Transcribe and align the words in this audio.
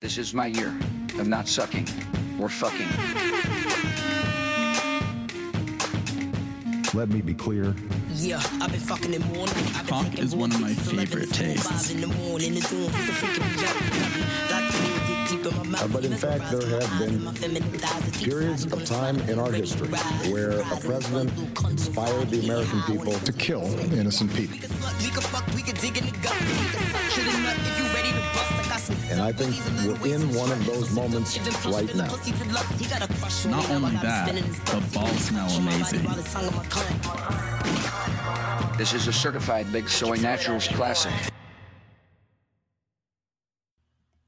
This 0.00 0.16
is 0.16 0.32
my 0.32 0.46
year 0.46 0.68
of 1.18 1.26
not 1.26 1.48
sucking 1.48 1.84
or 2.40 2.48
fucking. 2.48 2.86
Let 6.94 7.08
me 7.08 7.20
be 7.20 7.34
clear. 7.34 7.74
Yeah, 8.14 8.40
I've 8.60 8.70
been 8.70 8.78
fucking 8.78 9.12
in 9.12 9.22
morning. 9.22 9.56
I've 9.74 9.88
been 9.88 10.04
Cock 10.04 10.18
is 10.20 10.36
one 10.36 10.52
of 10.52 10.60
my 10.60 10.72
favorite 10.72 11.12
11 11.14 11.20
to 11.20 11.26
4, 11.26 11.34
tastes. 11.34 11.90
5 11.90 11.96
in 11.96 12.00
the 12.02 12.16
morning, 12.16 12.56
it's 12.56 12.70
doing 12.70 12.88
for 12.90 12.96
the 12.96 13.12
freaking 13.12 13.56
me 13.56 13.64
out. 13.66 14.52
Like 14.52 14.72
the 14.72 14.78
music 14.86 15.42
deep 15.42 15.52
in 15.52 15.58
my 15.58 15.64
mouth, 15.64 15.82
Uh, 15.82 15.88
but 15.88 16.04
in 16.04 16.16
fact, 16.16 16.50
there 16.52 16.80
have 16.80 16.98
been 17.00 17.14
and 17.14 17.24
my 17.24 17.32
feminine 17.32 17.62
thighs 17.72 18.08
are 18.08 18.18
deep 18.20 18.28
periods 18.30 18.66
of 18.66 18.84
time 18.84 19.18
in 19.28 19.40
our 19.40 19.50
history 19.50 19.88
where 20.30 20.60
a 20.60 20.76
president 20.76 21.32
inspired 21.68 22.30
the 22.30 22.44
American 22.44 22.82
people 22.82 23.14
to 23.14 23.32
kill 23.32 23.64
innocent 23.92 24.32
people. 24.32 24.58
And 29.18 29.26
I 29.26 29.32
think 29.32 29.56
we're 30.00 30.14
in 30.14 30.32
one 30.32 30.52
of 30.52 30.64
those 30.64 30.92
moments 30.94 31.36
right 31.66 31.92
now. 31.96 32.06
pussy 32.06 32.30
for 32.30 32.44
love, 32.52 32.68
he 32.78 32.86
got 32.86 33.02
a 33.02 33.08
crush 33.14 33.44
on 33.46 33.50
Not 33.50 33.64
me, 33.64 33.68
now 33.68 33.74
I 33.74 33.76
only 33.76 33.96
that, 33.96 34.28
spinning 34.28 34.44
his 34.44 34.60
the 34.60 34.80
balls 34.94 35.10
smell 35.24 35.48
Touching 35.48 35.64
my 35.64 35.70
body 35.72 35.82
amazing. 35.82 36.04
while 36.04 36.14
his 36.14 36.32
tongue 36.32 36.46
on 36.46 36.54
my 36.54 36.64
cunt. 36.66 38.78
This 38.78 38.94
is 38.94 39.08
a 39.08 39.12
certified 39.12 39.72
Big 39.72 39.88
Soy 39.88 40.14
Naturals 40.18 40.68
classic. 40.68 41.10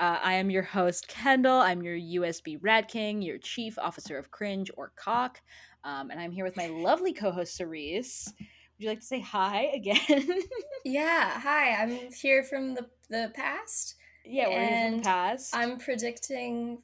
Uh, 0.00 0.18
I 0.22 0.34
am 0.34 0.50
your 0.50 0.62
host, 0.62 1.08
Kendall. 1.08 1.58
I'm 1.58 1.82
your 1.82 1.96
USB 1.96 2.58
Rat 2.60 2.88
King, 2.88 3.22
your 3.22 3.38
chief 3.38 3.78
officer 3.78 4.18
of 4.18 4.30
cringe 4.30 4.70
or 4.76 4.92
cock. 4.96 5.40
Um, 5.84 6.10
and 6.10 6.20
I'm 6.20 6.32
here 6.32 6.44
with 6.44 6.56
my 6.56 6.66
lovely 6.68 7.12
co 7.12 7.30
host, 7.30 7.56
Cerise. 7.56 8.32
Would 8.38 8.46
you 8.78 8.88
like 8.88 9.00
to 9.00 9.06
say 9.06 9.20
hi 9.20 9.70
again? 9.74 9.98
Yeah, 10.84 11.38
hi. 11.38 11.74
I'm 11.80 12.10
here 12.12 12.42
from 12.42 12.74
the 12.74 12.86
the 13.08 13.30
past. 13.36 13.94
yeah, 14.24 14.48
we're 14.48 14.66
here 14.66 14.88
from 14.90 14.96
the 14.98 15.04
past. 15.04 15.54
I'm 15.54 15.78
predicting 15.78 16.78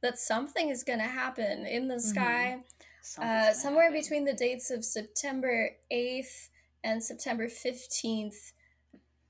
that 0.00 0.18
something 0.18 0.68
is 0.68 0.84
going 0.84 1.00
to 1.00 1.04
happen 1.06 1.66
in 1.66 1.88
the 1.88 1.98
sky 2.00 2.58
Something's 3.02 3.32
uh, 3.34 3.52
somewhere 3.52 3.86
happen. 3.86 4.00
between 4.00 4.24
the 4.24 4.32
dates 4.32 4.70
of 4.70 4.84
September 4.84 5.70
8th 5.92 6.50
and 6.84 7.02
September 7.02 7.48
15th, 7.48 8.52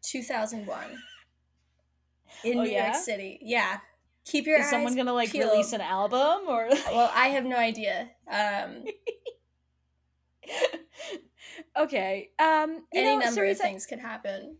2001. 0.03 0.85
In 2.45 2.59
Oh, 2.59 2.63
New 2.63 2.71
yeah? 2.71 2.87
York 2.93 2.97
City. 2.97 3.39
Yeah. 3.43 3.79
Keep 4.25 4.47
your 4.47 4.59
Is 4.59 4.67
eyes 4.67 4.71
someone 4.71 4.95
gonna 4.97 5.13
like 5.13 5.31
peeled. 5.33 5.51
release 5.51 5.73
an 5.73 5.81
album 5.81 6.43
or? 6.49 6.69
Well, 6.71 7.11
I 7.15 7.29
have 7.29 7.45
no 7.45 7.57
idea. 7.57 8.09
Um, 8.31 8.85
okay. 11.79 12.31
Um, 12.39 12.85
any 12.95 13.17
know, 13.17 13.19
number 13.25 13.33
Cerise, 13.43 13.61
of 13.61 13.65
I- 13.67 13.69
things 13.69 13.87
could 13.87 13.99
happen. 13.99 14.57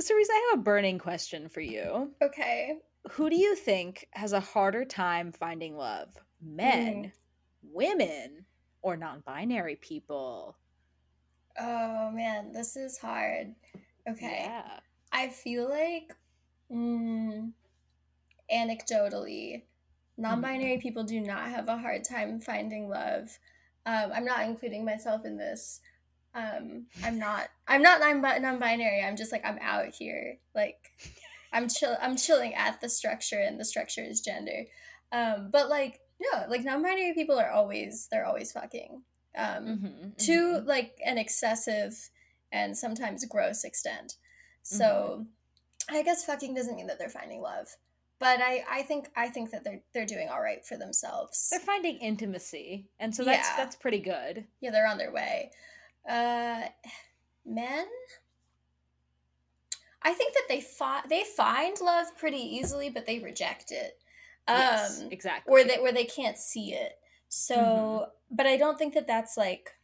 Cerise, 0.00 0.28
I 0.30 0.48
have 0.50 0.60
a 0.60 0.62
burning 0.62 0.98
question 0.98 1.48
for 1.48 1.62
you. 1.62 2.10
Okay. 2.22 2.74
Who 3.12 3.30
do 3.30 3.36
you 3.36 3.54
think 3.54 4.06
has 4.12 4.32
a 4.34 4.40
harder 4.40 4.84
time 4.84 5.32
finding 5.32 5.74
love? 5.76 6.08
Men, 6.42 7.12
women, 7.62 8.44
or 8.82 8.96
non-binary 8.98 9.76
people? 9.76 10.56
Oh 11.58 12.10
man, 12.10 12.52
this 12.52 12.76
is 12.76 12.98
hard. 12.98 13.54
Okay. 14.06 14.42
Yeah. 14.44 14.80
I 15.16 15.30
feel 15.30 15.66
like, 15.66 16.14
mm, 16.70 17.52
anecdotally, 18.52 19.62
non 20.18 20.42
binary 20.42 20.76
people 20.78 21.04
do 21.04 21.20
not 21.20 21.48
have 21.48 21.68
a 21.68 21.78
hard 21.78 22.04
time 22.04 22.38
finding 22.38 22.90
love. 22.90 23.38
Um, 23.86 24.10
I'm 24.14 24.26
not 24.26 24.44
including 24.44 24.84
myself 24.84 25.24
in 25.24 25.38
this. 25.38 25.80
Um, 26.34 26.86
I'm 27.02 27.18
not. 27.18 27.48
I'm 27.66 27.80
not 27.80 28.00
non 28.00 28.58
binary. 28.58 29.02
I'm 29.02 29.16
just 29.16 29.32
like 29.32 29.44
I'm 29.46 29.58
out 29.62 29.86
here. 29.86 30.36
Like 30.54 30.76
I'm 31.50 31.66
chill. 31.68 31.96
I'm 32.02 32.18
chilling 32.18 32.52
at 32.54 32.82
the 32.82 32.90
structure, 32.90 33.40
and 33.40 33.58
the 33.58 33.64
structure 33.64 34.02
is 34.02 34.20
gender. 34.20 34.64
Um, 35.12 35.48
but 35.50 35.70
like 35.70 35.98
no, 36.20 36.44
like 36.50 36.62
non 36.62 36.82
binary 36.82 37.14
people 37.14 37.38
are 37.38 37.50
always 37.50 38.06
they're 38.10 38.26
always 38.26 38.52
fucking. 38.52 39.02
Um, 39.38 39.64
Mhm, 39.66 40.16
to 40.26 40.30
mhm. 40.32 40.66
like 40.66 40.98
an 41.04 41.16
excessive 41.16 42.10
and 42.52 42.76
sometimes 42.76 43.24
gross 43.24 43.64
extent. 43.64 44.16
So 44.68 45.26
I 45.88 46.02
guess 46.02 46.24
fucking 46.24 46.54
doesn't 46.54 46.74
mean 46.76 46.88
that 46.88 46.98
they're 46.98 47.08
finding 47.08 47.40
love. 47.40 47.68
But 48.18 48.40
I, 48.40 48.64
I 48.70 48.82
think 48.82 49.08
I 49.14 49.28
think 49.28 49.50
that 49.50 49.62
they're 49.62 49.80
they're 49.92 50.06
doing 50.06 50.28
all 50.28 50.40
right 50.40 50.64
for 50.64 50.76
themselves. 50.76 51.48
They're 51.50 51.60
finding 51.60 51.98
intimacy, 51.98 52.88
and 52.98 53.14
so 53.14 53.24
that's 53.24 53.48
Yeah. 53.48 53.56
that's 53.56 53.76
pretty 53.76 54.00
good. 54.00 54.44
yeah, 54.60 54.70
they're 54.70 54.88
on 54.88 54.98
their 54.98 55.12
way. 55.12 55.50
Uh 56.08 56.62
men 57.44 57.86
I 60.02 60.12
think 60.12 60.34
that 60.34 60.44
they 60.48 60.60
fi- 60.60 61.02
they 61.08 61.24
find 61.24 61.76
love 61.80 62.16
pretty 62.16 62.38
easily, 62.38 62.90
but 62.90 63.06
they 63.06 63.18
reject 63.18 63.70
it. 63.70 63.98
Um 64.48 64.56
yes, 64.58 65.04
exactly. 65.10 65.52
where 65.52 65.64
they 65.64 65.76
where 65.78 65.92
they 65.92 66.04
can't 66.04 66.38
see 66.38 66.72
it. 66.72 66.98
So, 67.28 67.56
Mhm. 67.56 68.10
but 68.30 68.46
I 68.46 68.56
don't 68.56 68.78
think 68.78 68.94
that 68.94 69.06
that's 69.06 69.36
like 69.36 69.75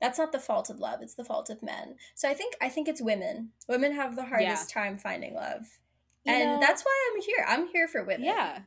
that's 0.00 0.18
not 0.18 0.32
the 0.32 0.38
fault 0.38 0.68
of 0.70 0.78
love. 0.80 1.00
It's 1.02 1.14
the 1.14 1.24
fault 1.24 1.48
of 1.50 1.62
men. 1.62 1.96
So 2.14 2.28
I 2.28 2.34
think 2.34 2.54
I 2.60 2.68
think 2.68 2.88
it's 2.88 3.00
women. 3.02 3.50
Women 3.68 3.92
have 3.92 4.16
the 4.16 4.24
hardest 4.24 4.70
time 4.70 4.98
finding 4.98 5.34
love, 5.34 5.62
You 6.24 6.32
and 6.34 6.44
know- 6.52 6.60
that's 6.60 6.82
why 6.82 7.10
I'm 7.14 7.22
here. 7.22 7.44
I'm 7.48 7.66
here 7.68 7.88
for 7.88 8.04
women. 8.04 8.24
Yeah. 8.24 8.60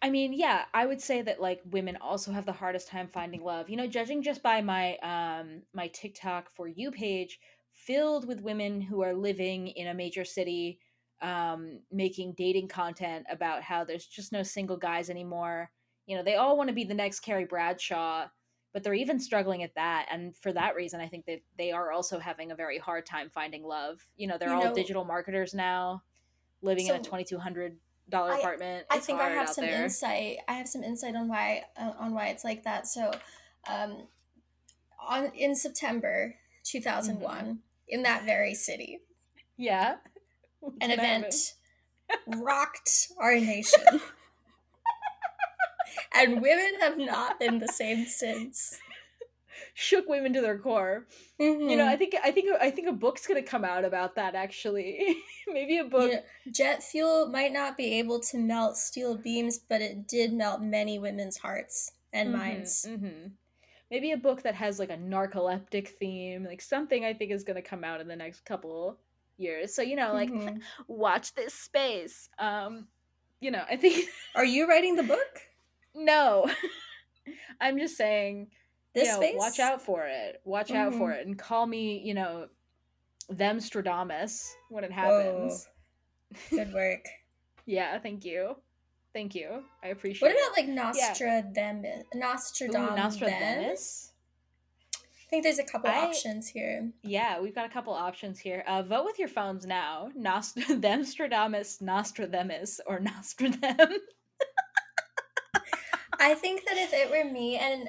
I 0.00 0.10
mean, 0.10 0.32
yeah, 0.32 0.66
I 0.72 0.86
would 0.86 1.00
say 1.00 1.22
that 1.22 1.40
like 1.40 1.60
women 1.70 1.98
also 2.00 2.30
have 2.30 2.46
the 2.46 2.52
hardest 2.52 2.86
time 2.86 3.08
finding 3.08 3.42
love. 3.42 3.68
You 3.68 3.76
know, 3.76 3.88
judging 3.88 4.22
just 4.22 4.42
by 4.42 4.60
my 4.62 4.96
um 4.98 5.62
my 5.72 5.88
TikTok 5.88 6.50
for 6.50 6.68
you 6.68 6.90
page 6.92 7.40
filled 7.72 8.26
with 8.26 8.40
women 8.42 8.80
who 8.80 9.02
are 9.02 9.14
living 9.14 9.68
in 9.68 9.88
a 9.88 9.94
major 9.94 10.24
city 10.24 10.78
um 11.20 11.80
making 11.90 12.34
dating 12.36 12.68
content 12.68 13.26
about 13.28 13.62
how 13.62 13.82
there's 13.82 14.06
just 14.06 14.30
no 14.30 14.44
single 14.44 14.76
guys 14.76 15.10
anymore. 15.10 15.68
You 16.06 16.16
know, 16.16 16.22
they 16.22 16.36
all 16.36 16.56
want 16.56 16.68
to 16.68 16.74
be 16.74 16.84
the 16.84 16.94
next 16.94 17.20
Carrie 17.20 17.44
Bradshaw, 17.44 18.28
but 18.72 18.82
they're 18.82 18.94
even 18.94 19.18
struggling 19.18 19.62
at 19.62 19.74
that 19.74 20.06
and 20.10 20.36
for 20.36 20.52
that 20.52 20.74
reason 20.76 21.00
I 21.00 21.08
think 21.08 21.26
that 21.26 21.40
they 21.56 21.72
are 21.72 21.90
also 21.92 22.18
having 22.18 22.50
a 22.50 22.54
very 22.54 22.78
hard 22.78 23.06
time 23.06 23.30
finding 23.30 23.64
love. 23.64 24.00
You 24.16 24.26
know, 24.26 24.36
they're 24.38 24.48
You 24.50 24.54
all 24.56 24.64
know- 24.66 24.74
digital 24.74 25.04
marketers 25.04 25.54
now 25.54 26.02
living 26.62 26.86
in 26.88 26.94
a 26.96 26.98
$2200 27.00 27.76
apartment. 28.12 28.86
I 28.90 28.96
It's 28.96 29.06
think 29.06 29.20
I 29.20 29.28
have 29.30 29.48
some 29.48 29.64
there. 29.66 29.84
insight. 29.84 30.38
I 30.48 30.54
have 30.54 30.68
some 30.68 30.82
insight 30.82 31.14
on 31.14 31.28
why 31.28 31.64
uh, 31.76 31.92
on 31.98 32.14
why 32.14 32.28
it's 32.28 32.44
like 32.44 32.64
that. 32.64 32.86
So, 32.86 33.12
um, 33.68 34.08
on 35.00 35.26
in 35.34 35.54
September 35.54 36.34
2001, 36.64 37.36
Mm-hmm. 37.38 37.52
in 37.88 38.02
that 38.02 38.24
very 38.24 38.54
city, 38.54 39.00
Yeah. 39.56 39.96
an 40.80 40.90
event 40.90 41.34
rocked 42.26 43.08
our 43.18 43.34
nation. 43.34 44.00
and 46.14 46.40
women 46.40 46.74
have 46.80 46.98
not 46.98 47.38
been 47.38 47.58
the 47.58 47.68
same 47.68 48.06
since. 48.06 48.78
Shook 49.74 50.08
women 50.08 50.32
to 50.34 50.40
their 50.40 50.58
core. 50.58 51.06
You 51.38 51.76
know, 51.76 51.86
I 51.86 51.96
think 51.96 52.14
I 52.22 52.30
think 52.30 52.50
I 52.60 52.70
think 52.70 52.88
a 52.88 52.92
book's 52.92 53.26
gonna 53.26 53.42
come 53.42 53.64
out 53.64 53.84
about 53.84 54.14
that 54.16 54.34
actually. 54.34 55.16
Maybe 55.48 55.78
a 55.78 55.84
book. 55.84 56.10
Know, 56.12 56.20
jet 56.50 56.82
fuel 56.82 57.28
might 57.28 57.52
not 57.52 57.76
be 57.76 57.98
able 57.98 58.20
to 58.20 58.38
melt 58.38 58.76
steel 58.76 59.16
beams, 59.16 59.58
but 59.58 59.80
it 59.80 60.06
did 60.06 60.32
melt 60.32 60.60
many 60.62 60.98
women's 60.98 61.36
hearts 61.38 61.92
and 62.12 62.30
Mhm, 62.30 62.32
minds. 62.32 62.86
mhm. 62.88 63.32
Maybe 63.90 64.12
a 64.12 64.16
book 64.16 64.42
that 64.42 64.54
has 64.54 64.78
like 64.78 64.90
a 64.90 64.96
narcoleptic 64.96 65.88
theme, 65.88 66.44
like 66.44 66.60
something 66.60 67.04
I 67.04 67.14
think 67.14 67.30
is 67.32 67.44
gonna 67.44 67.62
come 67.62 67.84
out 67.84 68.00
in 68.00 68.08
the 68.08 68.16
next 68.16 68.44
couple 68.44 68.98
years. 69.36 69.74
So 69.74 69.82
you 69.82 69.96
know, 69.96 70.12
like 70.12 70.30
Mhm. 70.30 70.60
watch 70.88 71.34
this 71.34 71.54
space. 71.54 72.28
Um, 72.38 72.88
you 73.40 73.50
know, 73.50 73.64
I 73.68 73.76
think 73.76 74.08
Are 74.34 74.44
you 74.44 74.68
writing 74.68 74.96
the 74.96 75.02
book? 75.02 75.47
No. 75.94 76.48
I'm 77.60 77.78
just 77.78 77.96
saying 77.96 78.48
This 78.94 79.06
you 79.06 79.12
know, 79.12 79.20
space? 79.20 79.34
watch 79.36 79.58
out 79.60 79.82
for 79.82 80.06
it. 80.06 80.40
Watch 80.44 80.70
out 80.70 80.94
for 80.94 81.10
Mhm. 81.10 81.20
it, 81.20 81.26
and 81.26 81.38
call 81.38 81.66
me. 81.66 82.00
You 82.04 82.14
know, 82.14 82.48
them 83.28 83.58
Stradamus 83.58 84.48
when 84.70 84.84
it 84.84 84.92
happens. 84.92 85.68
Good 86.50 86.72
work. 86.72 87.04
yeah, 87.66 87.98
thank 87.98 88.24
you. 88.24 88.56
Thank 89.12 89.34
you. 89.34 89.64
I 89.82 89.88
appreciate 89.88 90.28
it. 90.28 90.34
What 90.34 90.36
it. 90.36 90.46
about 90.46 90.56
like 90.56 90.68
Nostradamus? 90.68 92.04
Ooh, 92.14 92.18
Nostradamus. 92.18 92.96
Nostradamus? 92.96 94.12
I 94.94 95.30
think 95.30 95.42
there's 95.42 95.58
a 95.58 95.64
couple 95.64 95.90
I- 95.90 96.06
options 96.06 96.48
here. 96.48 96.90
Yeah, 97.02 97.40
we've 97.40 97.54
got 97.54 97.66
a 97.66 97.68
couple 97.68 97.92
options 97.92 98.38
here. 98.38 98.64
Uh, 98.66 98.82
vote 98.82 99.04
with 99.04 99.18
your 99.18 99.28
phones 99.28 99.66
now. 99.66 100.10
Nost- 100.16 100.54
Themstradamus, 100.82 101.82
Nostradamus, 101.82 102.80
or 102.86 102.98
Nostradam. 103.00 103.92
I 106.18 106.34
think 106.34 106.64
that 106.66 106.76
if 106.76 106.92
it 106.92 107.10
were 107.10 107.30
me, 107.30 107.56
and 107.56 107.88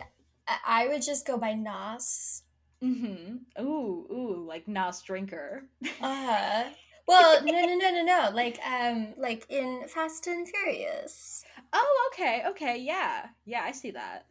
I- 0.66 0.88
would 0.88 1.02
just 1.02 1.26
go 1.28 1.38
by 1.38 1.54
Nas. 1.54 2.44
mm-hmm. 2.84 3.62
Ooh, 3.64 4.08
ooh, 4.12 4.46
like 4.48 4.68
Nas 4.68 5.02
Drinker. 5.02 5.64
Uh 6.02 6.70
well, 7.08 7.44
no, 7.44 7.52
no, 7.66 7.76
no, 7.76 7.90
no, 7.90 8.04
no. 8.04 8.30
Like, 8.36 8.60
um, 8.64 9.16
like 9.18 9.46
in 9.50 9.88
Fast 9.88 10.28
and 10.28 10.48
Furious, 10.48 11.44
Oh, 11.74 12.10
okay, 12.14 12.44
okay, 12.50 12.78
yeah, 12.78 13.30
yeah, 13.46 13.62
I 13.64 13.72
see 13.72 13.90
that. 13.92 14.26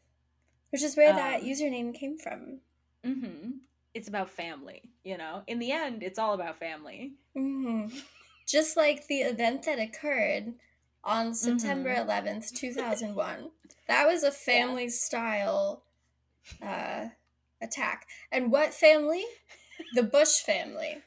which 0.70 0.82
is 0.84 0.96
where 0.96 1.12
that 1.12 1.40
Um, 1.42 1.46
username 1.48 1.92
came 1.92 2.18
from. 2.18 2.60
Mm-hmm. 3.04 3.50
It's 3.94 4.06
about 4.08 4.30
family, 4.30 4.82
you 5.02 5.18
know. 5.18 5.42
In 5.48 5.58
the 5.58 5.72
end, 5.72 6.04
it's 6.04 6.20
all 6.20 6.34
about 6.34 6.58
family. 6.60 7.14
hmm 7.34 7.86
Just 8.46 8.76
like 8.76 9.08
the 9.08 9.22
event 9.22 9.64
that 9.64 9.80
occurred 9.80 10.54
on 11.08 11.34
September 11.34 11.94
Mm-hmm. 11.94 12.28
11th, 12.28 12.52
2001. 12.54 13.50
That 13.88 14.06
was 14.06 14.22
a 14.22 14.30
family 14.30 14.88
style 14.90 15.82
uh, 16.62 17.06
attack. 17.62 18.06
And 18.30 18.52
what 18.52 18.74
family? 18.74 19.24
The 19.94 20.02
Bush 20.02 20.40
family. 20.40 20.98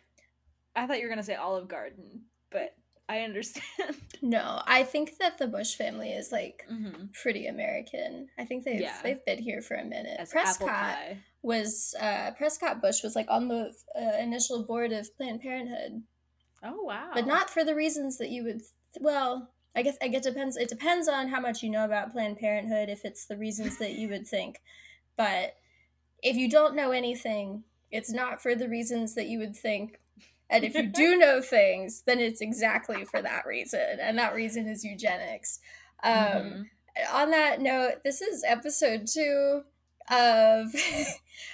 I 0.75 0.87
thought 0.87 0.97
you 0.97 1.03
were 1.03 1.09
gonna 1.09 1.23
say 1.23 1.35
Olive 1.35 1.67
Garden, 1.67 2.21
but 2.51 2.73
I 3.07 3.19
understand. 3.21 3.95
No, 4.23 4.61
I 4.67 4.83
think 4.83 5.17
that 5.17 5.39
the 5.39 5.47
Bush 5.47 5.73
family 5.73 6.11
is 6.11 6.31
like 6.31 6.63
mm-hmm. 6.71 7.05
pretty 7.23 7.47
American. 7.47 8.29
I 8.37 8.45
think 8.45 8.63
they've 8.63 8.79
Yeah. 8.79 8.99
they've 9.01 9.25
been 9.25 9.39
here 9.39 9.63
for 9.63 9.73
a 9.73 9.83
minute. 9.83 10.15
As 10.19 10.29
Prescott 10.29 10.95
was 11.41 11.95
uh, 11.99 12.29
Prescott 12.37 12.83
Bush 12.83 13.01
was 13.03 13.15
like 13.15 13.25
on 13.29 13.47
the 13.47 13.73
uh, 13.99 14.17
initial 14.19 14.63
board 14.63 14.91
of 14.91 15.15
Planned 15.17 15.41
Parenthood, 15.41 16.03
Oh 16.63 16.83
wow. 16.83 17.09
but 17.15 17.25
not 17.25 17.49
for 17.49 17.63
the 17.63 17.73
reasons 17.73 18.19
that 18.19 18.29
you 18.29 18.43
would. 18.43 18.61
Well, 18.99 19.49
I 19.75 19.81
guess 19.83 19.97
I 20.01 20.07
guess 20.09 20.25
it 20.25 20.33
depends. 20.33 20.57
It 20.57 20.69
depends 20.69 21.07
on 21.07 21.29
how 21.29 21.39
much 21.39 21.63
you 21.63 21.69
know 21.69 21.85
about 21.85 22.11
Planned 22.11 22.37
Parenthood. 22.37 22.89
If 22.89 23.05
it's 23.05 23.25
the 23.25 23.37
reasons 23.37 23.77
that 23.77 23.93
you 23.93 24.09
would 24.09 24.27
think, 24.27 24.61
but 25.17 25.55
if 26.21 26.35
you 26.35 26.49
don't 26.49 26.75
know 26.75 26.91
anything, 26.91 27.63
it's 27.89 28.11
not 28.11 28.41
for 28.41 28.53
the 28.55 28.67
reasons 28.69 29.15
that 29.15 29.27
you 29.27 29.39
would 29.39 29.55
think. 29.55 29.99
And 30.49 30.63
if 30.65 30.75
you 30.75 30.87
do 30.87 31.15
know 31.17 31.41
things, 31.41 32.03
then 32.05 32.19
it's 32.19 32.41
exactly 32.41 33.05
for 33.05 33.21
that 33.21 33.45
reason, 33.45 33.97
and 34.01 34.17
that 34.17 34.35
reason 34.35 34.67
is 34.67 34.83
eugenics. 34.83 35.59
Um, 36.03 36.13
Mhm. 36.13 36.65
On 37.13 37.31
that 37.31 37.61
note, 37.61 38.03
this 38.03 38.21
is 38.21 38.43
episode 38.45 39.07
two 39.07 39.63
of 40.09 40.73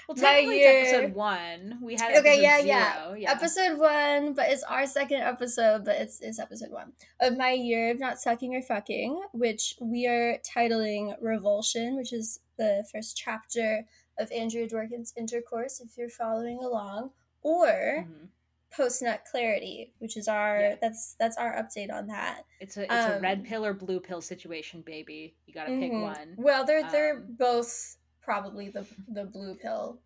Well, 0.07 0.15
my 0.15 0.21
technically, 0.21 0.59
year- 0.59 0.81
it's 0.81 0.93
episode 0.93 1.15
one. 1.15 1.79
We 1.81 1.95
had 1.95 2.15
Okay, 2.17 2.39
episode 2.45 2.65
yeah, 2.67 2.93
zero. 3.03 3.15
yeah. 3.15 3.31
episode 3.31 3.77
one, 3.79 4.33
but 4.33 4.49
it's 4.49 4.63
our 4.63 4.85
second 4.85 5.21
episode, 5.21 5.83
but 5.85 5.95
it's, 5.97 6.21
it's 6.21 6.39
episode 6.39 6.71
one 6.71 6.93
of 7.19 7.37
my 7.37 7.51
year 7.51 7.91
of 7.91 7.99
not 7.99 8.19
sucking 8.19 8.55
or 8.55 8.61
fucking, 8.61 9.21
which 9.33 9.75
we 9.81 10.07
are 10.07 10.37
titling 10.39 11.13
Revulsion, 11.21 11.95
which 11.97 12.13
is 12.13 12.39
the 12.57 12.85
first 12.91 13.17
chapter 13.17 13.85
of 14.17 14.31
Andrea 14.31 14.67
Dworkin's 14.67 15.13
Intercourse, 15.17 15.79
if 15.81 15.97
you're 15.97 16.09
following 16.09 16.59
along, 16.63 17.11
or 17.41 18.05
Mhm. 18.07 18.29
Post 18.75 19.01
Nut 19.01 19.23
Clarity, 19.29 19.93
which 19.99 20.17
is 20.17 20.27
our 20.27 20.59
Yeah. 20.59 20.75
that's 20.81 21.15
that's 21.19 21.37
our 21.37 21.53
update 21.55 21.91
on 21.91 22.07
that. 22.07 22.43
It's 22.59 22.77
a 22.77 22.83
it's 22.83 22.93
a 22.93 23.19
red 23.21 23.39
Um, 23.39 23.43
pill 23.45 23.65
or 23.65 23.73
blue 23.73 23.99
pill 23.99 24.21
situation, 24.21 24.81
baby. 24.81 25.35
You 25.45 25.53
gotta 25.53 25.71
pick 25.79 25.91
Mhm. 25.91 26.01
one. 26.01 26.35
Well, 26.37 26.65
they're 26.65 26.89
they're 26.89 27.15
Um, 27.17 27.35
both 27.37 27.96
probably 28.27 28.67
the 28.67 28.85
the 29.07 29.23
blue 29.23 29.55
pill, 29.55 29.97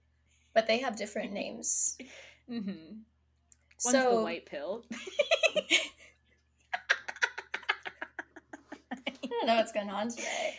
but 0.53 0.68
they 0.68 0.77
have 0.77 0.95
different 0.95 1.33
names. 1.33 1.97
Mm-hmm. 2.50 3.00
One's 3.83 3.97
so 3.97 4.18
the 4.18 4.23
white 4.23 4.45
pill. 4.45 4.85
I 8.91 9.27
don't 9.27 9.47
know 9.47 9.56
what's 9.56 9.71
going 9.71 9.89
on 9.89 10.09
today. 10.12 10.53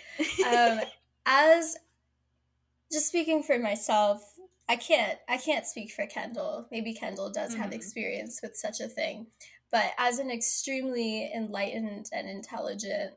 Um, 0.44 0.80
as 1.24 1.76
just 2.90 3.06
speaking 3.06 3.44
for 3.44 3.58
myself, 3.60 4.22
I 4.68 4.74
can't 4.74 5.18
I 5.28 5.36
can't 5.38 5.66
speak 5.66 5.92
for 5.92 6.04
Kendall. 6.06 6.66
Maybe 6.72 6.94
Kendall 6.94 7.30
does 7.30 7.54
have 7.54 7.70
Mhm. 7.70 7.74
experience 7.74 8.40
with 8.42 8.56
such 8.56 8.80
a 8.80 8.88
thing, 8.88 9.28
but 9.70 9.92
as 9.98 10.18
an 10.18 10.30
extremely 10.32 11.30
enlightened 11.32 12.08
and 12.12 12.28
intelligent 12.28 13.14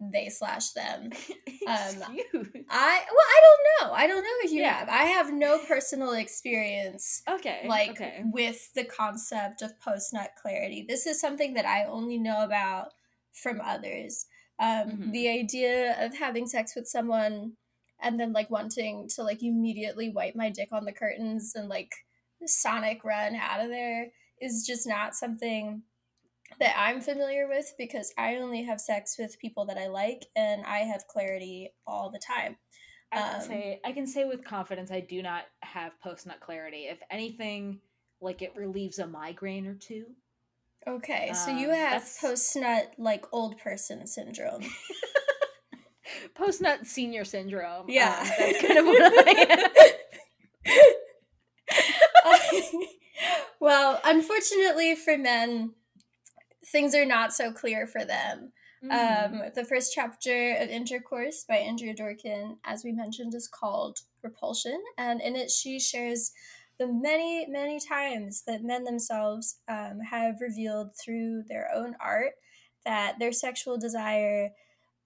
they 0.00 0.28
slash 0.28 0.70
them, 0.70 1.10
Excuse. 1.12 2.48
I 2.70 3.00
well 3.10 3.28
I 3.36 3.40
don't 3.42 3.88
know. 3.88 3.94
I 3.94 4.06
don't 4.06 4.22
know 4.22 4.36
if 4.44 4.52
you 4.52 4.60
Yeah. 4.62 4.78
have. 4.78 4.88
I 4.88 5.04
have 5.04 5.32
no 5.32 5.58
personal 5.58 6.12
experience 6.12 7.22
okay. 7.28 7.64
like 7.68 7.90
okay. 7.90 8.22
with 8.24 8.72
the 8.74 8.84
concept 8.84 9.62
of 9.62 9.78
post 9.80 10.12
nut 10.12 10.30
clarity. 10.40 10.84
This 10.88 11.06
is 11.06 11.20
something 11.20 11.54
that 11.54 11.66
I 11.66 11.84
only 11.84 12.18
know 12.18 12.42
about 12.44 12.92
from 13.32 13.60
others. 13.60 14.26
Um, 14.60 14.90
Mhm. 14.90 15.12
The 15.12 15.28
idea 15.28 16.04
of 16.04 16.16
having 16.16 16.46
sex 16.46 16.74
with 16.74 16.86
someone 16.88 17.52
and 18.00 18.18
then 18.18 18.32
like 18.32 18.50
wanting 18.50 19.08
to 19.16 19.22
like 19.22 19.42
immediately 19.42 20.08
wipe 20.10 20.34
my 20.36 20.50
dick 20.50 20.68
on 20.72 20.84
the 20.84 20.92
curtains 20.92 21.52
and 21.56 21.68
like 21.68 21.92
sonic 22.46 23.02
run 23.04 23.34
out 23.34 23.60
of 23.60 23.68
there 23.68 24.12
is 24.40 24.64
just 24.66 24.86
not 24.86 25.14
something 25.16 25.82
that 26.60 26.74
I'm 26.76 27.00
familiar 27.00 27.48
with 27.48 27.72
because 27.78 28.12
I 28.18 28.36
only 28.36 28.64
have 28.64 28.80
sex 28.80 29.16
with 29.18 29.38
people 29.38 29.66
that 29.66 29.78
I 29.78 29.88
like 29.88 30.26
and 30.36 30.64
I 30.66 30.78
have 30.78 31.06
clarity 31.06 31.70
all 31.86 32.10
the 32.10 32.18
time. 32.20 32.56
I 33.12 33.16
can 33.20 33.34
um, 33.36 33.40
say 33.42 33.80
I 33.84 33.92
can 33.92 34.06
say 34.06 34.24
with 34.24 34.44
confidence 34.44 34.90
I 34.90 35.00
do 35.00 35.22
not 35.22 35.44
have 35.62 35.98
post 36.00 36.26
nut 36.26 36.40
clarity. 36.40 36.86
If 36.88 36.98
anything, 37.10 37.80
like 38.20 38.42
it 38.42 38.52
relieves 38.56 38.98
a 38.98 39.06
migraine 39.06 39.66
or 39.66 39.74
two. 39.74 40.06
Okay, 40.86 41.32
so 41.34 41.50
you 41.50 41.68
Um, 41.68 41.74
have 41.74 42.08
post 42.20 42.54
nut 42.56 42.92
like 42.98 43.24
old 43.32 43.58
person 43.58 44.06
syndrome. 44.06 44.62
Post 46.34 46.62
nut 46.62 46.86
senior 46.86 47.24
syndrome. 47.24 47.86
Yeah. 47.88 48.18
um, 48.18 48.28
that's 48.38 48.62
kind 48.62 48.78
of 48.78 48.86
what 48.86 49.28
I 49.28 50.00
am. 52.64 52.72
well, 53.60 54.00
unfortunately 54.04 54.94
for 54.94 55.18
men, 55.18 55.74
things 56.70 56.94
are 56.94 57.06
not 57.06 57.32
so 57.32 57.52
clear 57.52 57.86
for 57.86 58.04
them. 58.04 58.52
Mhm. 58.82 58.92
Um, 58.92 59.52
the 59.54 59.64
first 59.64 59.92
chapter 59.92 60.52
of 60.54 60.68
Intercourse 60.68 61.44
by 61.44 61.56
Andrea 61.56 61.94
Dworkin, 61.94 62.58
as 62.64 62.84
we 62.84 62.92
mentioned, 62.92 63.34
is 63.34 63.48
called 63.48 63.98
Repulsion, 64.22 64.80
and 64.96 65.20
in 65.20 65.34
it 65.34 65.50
she 65.50 65.80
shares 65.80 66.32
the 66.78 66.86
many, 66.86 67.46
many 67.46 67.80
times 67.80 68.42
that 68.42 68.62
men 68.62 68.84
themselves 68.84 69.60
um, 69.66 69.98
have 70.00 70.40
revealed 70.40 70.94
through 70.96 71.42
their 71.48 71.68
own 71.74 71.96
art 71.98 72.34
that 72.84 73.18
their 73.18 73.32
sexual 73.32 73.76
desire 73.76 74.52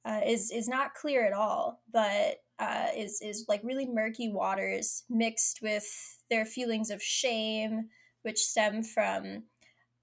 uh, 0.05 0.21
is 0.27 0.51
is 0.51 0.69
not 0.69 0.95
clear 0.95 1.25
at 1.27 1.33
all, 1.33 1.81
but 1.91 2.43
uh, 2.59 2.89
is 2.95 3.23
is 3.23 3.47
like 3.49 3.63
really 3.65 3.87
murky 3.87 4.31
waters 4.31 5.05
mixed 5.09 5.63
with 5.63 6.19
their 6.29 6.45
feelings 6.45 6.91
of 6.91 7.03
shame, 7.03 7.89
which 8.23 8.39
stem 8.39 8.83
from 8.83 9.45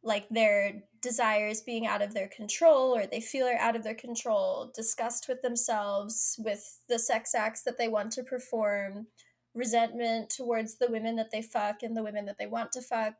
like 0.04 0.28
their 0.30 0.82
desires 1.02 1.62
being 1.62 1.86
out 1.86 2.02
of 2.02 2.14
their 2.14 2.28
control 2.28 2.96
or 2.96 3.06
they 3.06 3.20
feel 3.20 3.48
are 3.48 3.58
out 3.58 3.76
of 3.76 3.84
their 3.84 3.96
control, 3.96 4.72
disgust 4.74 5.28
with 5.28 5.42
themselves, 5.42 6.40
with 6.44 6.80
the 6.88 7.00
sex 7.00 7.36
acts 7.36 7.64
that 7.64 7.78
they 7.78 7.88
want 7.88 8.12
to 8.14 8.24
perform, 8.24 9.08
resentment 9.54 10.30
towards 10.30 10.76
the 10.76 10.90
women 10.90 11.16
that 11.16 11.32
they 11.32 11.42
fuck 11.42 11.84
and 11.84 11.96
the 11.96 12.04
women 12.04 12.26
that 12.26 12.38
they 12.38 12.48
want 12.48 12.72
to 12.72 12.82
fuck, 12.82 13.16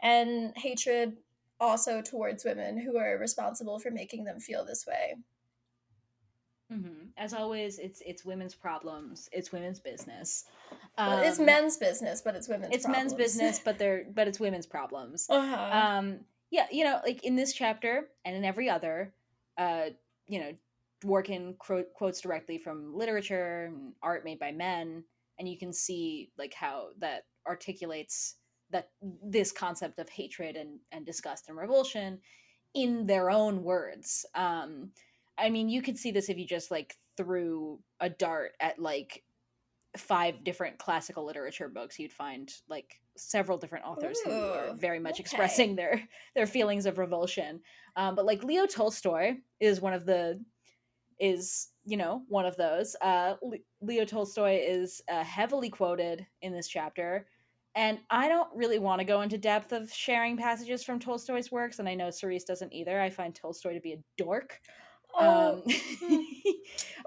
and 0.00 0.52
hatred 0.56 1.16
also 1.60 2.02
towards 2.02 2.44
women 2.44 2.78
who 2.78 2.98
are 2.98 3.18
responsible 3.18 3.78
for 3.78 3.90
making 3.90 4.24
them 4.24 4.40
feel 4.40 4.64
this 4.64 4.86
way. 4.86 5.14
Mhm. 6.72 7.08
As 7.16 7.34
always, 7.34 7.78
it's 7.78 8.00
it's 8.06 8.24
women's 8.24 8.54
problems. 8.54 9.28
It's 9.32 9.52
women's 9.52 9.80
business. 9.80 10.46
Well, 10.96 11.22
it's 11.22 11.38
Um, 11.38 11.46
men's 11.46 11.76
business, 11.76 12.22
but 12.22 12.34
it's 12.36 12.48
women's 12.48 12.74
It's 12.74 12.88
men's 12.88 13.14
business, 13.14 13.58
but 13.58 13.78
they're 13.78 14.04
but 14.14 14.28
it's 14.28 14.40
women's 14.40 14.66
problems. 14.66 15.26
uh-huh. 15.28 15.70
um 15.78 16.24
yeah 16.50 16.66
you 16.70 16.84
know 16.84 17.00
like 17.04 17.24
in 17.24 17.34
this 17.36 17.52
chapter 17.54 18.08
and 18.24 18.36
in 18.36 18.44
every 18.44 18.68
other 18.68 19.14
uh 19.58 19.86
you 20.26 20.38
know 20.40 20.52
dworkin 21.02 21.56
quote, 21.58 21.92
quotes 21.94 22.20
directly 22.20 22.58
from 22.58 22.94
literature 22.94 23.64
and 23.64 23.94
art 24.02 24.24
made 24.24 24.38
by 24.38 24.52
men 24.52 25.02
and 25.38 25.48
you 25.48 25.58
can 25.58 25.72
see 25.72 26.30
like 26.38 26.54
how 26.54 26.88
that 26.98 27.24
articulates 27.46 28.36
that 28.70 28.90
this 29.24 29.50
concept 29.50 29.98
of 29.98 30.08
hatred 30.10 30.56
and 30.56 30.78
and 30.92 31.04
disgust 31.06 31.48
and 31.48 31.56
revulsion 31.58 32.20
in 32.74 33.06
their 33.06 33.30
own 33.30 33.62
words 33.64 34.24
um 34.34 34.90
i 35.42 35.50
mean 35.50 35.68
you 35.68 35.82
could 35.82 35.98
see 35.98 36.10
this 36.10 36.28
if 36.28 36.38
you 36.38 36.46
just 36.46 36.70
like 36.70 36.96
threw 37.16 37.78
a 38.00 38.08
dart 38.08 38.52
at 38.60 38.78
like 38.78 39.22
five 39.96 40.42
different 40.42 40.78
classical 40.78 41.24
literature 41.24 41.68
books, 41.68 41.98
you'd 41.98 42.12
find 42.12 42.52
like 42.68 43.00
several 43.16 43.58
different 43.58 43.84
authors 43.84 44.18
who 44.24 44.30
are 44.30 44.74
very 44.74 44.98
much 44.98 45.14
okay. 45.14 45.20
expressing 45.20 45.76
their 45.76 46.02
their 46.34 46.46
feelings 46.46 46.86
of 46.86 46.98
revulsion. 46.98 47.60
Um, 47.96 48.14
but 48.14 48.24
like 48.24 48.42
Leo 48.42 48.66
Tolstoy 48.66 49.36
is 49.60 49.80
one 49.80 49.92
of 49.92 50.06
the 50.06 50.42
is 51.20 51.68
you 51.84 51.96
know 51.96 52.22
one 52.28 52.46
of 52.46 52.56
those. 52.56 52.96
Uh, 53.00 53.34
Leo 53.80 54.04
Tolstoy 54.04 54.60
is 54.62 55.02
uh, 55.10 55.24
heavily 55.24 55.68
quoted 55.68 56.26
in 56.40 56.52
this 56.52 56.68
chapter. 56.68 57.26
And 57.74 58.00
I 58.10 58.28
don't 58.28 58.50
really 58.54 58.78
want 58.78 58.98
to 59.00 59.04
go 59.04 59.22
into 59.22 59.38
depth 59.38 59.72
of 59.72 59.90
sharing 59.90 60.36
passages 60.36 60.84
from 60.84 60.98
Tolstoy's 60.98 61.50
works, 61.50 61.78
and 61.78 61.88
I 61.88 61.94
know 61.94 62.10
Cerise 62.10 62.44
doesn't 62.44 62.70
either. 62.70 63.00
I 63.00 63.08
find 63.08 63.34
Tolstoy 63.34 63.72
to 63.72 63.80
be 63.80 63.94
a 63.94 64.04
dork. 64.18 64.60
Oh, 65.14 65.62
Um, 65.66 65.72
hmm. 66.00 66.20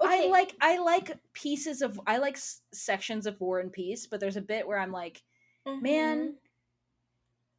I 0.00 0.28
like 0.28 0.54
I 0.60 0.78
like 0.78 1.16
pieces 1.32 1.82
of 1.82 2.00
I 2.06 2.18
like 2.18 2.36
s- 2.36 2.60
sections 2.72 3.26
of 3.26 3.40
War 3.40 3.60
and 3.60 3.72
Peace, 3.72 4.06
but 4.06 4.20
there's 4.20 4.36
a 4.36 4.40
bit 4.42 4.66
where 4.66 4.78
I'm 4.78 4.92
like, 4.92 5.22
man, 5.64 6.18
Mhm. 6.18 6.32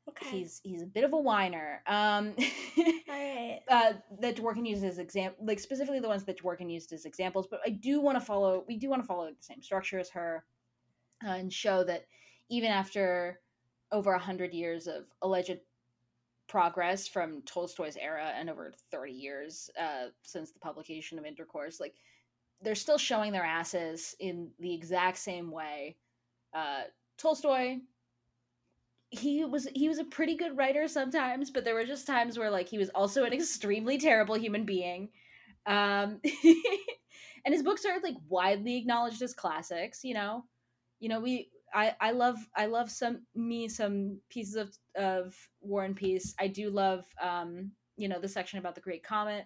Okay. 0.10 0.30
he's 0.30 0.62
he's 0.63 0.82
a 0.82 0.86
bit 0.86 1.04
of 1.04 1.13
a 1.13 1.18
whiner. 1.18 1.82
Um, 1.86 2.34
All 2.77 2.94
right. 3.10 3.60
uh, 3.68 3.94
that 4.22 4.38
Dworkin 4.38 4.66
uses 4.68 4.84
as 4.86 5.00
example, 5.00 5.46
like 5.46 5.60
specifically 5.60 6.00
the 6.00 6.08
ones 6.08 6.24
that 6.25 6.42
Dworkin 6.42 6.72
used 6.72 6.94
as 6.94 7.06
examples. 7.06 7.48
But 7.50 7.60
I 7.66 7.70
do 7.72 8.00
want 8.00 8.18
to 8.18 8.25
follow. 8.25 8.63
We 8.68 8.77
do 8.77 8.89
want 8.89 9.01
to 9.01 9.08
follow 9.08 9.25
the 9.27 9.36
same 9.42 9.62
structure 9.62 10.00
as 10.00 10.10
her, 10.12 10.46
uh, 11.25 11.32
and 11.32 11.51
show 11.51 11.84
that 11.84 12.06
even 12.50 12.72
after 12.72 13.42
over 13.92 14.13
a 14.13 14.20
hundred 14.20 14.54
years 14.54 14.88
of 14.88 15.06
alleged 15.22 15.60
progress 16.48 17.08
from 17.08 17.42
Tolstoy's 17.44 17.98
era 17.98 18.32
and 18.36 18.50
over 18.50 18.74
30 18.92 19.12
years 19.12 19.70
uh, 19.80 20.08
since 20.24 20.51
the 20.51 20.60
publication 20.60 21.20
of 21.20 21.25
Intercourse, 21.25 21.80
like 21.80 21.96
they're 22.62 22.75
still 22.75 22.98
showing 22.98 23.32
their 23.32 23.46
asses 23.46 24.16
in 24.20 24.50
the 24.60 24.74
exact 24.74 25.18
same 25.18 25.51
way. 25.51 25.98
Uh, 26.54 26.84
Tolstoy, 27.18 27.77
he 29.10 29.46
was 29.46 29.68
he 29.74 29.88
was 29.88 30.00
a 30.00 30.04
pretty 30.04 30.36
good 30.36 30.58
writer 30.58 30.88
sometimes, 30.88 31.50
but 31.51 31.63
there 31.63 31.75
were 31.75 31.86
just 31.86 32.08
times 32.08 32.38
where 32.38 32.50
like 32.50 32.68
he 32.68 32.77
was 32.77 32.89
also 32.89 33.24
an 33.24 33.34
extremely 33.34 33.98
terrible 33.98 34.38
human 34.38 34.66
being. 34.66 35.10
Um, 35.66 36.22
and 37.46 37.54
his 37.54 37.63
books 37.63 37.86
are 37.86 38.00
like 38.01 38.16
widely 38.30 38.77
acknowledged 38.77 39.22
as 39.22 39.34
classics. 39.34 40.04
You 40.04 40.13
know, 40.13 40.46
you 41.00 41.10
know 41.10 41.20
we 41.20 41.50
I 41.74 41.96
I 42.00 42.12
love 42.12 42.38
I 42.56 42.66
love 42.66 42.90
some 42.90 43.24
me 43.36 43.68
some 43.68 44.20
pieces 44.30 44.56
of 44.56 44.78
of 44.96 45.36
War 45.62 45.84
and 45.84 45.96
Peace. 45.96 46.34
I 46.40 46.48
do 46.48 46.70
love 46.70 47.06
um 47.22 47.72
you 47.98 48.08
know 48.08 48.20
the 48.20 48.28
section 48.28 48.60
about 48.60 48.76
the 48.76 48.82
Great 48.82 49.04
Comet. 49.04 49.46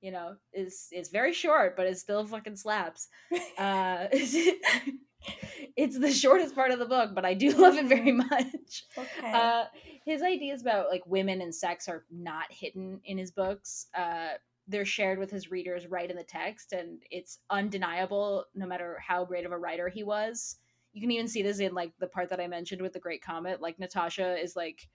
You 0.00 0.12
know 0.12 0.36
is 0.52 0.88
is 0.92 1.08
very 1.08 1.32
short, 1.32 1.76
but 1.76 1.86
it 1.86 1.98
still 1.98 2.24
fucking 2.26 2.56
slaps. 2.56 3.08
Uh, 3.58 4.08
it's 5.76 5.98
the 5.98 6.12
shortest 6.12 6.54
part 6.54 6.70
of 6.70 6.78
the 6.78 6.86
book, 6.86 7.14
but 7.14 7.24
I 7.24 7.34
do 7.34 7.50
love 7.58 7.76
it 7.76 7.86
very 7.86 8.12
much. 8.12 8.84
Okay. 8.96 9.32
Uh, 9.32 9.64
his 10.04 10.22
ideas 10.22 10.60
about 10.60 10.88
like 10.90 11.02
women 11.06 11.40
and 11.40 11.54
sex 11.54 11.88
are 11.88 12.04
not 12.10 12.46
hidden 12.50 13.00
in 13.04 13.18
his 13.18 13.30
books. 13.30 13.86
Uh, 13.94 14.34
they're 14.66 14.84
shared 14.84 15.18
with 15.18 15.30
his 15.30 15.50
readers 15.50 15.86
right 15.86 16.10
in 16.10 16.16
the 16.16 16.24
text, 16.24 16.72
and 16.72 17.02
it's 17.10 17.38
undeniable. 17.50 18.44
No 18.54 18.66
matter 18.66 18.98
how 19.06 19.24
great 19.24 19.46
of 19.46 19.52
a 19.52 19.58
writer 19.58 19.88
he 19.88 20.02
was, 20.02 20.56
you 20.94 21.00
can 21.00 21.10
even 21.10 21.28
see 21.28 21.42
this 21.42 21.58
in 21.58 21.74
like 21.74 21.92
the 21.98 22.06
part 22.06 22.30
that 22.30 22.40
I 22.40 22.46
mentioned 22.46 22.80
with 22.80 22.92
the 22.92 23.00
Great 23.00 23.20
Comet. 23.20 23.60
Like 23.60 23.78
Natasha 23.78 24.40
is 24.40 24.54
like 24.54 24.88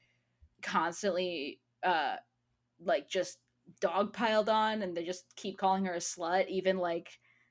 constantly, 0.62 1.60
uh, 1.84 2.16
like 2.82 3.10
just 3.10 3.38
dog 3.82 4.14
piled 4.14 4.50
on, 4.50 4.82
and 4.82 4.96
they 4.96 5.04
just 5.04 5.26
keep 5.36 5.58
calling 5.58 5.86
her 5.86 5.94
a 5.94 5.98
slut. 5.98 6.48
Even 6.48 6.78
like 6.78 7.10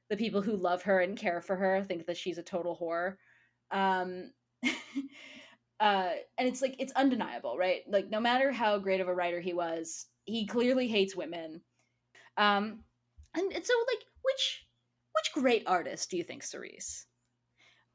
the 0.09 0.17
people 0.17 0.41
who 0.41 0.57
love 0.57 0.83
her 0.83 1.01
and 1.01 1.19
care 1.19 1.43
for 1.43 1.57
her 1.57 1.85
think 1.85 2.07
that 2.07 2.17
she's 2.17 2.39
a 2.39 2.43
total 2.43 2.77
whore. 2.81 3.17
Um, 3.71 4.33
uh, 5.81 6.11
and 6.39 6.49
it's 6.49 6.63
like 6.63 6.77
it's 6.79 6.93
undeniable, 6.93 7.59
right? 7.59 7.83
Like 7.87 8.09
no 8.09 8.19
matter 8.19 8.51
how 8.51 8.79
great 8.79 9.03
of 9.03 9.09
a 9.09 9.15
writer 9.15 9.41
he 9.41 9.53
was, 9.53 10.07
he 10.25 10.47
clearly 10.47 10.89
hates 10.89 11.15
women. 11.15 11.61
Um, 12.39 12.85
and, 13.37 13.53
and 13.53 13.65
so 13.65 13.75
like 13.93 14.05
which 14.23 14.67
which 15.15 15.33
great 15.43 15.65
artist 15.67 16.11
do 16.11 16.17
you 16.17 16.25
think, 16.25 16.43
Cerise? 16.43 17.08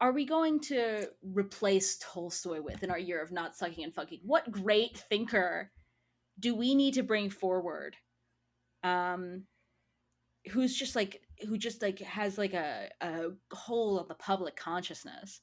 Are 0.04 0.12
we 0.12 0.26
going 0.26 0.60
to 0.64 1.08
replace 1.24 1.98
Tolstoy 1.98 2.62
with 2.62 2.84
in 2.84 2.92
our 2.92 3.00
year 3.00 3.24
of 3.24 3.32
not 3.32 3.56
sucking 3.56 3.86
and 3.86 3.94
fucking? 3.94 4.20
What 4.26 4.52
great 4.52 4.98
thinker 4.98 5.72
do 6.38 6.54
we 6.54 6.76
need 6.76 6.96
to 6.96 7.04
bring 7.04 7.30
forward? 7.30 7.96
Um, 8.84 9.46
who's 10.52 10.76
just 10.76 10.94
like 10.94 11.22
who 11.48 11.58
just 11.58 11.82
like 11.82 12.00
has 12.00 12.38
like 12.38 12.54
a 12.54 12.90
a 13.00 13.30
hole 13.54 13.98
on 13.98 14.10
the 14.10 14.16
public 14.16 14.58
consciousness? 14.58 15.40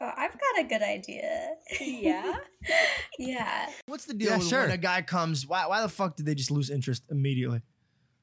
oh, 0.00 0.10
I've 0.16 0.32
got 0.32 0.64
a 0.64 0.64
good 0.64 0.82
idea. 0.82 1.50
Yeah? 1.80 2.36
yeah. 3.18 3.68
What's 3.86 4.06
the 4.06 4.14
deal 4.14 4.30
Yeah, 4.30 4.38
with 4.38 4.48
sure. 4.48 4.62
when 4.62 4.70
a 4.72 4.76
guy 4.76 5.02
comes? 5.02 5.46
Why, 5.46 5.66
why 5.66 5.82
the 5.82 5.88
fuck 5.88 6.16
did 6.16 6.26
they 6.26 6.34
just 6.34 6.50
lose 6.50 6.68
interest 6.68 7.04
immediately? 7.10 7.62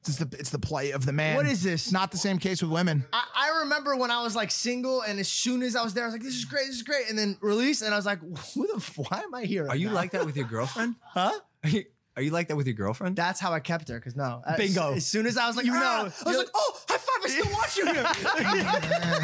It's 0.08 0.18
the 0.18 0.28
it's 0.38 0.50
the 0.50 0.58
play 0.58 0.90
of 0.92 1.04
the 1.06 1.12
man. 1.12 1.36
What 1.36 1.46
is 1.46 1.62
this? 1.62 1.92
Not 1.92 2.10
the 2.10 2.16
same 2.18 2.38
case 2.38 2.62
with 2.62 2.70
women. 2.70 3.04
I, 3.12 3.24
I 3.36 3.58
remember 3.60 3.94
when 3.96 4.10
I 4.10 4.22
was 4.22 4.34
like 4.34 4.50
single, 4.50 5.02
and 5.02 5.18
as 5.20 5.28
soon 5.28 5.62
as 5.62 5.76
I 5.76 5.82
was 5.82 5.94
there, 5.94 6.04
I 6.04 6.06
was 6.06 6.14
like, 6.14 6.22
"This 6.22 6.34
is 6.36 6.44
great, 6.44 6.66
this 6.66 6.76
is 6.76 6.82
great," 6.82 7.08
and 7.10 7.18
then 7.18 7.36
release, 7.40 7.82
and 7.82 7.92
I 7.92 7.96
was 7.96 8.06
like, 8.06 8.20
"Who 8.20 8.66
the? 8.66 8.76
f- 8.76 8.96
Why 8.96 9.20
am 9.20 9.34
I 9.34 9.44
here?" 9.44 9.68
Are 9.68 9.76
you 9.76 9.88
now?" 9.88 9.94
like 9.94 10.10
that 10.12 10.24
with 10.26 10.36
your 10.36 10.46
girlfriend? 10.46 10.94
Huh? 11.04 11.32
Are 11.64 11.68
you, 11.70 11.84
are 12.16 12.22
you 12.22 12.30
like 12.30 12.48
that 12.48 12.56
with 12.56 12.66
your 12.66 12.74
girlfriend? 12.74 13.14
That's 13.16 13.38
how 13.40 13.52
I 13.52 13.60
kept 13.60 13.88
her. 13.88 13.96
Because 13.98 14.16
no, 14.16 14.42
as- 14.46 14.56
Bingo. 14.56 14.94
As, 14.94 15.06
soon 15.06 15.26
as 15.26 15.36
I 15.36 15.46
was 15.46 15.56
like, 15.56 15.66
You 15.66 15.72
"Ah," 15.74 15.78
know. 15.78 16.12
I 16.26 16.28
was 16.28 16.38
like, 16.38 16.48
"Oh, 16.54 16.80
high 16.88 16.96
five! 16.96 17.24
I 17.24 17.28
still 17.28 17.52
watch 17.52 17.76
you 17.76 17.86
here." 17.92 18.04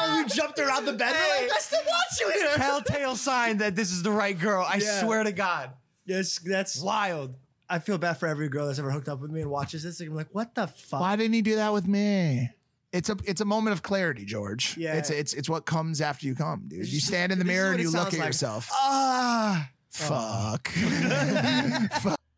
oh, 0.00 0.22
we 0.22 0.28
jumped 0.34 0.58
around 0.58 0.84
the 0.84 0.92
bed. 0.92 1.12
We're 1.14 1.42
like, 1.46 1.52
I 1.52 1.58
still 1.60 1.80
watch 1.86 2.20
you 2.20 2.30
here. 2.30 2.54
Telltale 2.56 3.16
sign 3.16 3.58
that 3.58 3.74
this 3.76 3.90
is 3.92 4.02
the 4.02 4.10
right 4.12 4.38
girl. 4.38 4.64
I 4.66 4.76
Yeah. 4.76 5.00
swear 5.00 5.22
to 5.24 5.32
God. 5.32 5.70
Yes, 6.04 6.38
that's 6.44 6.80
Wild. 6.80 7.34
I 7.72 7.78
feel 7.78 7.96
bad 7.96 8.18
for 8.18 8.28
every 8.28 8.50
girl 8.50 8.66
that's 8.66 8.78
ever 8.78 8.90
hooked 8.90 9.08
up 9.08 9.20
with 9.20 9.30
me 9.30 9.40
and 9.40 9.50
watches 9.50 9.82
this. 9.82 9.98
I'm 10.00 10.14
like, 10.14 10.28
what 10.32 10.54
the 10.54 10.66
fuck? 10.66 11.00
Why 11.00 11.16
didn't 11.16 11.32
he 11.32 11.40
do 11.40 11.56
that 11.56 11.72
with 11.72 11.88
me? 11.88 12.50
It's 12.92 13.08
a 13.08 13.16
it's 13.24 13.40
a 13.40 13.46
moment 13.46 13.72
of 13.72 13.82
clarity, 13.82 14.26
George. 14.26 14.76
Yeah. 14.76 14.96
It's 14.96 15.08
it's 15.08 15.32
it's 15.32 15.48
what 15.48 15.64
comes 15.64 16.02
after 16.02 16.26
you 16.26 16.34
come, 16.34 16.64
dude. 16.68 16.86
You 16.86 17.00
stand 17.00 17.32
in 17.32 17.38
the 17.38 17.44
this 17.44 17.50
mirror 17.50 17.72
and 17.72 17.80
you 17.80 17.90
look 17.90 18.08
at 18.08 18.18
like. 18.18 18.26
yourself. 18.26 18.68
Ah. 18.72 19.70
Fuck. 19.90 20.68
Fuck. 20.68 22.18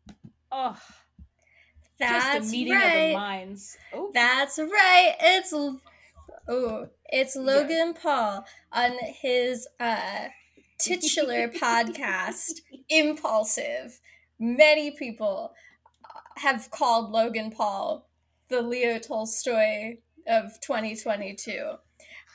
Oh, 0.57 0.77
That's 1.99 2.37
just 2.37 2.49
a 2.49 2.51
meeting 2.53 2.73
of 2.73 2.79
the 2.79 2.85
right. 2.87 3.13
minds. 3.13 3.77
Oh, 3.93 4.09
That's 4.13 4.57
right. 4.57 5.15
It's 5.19 5.53
oh, 6.47 6.87
it's 7.11 7.35
Logan 7.35 7.93
Paul 7.93 8.45
on 8.71 8.91
his 9.21 9.67
uh 9.81 10.29
titular 10.79 11.47
podcast, 11.61 12.61
Impulsive. 12.87 13.99
Many 14.39 14.91
people 14.91 15.53
have 16.37 16.69
called 16.71 17.11
Logan 17.11 17.51
Paul 17.51 18.07
the 18.49 18.61
Leo 18.61 18.99
Tolstoy 18.99 19.97
of 20.27 20.59
2022. 20.61 21.73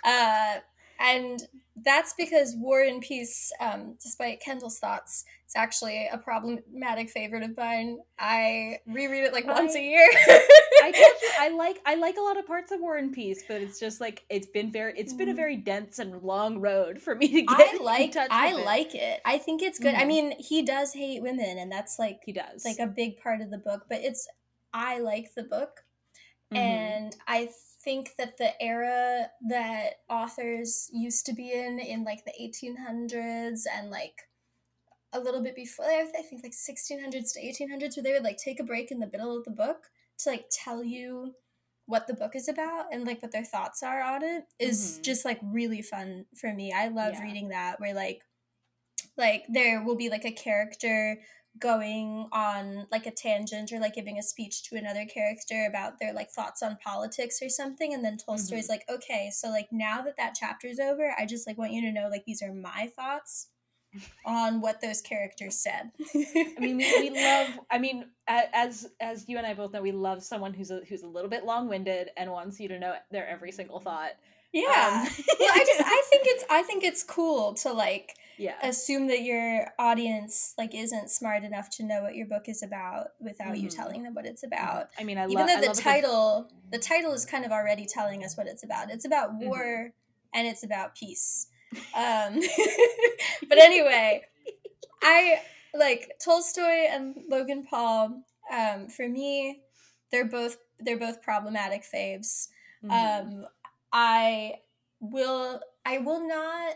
Uh, 0.04 0.56
and 1.00 1.42
that's 1.82 2.12
because 2.18 2.54
War 2.58 2.82
and 2.82 3.00
Peace, 3.00 3.50
um, 3.58 3.96
despite 4.02 4.40
Kendall's 4.40 4.78
thoughts, 4.78 5.24
it's 5.46 5.56
actually 5.56 6.06
a 6.12 6.18
problematic 6.18 7.08
favorite 7.08 7.42
of 7.42 7.56
mine. 7.56 7.98
I 8.18 8.78
reread 8.86 9.24
it 9.24 9.32
like 9.32 9.46
once 9.46 9.74
a 9.74 9.78
I- 9.78 9.82
year. 9.82 10.06
I 10.82 10.92
you 10.94 11.14
I 11.38 11.48
like 11.48 11.78
I 11.86 11.94
like 11.94 12.18
a 12.18 12.20
lot 12.20 12.38
of 12.38 12.46
parts 12.46 12.70
of 12.70 12.80
War 12.80 12.96
and 12.98 13.12
Peace, 13.12 13.42
but 13.48 13.62
it's 13.62 13.80
just 13.80 14.00
like 14.00 14.24
it's 14.28 14.46
been 14.48 14.70
very 14.70 14.92
it's 14.98 15.14
been 15.14 15.30
a 15.30 15.34
very 15.34 15.56
dense 15.56 15.98
and 15.98 16.22
long 16.22 16.60
road 16.60 17.00
for 17.00 17.14
me 17.14 17.28
to 17.28 17.42
get 17.42 17.50
I 17.58 17.78
like 17.82 18.16
I 18.16 18.52
with 18.52 18.60
it. 18.60 18.64
like 18.66 18.94
it. 18.94 19.20
I 19.24 19.38
think 19.38 19.62
it's 19.62 19.78
good. 19.78 19.94
I 19.94 20.02
Mhm. 20.02 20.06
mean, 20.08 20.34
he 20.38 20.62
does 20.62 20.92
hate 20.92 21.22
women 21.22 21.56
and 21.58 21.72
that's 21.72 21.98
like 21.98 22.20
he 22.26 22.32
does 22.32 22.64
like 22.64 22.78
a 22.78 22.86
big 22.86 23.16
part 23.22 23.40
of 23.40 23.50
the 23.50 23.58
book, 23.58 23.86
but 23.88 24.00
it's 24.02 24.28
I 24.74 24.98
like 24.98 25.34
the 25.34 25.44
book 25.44 25.82
Mhm. 26.52 26.58
and 26.58 27.16
I 27.26 27.48
think 27.82 28.14
that 28.18 28.36
the 28.36 28.60
era 28.62 29.28
that 29.48 30.00
authors 30.08 30.90
used 30.92 31.26
to 31.26 31.32
be 31.32 31.52
in 31.52 31.78
in 31.78 32.04
like 32.04 32.24
the 32.24 32.32
1800s 32.40 33.66
and 33.66 33.90
like 33.90 34.28
a 35.12 35.20
little 35.20 35.42
bit 35.42 35.56
before 35.56 35.86
I 35.86 36.04
think 36.28 36.42
like 36.42 36.52
1600s 36.52 37.32
to 37.32 37.40
1800s 37.40 37.96
where 37.96 38.04
they 38.04 38.12
would 38.12 38.22
like 38.22 38.36
take 38.36 38.60
a 38.60 38.64
break 38.64 38.90
in 38.90 39.00
the 39.00 39.08
middle 39.10 39.36
of 39.36 39.44
the 39.44 39.50
book 39.50 39.88
to 40.18 40.30
like 40.30 40.46
tell 40.50 40.84
you 40.84 41.34
what 41.86 42.06
the 42.06 42.14
book 42.14 42.36
is 42.36 42.48
about 42.48 42.86
and 42.92 43.04
like 43.04 43.20
what 43.22 43.32
their 43.32 43.44
thoughts 43.44 43.82
are 43.82 44.00
on 44.02 44.22
it 44.22 44.44
is 44.60 44.98
Mhm. 44.98 45.02
just 45.04 45.24
like 45.24 45.40
really 45.42 45.82
fun 45.82 46.26
for 46.36 46.52
me. 46.52 46.72
I 46.72 46.88
love 46.88 47.14
Yeah. 47.14 47.22
reading 47.22 47.48
that 47.48 47.80
where 47.80 47.94
like 47.94 48.22
like 49.16 49.44
there 49.48 49.82
will 49.82 49.96
be 49.96 50.08
like 50.08 50.24
a 50.24 50.30
character 50.30 51.20
going 51.58 52.28
on 52.32 52.86
like 52.90 53.06
a 53.06 53.10
tangent 53.10 53.72
or 53.72 53.80
like 53.80 53.94
giving 53.94 54.18
a 54.18 54.22
speech 54.22 54.62
to 54.62 54.76
another 54.76 55.04
character 55.04 55.66
about 55.68 55.98
their 55.98 56.12
like 56.12 56.30
thoughts 56.30 56.62
on 56.62 56.78
politics 56.82 57.40
or 57.42 57.48
something 57.48 57.92
and 57.92 58.04
then 58.04 58.16
Tolstoy's 58.16 58.68
like 58.68 58.84
okay 58.88 59.30
so 59.32 59.48
like 59.48 59.68
now 59.72 60.00
that 60.00 60.16
that 60.16 60.34
chapter's 60.34 60.78
over 60.78 61.12
I 61.18 61.26
just 61.26 61.46
like 61.46 61.58
want 61.58 61.72
you 61.72 61.82
to 61.82 61.92
know 61.92 62.08
like 62.08 62.24
these 62.24 62.42
are 62.42 62.54
my 62.54 62.88
thoughts 62.94 63.48
on 64.24 64.60
what 64.60 64.80
those 64.80 65.00
characters 65.00 65.56
said 65.56 65.90
I 66.14 66.60
mean, 66.60 66.76
we, 66.76 67.10
we 67.10 67.10
love. 67.10 67.48
I 67.70 67.78
mean, 67.78 68.06
as 68.28 68.88
as 69.00 69.28
you 69.28 69.38
and 69.38 69.46
I 69.46 69.54
both 69.54 69.72
know, 69.72 69.82
we 69.82 69.92
love 69.92 70.22
someone 70.22 70.52
who's 70.52 70.70
a, 70.70 70.80
who's 70.88 71.02
a 71.02 71.06
little 71.06 71.30
bit 71.30 71.44
long 71.44 71.68
winded 71.68 72.10
and 72.16 72.30
wants 72.30 72.60
you 72.60 72.68
to 72.68 72.78
know 72.78 72.94
their 73.10 73.26
every 73.26 73.50
single 73.52 73.80
thought. 73.80 74.12
Yeah. 74.52 75.06
Um, 75.06 75.24
well, 75.40 75.50
I 75.52 75.64
just 75.66 75.80
I 75.84 76.02
think 76.10 76.22
it's 76.26 76.44
I 76.50 76.62
think 76.62 76.84
it's 76.84 77.02
cool 77.02 77.54
to 77.54 77.72
like 77.72 78.14
yeah. 78.40 78.56
assume 78.62 79.06
that 79.08 79.22
your 79.22 79.66
audience 79.78 80.54
like 80.56 80.74
isn't 80.74 81.10
smart 81.10 81.44
enough 81.44 81.68
to 81.70 81.82
know 81.84 82.02
what 82.02 82.14
your 82.14 82.26
book 82.26 82.48
is 82.48 82.62
about 82.62 83.08
without 83.20 83.58
you 83.58 83.68
Mhm. 83.68 83.76
telling 83.76 84.02
them 84.02 84.14
what 84.14 84.26
it's 84.26 84.42
about. 84.42 84.88
I 84.98 85.04
mean, 85.04 85.18
I 85.18 85.24
Even 85.26 85.46
love 85.46 85.60
though 85.60 85.68
the 85.68 85.74
title 85.80 86.50
the 86.70 86.78
title 86.78 87.12
is 87.12 87.26
kind 87.26 87.44
of 87.44 87.52
already 87.52 87.84
telling 87.84 88.24
us 88.24 88.36
what 88.36 88.46
it's 88.46 88.62
about. 88.62 88.90
It's 88.90 89.04
about 89.04 89.32
Mhm. 89.32 89.46
war 89.46 89.92
and 90.32 90.46
it's 90.46 90.62
about 90.64 90.94
peace. 90.94 91.48
Um 91.94 92.40
but 93.48 93.58
anyway, 93.58 94.24
I 95.02 95.42
like 95.74 96.12
Tolstoy 96.24 96.86
and 96.90 97.16
Logan 97.28 97.64
Paul 97.64 98.24
um 98.50 98.88
for 98.88 99.08
me 99.08 99.62
they're 100.10 100.24
both 100.24 100.56
they're 100.80 100.98
both 100.98 101.22
problematic 101.22 101.84
faves. 101.84 102.48
Mhm. 102.82 102.90
Um, 102.90 103.46
I 103.92 104.60
will 105.00 105.60
I 105.84 105.98
will 105.98 106.26
not 106.26 106.74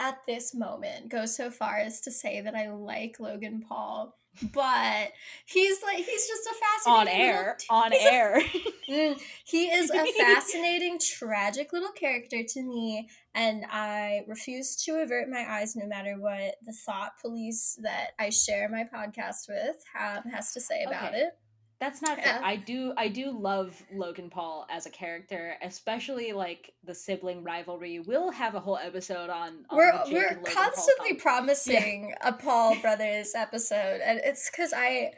at 0.00 0.18
this 0.26 0.54
moment 0.54 1.08
go 1.08 1.26
so 1.26 1.50
far 1.50 1.78
as 1.78 2.00
to 2.02 2.10
say 2.10 2.40
that 2.40 2.54
I 2.54 2.70
like 2.70 3.20
Logan 3.20 3.64
Paul, 3.68 4.16
but 4.52 5.12
he's 5.46 5.82
like 5.82 5.98
he's 6.04 6.26
just 6.26 6.46
a 6.46 6.90
on 6.90 7.06
fascinating 7.06 7.26
little- 7.26 7.40
air, 7.44 7.56
on 7.70 7.92
he's 7.92 8.02
a- 8.04 8.12
air. 8.12 8.40
Mm, 8.86 9.18
he 9.46 9.64
is 9.70 9.90
a 9.90 10.04
fascinating, 10.18 10.98
tragic 10.98 11.72
little 11.72 11.92
character 11.92 12.42
to 12.46 12.62
me, 12.62 13.08
and 13.34 13.64
I 13.72 14.24
refuse 14.28 14.76
to 14.84 15.00
avert 15.00 15.30
my 15.30 15.42
eyes 15.50 15.74
no 15.74 15.86
matter 15.86 16.16
what 16.20 16.56
the 16.66 16.74
thought 16.84 17.12
police 17.18 17.78
that 17.80 18.10
I 18.18 18.28
share 18.28 18.68
my 18.68 18.84
podcast 18.84 19.48
with 19.48 19.76
um, 19.98 20.30
has 20.30 20.52
to 20.52 20.60
say 20.60 20.84
about 20.84 21.14
Okay. 21.14 21.20
it. 21.22 21.38
That's 21.80 22.00
not 22.00 22.16
fair. 22.18 22.26
Yeah. 22.26 22.40
I 22.42 22.56
do 22.56 22.92
I 22.96 23.08
do 23.08 23.30
love 23.30 23.82
Logan 23.92 24.30
Paul 24.30 24.66
as 24.70 24.86
a 24.86 24.90
character, 24.90 25.56
especially 25.62 26.32
like 26.32 26.72
the 26.84 26.94
sibling 26.94 27.42
rivalry. 27.44 27.98
We'll 28.00 28.30
have 28.30 28.54
a 28.54 28.60
whole 28.60 28.78
episode 28.78 29.28
on, 29.30 29.66
on 29.70 29.76
we're 29.76 29.92
we're 30.10 30.34
Paul 30.36 30.54
constantly 30.54 31.10
thing. 31.10 31.18
promising 31.20 32.14
a 32.22 32.32
Paul 32.32 32.76
brothers 32.80 33.34
episode, 33.34 34.00
and 34.04 34.20
it's 34.24 34.50
because 34.50 34.72
I 34.74 35.12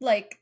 like 0.00 0.38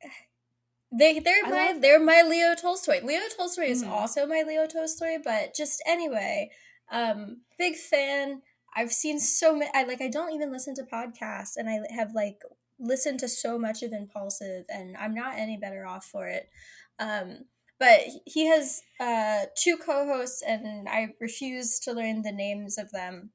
they 0.92 1.20
they're 1.20 1.44
I 1.46 1.50
my 1.50 1.78
they're 1.80 2.00
my 2.00 2.22
Leo 2.22 2.54
Tolstoy. 2.54 3.00
Leo 3.02 3.20
Tolstoy 3.36 3.64
is 3.64 3.82
Mhm. 3.82 3.88
also 3.90 4.26
my 4.26 4.42
Leo 4.46 4.66
Tolstoy, 4.66 5.18
but 5.24 5.54
just 5.54 5.82
anyway, 5.86 6.50
um, 6.90 7.42
big 7.58 7.76
fan. 7.76 8.42
I've 8.74 8.92
seen 8.92 9.18
so 9.20 9.54
many. 9.54 9.70
I 9.74 9.84
like. 9.84 10.00
I 10.02 10.08
don't 10.08 10.32
even 10.32 10.50
listen 10.50 10.74
to 10.76 10.82
podcasts, 10.82 11.56
and 11.56 11.68
I 11.68 11.80
have 11.94 12.12
like 12.14 12.42
listened 12.82 13.20
to 13.20 13.28
so 13.28 13.58
much 13.58 13.82
of 13.82 13.92
Impulsive, 13.92 14.64
and 14.68 14.96
I'm 14.96 15.14
not 15.14 15.38
any 15.38 15.56
better 15.56 15.86
off 15.86 16.04
for 16.04 16.26
it. 16.28 16.50
Um, 16.98 17.46
but 17.78 18.00
he 18.26 18.46
has 18.46 18.82
uh, 19.00 19.46
two 19.56 19.76
co-hosts, 19.76 20.42
and 20.42 20.88
I 20.88 21.14
refuse 21.20 21.78
to 21.80 21.92
learn 21.92 22.22
the 22.22 22.32
names 22.32 22.78
of 22.78 22.90
them. 22.92 23.30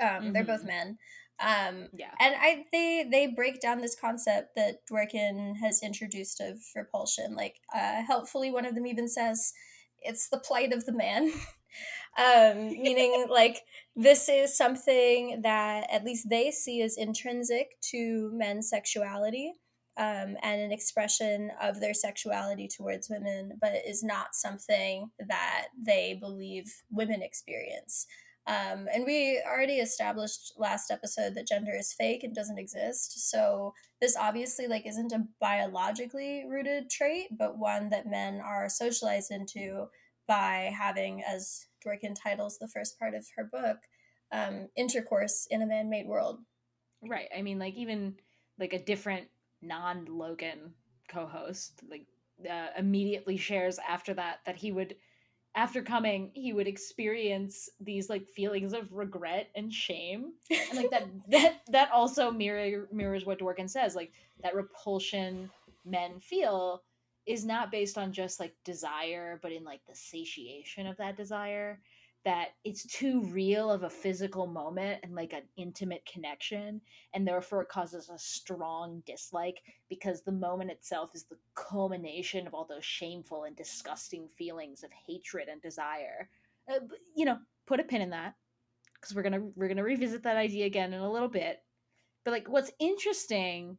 Um, 0.00 0.32
They're 0.32 0.44
both 0.44 0.62
Mhm. 0.62 0.66
men. 0.66 0.98
Um, 1.40 1.88
Yeah. 1.92 2.14
and 2.20 2.34
I 2.38 2.66
they 2.72 3.04
they 3.10 3.26
break 3.26 3.60
down 3.60 3.80
this 3.80 3.96
concept 3.96 4.54
that 4.54 4.86
Dworkin 4.86 5.56
has 5.56 5.82
introduced 5.82 6.40
of 6.40 6.62
repulsion. 6.76 7.34
Like 7.34 7.56
uh, 7.74 8.02
helpfully, 8.02 8.50
one 8.52 8.64
of 8.66 8.74
them 8.76 8.86
even 8.86 9.08
says 9.08 9.52
it's 9.98 10.28
the 10.28 10.38
plight 10.38 10.72
of 10.72 10.86
the 10.86 10.92
man, 10.92 11.32
um, 12.18 12.68
meaning 12.68 13.26
like 13.30 13.62
this 13.96 14.28
is 14.28 14.56
something 14.56 15.42
that 15.42 15.86
at 15.90 16.04
least 16.04 16.28
they 16.28 16.50
see 16.50 16.82
as 16.82 16.96
intrinsic 16.96 17.80
to 17.90 18.30
men's 18.32 18.68
sexuality. 18.68 19.52
Um, 19.96 20.36
and 20.42 20.60
an 20.60 20.72
expression 20.72 21.52
of 21.62 21.78
their 21.78 21.94
sexuality 21.94 22.66
towards 22.66 23.08
women, 23.08 23.52
but 23.60 23.74
is 23.86 24.02
not 24.02 24.34
something 24.34 25.08
that 25.28 25.66
they 25.80 26.18
believe 26.20 26.64
women 26.90 27.22
experience. 27.22 28.08
Um, 28.46 28.88
and 28.92 29.06
we 29.06 29.40
already 29.46 29.74
established 29.74 30.52
last 30.58 30.90
episode 30.90 31.34
that 31.34 31.48
gender 31.48 31.72
is 31.74 31.94
fake 31.94 32.24
and 32.24 32.34
doesn't 32.34 32.58
exist. 32.58 33.30
So 33.30 33.72
this 34.00 34.16
obviously 34.16 34.66
like 34.66 34.86
isn't 34.86 35.12
a 35.12 35.26
biologically 35.40 36.44
rooted 36.48 36.90
trait, 36.90 37.28
but 37.38 37.58
one 37.58 37.88
that 37.90 38.06
men 38.06 38.40
are 38.44 38.68
socialized 38.68 39.30
into 39.30 39.86
by 40.26 40.72
having, 40.76 41.22
as 41.22 41.66
Dworkin 41.84 42.14
titles 42.20 42.58
the 42.58 42.68
first 42.68 42.98
part 42.98 43.14
of 43.14 43.26
her 43.36 43.44
book, 43.44 43.78
um, 44.32 44.68
intercourse 44.76 45.46
in 45.50 45.62
a 45.62 45.66
man-made 45.66 46.06
world. 46.06 46.40
Right. 47.02 47.28
I 47.36 47.42
mean, 47.42 47.58
like 47.58 47.74
even 47.74 48.16
like 48.58 48.72
a 48.72 48.82
different 48.82 49.28
non-Logan 49.62 50.74
co-host, 51.08 51.80
like 51.90 52.06
uh, 52.48 52.68
immediately 52.78 53.36
shares 53.36 53.78
after 53.86 54.14
that 54.14 54.40
that 54.46 54.56
he 54.56 54.72
would, 54.72 54.96
after 55.56 55.82
coming, 55.82 56.32
he 56.34 56.52
would 56.52 56.66
experience 56.66 57.68
these 57.80 58.10
like 58.10 58.26
feelings 58.28 58.72
of 58.72 58.92
regret 58.92 59.50
and 59.54 59.72
shame, 59.72 60.32
and 60.50 60.76
like 60.76 60.90
that 60.90 61.06
that 61.28 61.60
that 61.70 61.90
also 61.92 62.30
mirror 62.30 62.88
mirrors 62.92 63.24
what 63.24 63.38
Dworkin 63.38 63.70
says, 63.70 63.94
like 63.94 64.12
that 64.42 64.54
repulsion 64.54 65.50
men 65.84 66.18
feel 66.20 66.82
is 67.26 67.44
not 67.44 67.70
based 67.70 67.96
on 67.98 68.12
just 68.12 68.40
like 68.40 68.54
desire, 68.64 69.38
but 69.42 69.52
in 69.52 69.64
like 69.64 69.80
the 69.88 69.94
satiation 69.94 70.86
of 70.86 70.96
that 70.98 71.16
desire 71.16 71.80
that 72.24 72.48
it's 72.64 72.86
too 72.86 73.22
real 73.24 73.70
of 73.70 73.82
a 73.82 73.90
physical 73.90 74.46
moment 74.46 74.98
and 75.02 75.14
like 75.14 75.34
an 75.34 75.42
intimate 75.56 76.02
connection 76.10 76.80
and 77.12 77.28
therefore 77.28 77.60
it 77.62 77.68
causes 77.68 78.08
a 78.08 78.18
strong 78.18 79.02
dislike 79.04 79.60
because 79.90 80.22
the 80.22 80.32
moment 80.32 80.70
itself 80.70 81.10
is 81.14 81.24
the 81.24 81.36
culmination 81.54 82.46
of 82.46 82.54
all 82.54 82.64
those 82.64 82.84
shameful 82.84 83.44
and 83.44 83.54
disgusting 83.56 84.26
feelings 84.26 84.82
of 84.82 84.90
hatred 85.06 85.48
and 85.48 85.60
desire. 85.60 86.30
Uh, 86.68 86.78
you 87.14 87.26
know 87.26 87.36
put 87.66 87.80
a 87.80 87.84
pin 87.84 88.00
in 88.02 88.10
that 88.10 88.34
because 88.94 89.14
we're 89.14 89.22
gonna 89.22 89.42
we're 89.54 89.68
gonna 89.68 89.84
revisit 89.84 90.22
that 90.22 90.36
idea 90.36 90.64
again 90.64 90.94
in 90.94 91.00
a 91.00 91.12
little 91.12 91.28
bit. 91.28 91.62
But 92.24 92.30
like 92.30 92.48
what's 92.48 92.72
interesting 92.78 93.76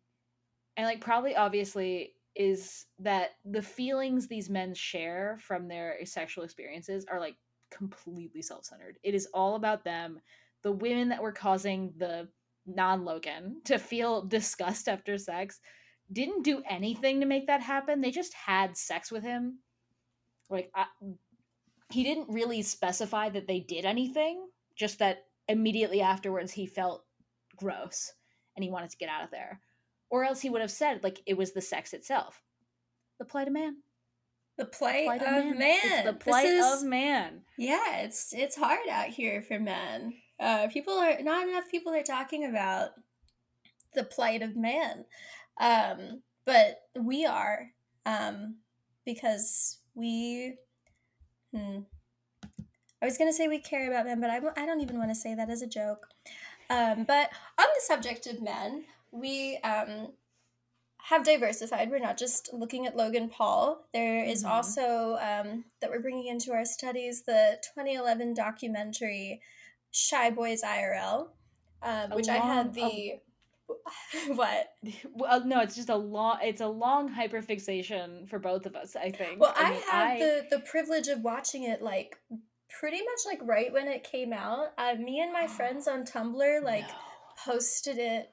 and 0.77 0.86
like 0.86 1.01
probably 1.01 1.36
obviously 1.36 2.13
is 2.36 2.86
that 3.00 3.32
the 3.45 3.62
feelings 3.62 4.28
these 4.28 4.50
men 4.50 4.74
share 4.74 5.38
from 5.41 5.67
their 5.67 5.98
sexual 6.06 6.43
experiences 6.43 7.06
are 7.10 7.19
like 7.19 7.36
completely 7.71 8.41
self-centered. 8.41 8.98
It 9.04 9.15
is 9.15 9.28
all 9.34 9.56
about 9.56 9.84
them. 9.84 10.19
The 10.63 10.71
women 10.71 11.10
that 11.10 11.21
were 11.21 11.32
causing 11.32 11.93
the 11.98 12.28
non-Logan 12.65 13.62
to 13.65 13.78
feel 13.78 14.24
disgust 14.24 14.89
after 14.89 15.17
sex 15.17 15.60
didn't 16.12 16.43
do 16.43 16.62
anything 16.69 17.19
to 17.19 17.26
make 17.26 17.48
that 17.48 17.62
happen. 17.62 18.02
They 18.02 18.12
just 18.12 18.34
had 18.34 18.78
sex 18.78 19.12
with 19.12 19.24
him. 19.24 19.60
Like 20.50 20.71
I, 20.76 20.86
he 21.91 22.04
didn't 22.04 22.30
really 22.30 22.62
specify 22.62 23.30
that 23.30 23.48
they 23.48 23.60
did 23.60 23.86
anything, 23.86 24.48
just 24.76 25.00
that 25.00 25.26
immediately 25.48 26.02
afterwards 26.02 26.52
he 26.52 26.65
felt 26.65 27.06
gross 27.56 28.12
and 28.56 28.63
he 28.63 28.69
wanted 28.69 28.89
to 28.89 28.98
get 28.98 29.10
out 29.10 29.24
of 29.24 29.32
there. 29.32 29.62
Or 30.10 30.24
else 30.24 30.41
he 30.41 30.50
would 30.50 30.62
have 30.62 30.72
said 30.72 31.04
like 31.04 31.22
it 31.26 31.36
was 31.38 31.54
the 31.54 31.62
sex 31.62 31.94
itself. 31.94 32.41
The 33.20 33.26
plight 33.26 33.48
of 33.48 33.54
man. 33.54 33.78
The 34.58 34.65
plight, 34.65 35.06
Plight 35.06 35.22
of 35.22 35.58
man. 35.58 35.80
It's 35.84 36.06
the 36.06 36.13
plight 36.13 36.46
is- 36.46 36.65
of 36.82 36.84
man. 36.88 37.41
Yeah, 37.58 37.98
it's 38.00 38.34
it's 38.34 38.56
hard 38.56 38.88
out 38.89 39.08
here 39.08 39.41
for 39.41 39.60
men. 39.60 40.13
Uh, 40.39 40.68
people 40.68 40.94
are 40.94 41.22
not 41.22 41.48
enough 41.48 41.70
people 41.70 41.94
are 41.94 42.04
talking 42.04 42.46
about 42.46 42.91
the 43.94 44.04
plight 44.04 44.41
of 44.41 44.56
man, 44.56 45.06
um, 45.60 46.22
but 46.46 46.82
we 47.00 47.26
are 47.26 47.72
um, 48.06 48.58
because 49.06 49.80
we. 49.94 50.56
Hmm, 51.54 51.80
I 53.02 53.06
was 53.06 53.18
gonna 53.18 53.34
say 53.34 53.48
we 53.48 53.60
care 53.60 53.89
about 53.89 54.06
men, 54.06 54.20
but 54.22 54.30
I, 54.30 54.38
I 54.62 54.65
don't 54.65 54.82
even 54.82 54.98
want 54.98 55.10
to 55.12 55.15
say 55.15 55.36
that 55.36 55.50
as 55.50 55.62
a 55.62 55.68
joke. 55.68 56.08
Um, 56.70 57.04
but 57.04 57.30
on 57.60 57.68
the 57.76 57.82
subject 57.82 58.26
of 58.28 58.41
men, 58.41 58.86
we 59.15 59.58
um, 59.63 60.10
have 61.10 61.23
diversified. 61.23 61.89
We're 61.91 61.99
not 61.99 62.17
just 62.17 62.49
looking 62.54 62.86
at 62.86 62.95
Logan 62.95 63.30
Paul. 63.30 63.88
There 63.93 64.23
is 64.23 64.43
Mhm. 64.43 64.49
also 64.49 65.17
um, 65.21 65.65
that 65.82 65.89
we're 65.89 65.99
bringing 66.01 66.28
into 66.28 66.51
our 66.51 66.65
studies 66.65 67.23
the 67.23 67.60
2011 67.73 68.34
documentary 68.34 69.41
Shy 69.91 70.30
Boys 70.30 70.62
IRL, 70.63 71.30
um, 71.82 72.12
A 72.12 72.15
which 72.15 72.28
I 72.28 72.38
had 72.38 72.75
long- 72.78 72.89
the 72.91 73.21
what? 74.36 74.73
well, 75.13 75.43
no, 75.45 75.62
it's 75.62 75.75
just 75.75 75.89
a 75.89 75.95
long. 75.95 76.39
It's 76.43 76.62
a 76.62 76.67
long 76.67 77.13
hyperfixation 77.13 78.28
for 78.30 78.38
both 78.39 78.65
of 78.65 78.75
us. 78.75 78.95
I 78.95 79.12
think. 79.12 79.39
Well, 79.39 79.54
I, 79.56 79.71
mean, 79.71 79.82
had 79.89 80.19
the 80.21 80.45
the 80.51 80.60
privilege 80.60 81.08
of 81.08 81.21
watching 81.23 81.63
it 81.63 81.82
like 81.82 82.17
pretty 82.80 82.97
much 82.99 83.19
like 83.25 83.39
right 83.43 83.71
when 83.71 83.88
it 83.88 84.04
came 84.04 84.34
out. 84.34 84.73
Uh, 84.78 84.95
me 84.95 85.19
and 85.21 85.32
my 85.34 85.47
friends 85.58 85.88
on 85.88 86.04
Tumblr 86.04 86.63
like 86.63 86.88
No. 86.88 86.93
posted 87.45 87.97
it 87.97 88.32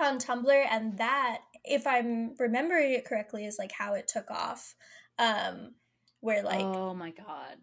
on 0.00 0.18
Tumblr, 0.18 0.66
and 0.70 0.98
that, 0.98 1.38
if 1.64 1.86
I'm 1.86 2.34
remembering 2.38 2.92
it 2.92 3.04
correctly, 3.04 3.44
is 3.46 3.58
like 3.58 3.72
how 3.72 3.94
it 3.94 4.08
took 4.08 4.30
off. 4.30 4.74
Um, 5.18 5.74
where 6.20 6.42
like 6.42 6.60
oh 6.60 6.94
my 6.94 7.10
god. 7.10 7.58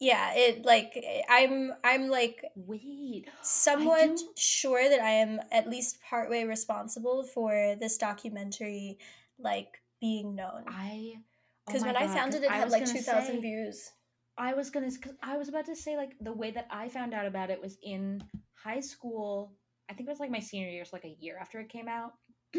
yeah, 0.00 0.32
it 0.34 0.64
like 0.64 0.92
I'm 1.28 1.72
I'm 1.84 2.08
like 2.08 2.44
Wait. 2.54 3.26
somewhat 3.42 4.18
sure 4.36 4.88
that 4.88 5.00
I 5.00 5.10
am 5.10 5.40
at 5.50 5.68
least 5.68 5.98
partway 6.08 6.44
responsible 6.44 7.24
for 7.24 7.76
this 7.80 7.96
documentary 7.98 8.98
like 9.38 9.80
being 10.00 10.34
known. 10.36 10.64
I. 10.68 11.14
oh 11.16 11.22
Because 11.66 11.80
my 11.82 11.88
when 11.88 11.96
I 11.96 12.06
God, 12.06 12.14
found 12.14 12.32
'cause 12.32 12.42
it, 12.42 12.44
it 12.44 12.50
I 12.50 12.56
had 12.56 12.70
like 12.70 12.86
two 12.86 13.00
thousand 13.00 13.40
views. 13.40 13.90
I 14.36 14.54
was 14.54 14.70
gonna, 14.70 14.90
I 15.22 15.36
was 15.36 15.48
about 15.48 15.66
to 15.66 15.74
say 15.74 15.96
like 15.96 16.12
the 16.20 16.32
way 16.32 16.52
that 16.52 16.68
I 16.70 16.88
found 16.88 17.12
out 17.12 17.26
about 17.26 17.50
it 17.50 17.60
was 17.60 17.76
in 17.82 18.22
high 18.54 18.80
school. 18.80 19.52
I 19.88 19.94
think 19.94 20.08
it 20.08 20.12
was 20.12 20.20
like 20.20 20.30
my 20.30 20.40
senior 20.40 20.68
year, 20.68 20.84
so 20.84 20.96
like 20.96 21.04
a 21.04 21.16
year 21.20 21.38
after 21.38 21.60
it 21.60 21.68
came 21.68 21.88
out. 21.88 22.14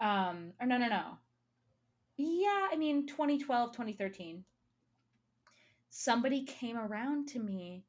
um, 0.00 0.52
or 0.60 0.66
no, 0.66 0.78
no, 0.78 0.88
no. 0.88 1.18
Yeah, 2.18 2.68
I 2.70 2.76
mean 2.76 3.06
2012, 3.06 3.72
2013. 3.72 4.44
Somebody 5.90 6.44
came 6.44 6.76
around 6.76 7.28
to 7.28 7.38
me 7.38 7.84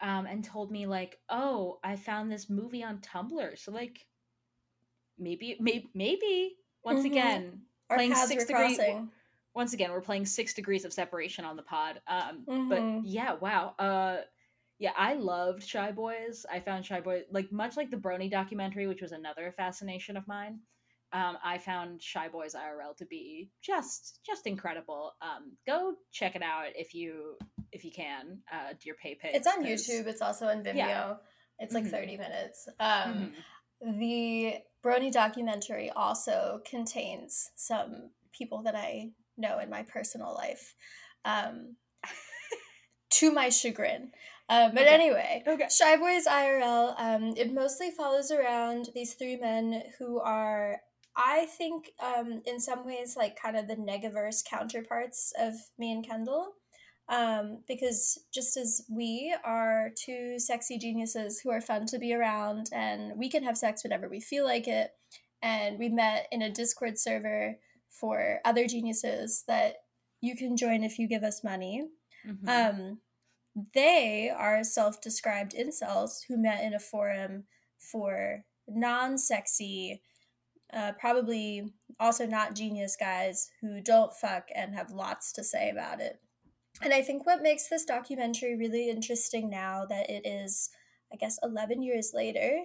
um, 0.00 0.26
and 0.26 0.44
told 0.44 0.70
me 0.70 0.86
like, 0.86 1.20
"Oh, 1.28 1.80
I 1.84 1.96
found 1.96 2.30
this 2.30 2.50
movie 2.50 2.84
on 2.84 3.00
Tumblr." 3.00 3.58
So 3.58 3.72
like, 3.72 4.06
maybe, 5.18 5.56
maybe, 5.60 5.90
maybe 5.94 6.56
once 6.84 7.04
Mhm. 7.04 7.10
again, 7.10 7.66
Our 7.90 7.96
playing 7.96 8.14
six 8.14 8.44
were 8.44 8.46
degree. 8.46 8.76
crossing. 8.76 9.12
Once 9.54 9.72
again, 9.74 9.90
we're 9.90 10.00
playing 10.00 10.24
six 10.26 10.54
degrees 10.54 10.84
of 10.84 10.92
separation 10.92 11.44
on 11.44 11.56
the 11.56 11.62
pod. 11.62 12.00
Um, 12.06 12.46
Mhm. 12.46 12.68
but 12.68 12.90
yeah, 13.02 13.34
wow. 13.34 13.74
Uh, 13.78 14.22
yeah, 14.82 14.90
I 14.96 15.14
loved 15.14 15.62
Shy 15.62 15.92
Boys. 15.92 16.44
I 16.50 16.58
found 16.58 16.84
Shy 16.84 17.00
Boys 17.00 17.22
like 17.30 17.52
much 17.52 17.76
like 17.76 17.90
the 17.90 17.96
Brony 17.96 18.28
documentary, 18.28 18.88
which 18.88 19.00
was 19.00 19.12
another 19.12 19.54
fascination 19.56 20.16
of 20.16 20.26
mine. 20.26 20.58
Um, 21.12 21.36
I 21.44 21.58
found 21.58 22.02
Shy 22.02 22.26
Boys 22.28 22.54
IRL 22.54 22.96
to 22.96 23.06
be 23.06 23.50
just 23.62 24.18
just 24.26 24.46
incredible. 24.48 25.12
Um, 25.22 25.52
go 25.66 25.94
check 26.10 26.34
it 26.34 26.42
out 26.42 26.70
if 26.74 26.94
you 26.94 27.36
if 27.70 27.84
you 27.84 27.92
can. 27.92 28.40
Uh, 28.52 28.74
Dear 28.82 28.94
Pay 29.00 29.14
Pigs. 29.14 29.34
It's 29.36 29.46
on 29.46 29.62
'cause- 29.64 29.86
YouTube. 29.86 30.06
It's 30.08 30.20
also 30.20 30.48
on 30.48 30.64
Vimeo. 30.64 30.74
Yeah. 30.76 31.14
It's 31.60 31.74
like 31.74 31.84
Mhm. 31.84 31.90
30 31.90 32.16
minutes. 32.16 32.68
Um, 32.80 33.34
Mhm. 33.84 33.98
The 34.00 34.58
Brony 34.82 35.12
documentary 35.12 35.90
also 35.90 36.60
contains 36.64 37.50
some 37.56 38.10
people 38.32 38.62
that 38.62 38.74
I 38.74 39.12
know 39.36 39.58
in 39.60 39.70
my 39.70 39.82
personal 39.84 40.34
life, 40.34 40.74
um, 41.24 41.76
to 43.12 43.32
my 43.32 43.48
chagrin. 43.48 44.12
Um, 44.48 44.72
but 44.74 44.82
Okay. 44.82 44.94
anyway, 44.94 45.42
Okay. 45.46 45.68
Shy 45.70 45.96
Boys 45.96 46.26
IRL, 46.26 46.94
um, 46.98 47.34
it 47.36 47.52
mostly 47.52 47.90
follows 47.90 48.30
around 48.30 48.90
these 48.94 49.14
three 49.14 49.36
men 49.36 49.84
who 49.98 50.20
are, 50.20 50.82
I 51.16 51.46
think, 51.46 51.92
um, 52.00 52.42
in 52.44 52.60
some 52.60 52.84
ways, 52.84 53.16
like 53.16 53.40
kind 53.40 53.56
of 53.56 53.68
the 53.68 53.76
Negaverse 53.76 54.44
counterparts 54.44 55.32
of 55.38 55.54
me 55.78 55.92
and 55.92 56.06
Kendall. 56.06 56.54
Um, 57.08 57.62
because 57.66 58.18
just 58.32 58.56
as 58.56 58.86
we 58.88 59.34
are 59.44 59.90
two 59.96 60.38
sexy 60.38 60.78
geniuses 60.78 61.40
who 61.40 61.50
are 61.50 61.60
fun 61.60 61.84
to 61.86 61.98
be 61.98 62.14
around 62.14 62.68
and 62.72 63.18
we 63.18 63.28
can 63.28 63.42
have 63.42 63.58
sex 63.58 63.82
whenever 63.82 64.08
we 64.08 64.20
feel 64.20 64.44
like 64.44 64.68
it, 64.68 64.92
and 65.42 65.78
we 65.78 65.88
met 65.88 66.28
in 66.30 66.42
a 66.42 66.50
Discord 66.50 66.98
server 66.98 67.58
for 67.90 68.40
other 68.44 68.66
geniuses 68.66 69.44
that 69.48 69.76
you 70.20 70.36
can 70.36 70.56
join 70.56 70.84
if 70.84 70.98
you 70.98 71.08
give 71.08 71.24
us 71.24 71.42
money. 71.44 71.88
Mhm. 72.26 72.48
Um, 72.48 73.00
they 73.74 74.30
are 74.30 74.64
self 74.64 75.00
described 75.00 75.54
incels 75.54 76.24
who 76.26 76.36
met 76.36 76.64
in 76.64 76.74
a 76.74 76.78
forum 76.78 77.44
for 77.78 78.44
non 78.68 79.18
sexy, 79.18 80.02
uh, 80.72 80.92
probably 80.98 81.72
also 82.00 82.26
not 82.26 82.54
genius 82.54 82.96
guys 82.96 83.50
who 83.60 83.80
don't 83.80 84.14
fuck 84.14 84.48
and 84.54 84.74
have 84.74 84.90
lots 84.90 85.32
to 85.32 85.44
say 85.44 85.70
about 85.70 86.00
it. 86.00 86.20
And 86.80 86.92
I 86.94 87.02
think 87.02 87.26
what 87.26 87.42
makes 87.42 87.68
this 87.68 87.84
documentary 87.84 88.56
really 88.56 88.88
interesting 88.88 89.50
now 89.50 89.84
that 89.86 90.08
it 90.08 90.26
is, 90.26 90.70
I 91.12 91.16
guess, 91.16 91.38
11 91.42 91.82
years 91.82 92.12
later, 92.14 92.62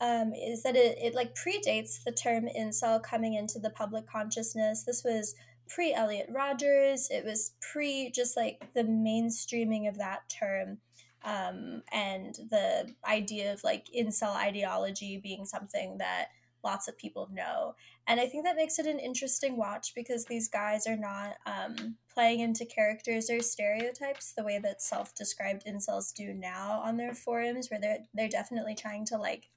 um, 0.00 0.32
is 0.32 0.62
that 0.62 0.76
it, 0.76 0.96
it 0.98 1.14
like 1.14 1.34
predates 1.34 2.02
the 2.02 2.12
term 2.12 2.48
incel 2.58 3.02
coming 3.02 3.34
into 3.34 3.58
the 3.58 3.70
public 3.70 4.06
consciousness. 4.06 4.84
This 4.84 5.04
was 5.04 5.34
pre 5.70 5.94
Elliot 5.94 6.28
Rogers. 6.30 7.08
It 7.10 7.24
was 7.24 7.52
pre 7.60 8.10
just 8.10 8.36
like 8.36 8.72
the 8.74 8.82
mainstreaming 8.82 9.88
of 9.88 9.98
that 9.98 10.28
term 10.28 10.78
um, 11.24 11.82
and 11.92 12.34
the 12.50 12.92
idea 13.08 13.52
of 13.52 13.64
like 13.64 13.86
incel 13.96 14.34
ideology 14.34 15.18
being 15.22 15.44
something 15.44 15.98
that 15.98 16.26
lots 16.62 16.88
of 16.88 16.98
people 16.98 17.28
know. 17.32 17.74
And 18.06 18.20
I 18.20 18.26
think 18.26 18.44
that 18.44 18.56
makes 18.56 18.78
it 18.78 18.86
an 18.86 18.98
interesting 18.98 19.56
watch 19.56 19.92
because 19.94 20.24
these 20.24 20.48
guys 20.48 20.86
are 20.86 20.96
not 20.96 21.36
um, 21.46 21.96
playing 22.12 22.40
into 22.40 22.64
characters 22.64 23.30
or 23.30 23.40
stereotypes 23.40 24.32
the 24.36 24.44
way 24.44 24.58
that 24.58 24.82
self 24.82 25.14
described 25.14 25.64
incels 25.66 26.12
do 26.12 26.34
now 26.34 26.82
on 26.84 26.96
their 26.96 27.14
forums, 27.14 27.70
where 27.70 27.80
they're, 27.80 28.00
they're 28.12 28.28
definitely 28.28 28.74
trying 28.74 29.04
to 29.06 29.16
like 29.16 29.48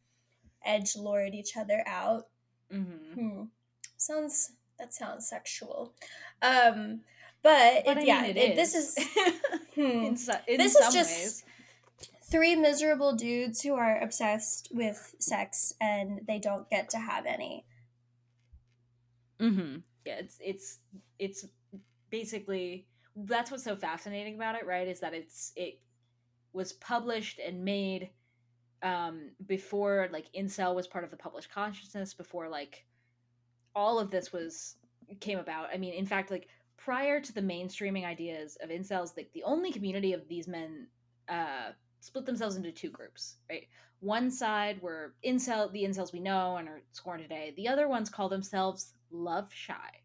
edge 0.66 0.96
lord 0.96 1.34
each 1.34 1.58
other 1.58 1.84
out. 1.86 2.28
Mhm. 2.72 3.14
Hmm. 3.16 3.44
Sounds 3.98 4.54
that 4.80 4.94
sounds 4.94 5.28
sexual. 5.28 5.94
Um 6.42 7.02
but, 7.42 7.84
But 7.86 7.98
it, 7.98 8.08
yeah, 8.08 8.22
mean, 8.22 8.32
it 8.32 8.52
it- 8.52 8.56
this 8.56 8.74
is. 8.74 8.98
is 8.98 9.08
hmm. 9.76 9.82
in, 9.82 10.18
so, 10.18 10.34
in 10.48 10.58
This 10.58 10.76
is 10.76 10.94
just- 10.94 11.20
ways. 11.20 11.44
three 12.24 12.56
miserable 12.56 13.14
dudes 13.14 13.62
who 13.62 13.76
are 13.76 14.00
obsessed 14.00 14.70
with 14.72 15.14
sex 15.20 15.74
and 15.82 16.22
they 16.26 16.40
don't 16.40 16.70
get 16.70 16.90
to 16.92 16.98
have 17.00 17.26
any. 17.26 17.66
Mm-hmm. 19.40 19.78
Yeah, 20.06 20.16
it's 20.20 20.38
it's 20.42 20.80
it's 21.20 21.46
basically 22.10 22.88
that's 23.16 23.52
what's 23.52 23.64
so 23.64 23.76
fascinating 23.76 24.36
about 24.36 24.56
it, 24.56 24.66
right? 24.66 24.88
Is 24.88 25.00
that 25.02 25.14
it's 25.14 25.52
it 25.56 25.80
was 26.54 26.74
published 26.74 27.40
and 27.40 27.64
made 27.66 28.10
um 28.84 29.32
before 29.48 30.10
like 30.12 30.28
incel 30.38 30.76
was 30.76 30.88
part 30.88 31.04
of 31.04 31.12
the 31.12 31.18
published 31.18 31.52
consciousness, 31.52 32.14
before 32.14 32.48
like 32.50 32.86
all 33.76 34.00
of 34.00 34.12
this 34.12 34.32
was 34.32 34.76
came 35.20 35.40
about. 35.40 35.70
I 35.74 35.78
mean, 35.78 35.94
in 35.94 36.06
fact, 36.06 36.32
like 36.32 36.48
prior 36.78 37.20
to 37.20 37.34
the 37.34 37.42
mainstreaming 37.42 38.06
ideas 38.06 38.58
of 38.62 38.70
incels, 38.70 39.16
like 39.16 39.32
the 39.34 39.44
only 39.44 39.72
community 39.72 40.14
of 40.14 40.28
these 40.28 40.48
men 40.48 40.88
uh 41.30 41.72
split 42.04 42.26
themselves 42.26 42.58
into 42.58 42.72
two 42.72 42.90
groups, 42.90 43.38
right? 43.50 43.68
One 44.02 44.30
side 44.30 44.82
were 44.82 45.14
incel, 45.26 45.72
the 45.72 45.86
incels 45.86 46.12
we 46.12 46.20
know 46.20 46.58
and 46.58 46.68
are 46.68 46.82
scorned 46.92 47.22
today. 47.22 47.54
The 47.56 47.70
other 47.70 47.88
ones 47.88 48.10
call 48.10 48.28
themselves 48.28 48.94
love 49.10 49.50
shy, 49.54 50.02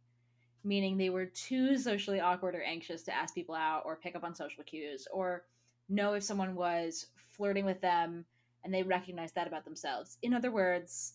meaning 0.63 0.97
they 0.97 1.11
were 1.11 1.27
too 1.27 1.77
socially 1.77 2.21
awkward 2.21 2.55
or 2.55 2.63
anxious 2.63 3.03
to 3.03 3.15
ask 3.15 3.35
people 3.35 3.57
out 3.57 3.83
or 3.85 3.97
pick 3.97 4.15
up 4.15 4.23
on 4.23 4.33
social 4.33 4.63
cues 4.63 5.09
or 5.13 5.45
know 5.89 6.13
if 6.13 6.23
someone 6.23 6.55
was 6.55 7.07
flirting 7.17 7.65
with 7.65 7.81
them 7.81 8.25
and 8.63 8.73
they 8.73 8.85
recognize 8.85 9.33
that 9.33 9.49
about 9.49 9.65
themselves. 9.65 10.19
In 10.23 10.35
other 10.35 10.53
words, 10.53 11.15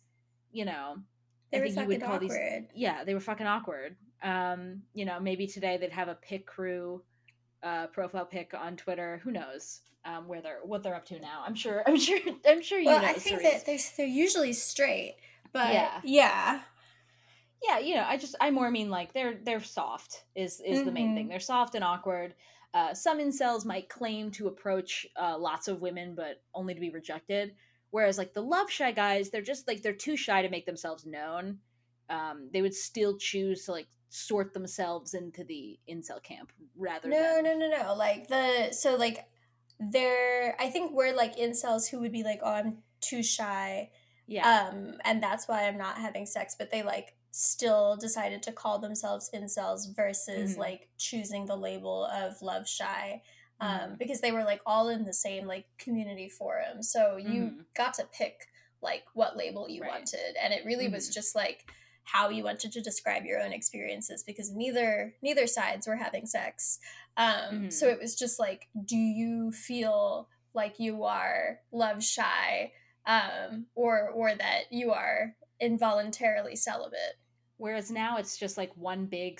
you 0.51 0.65
know, 0.65 0.97
They 1.53 1.59
I 1.59 1.69
think 1.69 1.81
you 1.81 1.87
would 1.87 2.01
call 2.03 2.19
these 2.19 2.37
yeah, 2.75 3.03
they 3.03 3.13
were 3.13 3.19
fucking 3.19 3.47
awkward. 3.47 3.95
Um, 4.21 4.83
you 4.93 5.05
know, 5.05 5.19
maybe 5.19 5.47
today 5.47 5.77
they'd 5.77 5.91
have 5.91 6.07
a 6.07 6.15
Picrew 6.15 7.01
uh 7.63 7.87
profile 7.87 8.25
pic 8.25 8.53
on 8.53 8.75
Twitter. 8.75 9.21
Who 9.23 9.31
knows? 9.31 9.81
Um, 10.05 10.27
where 10.27 10.41
they're 10.41 10.59
what 10.63 10.83
they're 10.83 10.95
up 10.95 11.05
to 11.05 11.19
now. 11.19 11.43
I'm 11.45 11.55
sure 11.55 11.81
I'm 11.87 11.97
sure 11.97 12.19
I'm 12.47 12.61
sure 12.61 12.79
you 12.79 12.87
Well, 12.87 13.01
know. 13.01 13.07
I 13.07 13.13
think 13.13 13.39
Cerise. 13.39 13.53
that 13.53 13.65
they're 13.65 13.79
they're 13.97 14.05
usually 14.07 14.51
straight, 14.53 15.15
but 15.53 15.73
Yeah. 15.73 16.01
yeah. 16.03 16.59
yeah 17.65 17.79
you 17.79 17.95
know 17.95 18.03
i 18.05 18.17
just 18.17 18.35
i 18.41 18.51
more 18.51 18.69
mean 18.69 18.89
like 18.89 19.13
they're 19.13 19.35
they're 19.45 19.63
soft 19.63 20.25
is 20.35 20.61
is 20.65 20.83
the 20.83 20.91
main 20.91 21.15
thing 21.15 21.27
Mhm. 21.27 21.29
they're 21.29 21.39
soft 21.39 21.75
and 21.75 21.83
awkward 21.83 22.33
uh, 22.73 22.91
some 22.93 23.19
incels 23.19 23.65
might 23.65 23.87
claim 23.87 24.31
to 24.31 24.47
approach 24.47 25.05
uh, 25.15 25.37
lots 25.37 25.67
of 25.67 25.79
women 25.79 26.15
but 26.15 26.41
only 26.55 26.73
to 26.73 26.79
be 26.81 26.89
rejected 26.89 27.53
whereas 27.93 28.17
like 28.17 28.33
the 28.33 28.41
love 28.41 28.69
shy 28.71 28.91
guys 28.91 29.29
they're 29.29 29.41
just 29.53 29.67
like 29.67 29.81
they're 29.83 29.93
too 29.93 30.17
shy 30.17 30.41
to 30.41 30.49
make 30.49 30.65
themselves 30.65 31.05
known 31.05 31.59
um, 32.09 32.49
they 32.51 32.61
would 32.61 32.73
still 32.73 33.17
choose 33.17 33.65
to 33.65 33.71
like 33.71 33.87
sort 34.09 34.53
themselves 34.53 35.13
into 35.13 35.43
the 35.43 35.79
incel 35.89 36.21
camp 36.21 36.51
rather 36.75 37.07
No, 37.07 37.35
than 37.35 37.43
no, 37.45 37.57
no, 37.57 37.69
no. 37.83 37.95
Like 37.95 38.27
the 38.27 38.71
so 38.71 38.95
like 38.95 39.25
they're 39.79 40.55
I 40.59 40.69
think 40.69 40.91
we're 40.93 41.15
like 41.15 41.37
incels 41.37 41.89
who 41.89 41.99
would 42.01 42.11
be 42.11 42.23
like, 42.23 42.39
oh, 42.43 42.51
I'm 42.53 42.77
too 43.01 43.23
shy. 43.23 43.89
yeah 44.27 44.69
Um, 44.69 44.95
and 45.05 45.21
that's 45.23 45.47
why 45.47 45.67
I'm 45.67 45.77
not 45.77 45.97
having 45.97 46.25
sex, 46.25 46.55
but 46.57 46.71
they 46.71 46.83
like 46.83 47.15
still 47.31 47.95
decided 47.95 48.43
to 48.43 48.51
call 48.51 48.79
themselves 48.79 49.29
incels 49.33 49.95
versus 49.95 50.55
Mhm. 50.55 50.59
like 50.59 50.89
choosing 50.97 51.45
the 51.45 51.55
label 51.57 52.05
of 52.05 52.41
love 52.41 52.67
shy. 52.67 53.21
Um, 53.63 53.91
Mhm. 53.91 53.97
because 53.97 54.19
they 54.21 54.31
were 54.31 54.43
like 54.43 54.61
all 54.65 54.89
in 54.89 55.05
the 55.05 55.13
same 55.13 55.45
like 55.47 55.65
community 55.77 56.29
forum. 56.29 56.83
So 56.83 57.17
you 57.17 57.41
Mhm. 57.43 57.65
got 57.75 57.93
to 57.95 58.05
pick 58.05 58.47
like 58.81 59.05
what 59.13 59.37
label 59.37 59.69
you 59.69 59.81
Right. 59.81 59.91
wanted. 59.91 60.35
And 60.41 60.53
it 60.53 60.65
really 60.65 60.89
was 60.89 61.09
Mhm. 61.09 61.13
just 61.13 61.35
like 61.35 61.71
how 62.03 62.29
you 62.29 62.43
wanted 62.43 62.71
to 62.73 62.81
describe 62.81 63.23
your 63.25 63.39
own 63.41 63.53
experiences 63.53 64.23
because 64.23 64.51
neither 64.51 65.15
neither 65.21 65.47
sides 65.47 65.87
were 65.87 65.95
having 65.95 66.25
sex. 66.25 66.79
Um, 67.15 67.71
so 67.71 67.87
Mhm. 67.87 67.93
it 67.93 67.99
was 68.01 68.15
just 68.15 68.39
like, 68.39 68.67
do 68.85 68.97
you 68.97 69.51
feel 69.53 70.27
like 70.53 70.79
you 70.79 71.03
are 71.05 71.61
love 71.71 72.03
shy? 72.03 72.73
um, 73.05 73.65
or 73.75 74.07
or 74.09 74.33
that 74.33 74.71
you 74.71 74.93
are 74.93 75.35
involuntarily 75.59 76.55
celibate. 76.55 77.17
Whereas 77.63 77.89
now 77.89 78.17
it's 78.17 78.37
just 78.37 78.57
like 78.57 78.73
one 78.75 79.05
big, 79.05 79.39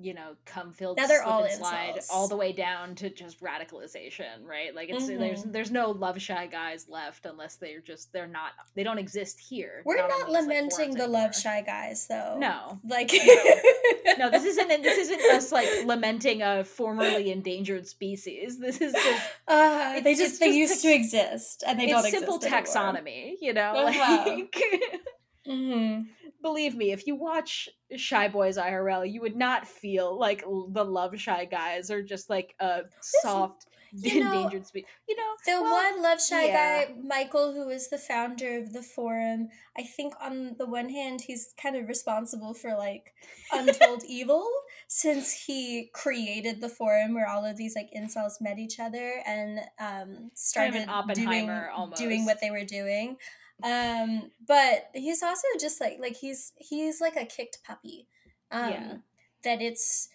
you 0.00 0.14
know, 0.14 0.36
cum 0.44 0.72
filled 0.72 0.96
Now 0.96 1.08
they're 1.08 1.24
slip 1.24 1.34
all 1.34 1.42
and 1.42 1.52
slide 1.54 2.00
all 2.08 2.28
the 2.28 2.36
way 2.36 2.52
down 2.52 2.94
to 2.94 3.10
just 3.10 3.40
radicalization, 3.40 4.44
right? 4.46 4.72
Like 4.72 4.90
it's 4.90 5.08
there's 5.08 5.44
Mhm. 5.44 5.52
there's 5.52 5.72
no 5.72 5.90
love 5.90 6.22
shy 6.22 6.46
guys 6.46 6.88
left 6.88 7.26
unless 7.26 7.56
they're 7.56 7.80
just 7.80 8.12
they're 8.12 8.28
not 8.28 8.52
they 8.76 8.84
don't 8.84 8.98
exist 8.98 9.40
here. 9.40 9.82
We're 9.84 9.96
not, 9.96 10.08
on 10.12 10.26
these, 10.26 10.34
like, 10.36 10.42
lamenting 10.46 10.94
the 10.94 11.02
anymore. 11.02 11.20
love 11.22 11.34
shy 11.34 11.62
guys 11.62 12.06
though. 12.06 12.36
No. 12.38 12.78
Like 12.88 13.10
No, 14.18 14.30
this 14.30 14.44
isn't 14.44 14.68
this 14.68 14.96
isn't 14.98 15.20
us 15.32 15.50
like 15.50 15.66
lamenting 15.84 16.42
a 16.42 16.62
formerly 16.62 17.32
endangered 17.32 17.88
species. 17.88 18.60
This 18.60 18.80
is 18.80 18.92
just 18.92 19.26
uh, 19.48 19.98
they 20.00 20.14
just 20.14 20.38
they 20.38 20.46
just 20.46 20.56
used 20.56 20.82
to 20.82 20.94
exist 20.94 21.64
and 21.66 21.80
they 21.80 21.86
don't 21.88 22.04
it's 22.06 22.12
simple 22.16 22.36
exist 22.36 22.54
anymore. 22.54 22.92
taxonomy, 23.02 23.34
you 23.40 23.52
know? 23.52 23.72
Uh-huh. 23.88 24.24
Like 24.28 24.62
Mhm. 25.48 26.06
Believe 26.44 26.76
me, 26.76 26.92
if 26.92 27.06
you 27.06 27.16
watch 27.16 27.70
Shy 27.96 28.28
Boys 28.28 28.58
IRL, 28.58 29.10
you 29.10 29.22
would 29.22 29.34
not 29.34 29.66
feel 29.66 30.16
like 30.16 30.44
the 30.68 30.84
love 30.84 31.18
shy 31.18 31.46
guys 31.46 31.90
are 31.90 32.02
just 32.02 32.28
like 32.28 32.54
a 32.60 32.82
soft 33.00 33.64
you 33.94 34.22
know, 34.22 34.30
endangered 34.30 34.66
species. 34.66 34.86
You 35.08 35.16
know, 35.16 35.22
The 35.46 35.62
well, 35.62 35.72
one 35.72 36.02
love 36.02 36.20
shy 36.20 36.46
yeah. 36.46 36.84
guy, 36.84 36.94
Michael, 37.02 37.54
who 37.54 37.70
is 37.70 37.88
the 37.88 37.96
founder 37.96 38.58
of 38.58 38.74
the 38.74 38.82
forum, 38.82 39.48
I 39.78 39.84
think 39.84 40.12
on 40.20 40.56
the 40.58 40.66
one 40.66 40.90
hand 40.90 41.22
he's 41.22 41.54
kind 41.60 41.76
of 41.76 41.88
responsible 41.88 42.52
for 42.52 42.76
like 42.76 43.14
untold 43.50 44.02
evil 44.08 44.46
since 44.86 45.32
he 45.32 45.90
created 45.94 46.60
the 46.60 46.68
forum 46.68 47.14
where 47.14 47.28
all 47.28 47.46
of 47.46 47.56
these 47.56 47.74
like 47.74 47.88
incels 47.96 48.34
met 48.42 48.58
each 48.58 48.78
other 48.78 49.22
and 49.26 49.60
um 49.80 50.30
Kind 50.54 50.76
of 50.76 50.82
an 50.82 50.84
started 50.84 50.84
doing 50.84 50.88
Oppenheimer 50.88 51.70
doing 51.96 52.24
what 52.26 52.38
they 52.42 52.50
were 52.50 52.64
doing. 52.64 53.16
Um 53.62 54.30
but 54.46 54.90
he's 54.94 55.22
also 55.22 55.46
just 55.60 55.80
like 55.80 55.98
like 56.00 56.16
he's 56.16 56.52
he's 56.56 57.00
like 57.00 57.16
a 57.16 57.24
kicked 57.24 57.58
puppy. 57.66 58.08
Um 58.50 58.70
Yeah. 58.70 58.96
that 59.44 59.62
it's 59.62 60.08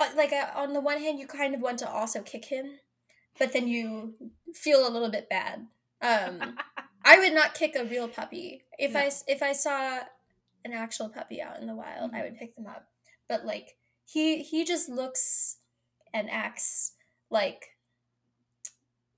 uh, 0.00 0.10
like 0.16 0.32
uh, 0.32 0.48
on 0.56 0.72
the 0.72 0.80
one 0.80 0.98
hand 0.98 1.18
you 1.18 1.26
kind 1.26 1.54
of 1.54 1.60
want 1.60 1.78
to 1.78 1.88
also 1.88 2.22
kick 2.22 2.46
him 2.46 2.78
but 3.38 3.52
then 3.52 3.68
you 3.68 4.14
feel 4.54 4.86
a 4.86 4.90
little 4.90 5.10
bit 5.10 5.28
bad 5.28 5.66
um 6.02 6.56
i 7.04 7.18
would 7.18 7.32
not 7.34 7.54
kick 7.54 7.74
a 7.76 7.84
real 7.84 8.08
puppy 8.08 8.62
if 8.78 8.96
i 8.96 9.00
No. 9.00 9.06
s- 9.06 9.24
if 9.28 9.42
i 9.42 9.52
saw 9.52 10.00
an 10.64 10.72
actual 10.72 11.08
puppy 11.08 11.40
out 11.40 11.60
in 11.60 11.66
the 11.66 11.74
wild 11.74 12.10
i 12.12 12.16
Mm-hmm. 12.16 12.22
would 12.24 12.36
pick 12.38 12.54
them 12.56 12.66
up 12.66 12.86
but 13.28 13.44
like 13.44 13.76
he 14.04 14.42
he 14.42 14.64
just 14.64 14.88
looks 14.88 15.58
and 16.12 16.28
acts 16.30 16.92
like 17.30 17.76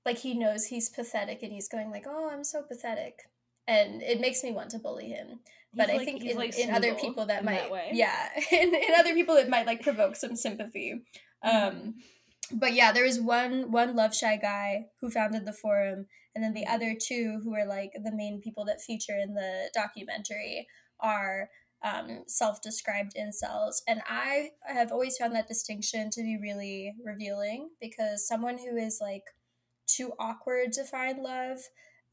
like 0.05 0.19
he 0.19 0.33
knows 0.33 0.67
he's 0.67 0.89
pathetic 0.89 1.41
and 1.41 1.51
he's 1.51 1.67
going 1.69 1.89
like 1.89 2.05
oh 2.07 2.29
i'm 2.31 2.43
so 2.43 2.61
pathetic 2.61 3.23
and 3.67 4.01
it 4.01 4.19
makes 4.21 4.43
me 4.43 4.51
want 4.51 4.69
to 4.71 4.79
bully 4.79 5.09
him 5.09 5.39
but 5.73 5.89
He's 5.89 5.93
I 5.93 5.97
like- 5.97 6.05
think 6.05 6.23
in, 6.23 6.37
like 6.37 6.57
in 6.57 6.69
other 6.71 6.93
people 6.95 7.25
that 7.25 7.43
might 7.43 7.61
that 7.63 7.71
way. 7.71 7.89
yeah 7.93 8.29
in, 8.51 8.73
in 8.73 8.93
other 8.97 9.13
people 9.13 9.35
it 9.35 9.49
might 9.49 9.65
like 9.67 9.81
provoke 9.81 10.15
some 10.15 10.35
sympathy 10.35 11.01
Mm-hmm. 11.45 11.67
um 11.77 11.93
but 12.51 12.73
yeah 12.73 12.91
there 12.91 13.03
was 13.05 13.19
one 13.19 13.71
one 13.71 13.95
love 13.95 14.15
shy 14.15 14.37
guy 14.37 14.85
who 15.01 15.09
founded 15.11 15.45
the 15.45 15.53
forum 15.53 16.05
and 16.33 16.43
then 16.43 16.53
the 16.53 16.65
other 16.67 16.95
two 16.99 17.39
who 17.43 17.53
are 17.55 17.65
like 17.67 17.91
the 18.03 18.11
main 18.15 18.39
people 18.41 18.65
that 18.65 18.81
feature 18.81 19.17
in 19.17 19.33
the 19.35 19.69
documentary 19.73 20.67
are 20.99 21.49
um, 21.83 22.23
self-described 22.27 23.13
incels 23.15 23.75
and 23.87 24.01
i 24.09 24.49
have 24.65 24.91
always 24.91 25.17
found 25.17 25.35
that 25.35 25.47
distinction 25.47 26.09
to 26.11 26.21
be 26.23 26.37
really 26.41 26.93
revealing 27.05 27.69
because 27.81 28.27
someone 28.27 28.57
who 28.57 28.75
is 28.77 28.99
like 29.01 29.23
too 29.87 30.13
awkward 30.19 30.71
to 30.73 30.83
find 30.83 31.19
love 31.21 31.59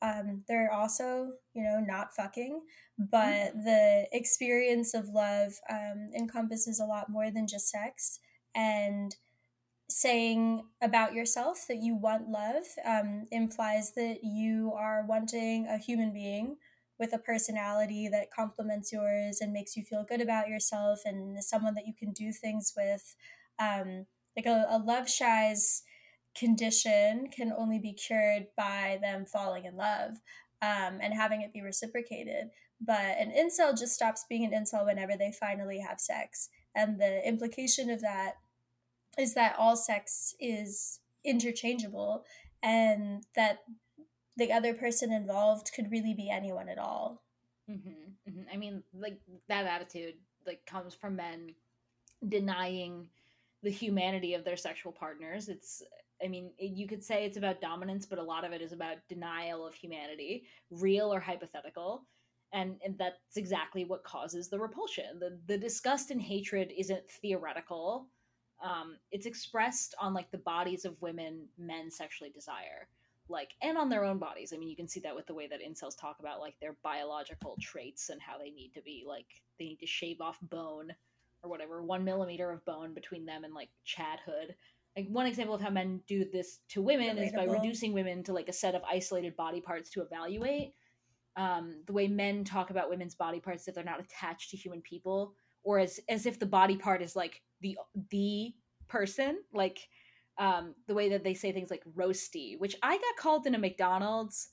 um, 0.02 0.42
they're 0.48 0.72
also 0.72 1.30
you 1.54 1.62
know 1.62 1.80
not 1.80 2.14
fucking 2.14 2.60
but 2.98 3.52
the 3.64 4.06
experience 4.12 4.94
of 4.94 5.08
love 5.08 5.52
um, 5.70 6.08
encompasses 6.14 6.80
a 6.80 6.84
lot 6.84 7.08
more 7.08 7.30
than 7.30 7.46
just 7.46 7.70
sex 7.70 8.18
and 8.54 9.16
saying 9.88 10.64
about 10.82 11.14
yourself 11.14 11.66
that 11.68 11.82
you 11.82 11.94
want 11.94 12.28
love 12.28 12.64
um, 12.84 13.24
implies 13.30 13.92
that 13.94 14.18
you 14.22 14.72
are 14.76 15.04
wanting 15.06 15.66
a 15.66 15.78
human 15.78 16.12
being 16.12 16.56
with 16.98 17.12
a 17.12 17.18
personality 17.18 18.08
that 18.08 18.30
complements 18.30 18.92
yours 18.92 19.40
and 19.40 19.52
makes 19.52 19.76
you 19.76 19.82
feel 19.82 20.04
good 20.04 20.20
about 20.20 20.48
yourself 20.48 21.00
and 21.04 21.36
is 21.36 21.48
someone 21.48 21.74
that 21.74 21.86
you 21.86 21.92
can 21.92 22.12
do 22.12 22.32
things 22.32 22.72
with. 22.76 23.16
Um, 23.58 24.06
like 24.36 24.46
a, 24.46 24.66
a 24.70 24.78
love 24.78 25.10
shy's 25.10 25.82
condition 26.34 27.28
can 27.28 27.52
only 27.56 27.78
be 27.78 27.92
cured 27.92 28.46
by 28.56 28.98
them 29.02 29.24
falling 29.24 29.64
in 29.64 29.76
love 29.76 30.18
um, 30.60 30.98
and 31.00 31.14
having 31.14 31.42
it 31.42 31.52
be 31.52 31.62
reciprocated. 31.62 32.50
But 32.80 33.18
an 33.18 33.32
incel 33.32 33.78
just 33.78 33.94
stops 33.94 34.24
being 34.28 34.44
an 34.44 34.52
incel 34.52 34.86
whenever 34.86 35.16
they 35.16 35.32
finally 35.32 35.78
have 35.78 36.00
sex. 36.00 36.48
And 36.74 36.98
the 36.98 37.26
implication 37.26 37.90
of 37.90 38.00
that 38.00 38.34
is 39.18 39.34
that 39.34 39.56
all 39.58 39.76
sex 39.76 40.34
is 40.40 41.00
interchangeable 41.24 42.24
and 42.62 43.24
that 43.36 43.64
the 44.36 44.50
other 44.50 44.74
person 44.74 45.12
involved 45.12 45.70
could 45.74 45.92
really 45.92 46.14
be 46.14 46.30
anyone 46.30 46.68
at 46.68 46.78
all. 46.78 47.22
Hmm 47.68 48.12
I 48.52 48.56
mean, 48.56 48.82
like 48.94 49.18
that 49.48 49.66
attitude 49.66 50.14
like 50.46 50.64
comes 50.66 50.94
from 50.94 51.16
men 51.16 51.54
denying 52.28 53.08
the 53.62 53.70
humanity 53.70 54.34
of 54.34 54.44
their 54.44 54.56
sexual 54.56 54.92
partners. 54.92 55.48
It's, 55.48 55.82
I 56.24 56.28
mean, 56.28 56.50
it, 56.58 56.72
you 56.72 56.86
could 56.86 57.02
say 57.02 57.24
it's 57.24 57.36
about 57.36 57.60
dominance, 57.60 58.06
but 58.06 58.18
a 58.18 58.22
lot 58.22 58.44
of 58.44 58.52
it 58.52 58.62
is 58.62 58.72
about 58.72 58.96
denial 59.08 59.66
of 59.66 59.74
humanity, 59.74 60.44
real 60.70 61.12
or 61.12 61.20
hypothetical. 61.20 62.06
And, 62.52 62.76
and 62.84 62.98
that's 62.98 63.36
exactly 63.36 63.84
what 63.84 64.04
causes 64.04 64.48
the 64.48 64.58
repulsion. 64.58 65.18
The 65.18 65.38
the 65.46 65.56
disgust 65.56 66.10
and 66.10 66.20
hatred 66.20 66.72
isn't 66.76 67.08
theoretical. 67.08 68.08
Um, 68.62 68.96
it's 69.10 69.26
expressed 69.26 69.94
on 70.00 70.12
like 70.12 70.30
the 70.30 70.38
bodies 70.38 70.84
of 70.84 71.00
women 71.00 71.48
men 71.58 71.90
sexually 71.90 72.30
desire 72.30 72.88
like 73.28 73.54
and 73.62 73.78
on 73.78 73.88
their 73.88 74.04
own 74.04 74.18
bodies 74.18 74.52
i 74.52 74.56
mean 74.56 74.68
you 74.68 74.76
can 74.76 74.88
see 74.88 75.00
that 75.00 75.14
with 75.14 75.26
the 75.26 75.34
way 75.34 75.46
that 75.46 75.60
incels 75.62 75.98
talk 75.98 76.16
about 76.20 76.40
like 76.40 76.54
their 76.60 76.76
biological 76.82 77.56
traits 77.60 78.08
and 78.08 78.20
how 78.20 78.38
they 78.38 78.50
need 78.50 78.72
to 78.74 78.82
be 78.82 79.04
like 79.06 79.26
they 79.58 79.64
need 79.64 79.80
to 79.80 79.86
shave 79.86 80.20
off 80.20 80.38
bone 80.42 80.92
or 81.42 81.50
whatever 81.50 81.82
one 81.82 82.04
millimeter 82.04 82.50
of 82.50 82.64
bone 82.64 82.92
between 82.94 83.24
them 83.24 83.44
and 83.44 83.54
like 83.54 83.70
chadhood 83.86 84.54
like 84.96 85.06
one 85.08 85.26
example 85.26 85.54
of 85.54 85.60
how 85.60 85.70
men 85.70 86.00
do 86.06 86.24
this 86.30 86.60
to 86.68 86.82
women 86.82 87.16
is 87.18 87.32
by 87.32 87.44
reducing 87.44 87.92
women 87.92 88.22
to 88.24 88.32
like 88.32 88.48
a 88.48 88.52
set 88.52 88.74
of 88.74 88.82
isolated 88.84 89.36
body 89.36 89.60
parts 89.60 89.90
to 89.90 90.02
evaluate. 90.02 90.74
Um, 91.36 91.82
the 91.86 91.94
way 91.94 92.08
men 92.08 92.44
talk 92.44 92.68
about 92.68 92.90
women's 92.90 93.14
body 93.14 93.40
parts 93.40 93.66
if 93.66 93.74
they're 93.74 93.84
not 93.84 94.00
attached 94.00 94.50
to 94.50 94.56
human 94.56 94.82
people 94.82 95.34
or 95.64 95.78
as 95.78 95.98
as 96.10 96.26
if 96.26 96.38
the 96.38 96.46
body 96.46 96.76
part 96.76 97.00
is 97.00 97.16
like 97.16 97.40
the 97.62 97.78
the 98.10 98.52
person 98.88 99.38
like 99.54 99.88
um, 100.38 100.74
the 100.86 100.94
way 100.94 101.08
that 101.10 101.24
they 101.24 101.34
say 101.34 101.52
things 101.52 101.70
like 101.70 101.84
roasty, 101.94 102.58
which 102.58 102.76
I 102.82 102.96
got 102.96 103.16
called 103.18 103.46
in 103.46 103.54
a 103.54 103.58
McDonald's 103.58 104.48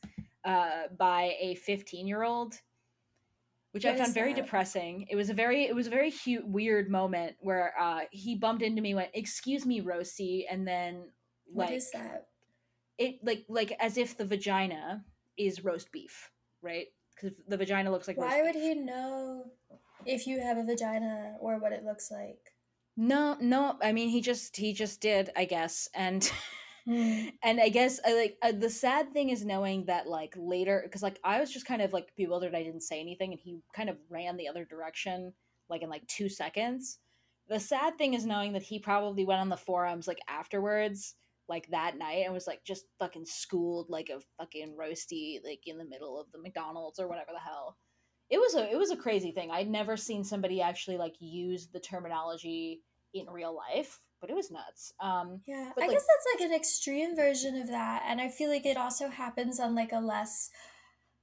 uh, 0.45 0.83
by 0.97 1.35
a 1.39 1.55
15 1.55 2.07
year 2.07 2.23
old, 2.23 2.55
which 3.71 3.85
I 3.85 3.95
found 3.95 4.13
very 4.13 4.33
depressing. 4.33 5.05
It 5.09 5.15
was 5.15 5.29
a 5.29 5.33
very 5.33 5.65
it 5.65 5.75
was 5.75 5.87
a 5.87 5.91
very 5.91 6.11
hu- 6.11 6.45
weird 6.45 6.89
moment 6.89 7.35
where 7.39 7.73
uh, 7.79 8.01
he 8.11 8.35
bumped 8.35 8.63
into 8.63 8.81
me, 8.81 8.95
went 8.95 9.09
"Excuse 9.13 9.65
me, 9.65 9.81
roasty," 9.81 10.43
and 10.49 10.67
then 10.67 11.11
like 11.53 11.71
is 11.71 11.91
that 11.91 12.27
it 12.97 13.15
like 13.23 13.45
like 13.47 13.71
as 13.79 13.97
if 13.97 14.17
the 14.17 14.25
vagina 14.25 15.03
is 15.37 15.63
roast 15.63 15.91
beef, 15.91 16.29
right? 16.61 16.87
Because 17.15 17.37
the 17.47 17.57
vagina 17.57 17.91
looks 17.91 18.07
like 18.07 18.17
roast 18.17 18.29
why 18.29 18.41
would 18.41 18.53
beef. 18.53 18.63
he 18.63 18.75
know 18.75 19.45
if 20.05 20.25
you 20.27 20.39
have 20.41 20.57
a 20.57 20.63
vagina 20.63 21.35
or 21.39 21.59
what 21.59 21.73
it 21.73 21.83
looks 21.83 22.09
like 22.11 22.53
No, 22.97 23.37
no. 23.39 23.77
I 23.81 23.91
mean, 23.91 24.09
he 24.09 24.21
just 24.21 24.55
he 24.57 24.73
just 24.73 24.99
did, 25.01 25.29
I 25.35 25.45
guess, 25.45 25.87
and 25.93 26.29
Hmm. 26.89 27.27
and 27.43 27.61
I 27.61 27.69
guess 27.69 27.99
I 28.03 28.15
like 28.15 28.37
uh, 28.41 28.51
the 28.51 28.69
sad 28.69 29.13
thing 29.13 29.29
is 29.29 29.45
knowing 29.45 29.85
that 29.85 30.07
like 30.07 30.33
later 30.35 30.81
because 30.83 31.03
like 31.03 31.19
I 31.23 31.39
was 31.39 31.51
just 31.53 31.67
kind 31.67 31.83
of 31.83 31.93
like 31.93 32.15
bewildered. 32.17 32.55
I 32.55 32.63
didn't 32.63 32.81
say 32.81 32.99
anything, 32.99 33.31
and 33.31 33.39
he 33.39 33.59
kind 33.75 33.89
of 33.89 33.97
ran 34.09 34.37
the 34.37 34.47
other 34.47 34.65
direction 34.65 35.33
like 35.69 35.83
in 35.83 35.89
like 35.89 36.07
two 36.07 36.29
seconds. 36.29 36.97
The 37.47 37.59
sad 37.59 37.99
thing 37.99 38.15
is 38.15 38.25
knowing 38.25 38.53
that 38.53 38.63
he 38.63 38.79
probably 38.79 39.23
went 39.23 39.39
on 39.39 39.49
the 39.49 39.57
forums 39.57 40.07
like 40.07 40.17
afterwards, 40.27 41.13
like 41.47 41.69
that 41.69 41.95
night, 41.95 42.23
and 42.25 42.33
was 42.33 42.47
like 42.47 42.63
just 42.63 42.85
fucking 42.97 43.27
schooled 43.27 43.91
like 43.91 44.09
a 44.09 44.19
fucking 44.39 44.75
roasty 44.75 45.37
like 45.45 45.61
in 45.67 45.77
the 45.77 45.85
middle 45.85 46.19
of 46.19 46.31
the 46.31 46.41
McDonald's 46.41 46.99
or 46.99 47.07
whatever 47.07 47.29
the 47.33 47.39
hell. 47.39 47.77
It 48.31 48.39
was 48.39 48.55
a 48.55 48.67
it 48.67 48.79
was 48.79 48.89
a 48.89 48.97
crazy 48.97 49.31
thing. 49.31 49.51
I'd 49.51 49.69
never 49.69 49.95
seen 49.95 50.23
somebody 50.23 50.59
actually 50.59 50.97
like 50.97 51.17
use 51.19 51.67
the 51.67 51.79
terminology 51.79 52.81
in 53.13 53.29
real 53.29 53.55
life, 53.55 53.99
but 54.21 54.29
it 54.29 54.35
was 54.35 54.51
nuts. 54.51 54.93
Um, 54.99 55.41
Yeah, 55.45 55.71
I 55.77 55.79
like- 55.81 55.89
guess 55.91 56.05
that's 56.05 56.41
like 56.41 56.49
an 56.49 56.55
extreme 56.55 57.15
version 57.15 57.55
of 57.61 57.67
that, 57.67 58.03
and 58.05 58.19
I 58.21 58.29
feel 58.29 58.49
like 58.49 58.65
it 58.65 58.77
also 58.77 59.09
happens 59.09 59.59
on 59.59 59.75
like 59.75 59.91
a 59.91 59.99
less 59.99 60.49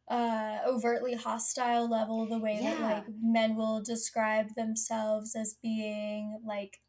uh 0.09 0.59
overtly 0.65 1.15
hostile 1.15 1.89
level 1.91 2.29
the 2.29 2.39
way 2.39 2.61
that 2.63 2.81
like 2.81 3.05
men 3.21 3.57
will 3.57 3.83
describe 3.83 4.55
themselves 4.55 5.35
as 5.35 5.55
being 5.61 6.41
like 6.45 6.81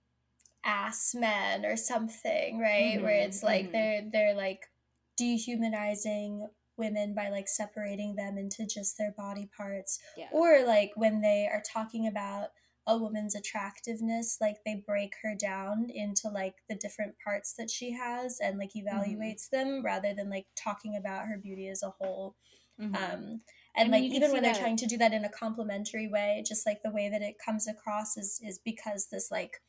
ass 0.64 1.16
men 1.16 1.66
or 1.66 1.76
something 1.76 2.60
right 2.60 3.02
where 3.02 3.20
Mhm, 3.20 3.26
it's 3.26 3.42
like 3.42 3.70
mhm. 3.70 3.72
they're 3.72 4.02
they're 4.12 4.34
like 4.36 4.70
dehumanizing 5.18 6.48
women 6.78 7.16
by 7.16 7.30
like 7.30 7.48
separating 7.48 8.16
them 8.16 8.38
into 8.38 8.68
just 8.68 8.98
their 9.00 9.12
body 9.18 9.50
parts 9.58 10.00
yeah. 10.16 10.28
or 10.32 10.64
like 10.64 10.92
when 10.96 11.22
they 11.22 11.50
are 11.52 11.64
talking 11.74 12.06
about 12.06 12.50
a 12.88 12.98
woman's 12.98 13.36
attractiveness 13.36 14.38
like 14.42 14.58
they 14.66 14.76
break 14.76 15.14
her 15.22 15.36
down 15.36 15.90
into 15.94 16.30
like 16.30 16.56
the 16.70 16.76
different 16.76 17.16
parts 17.24 17.54
that 17.58 17.70
she 17.70 17.92
has 17.92 18.40
and 18.42 18.58
like 18.58 18.72
Mm-hmm. 18.94 19.32
evaluates 19.32 19.50
them 19.50 19.84
rather 19.84 20.14
than 20.16 20.30
like 20.30 20.48
talking 20.56 20.96
about 20.98 21.28
her 21.28 21.38
beauty 21.38 21.68
as 21.68 21.84
a 21.84 21.92
whole 22.00 22.36
Mhm. 22.80 22.96
um 22.98 23.42
I 23.84 23.84
and 23.84 23.90
mean, 23.90 24.04
like 24.04 24.12
even 24.12 24.32
when 24.32 24.44
they're 24.44 24.54
trying 24.54 24.78
to 24.78 24.88
do 24.88 24.98
that 24.98 25.14
in 25.14 25.26
a 25.26 25.30
complimentary 25.30 26.08
way 26.08 26.44
just 26.48 26.66
like 26.66 26.82
the 26.84 26.92
way 26.92 27.10
that 27.10 27.22
it 27.22 27.36
comes 27.44 27.68
across 27.68 28.18
is 28.18 28.40
is 28.44 28.60
because 28.64 29.08
this 29.12 29.30
like 29.32 29.62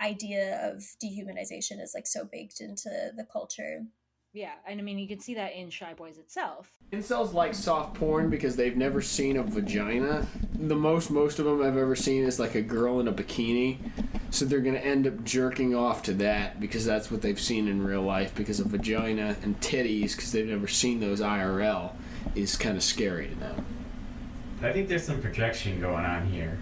idea 0.00 0.60
of 0.70 0.82
dehumanization 1.02 1.80
is 1.82 1.92
like 1.94 2.06
so 2.06 2.24
baked 2.24 2.60
into 2.60 2.88
the 3.16 3.26
culture 3.32 3.84
yeah, 4.32 4.52
and 4.66 4.78
I 4.78 4.82
mean 4.82 4.98
you 4.98 5.08
can 5.08 5.20
see 5.20 5.34
that 5.34 5.54
in 5.54 5.70
Shy 5.70 5.94
Boys 5.94 6.18
itself. 6.18 6.70
Incels 6.92 7.32
like 7.32 7.54
soft 7.54 7.94
porn 7.94 8.28
because 8.28 8.56
they've 8.56 8.76
never 8.76 9.00
seen 9.00 9.36
a 9.36 9.42
vagina. 9.42 10.26
The 10.54 10.76
most 10.76 11.10
most 11.10 11.38
of 11.38 11.46
them 11.46 11.62
I've 11.62 11.76
ever 11.76 11.96
seen 11.96 12.24
is 12.24 12.38
like 12.38 12.54
a 12.54 12.62
girl 12.62 13.00
in 13.00 13.08
a 13.08 13.12
bikini. 13.12 13.78
So 14.30 14.44
they're 14.44 14.60
gonna 14.60 14.78
end 14.78 15.06
up 15.06 15.24
jerking 15.24 15.74
off 15.74 16.02
to 16.04 16.12
that 16.14 16.60
because 16.60 16.84
that's 16.84 17.10
what 17.10 17.22
they've 17.22 17.40
seen 17.40 17.68
in 17.68 17.82
real 17.82 18.02
life. 18.02 18.34
Because 18.34 18.60
a 18.60 18.64
vagina 18.64 19.36
and 19.42 19.58
titties, 19.60 20.14
because 20.14 20.32
they've 20.32 20.46
never 20.46 20.68
seen 20.68 21.00
those 21.00 21.20
IRL, 21.20 21.92
is 22.34 22.56
kind 22.56 22.76
of 22.76 22.82
scary 22.82 23.28
to 23.28 23.34
them. 23.36 23.64
I 24.62 24.72
think 24.72 24.88
there's 24.88 25.04
some 25.04 25.22
projection 25.22 25.80
going 25.80 26.04
on 26.04 26.26
here. 26.26 26.58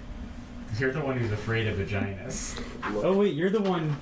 You're 0.79 0.93
the 0.93 1.01
one 1.01 1.19
who's 1.19 1.33
afraid 1.33 1.67
of 1.67 1.79
vaginas. 1.79 2.63
Oh 3.03 3.17
wait, 3.17 3.35
you're 3.35 3.51
the 3.51 3.63
one 3.63 3.97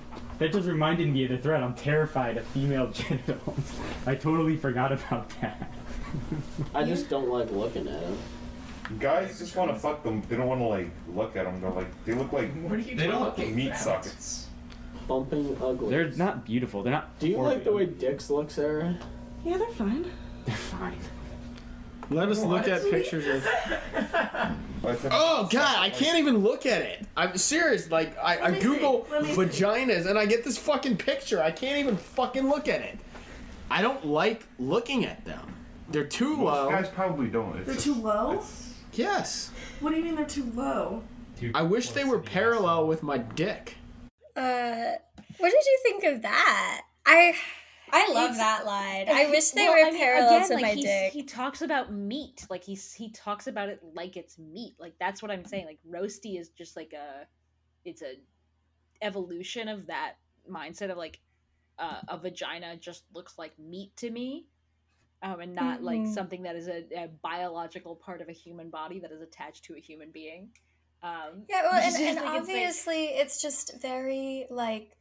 that 0.45 0.53
just 0.53 0.69
reminded 0.69 1.09
me 1.09 1.25
of 1.25 1.31
the 1.31 1.39
threat. 1.39 1.63
I'm 1.63 1.75
terrified 1.75 2.37
of 2.37 2.47
female 2.49 2.89
genitals. 2.93 3.81
I 4.07 4.15
totally 4.15 4.57
forgot 4.57 4.93
about 4.93 5.31
that. 5.41 5.71
I 6.75 6.85
just 6.85 7.09
don't 7.09 7.29
like 7.31 7.51
looking 7.51 7.89
at 7.89 8.01
them. 8.01 8.19
Guys 9.01 9.39
just 9.39 9.57
want 9.57 9.73
to 9.73 9.79
fuck 9.79 10.03
them. 10.03 10.23
They 10.29 10.37
don't 10.37 10.47
want 10.47 10.61
to 10.61 10.67
like 10.67 10.91
look 11.09 11.35
at 11.37 11.45
them. 11.45 11.61
They're 11.63 11.71
like 11.71 12.05
they 12.05 12.13
look 12.13 12.33
like 12.33 12.53
What 12.63 12.73
are 12.75 12.79
you 12.79 12.95
they 12.95 13.07
don't 13.07 13.21
look 13.23 13.31
talking 13.37 13.47
like 13.47 13.55
meat 13.55 13.67
about? 13.69 13.79
sockets. 13.81 14.47
Bumping 15.09 15.57
ugly. 15.63 15.91
They're 15.91 16.11
not 16.11 16.45
beautiful. 16.45 16.83
They're 16.83 16.93
not. 16.93 17.19
Do 17.19 17.29
you 17.29 17.39
like 17.39 17.65
the 17.65 17.73
way 17.73 17.87
dicks 17.87 18.29
look, 18.29 18.51
Sarah? 18.51 18.99
Yeah, 19.45 19.57
they're 19.57 19.67
fine. 19.69 20.11
They're 20.45 20.55
fine. 20.57 20.99
Let 22.11 22.29
us 22.29 22.43
look 22.43 22.69
at 22.69 22.83
pictures 22.91 23.27
of. 23.27 23.47
Oh 25.11 25.49
God, 25.51 25.77
I 25.79 25.89
can't 25.91 26.19
even 26.19 26.39
look 26.39 26.67
at 26.67 26.83
it. 26.83 27.07
I'm 27.17 27.37
serious. 27.39 27.91
Like 27.91 28.17
I, 28.19 28.39
I 28.39 28.51
me 28.51 28.61
see. 28.61 28.67
Google 28.67 29.07
Let 29.11 29.23
me 29.23 29.29
see. 29.33 29.41
vaginas 29.41 30.07
and 30.07 30.19
I 30.19 30.27
get 30.27 30.45
this 30.45 30.59
fucking 30.59 30.97
picture. 30.99 31.43
I 31.43 31.51
can't 31.51 31.79
even 31.79 31.97
fucking 31.97 32.49
look 32.49 32.69
at 32.69 32.81
it. 32.83 32.99
I 33.71 33.81
don't 33.81 34.05
like 34.07 34.47
looking 34.59 35.07
at 35.07 35.25
them. 35.25 35.41
They're 35.89 36.05
too 36.05 36.37
Most 36.37 36.45
low. 36.45 36.71
guys 36.71 36.89
probably 36.89 37.29
don't. 37.29 37.57
It's 37.57 37.67
They're 37.67 37.75
just- 37.75 37.87
too 37.87 37.95
low? 37.95 38.33
it's- 38.35 38.71
Yes. 38.93 39.51
What 39.81 39.91
do 39.91 39.97
you 39.97 40.05
mean 40.05 40.15
they're 40.15 40.25
too 40.25 40.51
low? 40.55 41.03
I 41.55 41.63
wish 41.63 41.91
they 41.91 42.05
were 42.05 42.21
parallel 42.21 42.87
with 42.87 43.03
my 43.03 43.19
dick. 43.19 43.77
uh 44.37 44.93
what 45.39 45.51
did 45.51 45.65
you 45.65 45.79
think 45.83 46.05
of 46.05 46.23
that 46.23 46.83
i 47.07 47.35
i 47.95 48.13
love 48.13 48.33
It's- 48.33 48.39
that 48.39 48.67
line 48.67 49.07
i 49.09 49.31
wish 49.31 49.51
they 49.51 49.65
Well, 49.65 49.73
were 49.75 49.87
I 49.87 49.91
mean, 49.91 49.99
parallel 50.01 50.37
again, 50.37 50.49
to 50.49 50.55
like, 50.55 50.63
my 50.63 50.75
dick 50.75 51.13
He 51.13 51.23
talks 51.23 51.63
about 51.63 51.93
meat, 51.93 52.47
like 52.51 52.65
he's 52.65 52.93
he 52.93 53.11
talks 53.11 53.47
about 53.47 53.69
it 53.69 53.81
like 53.95 54.17
it's 54.17 54.39
meat. 54.39 54.75
Like 54.79 54.95
that's 54.99 55.23
what 55.23 55.31
I'm 55.31 55.45
saying. 55.45 55.67
Like 55.67 55.79
roasty 55.89 56.39
is 56.41 56.49
just 56.51 56.77
like 56.77 56.93
a, 56.93 57.27
it's 57.85 58.03
a 58.03 58.15
evolution 59.03 59.69
of 59.69 59.87
that 59.87 60.15
mindset 60.51 60.91
of 60.91 60.97
like 60.99 61.21
uh, 61.79 62.01
a 62.09 62.19
vagina 62.19 62.77
just 62.77 63.05
looks 63.15 63.39
like 63.39 63.53
meat 63.59 63.95
to 63.97 64.11
me, 64.11 64.47
um, 65.23 65.41
and 65.41 65.55
not 65.55 65.83
like 65.83 66.01
Mhm. 66.01 66.15
something 66.15 66.43
that 66.43 66.57
is 66.57 66.69
a, 66.69 66.85
a 66.97 67.09
biological 67.23 67.97
part 67.97 68.21
of 68.21 68.29
a 68.29 68.33
human 68.33 68.71
body 68.71 68.99
that 69.01 69.11
is 69.13 69.21
attached 69.21 69.65
to 69.65 69.75
a 69.75 69.81
human 69.81 70.11
being. 70.11 70.51
Um, 71.03 71.45
Yeah, 71.49 71.63
well, 71.63 71.75
and, 71.75 71.85
and 71.85 71.95
think 71.95 72.09
it's, 72.17 72.21
like- 72.25 72.41
obviously 72.41 73.05
it's 73.07 73.43
just 73.43 73.81
very 73.83 74.47
like, 74.51 74.97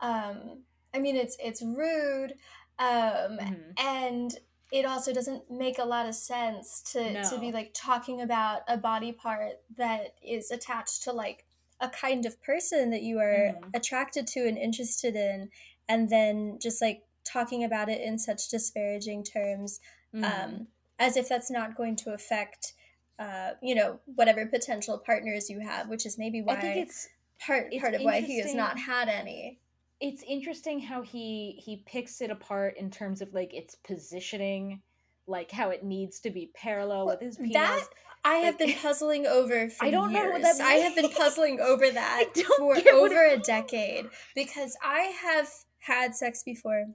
um, 0.00 0.62
I 0.94 0.98
mean, 0.98 1.16
it's 1.16 1.36
it's 1.40 1.62
rude, 1.62 2.34
um, 2.78 3.40
Mhm. 3.40 3.76
and 3.76 4.32
it 4.70 4.84
also 4.86 5.12
doesn't 5.12 5.50
make 5.50 5.78
a 5.78 5.84
lot 5.84 6.06
of 6.06 6.14
sense 6.14 6.82
to 6.92 7.20
to 7.20 7.38
be 7.38 7.52
like 7.52 7.72
talking 7.74 8.20
about 8.20 8.62
a 8.68 8.76
body 8.76 9.12
part 9.12 9.54
that 9.76 10.14
is 10.22 10.50
attached 10.50 11.02
to 11.04 11.12
like 11.12 11.46
a 11.80 11.88
kind 11.88 12.26
of 12.26 12.40
person 12.42 12.90
that 12.90 13.02
you 13.02 13.18
are 13.18 13.52
Mhm. 13.52 13.70
attracted 13.74 14.26
to 14.28 14.46
and 14.46 14.58
interested 14.58 15.16
in, 15.16 15.50
and 15.88 16.08
then 16.10 16.58
just 16.60 16.80
like 16.82 17.02
talking 17.24 17.64
about 17.64 17.88
it 17.88 18.00
in 18.00 18.18
such 18.18 18.48
disparaging 18.48 19.24
terms 19.24 19.80
Mhm. 20.12 20.24
um, 20.24 20.68
as 20.98 21.16
if 21.16 21.28
that's 21.28 21.50
not 21.50 21.76
going 21.76 21.96
to 21.96 22.12
affect 22.12 22.74
uh, 23.18 23.52
you 23.62 23.74
know 23.74 24.00
whatever 24.06 24.46
potential 24.46 24.98
partners 24.98 25.48
you 25.50 25.60
have 25.60 25.88
which 25.88 26.04
is 26.06 26.18
maybe 26.18 26.42
why 26.42 26.54
I 26.54 26.60
think 26.60 26.76
it's 26.76 27.08
part 27.38 27.68
it's 27.72 27.80
part 27.80 27.94
of 27.94 28.04
why 28.04 28.20
he 28.20 28.38
has 28.38 28.54
not 28.54 28.78
had 28.78 29.08
any 29.08 29.61
it's 30.02 30.22
interesting 30.28 30.80
how 30.80 31.00
he 31.00 31.60
he 31.64 31.82
picks 31.86 32.20
it 32.20 32.30
apart 32.30 32.74
in 32.76 32.90
terms 32.90 33.22
of 33.22 33.32
like 33.32 33.54
its 33.54 33.76
positioning 33.76 34.82
like 35.26 35.50
how 35.50 35.70
it 35.70 35.84
needs 35.84 36.20
to 36.20 36.30
be 36.30 36.50
parallel 36.54 37.06
with 37.06 37.20
his 37.20 37.36
penis 37.36 37.54
that 37.54 37.84
i 38.24 38.34
have 38.36 38.58
been 38.58 38.74
puzzling 38.74 39.26
over 39.26 39.70
for 39.70 39.84
I 39.84 39.90
don't 39.90 40.10
years 40.10 40.24
know 40.24 40.30
what 40.32 40.42
that 40.42 40.60
i 40.60 40.74
have 40.74 40.96
been 40.96 41.10
puzzling 41.10 41.60
over 41.62 41.88
that 41.90 42.24
for 42.58 42.74
get 42.74 42.84
what 42.84 42.86
it 42.86 42.94
over 42.94 43.24
a 43.24 43.38
decade 43.38 44.06
because 44.34 44.76
i 44.84 45.12
have 45.22 45.48
had 45.78 46.14
sex 46.14 46.42
before 46.42 46.86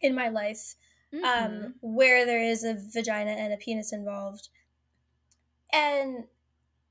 in 0.00 0.14
my 0.14 0.28
life 0.28 0.76
Mhm. 1.12 1.24
um, 1.24 1.74
where 1.80 2.26
there 2.26 2.42
is 2.42 2.64
a 2.64 2.74
vagina 2.74 3.30
and 3.30 3.52
a 3.52 3.56
penis 3.56 3.92
involved. 3.92 4.48
And 5.72 6.24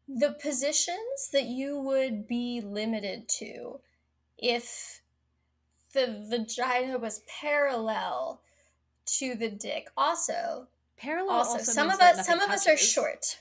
the 0.08 0.32
positions 0.42 1.30
that 1.34 1.46
you 1.46 1.80
would 1.80 2.28
be 2.28 2.62
limited 2.62 3.28
to 3.40 3.82
if 4.38 5.02
the 5.98 6.24
vagina 6.30 6.98
was 6.98 7.22
parallel 7.42 8.42
to 9.18 9.36
the 9.36 9.50
dick. 9.50 9.90
Also, 9.98 10.68
parallel 10.98 11.38
also, 11.38 11.54
also 11.54 11.72
some 11.72 11.90
of 11.90 12.00
us 12.00 12.26
some 12.26 12.40
of 12.40 12.50
us 12.50 12.68
are 12.68 12.78
short. 12.78 13.40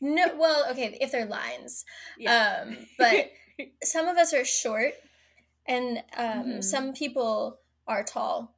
No, 0.00 0.34
well, 0.38 0.66
okay, 0.70 0.96
if 1.00 1.10
they're 1.10 1.26
lines. 1.26 1.84
Yeah. 2.18 2.62
Um, 2.62 2.76
but 2.98 3.32
some 3.82 4.06
of 4.06 4.16
us 4.16 4.32
are 4.32 4.44
short 4.44 4.94
and 5.66 5.98
um, 6.16 6.44
Mhm. 6.44 6.64
some 6.64 6.92
people 6.92 7.58
are 7.86 8.04
tall 8.04 8.54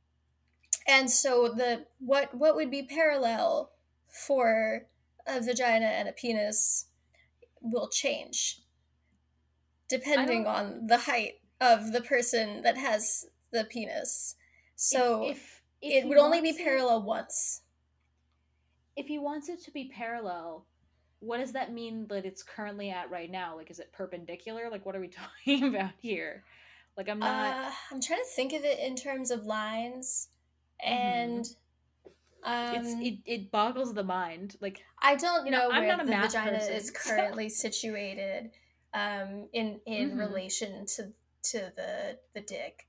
and 0.86 1.10
so 1.10 1.48
the 1.48 1.86
what 1.98 2.34
what 2.34 2.56
would 2.56 2.70
be 2.70 2.82
parallel 2.82 3.70
for 4.08 4.86
a 5.26 5.40
vagina 5.40 5.86
and 5.86 6.08
a 6.08 6.12
penis 6.12 6.86
will 7.60 7.88
change 7.88 8.60
depending 9.88 10.46
on 10.46 10.86
the 10.86 10.98
height 10.98 11.39
of 11.60 11.92
the 11.92 12.00
person 12.00 12.62
that 12.62 12.76
has 12.76 13.26
the 13.52 13.64
penis. 13.64 14.36
So 14.76 15.24
if, 15.28 15.62
if 15.82 16.04
it 16.04 16.08
would 16.08 16.18
only 16.18 16.40
be 16.40 16.48
wants 16.48 16.60
it- 16.60 16.64
parallel 16.64 17.02
once. 17.02 17.62
If 18.96 19.06
he 19.06 19.18
wants 19.18 19.48
it 19.48 19.62
to 19.64 19.70
be 19.70 19.90
parallel 19.94 20.66
what 21.22 21.36
does 21.38 21.52
that 21.52 21.70
mean 21.72 22.06
that 22.08 22.24
it's 22.24 22.42
currently 22.42 22.90
at 22.90 23.10
right 23.10 23.30
now? 23.30 23.54
Like 23.56 23.70
is 23.70 23.78
it 23.78 23.92
perpendicular? 23.92 24.70
Like 24.70 24.86
what 24.86 24.96
are 24.96 25.00
we 25.00 25.08
talking 25.46 25.64
about 25.64 25.92
here? 26.00 26.44
Like 26.96 27.08
i'm 27.08 27.20
not 27.20 27.54
uh, 27.56 27.70
i'm 27.90 28.00
trying 28.00 28.20
to 28.20 28.30
think 28.34 28.52
of 28.52 28.64
it 28.64 28.78
in 28.78 28.96
terms 28.96 29.30
of 29.30 29.44
lines 29.46 30.28
and 30.84 31.46
um, 32.42 32.72
it's 32.72 32.94
it, 33.00 33.18
it 33.26 33.50
boggles 33.50 33.92
the 33.94 34.02
mind. 34.04 34.56
Like 34.60 34.82
I 35.02 35.14
don't 35.16 35.44
You 35.46 35.52
know, 35.52 35.68
know 35.68 35.70
I'm 35.70 35.80
where 35.82 35.96
not 35.96 36.00
a 36.00 36.04
the 36.06 36.12
vagina 36.22 36.52
person, 36.58 36.74
is 36.74 36.90
so- 37.02 37.10
currently 37.14 37.48
situated 37.48 38.50
um, 38.94 39.48
in 39.52 39.80
in 39.86 40.12
Mhm. 40.12 40.18
relation 40.18 40.86
to 40.96 41.12
to 41.44 41.72
the 41.76 42.18
the 42.34 42.40
dick. 42.40 42.86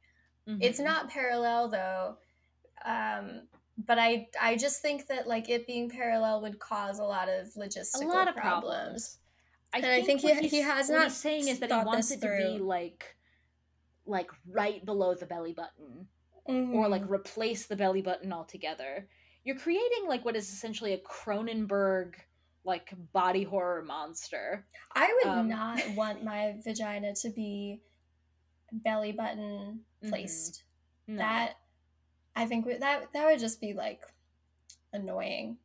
It's 0.47 0.79
mhm. 0.79 0.83
not 0.85 1.09
parallel 1.09 1.69
though, 1.69 2.17
um, 2.85 3.47
but 3.77 3.99
I 3.99 4.27
I 4.41 4.55
just 4.57 4.81
think 4.81 5.07
that 5.07 5.27
like 5.27 5.49
it 5.49 5.67
being 5.67 5.89
parallel 5.89 6.41
would 6.41 6.59
cause 6.59 6.99
a 6.99 7.03
lot 7.03 7.29
of 7.29 7.47
logistical 7.53 8.03
a 8.03 8.07
lot 8.07 8.27
of 8.27 8.35
problems. 8.35 8.35
problems 8.35 9.17
I 9.73 9.77
And 9.77 9.85
I 9.87 10.01
think 10.03 10.23
what 10.23 10.37
he- 10.39 10.47
he 10.49 10.61
has 10.61 10.89
what 10.89 10.97
not 10.97 11.03
he's 11.05 11.17
saying 11.17 11.47
is 11.47 11.59
that 11.59 11.71
he 11.71 11.77
wants 11.77 12.11
it 12.11 12.21
to 12.21 12.27
be 12.27 12.59
like 12.59 13.15
like 14.05 14.31
right 14.47 14.83
below 14.85 15.13
the 15.13 15.25
belly 15.25 15.53
button 15.53 16.07
or 16.45 16.53
Mhm. 16.53 16.89
like 16.89 17.09
replace 17.09 17.67
the 17.67 17.75
belly 17.75 18.01
button 18.01 18.33
altogether. 18.33 19.07
You're 19.43 19.57
creating 19.57 20.07
like 20.07 20.25
what 20.25 20.35
is 20.35 20.51
essentially 20.51 20.93
a 20.93 20.97
Cronenberg 20.99 22.15
like 22.63 22.93
body 23.13 23.43
horror 23.43 23.83
monster. 23.83 24.67
I 24.93 25.11
would 25.23 25.31
um, 25.31 25.47
not 25.47 25.81
want 25.95 26.23
my 26.23 26.55
vagina 26.63 27.15
to 27.15 27.29
be 27.29 27.81
belly 28.71 29.11
button 29.11 29.81
Mhm. 30.03 30.09
placed. 30.09 30.63
No. 31.07 31.17
That 31.17 31.57
I 32.35 32.45
think 32.45 32.65
that 32.65 32.79
that 33.13 33.25
would 33.25 33.39
just 33.39 33.59
be 33.59 33.73
like 33.73 34.01
annoying. 34.93 35.57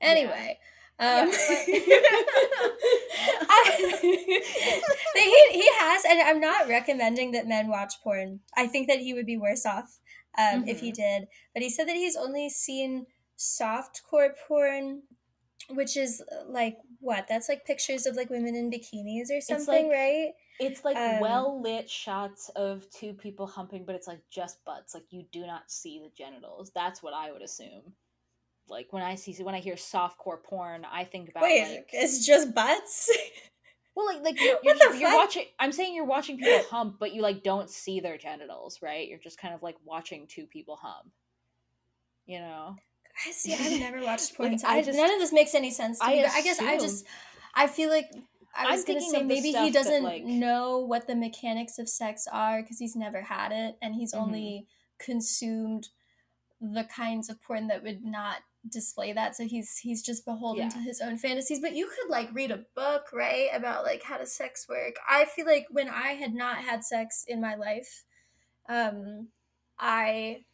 Anyway, 0.00 0.58
Yeah, 1.00 1.20
um, 1.22 1.30
but- 1.30 1.36
I- 3.48 3.98
he 5.14 5.46
he 5.52 5.68
has, 5.78 6.04
and 6.04 6.20
I'm 6.20 6.40
not 6.40 6.68
recommending 6.68 7.32
that 7.32 7.46
men 7.46 7.68
watch 7.68 7.94
porn. 8.02 8.40
I 8.56 8.66
think 8.66 8.88
that 8.88 9.00
he 9.00 9.14
would 9.14 9.26
be 9.26 9.36
worse 9.36 9.66
off 9.66 9.98
um, 10.38 10.66
if 10.68 10.80
he 10.80 10.90
Mhm. 10.92 10.96
did. 10.96 11.28
But 11.54 11.62
he 11.62 11.70
said 11.70 11.88
that 11.88 11.96
he's 11.96 12.16
only 12.16 12.48
seen 12.50 13.06
softcore 13.38 14.30
porn 14.48 15.02
which 15.70 15.96
is 15.96 16.22
like 16.46 16.76
what? 17.00 17.26
That's 17.28 17.48
like 17.48 17.64
pictures 17.64 18.06
of 18.06 18.14
like 18.14 18.30
women 18.30 18.54
in 18.54 18.70
bikinis 18.70 19.36
or 19.36 19.40
something, 19.40 19.88
like- 19.88 19.96
right? 19.96 20.32
It's 20.58 20.84
like 20.84 20.96
Um, 20.96 21.20
well 21.20 21.60
lit 21.60 21.88
shots 21.90 22.48
of 22.56 22.88
two 22.90 23.12
people 23.12 23.46
humping, 23.46 23.84
but 23.84 23.94
it's 23.94 24.06
like 24.06 24.20
just 24.30 24.64
butts. 24.64 24.94
Like 24.94 25.04
you 25.10 25.24
do 25.32 25.46
not 25.46 25.70
see 25.70 25.98
the 25.98 26.10
genitals. 26.16 26.70
That's 26.74 27.02
what 27.02 27.12
I 27.14 27.30
would 27.32 27.42
assume. 27.42 27.92
Like 28.68 28.88
when 28.92 29.02
I 29.02 29.14
see 29.14 29.32
when 29.42 29.54
I 29.54 29.60
hear 29.60 29.74
softcore 29.74 30.42
porn, 30.42 30.84
I 30.90 31.04
think 31.04 31.28
about 31.28 31.42
Wait, 31.44 31.68
like 31.76 31.90
it's 31.92 32.26
just 32.26 32.54
butts. 32.54 33.10
well, 33.94 34.06
like 34.06 34.22
like 34.22 34.40
you're, 34.40 34.56
you're, 34.62 34.74
the 34.74 34.98
you're 34.98 35.10
fuck? 35.10 35.18
watching. 35.18 35.44
I'm 35.60 35.72
saying 35.72 35.94
you're 35.94 36.04
watching 36.04 36.38
people 36.38 36.62
hump, 36.70 36.96
but 36.98 37.12
you 37.14 37.22
like 37.22 37.42
don't 37.42 37.70
see 37.70 38.00
their 38.00 38.18
genitals, 38.18 38.80
right? 38.82 39.06
You're 39.08 39.18
just 39.20 39.38
kind 39.38 39.54
of 39.54 39.62
like 39.62 39.76
watching 39.84 40.26
two 40.26 40.46
people 40.46 40.76
hump. 40.76 41.12
You 42.26 42.40
know. 42.40 42.76
I 43.26 43.30
see. 43.30 43.54
I've 43.54 43.78
never 43.80 44.02
watched 44.04 44.34
porn. 44.36 44.52
Like, 44.52 44.60
so 44.60 44.68
I 44.68 44.82
just- 44.82 44.98
none 44.98 45.12
of 45.12 45.20
this 45.20 45.32
makes 45.32 45.54
any 45.54 45.70
sense 45.70 45.98
to 46.00 46.04
I 46.06 46.10
me. 46.12 46.24
I 46.24 46.42
guess 46.42 46.58
I 46.60 46.76
just 46.78 47.04
I 47.54 47.66
feel 47.68 47.88
like 47.88 48.10
I 48.56 48.70
was 48.70 48.84
gonna 48.84 49.00
say 49.00 49.22
maybe 49.22 49.52
he 49.52 49.70
doesn't 49.70 50.02
like- 50.02 50.24
know 50.24 50.80
what 50.80 51.06
the 51.06 51.14
mechanics 51.14 51.78
of 51.78 51.88
sex 51.88 52.26
are 52.30 52.62
because 52.62 52.78
he's 52.78 52.96
never 52.96 53.22
had 53.22 53.52
it 53.52 53.76
and 53.82 53.94
he's 53.94 54.12
Mhm. 54.14 54.18
only 54.20 54.66
consumed 54.98 55.88
the 56.60 56.84
kinds 56.84 57.28
of 57.28 57.40
porn 57.42 57.66
that 57.68 57.82
would 57.82 58.02
not 58.04 58.38
display 58.68 59.12
that. 59.12 59.36
So 59.36 59.44
he's 59.44 59.78
he's 59.78 60.02
just 60.02 60.24
beholden 60.24 60.64
Yeah. 60.64 60.68
to 60.70 60.78
his 60.78 61.00
own 61.00 61.18
fantasies. 61.18 61.60
But 61.60 61.74
you 61.74 61.86
could 61.86 62.08
like 62.10 62.32
read 62.34 62.50
a 62.50 62.64
book, 62.74 63.12
right, 63.12 63.48
about 63.52 63.84
like 63.84 64.02
how 64.02 64.18
does 64.18 64.32
sex 64.34 64.66
work. 64.68 64.96
I 65.08 65.24
feel 65.26 65.46
like 65.46 65.66
when 65.70 65.88
I 65.88 66.14
had 66.14 66.34
not 66.34 66.58
had 66.58 66.82
sex 66.84 67.24
in 67.28 67.40
my 67.40 67.54
life, 67.54 68.04
um, 68.68 69.28
I 69.78 70.44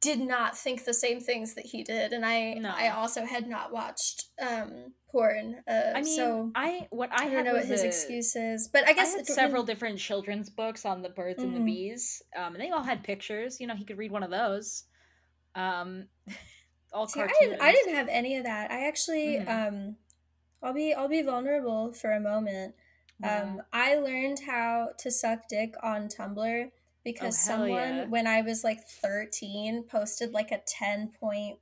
did 0.00 0.18
not 0.20 0.56
think 0.56 0.84
the 0.84 0.94
same 0.94 1.20
things 1.20 1.54
that 1.54 1.66
he 1.66 1.82
did 1.84 2.12
and 2.12 2.24
i 2.24 2.54
No. 2.54 2.70
i 2.74 2.88
also 2.88 3.24
had 3.24 3.46
not 3.46 3.72
watched 3.72 4.26
um 4.40 4.94
porn 5.10 5.56
uh 5.68 5.92
I 5.94 6.02
mean, 6.02 6.16
so 6.16 6.50
I 6.54 6.86
what 6.90 7.10
I, 7.12 7.24
i, 7.24 7.24
had 7.24 7.32
don't 7.36 7.44
know 7.44 7.52
what 7.54 7.66
his 7.66 7.82
a- 7.82 7.86
excuse 7.86 8.34
is 8.36 8.68
but 8.72 8.86
i 8.86 8.90
I 8.90 8.94
guess 8.94 9.14
had 9.14 9.26
several 9.26 9.62
different 9.62 9.98
children's 9.98 10.48
books 10.48 10.84
on 10.86 11.02
the 11.02 11.08
birds 11.10 11.42
and 11.42 11.54
the 11.54 11.60
Mhm. 11.60 11.66
bees, 11.66 12.22
um, 12.36 12.54
and 12.54 12.62
they 12.62 12.70
all 12.70 12.82
had 12.82 13.02
pictures. 13.04 13.60
You 13.60 13.66
know, 13.66 13.74
he 13.76 13.84
could 13.84 13.98
read 13.98 14.10
one 14.12 14.22
of 14.22 14.30
those. 14.30 14.84
Um, 15.54 16.06
all 16.92 17.06
See, 17.08 17.20
I 17.20 17.28
didn't, 17.40 17.60
I 17.62 17.72
didn't 17.72 17.94
have 17.94 18.08
any 18.08 18.36
of 18.36 18.44
that 18.44 18.70
i 18.70 18.86
actually 18.86 19.38
Mhm. 19.38 19.48
um 19.48 19.96
i'll 20.62 20.72
be 20.72 20.92
i'll 20.94 21.08
be 21.08 21.22
vulnerable 21.22 21.92
for 21.92 22.10
a 22.12 22.20
moment 22.20 22.74
um 23.22 23.62
i 23.72 23.94
learned 23.94 24.40
how 24.46 24.88
to 24.98 25.10
suck 25.10 25.46
dick 25.48 25.74
on 25.82 26.08
tumblr 26.08 26.70
because 27.04 27.36
Oh, 27.48 27.52
someone 27.52 27.70
yeah. 27.96 28.04
when 28.06 28.26
i 28.26 28.42
was 28.42 28.62
like 28.64 28.80
13 29.02 29.84
posted 29.90 30.32
like 30.32 30.50
a 30.52 30.60
10 30.66 31.12
point 31.20 31.58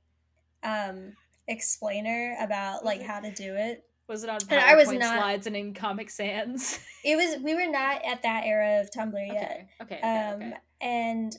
um 0.63 1.13
explainer 1.47 2.35
about 2.41 2.85
like 2.85 3.01
how 3.01 3.19
to 3.19 3.31
do 3.31 3.55
it 3.55 3.83
Was 4.07 4.23
it 4.23 4.29
on 4.29 4.39
And 4.49 4.59
I 4.59 4.75
was 4.75 4.87
PowerPoint 4.89 4.99
not- 4.99 5.17
slides 5.17 5.47
and 5.47 5.55
in 5.55 5.73
Comic 5.73 6.09
Sans? 6.09 6.79
It 7.03 7.15
was 7.15 7.41
we 7.43 7.53
were 7.55 7.71
not 7.71 8.03
at 8.05 8.21
that 8.23 8.43
era 8.45 8.81
of 8.81 8.91
Tumblr 8.91 9.27
yet. 9.33 9.67
Okay, 9.81 9.95
okay, 9.95 10.01
um 10.01 10.35
okay. 10.41 10.53
and 10.81 11.35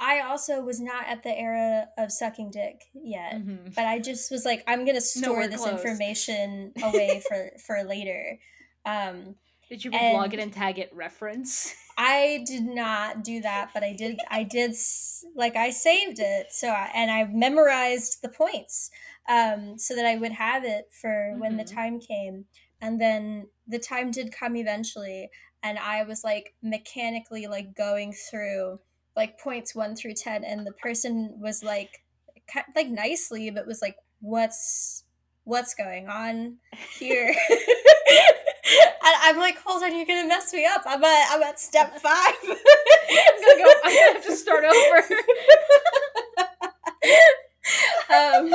I 0.00 0.20
also 0.20 0.60
was 0.62 0.80
not 0.80 1.06
at 1.08 1.22
the 1.24 1.36
era 1.36 1.88
of 1.98 2.12
sucking 2.12 2.50
dick 2.52 2.82
yet. 2.94 3.34
Mhm. 3.34 3.74
But 3.74 3.84
I 3.86 3.98
just 4.00 4.30
was 4.30 4.44
like 4.44 4.62
I'm 4.66 4.84
going 4.84 4.94
to 4.96 5.00
store 5.00 5.30
Nowhere 5.34 5.48
this 5.48 5.60
close. 5.62 5.72
information 5.80 6.72
away 6.82 7.22
for 7.28 7.50
for 7.66 7.82
later. 7.84 8.38
Um 8.84 9.36
Did 9.68 9.84
you 9.84 9.90
and- 9.92 10.32
it 10.32 10.40
and 10.40 10.52
tag 10.52 10.78
it 10.78 10.90
reference? 10.94 11.74
I 11.98 12.44
did 12.46 12.62
not 12.64 13.24
do 13.24 13.40
that, 13.42 13.70
but 13.74 13.82
I 13.82 13.92
did. 13.92 14.20
I 14.30 14.44
did 14.44 14.74
like 15.34 15.56
I 15.56 15.70
saved 15.70 16.18
it, 16.20 16.46
so 16.52 16.68
I, 16.68 16.90
and 16.94 17.10
I 17.10 17.24
memorized 17.24 18.22
the 18.22 18.28
points, 18.28 18.90
um, 19.28 19.76
so 19.78 19.96
that 19.96 20.06
I 20.06 20.16
would 20.16 20.32
have 20.32 20.64
it 20.64 20.86
for 21.02 21.34
when 21.38 21.56
the 21.56 21.64
Mhm. 21.64 21.74
time 21.74 22.00
came. 22.00 22.46
And 22.80 23.00
then 23.00 23.48
the 23.66 23.80
time 23.80 24.12
did 24.12 24.32
come 24.32 24.56
eventually, 24.56 25.30
and 25.62 25.78
I 25.78 26.04
was 26.04 26.22
like 26.24 26.54
mechanically 26.62 27.48
like 27.48 27.74
going 27.74 28.12
through 28.12 28.80
like 29.16 29.38
points 29.40 29.74
one 29.74 29.96
through 29.96 30.14
ten, 30.14 30.44
and 30.44 30.64
the 30.66 30.72
person 30.72 31.40
was 31.40 31.64
like, 31.64 32.04
like 32.76 32.88
nicely, 32.88 33.50
but 33.50 33.66
was 33.66 33.82
like, 33.82 33.96
"What's 34.20 35.04
what's 35.44 35.74
going 35.74 36.08
on 36.08 36.58
here?" 36.98 37.34
And 38.68 39.14
I'm 39.22 39.38
like, 39.38 39.56
hold 39.64 39.82
on, 39.82 39.96
you're 39.96 40.06
gonna 40.06 40.28
mess 40.28 40.52
me 40.52 40.66
up. 40.66 40.82
I'm 40.86 41.02
at 41.02 41.28
I'm 41.30 41.42
at 41.42 41.58
step 41.60 41.94
five. 42.00 42.34
I'm 42.42 42.48
gonna 42.48 43.64
go. 43.64 43.72
I'm 43.84 43.94
gonna 43.94 44.12
have 44.12 44.24
to 44.24 44.36
start 44.36 44.64
over. 44.64 44.96
um, 48.10 48.50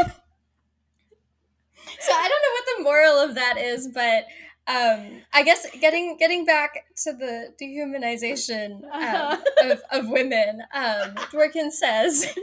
so 2.00 2.12
I 2.14 2.28
don't 2.28 2.44
know 2.44 2.54
what 2.54 2.66
the 2.78 2.84
moral 2.84 3.18
of 3.18 3.36
that 3.36 3.58
is, 3.58 3.88
but 3.88 4.26
um, 4.68 5.22
I 5.34 5.44
guess 5.44 5.68
getting 5.80 6.18
getting 6.18 6.46
back 6.46 6.86
to 7.04 7.14
the 7.14 7.54
dehumanization 7.62 8.84
um, 8.94 9.42
of, 9.64 9.82
of 9.92 10.10
women, 10.10 10.62
um, 10.74 11.16
Dworkin 11.32 11.72
says 11.72 12.34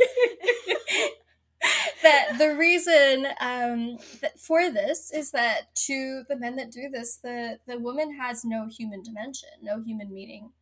that 2.02 2.38
the 2.38 2.56
reason 2.56 3.26
um, 3.40 3.98
that 4.20 4.38
for 4.38 4.70
this 4.70 5.10
is 5.12 5.30
that 5.32 5.74
to 5.86 6.22
the 6.28 6.36
men 6.36 6.56
that 6.56 6.70
do 6.70 6.88
this, 6.90 7.16
the 7.16 7.58
the 7.66 7.78
woman 7.78 8.16
has 8.18 8.44
no 8.44 8.68
human 8.68 9.02
dimension, 9.02 9.50
no 9.62 9.82
human 9.82 10.12
meaning. 10.12 10.52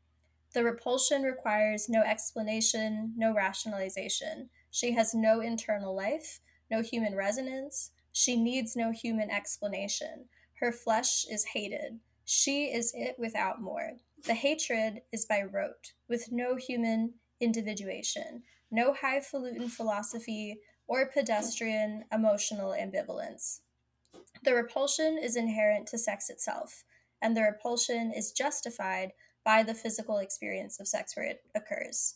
The 0.54 0.64
repulsion 0.64 1.22
requires 1.22 1.88
no 1.88 2.02
explanation, 2.02 3.12
no 3.16 3.34
rationalization. 3.34 4.48
She 4.70 4.92
has 4.92 5.14
no 5.14 5.40
internal 5.40 5.94
life, 5.94 6.40
no 6.70 6.82
human 6.82 7.14
resonance. 7.14 7.90
She 8.12 8.36
needs 8.36 8.74
no 8.74 8.90
human 8.90 9.30
explanation. 9.30 10.24
Her 10.60 10.72
flesh 10.72 11.24
is 11.30 11.44
hated. 11.54 12.00
She 12.24 12.64
is 12.64 12.92
it 12.94 13.16
without 13.18 13.60
more. 13.60 13.92
The 14.24 14.34
hatred 14.34 15.02
is 15.12 15.24
by 15.24 15.42
rote, 15.42 15.92
with 16.08 16.32
no 16.32 16.56
human 16.56 17.14
individuation, 17.40 18.42
no 18.70 18.92
highfalutin 18.92 19.68
philosophy 19.68 20.58
or 20.88 21.06
pedestrian 21.06 22.04
emotional 22.12 22.70
ambivalence. 22.70 23.60
The 24.42 24.54
repulsion 24.54 25.18
is 25.22 25.36
inherent 25.36 25.86
to 25.88 25.98
sex 25.98 26.30
itself, 26.30 26.84
and 27.22 27.36
the 27.36 27.42
repulsion 27.42 28.12
is 28.12 28.32
justified 28.32 29.12
by 29.44 29.62
the 29.62 29.74
physical 29.74 30.18
experience 30.18 30.80
of 30.80 30.88
sex 30.88 31.16
where 31.16 31.26
it 31.26 31.42
occurs. 31.54 32.14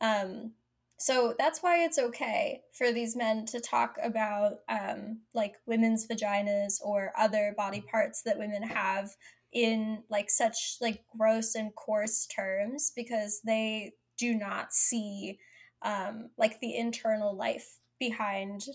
Um, 0.00 0.52
so 0.98 1.34
that's 1.38 1.60
why 1.60 1.84
it's 1.84 1.98
okay 1.98 2.62
for 2.72 2.92
these 2.92 3.16
men 3.16 3.46
to 3.46 3.60
talk 3.60 3.96
about 4.02 4.60
um, 4.68 5.20
like 5.34 5.56
women's 5.66 6.06
vaginas 6.06 6.80
or 6.82 7.12
other 7.18 7.54
body 7.56 7.80
parts 7.80 8.22
that 8.22 8.38
women 8.38 8.62
have 8.62 9.10
in 9.52 10.02
like 10.08 10.30
such 10.30 10.76
like 10.80 11.04
gross 11.16 11.54
and 11.54 11.74
coarse 11.74 12.26
terms 12.26 12.92
because 12.94 13.40
they 13.44 13.92
do 14.16 14.34
not 14.34 14.72
see 14.72 15.38
um, 15.82 16.30
like 16.38 16.60
the 16.60 16.76
internal 16.76 17.36
life 17.36 17.80
behind 17.98 18.66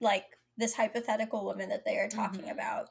like 0.00 0.26
this 0.56 0.74
hypothetical 0.74 1.44
woman 1.44 1.68
that 1.68 1.84
they 1.84 1.98
are 1.98 2.08
talking 2.08 2.44
Mhm. 2.44 2.52
about 2.52 2.90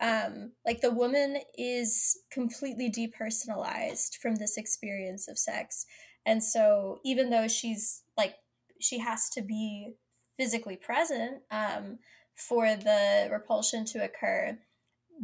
um 0.00 0.52
like 0.66 0.80
the 0.80 0.90
woman 0.90 1.38
is 1.56 2.18
completely 2.30 2.90
depersonalized 2.90 4.16
from 4.16 4.34
this 4.34 4.56
experience 4.56 5.28
of 5.28 5.38
sex 5.38 5.86
and 6.26 6.42
so 6.42 6.98
even 7.04 7.30
though 7.30 7.46
she's 7.46 8.02
like 8.16 8.36
she 8.80 8.98
has 8.98 9.28
to 9.30 9.40
be 9.40 9.94
physically 10.36 10.76
present 10.76 11.42
um 11.50 11.98
for 12.34 12.74
the 12.74 13.28
repulsion 13.30 13.84
to 13.84 14.02
occur 14.02 14.58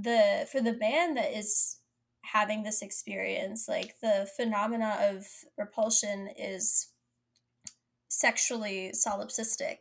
the 0.01 0.47
for 0.53 0.61
the 0.61 0.77
man 0.77 1.15
that 1.15 1.37
is 1.37 1.79
having 2.23 2.63
this 2.63 2.81
experience 2.81 3.67
like 3.69 3.99
the 4.01 4.29
phenomena 4.37 4.97
of 5.01 5.27
repulsion 5.59 6.29
is 6.39 6.93
sexually 8.21 8.93
solipsistic. 8.95 9.77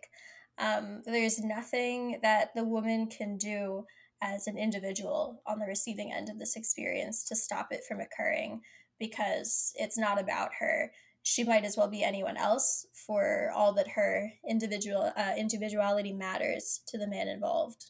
Um, 0.58 1.02
there's 1.06 1.40
nothing 1.40 2.20
that 2.22 2.50
the 2.56 2.64
woman 2.64 3.08
can 3.08 3.38
do 3.38 3.86
as 4.22 4.48
an 4.48 4.58
individual 4.58 5.42
on 5.46 5.60
the 5.60 5.66
receiving 5.66 6.12
end 6.12 6.30
of 6.30 6.40
this 6.40 6.56
experience 6.56 7.24
to 7.26 7.36
stop 7.36 7.68
it 7.72 7.84
from 7.88 8.02
occurring 8.02 8.62
because 9.00 9.74
it's 9.76 9.98
not 9.98 10.20
about 10.20 10.52
her. 10.60 10.92
She 11.24 11.44
might 11.44 11.64
as 11.64 11.78
well 11.78 11.90
be 11.90 12.04
anyone 12.04 12.38
else 12.38 12.86
for 12.94 13.52
all 13.56 13.74
that 13.74 13.88
her 13.90 14.32
individual 14.48 15.12
uh, 15.16 15.34
individuality 15.38 16.14
matters 16.14 16.82
to 16.88 16.98
the 16.98 17.08
man 17.08 17.28
involved. 17.28 17.86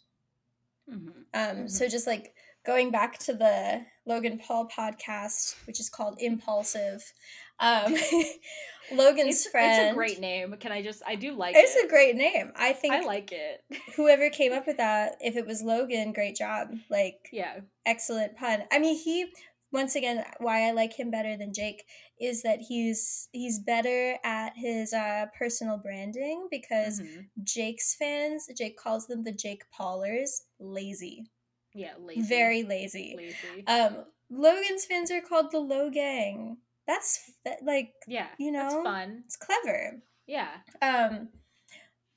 Mhm. 0.89 1.25
um, 1.33 1.69
So 1.69 1.87
just 1.87 2.07
like 2.07 2.33
going 2.65 2.91
back 2.91 3.17
to 3.19 3.33
the 3.33 3.85
Logan 4.05 4.39
Paul 4.39 4.67
podcast, 4.67 5.55
which 5.65 5.79
is 5.79 5.89
called 5.89 6.17
Impulsive, 6.19 7.13
um, 7.59 7.95
Logan's 8.91 9.41
It's, 9.45 9.47
friend. 9.49 9.71
it's 9.83 9.91
a 9.91 9.93
great 9.93 10.19
name. 10.19 10.55
Can 10.59 10.71
I 10.71 10.81
just? 10.81 11.03
I 11.05 11.15
do 11.15 11.33
like 11.33 11.55
It's 11.55 11.75
it. 11.75 11.85
a 11.85 11.89
great 11.89 12.15
name. 12.15 12.51
I 12.55 12.73
think 12.73 12.93
I 12.93 13.01
like 13.05 13.31
it. 13.31 13.63
whoever 13.95 14.29
came 14.29 14.51
up 14.53 14.65
with 14.65 14.77
that, 14.77 15.17
if 15.21 15.35
it 15.35 15.45
was 15.45 15.61
Logan, 15.61 16.11
great 16.13 16.35
job. 16.35 16.69
Like 16.89 17.29
Yeah. 17.31 17.59
excellent 17.85 18.35
pun. 18.37 18.63
I 18.71 18.79
mean, 18.79 18.97
he 18.97 19.31
once 19.71 19.95
again 19.95 20.23
why 20.39 20.67
I 20.67 20.71
like 20.71 20.93
him 20.99 21.11
better 21.11 21.37
than 21.37 21.53
Jake 21.53 21.83
is 22.19 22.41
that 22.41 22.59
he's 22.67 23.29
he's 23.31 23.59
better 23.59 24.17
at 24.23 24.53
his 24.55 24.91
uh, 24.93 25.27
personal 25.37 25.77
branding 25.77 26.47
because 26.49 26.99
Mhm. 27.01 27.27
Jake's 27.43 27.93
fans, 27.93 28.49
Jake 28.57 28.75
calls 28.77 29.05
them 29.05 29.23
the 29.23 29.31
Jake 29.31 29.63
Paulers, 29.71 30.45
lazy, 30.59 31.27
Yeah, 31.75 31.93
lazy. 31.99 32.21
very 32.21 32.63
lazy. 32.63 33.13
lazy. 33.15 33.67
Um, 33.67 34.05
Logan's 34.31 34.85
fans 34.85 35.11
are 35.11 35.21
called 35.21 35.51
the 35.51 35.59
Logang. 35.59 36.57
That's 36.89 37.31
that, 37.45 37.59
like 37.63 37.91
yeah, 38.07 38.29
you 38.39 38.51
know, 38.51 38.63
that's 38.63 38.83
fun. 38.83 39.21
It's 39.25 39.37
clever. 39.37 40.01
Yeah. 40.25 40.49
Um, 40.81 41.29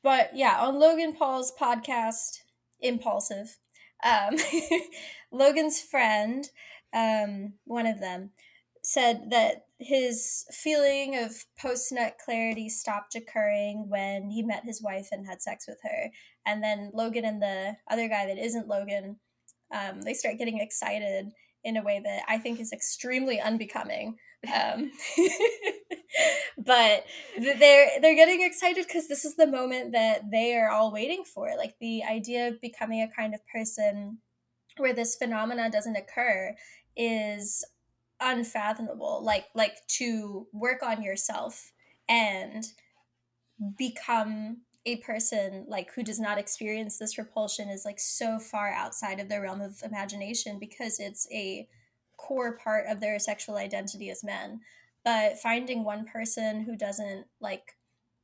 but 0.02 0.30
yeah, 0.34 0.56
on 0.60 0.80
Logan 0.80 1.12
Paul's 1.12 1.52
podcast, 1.60 2.38
Impulsive, 2.80 3.58
um, 4.02 4.36
Logan's 5.30 5.82
friend, 5.82 6.48
um, 6.94 7.52
one 7.66 7.84
of 7.84 8.00
them, 8.00 8.30
said 8.82 9.28
that 9.28 9.66
his 9.78 10.46
feeling 10.50 11.18
of 11.18 11.44
post 11.60 11.92
nut 11.92 12.14
clarity 12.24 12.70
stopped 12.70 13.14
occurring 13.14 13.90
when 13.90 14.30
he 14.30 14.42
met 14.42 14.64
his 14.64 14.80
wife 14.82 15.08
and 15.12 15.26
had 15.26 15.42
sex 15.42 15.66
with 15.68 15.80
her. 15.82 16.10
And 16.46 16.64
then 16.64 16.92
Logan 16.94 17.26
and 17.26 17.42
the 17.42 17.76
other 17.90 18.08
guy 18.08 18.24
that 18.26 18.38
isn't 18.38 18.68
Logan, 18.68 19.16
um, 19.70 20.00
they 20.00 20.14
start 20.14 20.38
getting 20.38 20.60
excited 20.60 21.26
in 21.62 21.76
a 21.76 21.82
way 21.82 22.00
that 22.02 22.22
I 22.26 22.38
think 22.38 22.58
is 22.58 22.72
extremely 22.72 23.38
unbecoming. 23.38 24.16
Um, 24.52 24.90
but 26.58 27.04
they're 27.38 27.90
they're 28.00 28.16
getting 28.16 28.42
excited 28.42 28.86
because 28.86 29.08
this 29.08 29.24
is 29.24 29.36
the 29.36 29.46
moment 29.46 29.92
that 29.92 30.30
they 30.30 30.54
are 30.54 30.70
all 30.70 30.92
waiting 30.92 31.24
for. 31.24 31.50
Like 31.56 31.74
the 31.80 32.02
idea 32.04 32.48
of 32.48 32.60
becoming 32.60 33.02
a 33.02 33.14
kind 33.14 33.34
of 33.34 33.40
person 33.46 34.18
where 34.78 34.94
this 34.94 35.16
phenomena 35.16 35.70
doesn't 35.70 35.96
occur 35.96 36.54
is 36.96 37.64
unfathomable. 38.20 39.22
Like 39.24 39.46
like 39.54 39.86
to 39.98 40.46
work 40.52 40.82
on 40.82 41.02
yourself 41.02 41.72
and 42.08 42.64
become 43.78 44.58
a 44.84 44.96
person 44.96 45.64
like 45.68 45.92
who 45.94 46.02
does 46.02 46.18
not 46.18 46.38
experience 46.38 46.98
this 46.98 47.16
repulsion 47.16 47.68
is 47.68 47.84
like 47.84 48.00
so 48.00 48.38
far 48.38 48.72
outside 48.72 49.20
of 49.20 49.28
their 49.28 49.42
realm 49.42 49.60
of 49.60 49.80
imagination 49.84 50.58
because 50.58 50.98
it's 50.98 51.28
a 51.32 51.68
core 52.22 52.56
part 52.56 52.86
of 52.88 53.00
their 53.00 53.18
sexual 53.18 53.56
identity 53.56 54.10
as 54.10 54.22
men 54.22 54.60
but 55.04 55.38
finding 55.38 55.82
one 55.82 56.04
person 56.04 56.62
who 56.62 56.76
doesn't 56.76 57.26
like 57.40 57.76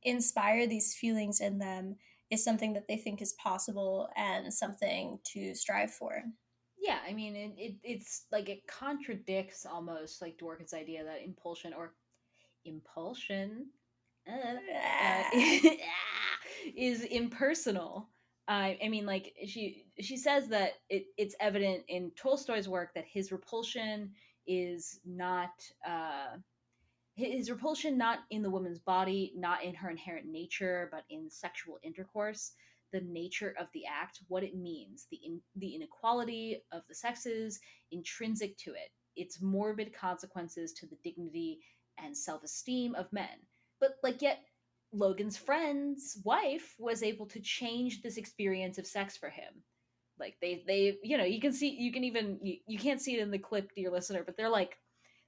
inspire 0.03 0.65
these 0.65 0.95
feelings 0.95 1.41
in 1.41 1.59
them 1.59 1.95
is 2.29 2.43
something 2.43 2.73
that 2.73 2.87
they 2.87 2.97
think 2.97 3.21
is 3.21 3.33
possible 3.33 4.07
and 4.15 4.53
something 4.53 5.19
to 5.23 5.53
strive 5.55 5.91
for 5.91 6.23
Yeah, 6.81 6.99
I 7.07 7.13
mean, 7.13 7.35
it, 7.35 7.53
it 7.57 7.75
it's 7.83 8.25
like 8.31 8.49
it 8.49 8.65
contradicts 8.67 9.65
almost 9.65 10.21
like 10.21 10.37
Dworkin's 10.37 10.73
idea 10.73 11.03
that 11.03 11.23
impulsion 11.25 11.73
or 11.73 11.93
impulsion 12.65 13.67
uh, 14.27 14.57
uh, 15.03 15.23
is 16.75 17.03
impersonal. 17.03 18.09
I 18.49 18.77
I 18.83 18.89
mean, 18.89 19.05
like 19.05 19.33
she 19.45 19.85
she 19.99 20.17
says 20.17 20.49
that 20.49 20.73
it, 20.89 21.05
it's 21.17 21.35
evident 21.39 21.83
in 21.87 22.11
Tolstoy's 22.17 22.67
work 22.67 22.93
that 22.95 23.05
his 23.05 23.31
repulsion 23.31 24.11
is 24.47 24.99
not 25.05 25.51
uh, 25.87 26.37
his 27.15 27.51
repulsion 27.51 27.97
not 27.97 28.19
in 28.31 28.41
the 28.41 28.49
woman's 28.49 28.79
body, 28.79 29.33
not 29.37 29.63
in 29.63 29.75
her 29.75 29.89
inherent 29.89 30.25
nature, 30.25 30.89
but 30.91 31.03
in 31.09 31.29
sexual 31.29 31.79
intercourse 31.83 32.53
the 32.91 33.01
nature 33.01 33.53
of 33.59 33.67
the 33.73 33.83
act, 33.85 34.21
what 34.27 34.43
it 34.43 34.55
means, 34.55 35.07
the 35.11 35.19
in, 35.23 35.39
the 35.57 35.75
inequality 35.75 36.63
of 36.71 36.81
the 36.87 36.95
sexes, 36.95 37.59
intrinsic 37.91 38.57
to 38.57 38.71
it, 38.71 38.91
its 39.15 39.41
morbid 39.41 39.93
consequences 39.93 40.73
to 40.73 40.87
the 40.87 40.97
dignity 41.03 41.59
and 42.03 42.15
self-esteem 42.15 42.95
of 42.95 43.11
men. 43.13 43.27
But 43.79 43.97
like 44.03 44.21
yet 44.21 44.39
Logan's 44.91 45.37
friend's 45.37 46.17
wife 46.23 46.75
was 46.79 47.03
able 47.03 47.25
to 47.27 47.39
change 47.39 48.01
this 48.01 48.17
experience 48.17 48.77
of 48.77 48.87
sex 48.87 49.17
for 49.17 49.29
him. 49.29 49.53
Like 50.19 50.35
they 50.41 50.63
they 50.67 50.97
you 51.03 51.17
know, 51.17 51.23
you 51.23 51.39
can 51.39 51.53
see 51.53 51.69
you 51.69 51.91
can 51.91 52.03
even 52.03 52.39
you, 52.41 52.57
you 52.67 52.79
can't 52.79 53.01
see 53.01 53.15
it 53.15 53.21
in 53.21 53.31
the 53.31 53.37
clip 53.39 53.71
dear 53.75 53.91
listener, 53.91 54.23
but 54.25 54.35
they're 54.37 54.49
like 54.49 54.77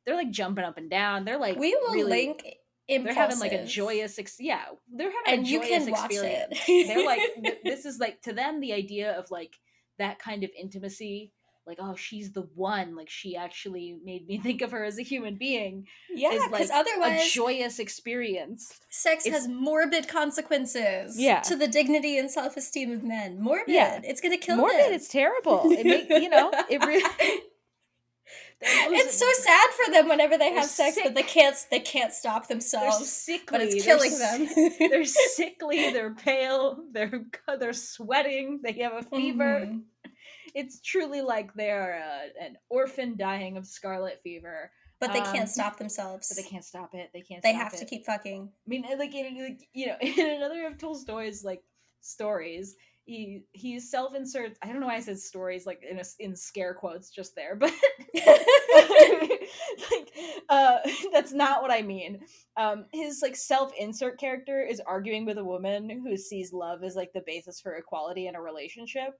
they're 0.06 0.16
like 0.16 0.32
jumping 0.32 0.66
up 0.66 0.78
and 0.78 0.90
down. 0.90 1.26
They're 1.26 1.38
like 1.40 1.58
we 1.58 1.76
will 1.76 1.94
really- 1.94 2.10
link 2.28 2.44
they're 2.90 3.14
having 3.14 3.40
like 3.40 3.54
a 3.54 3.66
joyous 3.66 4.20
ex- 4.20 4.36
yeah 4.40 4.64
they're 4.94 5.12
having 5.26 5.40
And 5.40 5.48
a 5.48 5.50
you 5.50 5.62
joyous 5.62 5.88
experience 5.88 6.60
it. 6.68 6.88
they're 6.88 7.06
like 7.06 7.22
th- 7.42 7.60
this 7.64 7.86
is 7.86 8.00
like 8.00 8.22
to 8.24 8.34
them 8.34 8.60
the 8.60 8.74
idea 8.74 9.18
of 9.18 9.32
like 9.32 9.56
that 9.98 10.20
kind 10.20 10.44
of 10.44 10.50
intimacy 10.60 11.32
like 11.72 11.80
oh 11.88 11.96
she's 11.96 12.32
the 12.34 12.42
one 12.56 12.96
like 12.96 13.10
she 13.10 13.36
actually 13.36 13.98
made 14.04 14.28
me 14.28 14.38
think 14.46 14.62
of 14.62 14.72
her 14.72 14.84
as 14.84 14.98
a 15.00 15.04
human 15.04 15.36
being 15.38 15.88
Yeah, 16.14 16.32
because 16.32 16.52
like 16.52 16.70
otherwise- 16.86 17.28
a 17.28 17.30
joyous 17.30 17.80
experience 17.80 18.80
sex 18.90 19.26
It's- 19.26 19.44
has 19.44 19.48
morbid 19.48 20.08
consequences 20.08 21.18
Yeah. 21.18 21.40
to 21.50 21.56
the 21.56 21.68
dignity 21.68 22.18
and 22.18 22.30
self-esteem 22.30 22.92
of 22.92 23.04
men 23.04 23.40
morbid 23.42 23.74
Yeah. 23.74 24.02
it's 24.04 24.20
gonna 24.22 24.38
kill 24.38 24.58
morbid 24.58 24.80
them 24.86 24.94
it's 24.94 25.08
terrible 25.08 25.62
it 25.72 25.86
make 25.86 26.10
you 26.10 26.30
know 26.30 26.52
it 26.70 26.84
really 26.92 27.40
it's 28.64 29.18
so 29.18 29.26
sad 29.34 29.70
for 29.72 29.92
them 29.92 30.08
whenever 30.08 30.38
they 30.38 30.52
have 30.54 30.66
sex 30.66 30.94
sick. 30.96 31.04
but 31.04 31.16
they 31.16 31.24
can't 31.24 31.56
they 31.72 31.80
can't 31.80 32.14
stop 32.14 32.48
themselves. 32.48 33.00
they're 33.00 33.08
sickly 33.08 33.58
but 33.58 33.62
it's 33.62 33.74
they're 33.84 33.96
killing 33.96 34.12
s- 34.12 34.20
them 34.20 34.70
they're 34.90 35.06
sickly 35.06 35.92
they're 35.92 36.14
pale 36.14 36.84
they're 36.92 37.26
they're 37.60 37.74
sweating 37.74 38.60
they 38.64 38.74
have 38.74 38.94
a 38.94 39.02
fever 39.04 39.62
Mhm. 39.66 39.82
It's 40.56 40.82
truly 40.82 41.22
like 41.22 41.54
they're 41.54 42.02
uh, 42.04 42.44
an 42.46 42.58
orphan 42.70 43.18
dying 43.18 43.58
of 43.58 43.66
scarlet 43.66 44.20
fever. 44.24 44.72
But 45.00 45.14
they 45.14 45.20
Um, 45.20 45.34
can't 45.34 45.50
stop 45.50 45.78
themselves. 45.78 46.28
but 46.30 46.44
they 46.44 46.48
can't 46.48 46.64
stop 46.64 46.94
it. 46.94 47.10
They 47.12 47.22
can't 47.22 47.42
they 47.42 47.54
have 47.54 47.76
to 47.80 47.86
keep 47.86 48.06
fucking. 48.06 48.50
I 48.52 48.70
mean, 48.70 48.86
like, 49.00 49.16
in, 49.16 49.44
like 49.44 49.68
you 49.74 49.88
know, 49.88 49.96
in 50.02 50.30
another 50.38 50.68
of 50.68 50.78
Tolstoy's 50.78 51.44
like 51.44 51.64
stories, 52.02 52.76
he 53.06 53.44
he 53.52 53.80
self 53.80 54.14
inserts. 54.14 54.60
I 54.62 54.68
don't 54.68 54.80
know 54.80 54.86
why 54.86 54.98
I 54.98 55.00
said 55.02 55.18
stories 55.18 55.66
like 55.66 55.82
in 55.90 55.98
a, 56.00 56.04
in 56.20 56.36
scare 56.36 56.76
quotes 56.76 57.10
just 57.10 57.36
there, 57.36 57.56
but 57.60 57.74
like 58.14 60.12
uh, 60.50 60.78
that's 61.12 61.32
not 61.34 61.62
what 61.62 61.72
I 61.72 61.82
mean. 61.82 62.20
Um, 62.58 62.86
his 62.94 63.22
like 63.22 63.36
self 63.36 63.72
insert 63.80 64.20
character 64.20 64.62
is 64.64 64.80
arguing 64.82 65.26
with 65.26 65.38
a 65.38 65.44
woman 65.44 65.90
who 65.90 66.18
sees 66.18 66.54
love 66.54 66.84
as 66.84 66.96
like 66.96 67.12
the 67.14 67.24
basis 67.26 67.60
for 67.60 67.74
equality 67.76 68.28
in 68.28 68.36
a 68.36 68.42
relationship, 68.42 69.14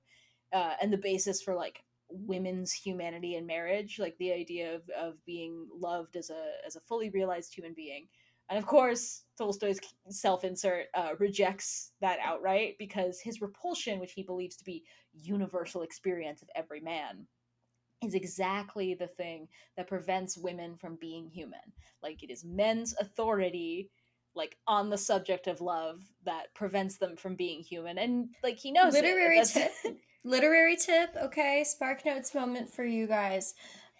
uh, 0.52 0.74
and 0.80 0.92
the 0.92 0.98
basis 0.98 1.42
for 1.42 1.54
like 1.54 1.82
women's 2.08 2.72
humanity 2.72 3.36
in 3.36 3.46
marriage, 3.46 3.98
like 3.98 4.16
the 4.18 4.32
idea 4.32 4.74
of, 4.74 4.82
of 4.90 5.24
being 5.24 5.66
loved 5.74 6.16
as 6.16 6.30
a 6.30 6.44
as 6.66 6.76
a 6.76 6.80
fully 6.80 7.10
realized 7.10 7.54
human 7.54 7.74
being. 7.74 8.06
And 8.50 8.58
of 8.58 8.66
course, 8.66 9.22
Tolstoy's 9.38 9.80
self 10.08 10.44
insert 10.44 10.86
uh, 10.94 11.12
rejects 11.18 11.92
that 12.00 12.18
outright 12.22 12.76
because 12.78 13.20
his 13.20 13.40
repulsion, 13.40 13.98
which 13.98 14.12
he 14.12 14.22
believes 14.22 14.56
to 14.56 14.64
be 14.64 14.84
universal 15.14 15.82
experience 15.82 16.42
of 16.42 16.50
every 16.54 16.80
man, 16.80 17.26
is 18.04 18.14
exactly 18.14 18.94
the 18.94 19.06
thing 19.06 19.48
that 19.76 19.86
prevents 19.86 20.36
women 20.36 20.76
from 20.76 20.96
being 20.96 21.28
human. 21.28 21.60
Like 22.02 22.22
it 22.22 22.30
is 22.30 22.44
men's 22.44 22.94
authority 23.00 23.90
like 24.34 24.56
on 24.66 24.88
the 24.88 24.98
subject 24.98 25.46
of 25.46 25.60
love 25.60 26.00
that 26.24 26.54
prevents 26.54 26.96
them 26.96 27.16
from 27.16 27.34
being 27.34 27.60
human 27.60 27.98
and 27.98 28.30
like 28.42 28.58
he 28.58 28.72
knows 28.72 28.94
it. 28.94 29.04
literary 29.04 29.36
That's- 29.42 29.52
tip 29.82 29.96
literary 30.24 30.76
tip 30.76 31.10
okay 31.20 31.64
SparkNotes 31.64 32.34
moment 32.34 32.72
for 32.72 32.84
you 32.84 33.06
guys 33.06 33.54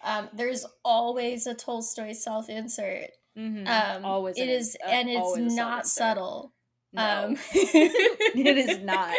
um, 0.04 0.28
there's 0.32 0.66
always 0.84 1.46
a 1.46 1.54
tolstoy 1.54 2.12
self-insert 2.12 3.10
Mhm. 3.36 3.66
um, 3.66 4.04
Always 4.04 4.38
it 4.38 4.48
is 4.48 4.76
uh, 4.84 4.90
and 4.90 5.08
it's 5.08 5.36
not 5.36 5.86
subtle 5.86 6.52
No. 6.92 7.28
um, 7.28 7.36
it 7.54 8.58
is 8.58 8.78
not 8.78 9.14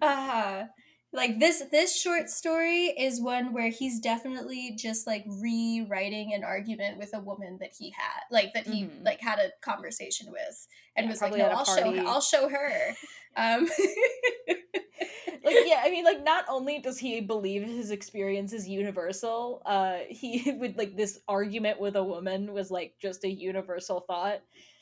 Uh-huh. 0.00 0.64
like 1.12 1.38
this 1.38 1.62
this 1.70 2.00
short 2.00 2.30
story 2.30 2.86
is 2.86 3.20
one 3.20 3.52
where 3.52 3.68
he's 3.68 4.00
definitely 4.00 4.74
just 4.76 5.06
like 5.06 5.24
rewriting 5.26 6.32
an 6.32 6.42
argument 6.42 6.98
with 6.98 7.10
a 7.14 7.20
woman 7.20 7.58
that 7.60 7.72
he 7.78 7.90
had 7.90 8.22
like 8.30 8.52
that 8.54 8.66
he 8.66 8.84
Mhm. 8.84 9.04
like 9.04 9.20
had 9.20 9.38
a 9.38 9.50
conversation 9.60 10.30
with 10.32 10.66
and 10.96 11.04
Yeah, 11.06 11.10
was 11.10 11.20
like 11.20 11.36
no 11.36 11.50
i'll 11.50 11.64
show 11.64 11.74
party. 11.82 11.98
her 11.98 12.02
i'll 12.06 12.20
show 12.20 12.48
her 12.48 12.96
um 13.36 13.68
like 15.44 15.56
yeah 15.64 15.82
i 15.84 15.90
mean 15.90 16.04
like 16.04 16.22
not 16.24 16.44
only 16.48 16.78
does 16.78 16.98
he 16.98 17.20
believe 17.20 17.62
his 17.62 17.90
experience 17.90 18.52
is 18.52 18.68
universal 18.68 19.62
uh 19.66 19.98
he 20.08 20.52
would 20.52 20.76
like 20.76 20.96
this 20.96 21.18
argument 21.28 21.80
with 21.80 21.96
a 21.96 22.04
woman 22.04 22.52
was 22.52 22.70
like 22.70 22.94
just 23.00 23.24
a 23.24 23.30
universal 23.30 24.00
thought. 24.00 24.40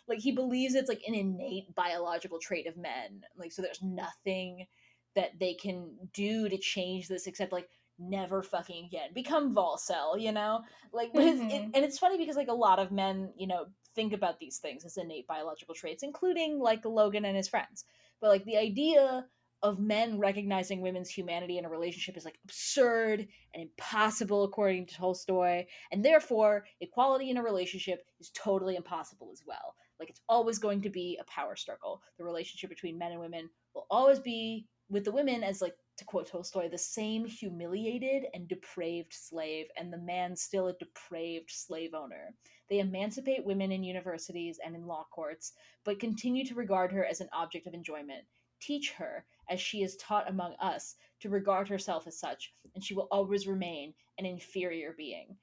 Like 0.09 0.19
he 0.19 0.33
believes 0.33 0.75
it's 0.75 0.89
like 0.89 1.03
an 1.07 1.15
innate 1.15 1.73
biological 1.75 2.41
trait 2.41 2.67
of 2.67 2.77
men 2.77 3.23
like 3.37 3.53
so 3.53 3.63
there's 3.63 3.83
nothing 3.83 4.67
that 5.15 5.39
they 5.39 5.55
can 5.55 5.97
do 6.13 6.49
to 6.49 6.59
change 6.59 7.07
this 7.07 7.27
except 7.27 7.53
like 7.53 7.69
never 7.99 8.43
fucking 8.43 8.87
again 8.87 9.11
become 9.15 9.55
volcel 9.55 10.21
you 10.21 10.33
know? 10.33 10.63
Like 10.93 11.11
it's, 11.15 11.41
it, 11.41 11.63
and 11.75 11.85
it's 11.85 11.99
funny 11.99 12.19
because 12.19 12.37
like 12.37 12.49
a 12.49 12.53
lot 12.53 12.81
of 12.81 12.91
men 12.91 13.33
you 13.37 13.47
know 13.47 13.67
think 13.95 14.13
about 14.13 14.41
these 14.41 14.59
things 14.59 14.85
as 14.85 14.97
innate 14.97 15.29
biological 15.29 15.75
traits 15.75 16.03
including 16.03 16.59
like 16.59 16.85
logan 16.85 17.25
and 17.25 17.37
his 17.37 17.49
friends 17.49 17.85
but 18.21 18.29
like 18.29 18.45
the 18.45 18.57
idea 18.57 19.25
of 19.63 19.79
men 19.79 20.19
recognizing 20.19 20.81
women's 20.81 21.11
humanity 21.11 21.59
in 21.59 21.65
a 21.65 21.69
relationship 21.69 22.17
is 22.17 22.25
like 22.25 22.39
absurd 22.45 23.27
and 23.55 23.63
impossible 23.63 24.45
according 24.45 24.87
to 24.87 24.95
Tolstoy 24.95 25.67
and 25.93 26.05
therefore 26.05 26.65
equality 26.81 27.31
in 27.31 27.37
a 27.37 27.43
relationship 27.43 28.03
is 28.21 28.31
totally 28.31 28.77
impossible 28.77 29.29
as 29.33 29.43
well. 29.47 29.75
Like 29.99 30.09
it's 30.09 30.23
always 30.31 30.59
going 30.59 30.81
to 30.83 30.91
be 30.91 31.19
a 31.21 31.31
power 31.31 31.57
struggle. 31.57 32.01
The 32.19 32.25
relationship 32.25 32.71
between 32.71 32.97
men 32.97 33.13
and 33.13 33.21
women 33.21 33.51
will 33.75 33.87
always 33.91 34.19
be 34.19 34.67
with 34.89 35.05
the 35.05 35.13
women 35.13 35.45
as 35.45 35.61
like 35.61 35.75
to 35.99 36.05
quote 36.07 36.27
Tolstoy 36.27 36.71
the 36.71 36.79
same 36.79 37.27
humiliated 37.27 38.25
and 38.33 38.49
depraved 38.49 39.13
slave 39.13 39.67
and 39.77 39.93
the 39.93 39.99
man 39.99 40.35
still 40.35 40.69
a 40.69 40.73
depraved 40.79 41.51
slave 41.51 41.93
owner 41.95 42.35
they 42.71 42.79
emancipate 42.79 43.45
women 43.45 43.73
in 43.73 43.83
universities 43.85 44.59
and 44.65 44.75
in 44.75 44.87
law 44.87 45.05
courts 45.13 45.53
but 45.85 46.01
continue 46.01 46.45
to 46.47 46.55
regard 46.55 46.93
her 46.93 47.05
as 47.05 47.21
an 47.21 47.29
object 47.33 47.67
of 47.67 47.75
enjoyment 47.75 48.25
teach 48.61 48.93
her, 48.93 49.25
as 49.49 49.61
she 49.61 49.83
is 49.83 49.97
taught 49.97 50.29
among 50.29 50.55
us, 50.61 50.95
to 51.21 51.29
regard 51.29 51.69
herself 51.69 52.07
as 52.07 52.19
such, 52.19 52.53
and 52.75 52.85
she 52.85 52.95
will 52.95 53.09
always 53.11 53.47
remain 53.47 53.95
an 54.19 54.27
inferior 54.27 54.95
being. 54.97 55.37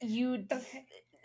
You. 0.00 0.44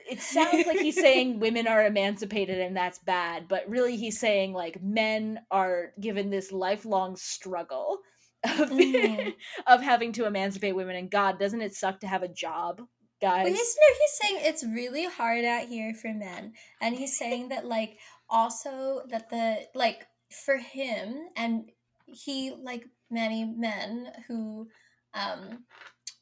It 0.09 0.21
sounds 0.21 0.67
like 0.67 0.79
he's 0.79 0.99
saying 0.99 1.39
women 1.39 1.67
are 1.67 1.85
emancipated 1.85 2.59
and 2.59 2.75
that's 2.75 2.99
bad, 2.99 3.47
but 3.47 3.67
really 3.69 3.95
he's 3.95 4.19
saying 4.19 4.53
like 4.53 4.81
men 4.81 5.39
are 5.49 5.93
given 5.99 6.29
this 6.29 6.51
lifelong 6.51 7.15
struggle 7.15 7.99
of, 8.43 8.69
Mhm. 8.69 9.33
of 9.67 9.81
having 9.81 10.11
to 10.13 10.25
emancipate 10.25 10.75
women. 10.75 10.95
And 10.97 11.09
God, 11.09 11.39
doesn't 11.39 11.61
it 11.61 11.73
suck 11.73 12.01
to 12.01 12.07
have 12.07 12.23
a 12.23 12.27
job, 12.27 12.81
guys? 13.23 13.43
But 13.43 13.51
he's 13.53 13.77
no, 13.79 13.95
he's 13.99 14.19
saying 14.21 14.45
it's 14.45 14.63
really 14.63 15.05
hard 15.05 15.45
out 15.45 15.67
here 15.67 15.93
for 15.93 16.13
men, 16.13 16.53
and 16.81 16.95
he's 16.95 17.17
saying 17.23 17.49
that 17.49 17.65
like 17.65 17.97
also 18.29 19.01
that 19.09 19.29
the 19.29 19.67
like 19.75 20.05
for 20.45 20.57
him 20.57 21.29
and 21.35 21.71
he 22.07 22.51
like 22.61 22.85
many 23.09 23.45
men 23.45 24.07
who 24.27 24.67
um 25.13 25.63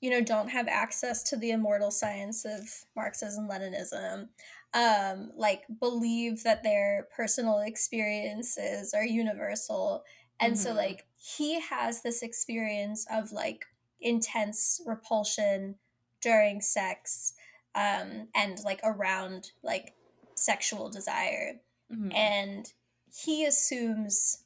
you 0.02 0.10
know 0.10 0.22
don't 0.22 0.50
have 0.50 0.68
access 0.68 1.24
to 1.24 1.38
the 1.38 1.52
immortal 1.52 1.92
science 1.92 2.44
of 2.44 2.60
marxism 2.96 3.48
leninism 3.50 4.28
um 4.74 5.32
like 5.38 5.62
believe 5.80 6.44
that 6.44 6.62
their 6.64 7.08
personal 7.16 7.60
experiences 7.60 8.94
are 8.94 9.06
universal 9.06 10.04
and 10.42 10.60
so 10.60 10.72
Mhm. 10.72 10.76
like 10.78 11.06
he 11.16 11.62
has 11.62 12.02
this 12.02 12.22
experience 12.22 13.06
of 13.10 13.32
like 13.32 13.66
intense 14.02 14.82
repulsion 14.86 15.76
during 16.22 16.62
sex 16.62 17.34
um 17.76 18.28
and 18.36 18.60
like 18.64 18.80
around 18.84 19.52
like 19.64 19.94
sexual 20.36 20.90
desire 20.90 21.60
Mhm. 21.92 22.14
and 22.16 22.74
he 23.14 23.46
assumes 23.46 24.44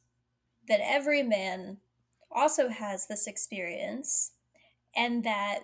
that 0.68 0.80
every 0.84 1.22
man 1.24 1.78
also 2.32 2.70
has 2.70 3.08
this 3.08 3.28
experience 3.28 4.32
and 4.96 5.24
that 5.24 5.60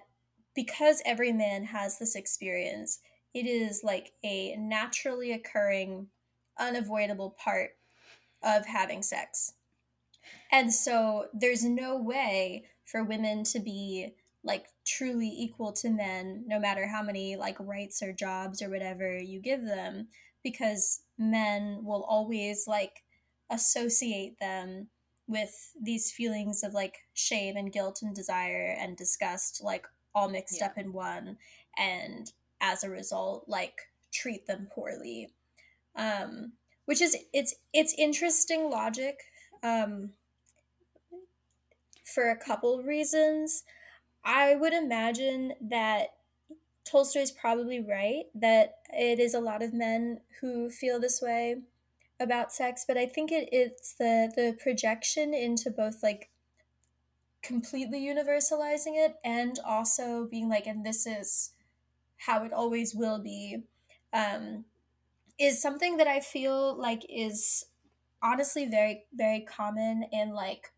because 0.54 1.02
every 1.06 1.32
man 1.32 1.64
has 1.66 1.98
this 1.98 2.16
experience 2.16 3.00
it 3.34 3.46
is 3.48 3.84
like 3.84 4.12
a 4.24 4.56
naturally 4.58 5.32
occurring 5.32 6.08
unavoidable 6.58 7.32
part 7.32 7.78
of 8.44 8.66
having 8.66 9.02
sex 9.02 9.54
and 10.52 10.74
so 10.74 11.28
there's 11.34 11.64
no 11.64 11.98
way 11.98 12.66
for 12.86 13.04
women 13.04 13.44
to 13.44 13.60
be 13.60 14.14
like 14.44 14.68
truly 14.86 15.28
equal 15.28 15.72
to 15.72 15.90
men 15.90 16.44
no 16.48 16.60
matter 16.60 16.88
how 16.88 17.04
many 17.04 17.36
like 17.36 17.58
rights 17.60 18.02
or 18.02 18.12
jobs 18.12 18.62
or 18.62 18.70
whatever 18.70 19.20
you 19.20 19.40
give 19.40 19.64
them 19.66 20.08
because 20.44 21.04
men 21.18 21.82
will 21.84 22.04
always 22.04 22.66
like 22.68 23.04
associate 23.52 24.40
them 24.40 24.88
with 25.28 25.72
these 25.82 26.12
feelings 26.12 26.64
of 26.64 26.74
like 26.74 27.00
shame 27.14 27.56
and 27.56 27.72
guilt 27.72 28.00
and 28.02 28.16
desire 28.16 28.76
and 28.80 28.98
disgust 28.98 29.62
like 29.64 29.88
all 30.16 30.30
mixed 30.30 30.60
Yeah. 30.60 30.68
up 30.68 30.78
in 30.78 30.92
one 30.92 31.38
and 31.78 32.32
as 32.60 32.84
a 32.84 32.90
result 32.90 33.46
like 33.48 33.90
treat 34.12 34.46
them 34.48 34.68
poorly 34.74 35.30
um 35.96 36.54
which 36.86 37.02
is 37.02 37.16
it's 37.34 37.56
it's 37.74 37.94
interesting 37.98 38.70
logic 38.70 39.20
um 39.64 40.12
for 42.04 42.30
a 42.30 42.36
couple 42.38 42.84
reasons 42.84 43.64
i 44.24 44.56
would 44.56 44.74
imagine 44.74 45.54
that 45.62 46.10
tolstoy's 46.86 47.32
probably 47.32 47.80
right 47.80 48.26
that 48.36 48.80
it 48.94 49.20
is 49.20 49.34
a 49.34 49.40
lot 49.40 49.62
of 49.64 49.74
men 49.74 50.20
who 50.42 50.70
feel 50.70 51.00
this 51.00 51.22
way 51.22 51.58
about 52.20 52.52
sex 52.52 52.86
but 52.88 52.98
i 52.98 53.06
think 53.06 53.32
it, 53.32 53.50
it's 53.52 53.94
the 53.94 54.32
the 54.36 54.58
projection 54.62 55.34
into 55.34 55.70
both 55.70 56.04
like 56.04 56.30
completely 57.42 58.00
universalizing 58.02 58.94
it 58.96 59.16
and 59.24 59.60
also 59.66 60.28
being 60.30 60.48
like 60.48 60.68
and 60.68 60.86
this 60.86 61.08
is 61.08 61.54
how 62.18 62.44
it 62.44 62.54
always 62.54 62.94
will 62.94 63.20
be 63.20 63.64
um 64.14 64.66
is 65.40 65.62
something 65.62 65.98
that 65.98 66.08
i 66.08 66.20
feel 66.20 66.76
like 66.76 67.04
is 67.10 67.66
honestly 68.22 68.66
very 68.68 69.06
very 69.14 69.42
common 69.42 70.04
in 70.12 70.32
like 70.34 70.72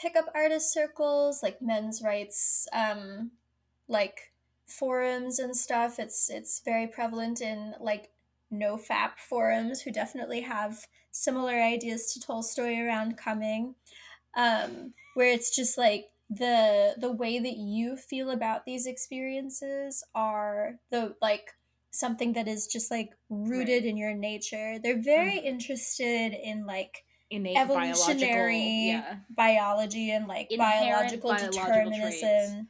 pickup 0.00 0.26
artist 0.34 0.72
circles 0.72 1.42
like 1.42 1.60
men's 1.60 2.02
rights 2.02 2.66
um 2.72 3.32
like 3.88 4.32
forums 4.66 5.38
and 5.38 5.56
stuff. 5.56 5.98
It's 5.98 6.30
it's 6.30 6.60
very 6.64 6.86
prevalent 6.86 7.40
in 7.40 7.74
like 7.80 8.10
NoFap 8.52 9.18
forums 9.18 9.82
who 9.82 9.90
definitely 9.90 10.42
have 10.42 10.86
similar 11.10 11.54
ideas 11.54 12.12
to 12.12 12.20
tolstoy 12.20 12.78
around 12.78 13.16
coming 13.16 13.74
um 14.36 14.92
where 15.14 15.32
it's 15.32 15.54
just 15.54 15.78
like 15.78 16.06
the 16.30 16.94
the 17.00 17.10
way 17.10 17.38
that 17.38 17.56
you 17.56 17.96
feel 17.96 18.30
about 18.30 18.66
these 18.66 18.86
experiences 18.86 20.04
are 20.14 20.78
the 20.90 21.16
like 21.22 21.54
something 21.90 22.34
that 22.34 22.46
is 22.46 22.66
just 22.66 22.90
like 22.90 23.10
rooted 23.30 23.84
in 23.84 23.96
your 23.96 24.14
nature. 24.14 24.78
They're 24.78 25.02
very 25.02 25.38
interested 25.38 26.34
in 26.34 26.66
like 26.66 27.04
Innate 27.30 27.56
evolutionary 27.58 28.88
yeah. 28.88 29.16
biology 29.30 30.10
and 30.12 30.26
like 30.26 30.50
Inherent 30.50 30.86
biological, 31.20 31.30
biological 31.30 31.66
determinism 31.66 32.20
traits. 32.20 32.68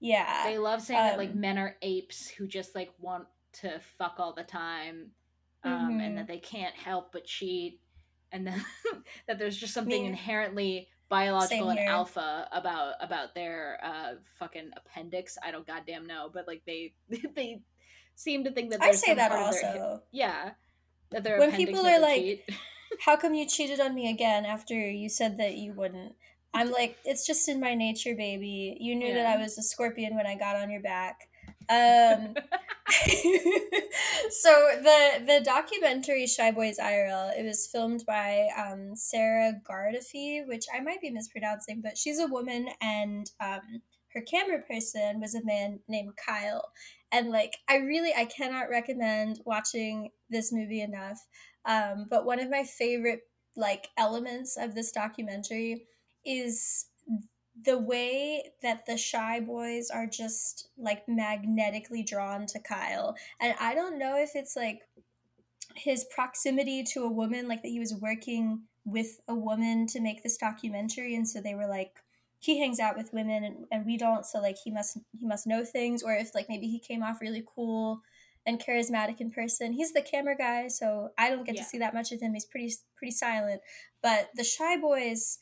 yeah 0.00 0.44
They 0.46 0.58
love 0.58 0.80
saying 0.80 0.98
that 1.00 1.18
like 1.18 1.30
um, 1.32 1.40
men 1.40 1.58
are 1.58 1.76
apes 1.82 2.28
who 2.28 2.46
just 2.46 2.74
like 2.74 2.90
want 2.98 3.26
to 3.60 3.78
fuck 3.98 4.14
all 4.18 4.32
the 4.32 4.42
time, 4.44 5.10
um, 5.64 5.98
Mhm. 5.98 6.06
and 6.06 6.18
that 6.18 6.26
they 6.28 6.38
can't 6.38 6.74
help 6.74 7.12
but 7.12 7.24
cheat, 7.26 7.80
and 8.32 8.46
then 8.46 8.64
that 9.26 9.38
there's 9.38 9.56
just 9.56 9.74
something 9.74 10.02
Me- 10.02 10.08
inherently 10.08 10.88
biological 11.10 11.70
and 11.70 11.80
alpha 11.80 12.48
about 12.52 12.94
about 13.00 13.34
their 13.34 13.78
uh 13.82 14.12
fucking 14.38 14.70
appendix. 14.76 15.36
I 15.42 15.50
don't 15.50 15.66
goddamn 15.66 16.06
know, 16.06 16.30
but 16.32 16.46
like 16.46 16.62
they 16.64 16.94
they 17.34 17.60
seem 18.14 18.44
to 18.44 18.50
think 18.52 18.70
that 18.70 18.80
I 18.82 18.92
say 18.92 19.12
that 19.14 19.30
of 19.32 19.52
their- 19.52 19.72
also. 19.72 20.02
yeah, 20.12 20.52
that 21.10 21.22
their 21.24 21.38
when 21.38 21.52
people 21.52 21.84
are 21.86 21.98
like 22.00 22.20
cheat. 22.22 22.44
how 23.04 23.16
come 23.16 23.34
you 23.34 23.46
cheated 23.46 23.80
on 23.80 23.94
me 23.94 24.10
again 24.10 24.44
after 24.44 24.74
you 24.74 25.08
said 25.08 25.38
that 25.38 25.56
you 25.56 25.72
wouldn't? 25.72 26.14
I'm 26.52 26.70
like 26.70 26.98
it's 27.04 27.26
just 27.26 27.48
in 27.48 27.60
my 27.60 27.74
nature 27.74 28.14
baby. 28.14 28.76
You 28.80 28.96
knew 28.96 29.14
that 29.14 29.26
i 29.26 29.40
was 29.40 29.56
a 29.58 29.62
scorpion 29.62 30.16
when 30.16 30.26
i 30.26 30.34
got 30.34 30.56
on 30.56 30.70
your 30.70 30.82
back. 30.82 31.28
Um 31.68 32.34
so 34.30 34.68
the 34.82 35.22
the 35.26 35.40
documentary 35.44 36.26
shy 36.26 36.50
boys 36.50 36.78
irl 36.78 37.30
it 37.38 37.44
was 37.44 37.68
filmed 37.68 38.02
by 38.04 38.48
um, 38.58 38.96
sarah 38.96 39.52
gardefee 39.68 40.46
which 40.48 40.64
i 40.74 40.80
might 40.80 41.00
be 41.00 41.10
mispronouncing 41.10 41.80
but 41.82 41.96
she's 41.96 42.18
a 42.18 42.26
woman 42.26 42.68
and 42.80 43.30
um, 43.40 43.60
her 44.12 44.22
camera 44.22 44.58
person 44.68 45.20
was 45.20 45.36
a 45.36 45.44
man 45.44 45.78
named 45.88 46.14
kyle. 46.16 46.72
And 47.12 47.30
like 47.30 47.58
i 47.68 47.76
really 47.76 48.12
i 48.16 48.24
cannot 48.24 48.70
recommend 48.70 49.40
watching 49.44 50.10
this 50.30 50.52
movie 50.52 50.80
enough 50.80 51.18
um, 51.64 52.06
but 52.08 52.24
one 52.24 52.40
of 52.40 52.50
my 52.50 52.64
favorite 52.64 53.22
like 53.56 53.88
elements 53.96 54.56
of 54.56 54.74
this 54.74 54.92
documentary 54.92 55.86
is 56.24 56.86
the 57.64 57.78
way 57.78 58.42
that 58.62 58.86
the 58.86 58.96
shy 58.96 59.40
boys 59.40 59.90
are 59.90 60.06
just 60.06 60.68
like 60.78 61.02
magnetically 61.08 62.02
drawn 62.02 62.46
to 62.46 62.58
Kyle. 62.58 63.16
And 63.40 63.54
I 63.60 63.74
don't 63.74 63.98
know 63.98 64.16
if 64.16 64.30
it's 64.34 64.56
like 64.56 64.80
his 65.74 66.04
proximity 66.04 66.82
to 66.84 67.02
a 67.04 67.10
woman, 67.10 67.48
like 67.48 67.62
that 67.62 67.68
he 67.68 67.80
was 67.80 67.94
working 67.94 68.62
with 68.84 69.20
a 69.28 69.34
woman 69.34 69.86
to 69.88 70.00
make 70.00 70.22
this 70.22 70.38
documentary, 70.38 71.14
and 71.14 71.28
so 71.28 71.40
they 71.40 71.54
were 71.54 71.66
like 71.66 71.96
he 72.38 72.58
hangs 72.58 72.80
out 72.80 72.96
with 72.96 73.12
women 73.12 73.44
and, 73.44 73.66
and 73.70 73.84
we 73.84 73.98
don't, 73.98 74.24
so 74.24 74.40
like 74.40 74.56
he 74.64 74.70
must 74.70 74.96
he 75.18 75.26
must 75.26 75.46
know 75.46 75.64
things, 75.64 76.02
or 76.02 76.14
if 76.14 76.34
like 76.34 76.48
maybe 76.48 76.66
he 76.66 76.78
came 76.78 77.02
off 77.02 77.20
really 77.20 77.44
cool 77.54 78.00
and 78.46 78.60
charismatic 78.62 79.20
in 79.20 79.30
person. 79.30 79.72
He's 79.72 79.92
the 79.92 80.02
camera 80.02 80.36
guy, 80.36 80.68
so 80.68 81.10
I 81.18 81.28
don't 81.30 81.44
get 81.44 81.56
Yeah. 81.56 81.62
to 81.62 81.68
see 81.68 81.78
that 81.78 81.94
much 81.94 82.10
of 82.12 82.20
him. 82.20 82.34
He's 82.34 82.44
pretty 82.46 82.72
pretty 82.96 83.12
silent. 83.12 83.60
But 84.02 84.30
the 84.34 84.44
shy 84.44 84.76
boys 84.76 85.38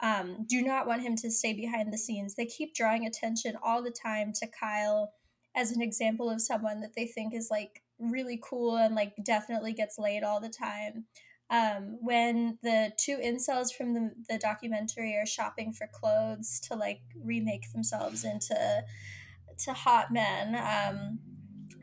um, 0.00 0.46
do 0.48 0.62
not 0.62 0.86
want 0.86 1.02
him 1.02 1.14
to 1.16 1.30
stay 1.30 1.52
behind 1.52 1.92
the 1.92 1.98
scenes. 1.98 2.34
They 2.34 2.46
keep 2.46 2.74
drawing 2.74 3.06
attention 3.06 3.56
all 3.62 3.82
the 3.82 3.90
time 3.90 4.32
to 4.40 4.46
Kyle 4.48 5.12
as 5.54 5.72
an 5.72 5.82
example 5.82 6.30
of 6.30 6.40
someone 6.40 6.80
that 6.80 6.94
they 6.96 7.06
think 7.06 7.34
is 7.34 7.48
like 7.50 7.82
really 7.98 8.40
cool 8.42 8.76
and 8.76 8.94
like 8.94 9.12
definitely 9.24 9.72
gets 9.74 9.98
laid 9.98 10.22
all 10.22 10.40
the 10.40 10.48
time. 10.48 11.04
um, 11.50 11.98
when 12.00 12.58
the 12.62 12.92
two 12.96 13.16
incels 13.18 13.74
from 13.76 13.92
the, 13.92 14.12
the 14.28 14.38
documentary 14.38 15.16
are 15.16 15.26
shopping 15.26 15.72
for 15.72 15.88
clothes 15.92 16.60
to 16.60 16.76
like 16.76 17.00
remake 17.24 17.70
themselves 17.72 18.24
into 18.24 18.82
to 19.58 19.72
hot 19.72 20.12
men 20.12 20.54
um, 20.54 21.18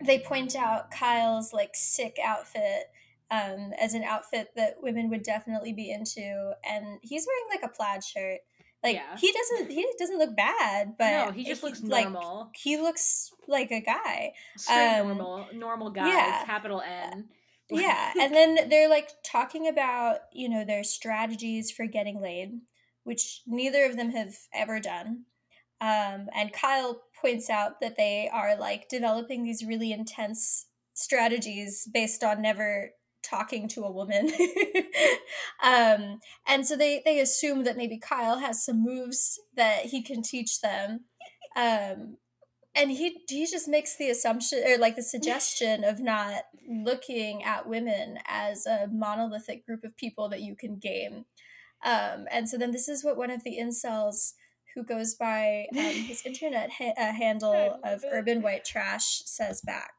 they 0.05 0.19
point 0.19 0.55
out 0.55 0.91
kyle's 0.91 1.53
like 1.53 1.71
sick 1.73 2.17
outfit 2.23 2.85
um, 3.29 3.73
as 3.79 3.93
an 3.93 4.03
outfit 4.03 4.51
that 4.55 4.75
women 4.81 5.09
would 5.09 5.23
definitely 5.23 5.73
be 5.73 5.91
into 5.91 6.53
and 6.69 6.99
he's 7.01 7.27
wearing 7.27 7.45
like 7.61 7.69
a 7.69 7.73
plaid 7.75 8.03
shirt 8.03 8.39
like 8.83 8.95
Yeah. 8.95 9.17
he 9.17 9.31
doesn't 9.33 9.71
he 9.71 9.85
doesn't 9.99 10.17
look 10.19 10.35
bad 10.35 10.93
but 10.97 11.25
No, 11.25 11.31
he 11.31 11.43
just 11.43 11.63
looks 11.63 11.81
like, 11.83 12.09
normal. 12.09 12.51
he 12.55 12.77
looks 12.77 13.31
like 13.47 13.71
a 13.71 13.81
guy 13.81 14.31
Straight 14.55 14.99
Um, 14.99 15.07
normal, 15.17 15.47
normal 15.53 15.89
guy, 15.89 16.07
yeah. 16.07 16.43
capital 16.45 16.81
N. 16.81 17.25
yeah 17.69 18.13
and 18.17 18.33
then 18.33 18.69
they're 18.69 18.87
like 18.89 19.09
talking 19.25 19.67
about 19.67 20.19
you 20.31 20.47
know 20.47 20.63
their 20.63 20.85
strategies 20.85 21.69
for 21.69 21.85
getting 21.85 22.21
laid 22.21 22.59
which 23.03 23.41
neither 23.45 23.83
of 23.85 23.97
them 23.97 24.11
have 24.11 24.35
ever 24.53 24.79
done 24.79 25.23
um, 25.81 26.27
and 26.33 26.53
kyle 26.53 27.01
points 27.21 27.49
out 27.49 27.81
that 27.81 27.97
they 27.97 28.29
are 28.31 28.57
like 28.57 28.89
developing 28.89 29.43
these 29.43 29.65
really 29.65 29.91
intense 29.91 30.67
strategies 30.93 31.87
based 31.93 32.23
on 32.23 32.41
never 32.41 32.91
talking 33.23 33.67
to 33.69 33.83
a 33.83 33.91
woman. 33.91 34.31
Um, 35.63 36.19
and 36.47 36.67
so 36.67 36.75
they 36.75 37.01
they 37.03 37.19
assume 37.19 37.63
that 37.63 37.77
maybe 37.77 37.97
kyle 37.97 38.39
has 38.39 38.63
some 38.63 38.83
moves 38.83 39.39
that 39.55 39.85
he 39.85 40.03
can 40.03 40.21
teach 40.21 40.61
them. 40.61 41.05
Um, 41.55 42.17
and 42.75 42.91
he 42.91 43.21
he 43.27 43.47
just 43.47 43.67
makes 43.67 43.97
the 43.97 44.09
assumption 44.09 44.63
or 44.65 44.77
like 44.77 44.95
the 44.95 45.01
suggestion 45.01 45.83
of 45.83 45.99
not 45.99 46.43
looking 46.69 47.43
at 47.43 47.67
women 47.67 48.19
as 48.27 48.67
a 48.67 48.87
monolithic 48.91 49.65
group 49.65 49.83
of 49.83 49.97
people 49.97 50.29
that 50.29 50.41
you 50.41 50.55
can 50.55 50.77
game. 50.77 51.25
Um, 51.83 52.27
and 52.31 52.47
so 52.47 52.57
then 52.57 52.71
this 52.71 52.87
is 52.87 53.03
what 53.03 53.17
one 53.17 53.31
of 53.31 53.43
the 53.43 53.57
incels 53.59 54.33
who 54.75 54.83
goes 54.83 55.15
by 55.15 55.65
um, 55.71 55.77
his 55.77 56.21
internet 56.25 56.69
ha- 56.71 56.93
uh, 56.97 57.13
handle 57.13 57.79
of 57.83 58.03
urban 58.11 58.41
white 58.41 58.65
trash 58.65 59.23
says 59.25 59.61
back 59.61 59.97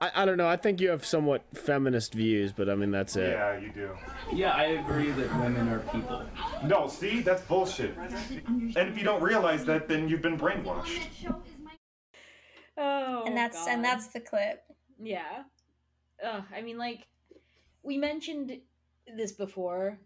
I, 0.00 0.22
I 0.22 0.24
don't 0.24 0.36
know. 0.36 0.46
I 0.46 0.56
think 0.56 0.80
you 0.80 0.90
have 0.90 1.04
somewhat 1.04 1.42
feminist 1.54 2.14
views, 2.14 2.52
but 2.52 2.68
I 2.68 2.74
mean 2.74 2.90
that's 2.90 3.16
it. 3.16 3.30
Yeah, 3.30 3.58
you 3.58 3.70
do. 3.70 3.90
Yeah, 4.32 4.52
I 4.52 4.64
agree 4.64 5.10
that 5.10 5.40
women 5.40 5.68
are 5.68 5.80
people. 5.80 6.24
No, 6.64 6.88
see, 6.88 7.20
that's 7.20 7.42
bullshit. 7.42 7.96
And 7.96 8.76
if 8.76 8.96
you 8.96 9.04
don't 9.04 9.22
realize 9.22 9.64
that, 9.64 9.88
then 9.88 10.08
you've 10.08 10.22
been 10.22 10.38
brainwashed. 10.38 11.00
Oh, 12.76 13.24
and 13.26 13.36
that's 13.36 13.66
and 13.66 13.84
that's 13.84 14.08
the 14.08 14.20
clip 14.20 14.62
Yeah. 15.00 15.42
Ugh, 16.24 16.42
I 16.54 16.62
mean, 16.62 16.78
like, 16.78 17.06
we 17.82 17.96
mentioned 17.96 18.58
this 19.16 19.32
before, 19.32 19.98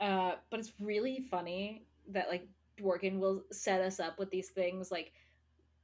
uh, 0.00 0.32
but 0.50 0.60
it's 0.60 0.72
really 0.78 1.24
funny 1.30 1.86
that, 2.08 2.28
like, 2.28 2.46
Dworkin 2.78 3.18
will 3.18 3.44
set 3.50 3.80
us 3.80 4.00
up 4.00 4.18
with 4.18 4.30
these 4.30 4.48
things 4.50 4.90
like 4.90 5.12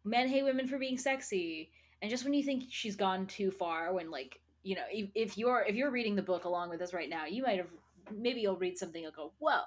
men 0.05 0.29
hate 0.29 0.45
women 0.45 0.67
for 0.67 0.79
being 0.79 0.99
sexy. 0.99 1.71
And 2.01 2.11
just 2.11 2.25
when 2.25 2.35
you 2.35 2.43
think 2.43 2.65
she's 2.71 2.97
gone 2.97 3.27
too 3.27 3.51
far, 3.51 3.93
when, 3.93 4.11
like, 4.11 4.41
you 4.63 4.77
know, 4.77 4.85
if, 4.91 5.11
if 5.15 5.39
you're 5.39 5.65
if 5.67 5.75
you're 5.75 5.91
reading 5.91 6.17
the 6.17 6.23
book 6.23 6.45
along 6.45 6.71
with 6.71 6.81
us 6.81 6.93
right 6.93 7.09
now, 7.09 7.27
you 7.27 7.43
might 7.43 7.59
have 7.59 7.71
maybe 8.17 8.41
you'll 8.41 8.57
read 8.57 8.79
something 8.79 9.05
and 9.05 9.15
go, 9.15 9.33
"Whoa, 9.39 9.63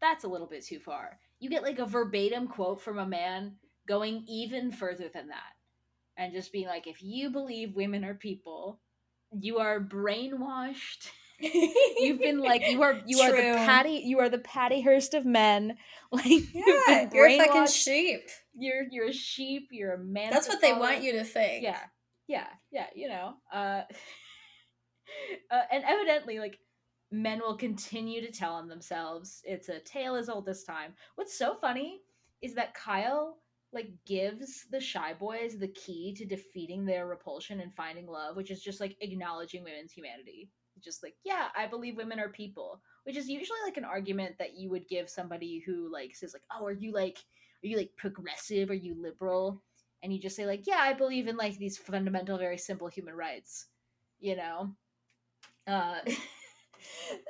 that's 0.00 0.24
a 0.24 0.28
little 0.28 0.46
bit 0.46 0.64
too 0.64 0.78
far." 0.78 1.18
You 1.38 1.50
get 1.50 1.62
like 1.62 1.78
a 1.78 1.86
verbatim 1.86 2.48
quote 2.48 2.80
from 2.80 2.98
a 2.98 3.06
man 3.06 3.56
going 3.86 4.24
even 4.28 4.70
further 4.70 5.08
than 5.12 5.28
that 5.28 5.54
and 6.20 6.34
just 6.34 6.52
being 6.52 6.66
like, 6.66 6.86
if 6.86 7.02
you 7.02 7.30
believe 7.30 7.74
women 7.74 8.04
are 8.04 8.14
people, 8.14 8.78
you 9.32 9.58
are 9.58 9.80
brainwashed. 9.80 11.10
You've 11.40 12.18
been 12.18 12.38
like 12.38 12.62
you 12.66 12.82
are 12.82 13.00
you 13.06 13.20
are 13.20 13.30
the 13.32 13.58
Patty 13.58 14.02
you 14.04 14.18
are 14.20 14.28
the 14.28 14.38
Patty 14.38 14.80
Hearst 14.80 15.14
of 15.14 15.24
men. 15.24 15.76
Like 16.12 16.26
you've 16.26 16.50
yeah 16.54 17.04
been 17.04 17.10
you're 17.12 17.28
a 17.28 17.38
fucking 17.38 17.68
sheep 17.68 18.28
You're 18.52 18.82
you're 18.90 19.06
a 19.06 19.12
sheep. 19.12 19.68
You're 19.70 19.92
a 19.92 19.98
man. 19.98 20.30
that's 20.30 20.48
what 20.48 20.60
they 20.60 20.72
want 20.72 21.04
you 21.04 21.12
to 21.12 21.24
think 21.24 21.62
Yeah, 21.62 21.78
yeah, 22.26 22.48
yeah. 22.72 22.86
You 22.96 23.10
know, 23.10 23.34
uh, 23.52 23.82
uh, 25.52 25.62
and 25.70 25.84
evidently, 25.86 26.40
like 26.40 26.58
men 27.12 27.38
will 27.38 27.56
continue 27.56 28.20
to 28.20 28.32
tell 28.32 28.54
on 28.54 28.68
themselves. 28.68 29.40
It's 29.44 29.68
a 29.68 29.78
tale 29.78 30.16
as 30.16 30.28
old 30.28 30.48
as 30.48 30.64
time. 30.64 30.94
What's 31.14 31.38
so 31.38 31.54
funny 31.54 32.00
is 32.42 32.54
that 32.54 32.74
Kyle 32.74 33.36
like 33.72 33.90
gives 34.06 34.66
the 34.70 34.80
shy 34.80 35.14
boys 35.14 35.56
the 35.58 35.68
key 35.68 36.12
to 36.14 36.24
defeating 36.24 36.84
their 36.84 37.06
repulsion 37.06 37.60
and 37.60 37.72
finding 37.72 38.06
love, 38.06 38.36
which 38.36 38.50
is 38.50 38.62
just 38.62 38.80
like 38.80 38.96
acknowledging 39.00 39.62
women's 39.62 39.92
humanity. 39.92 40.50
Just 40.82 41.02
like, 41.02 41.14
yeah, 41.24 41.48
I 41.56 41.66
believe 41.66 41.96
women 41.96 42.20
are 42.20 42.28
people, 42.28 42.80
which 43.04 43.16
is 43.16 43.28
usually 43.28 43.58
like 43.64 43.76
an 43.76 43.84
argument 43.84 44.36
that 44.38 44.56
you 44.56 44.70
would 44.70 44.88
give 44.88 45.08
somebody 45.08 45.62
who 45.64 45.90
like 45.92 46.14
says 46.14 46.32
like, 46.32 46.42
oh, 46.52 46.64
are 46.64 46.72
you 46.72 46.92
like, 46.92 47.18
are 47.62 47.66
you 47.66 47.76
like 47.76 47.90
progressive? 47.96 48.70
Are 48.70 48.74
you 48.74 48.94
liberal? 49.00 49.62
And 50.02 50.12
you 50.12 50.18
just 50.18 50.36
say 50.36 50.46
like, 50.46 50.66
yeah, 50.66 50.78
I 50.78 50.92
believe 50.92 51.28
in 51.28 51.36
like 51.36 51.58
these 51.58 51.78
fundamental, 51.78 52.38
very 52.38 52.58
simple 52.58 52.88
human 52.88 53.14
rights, 53.14 53.66
you 54.18 54.36
know. 54.36 54.74
Uh, 55.66 55.98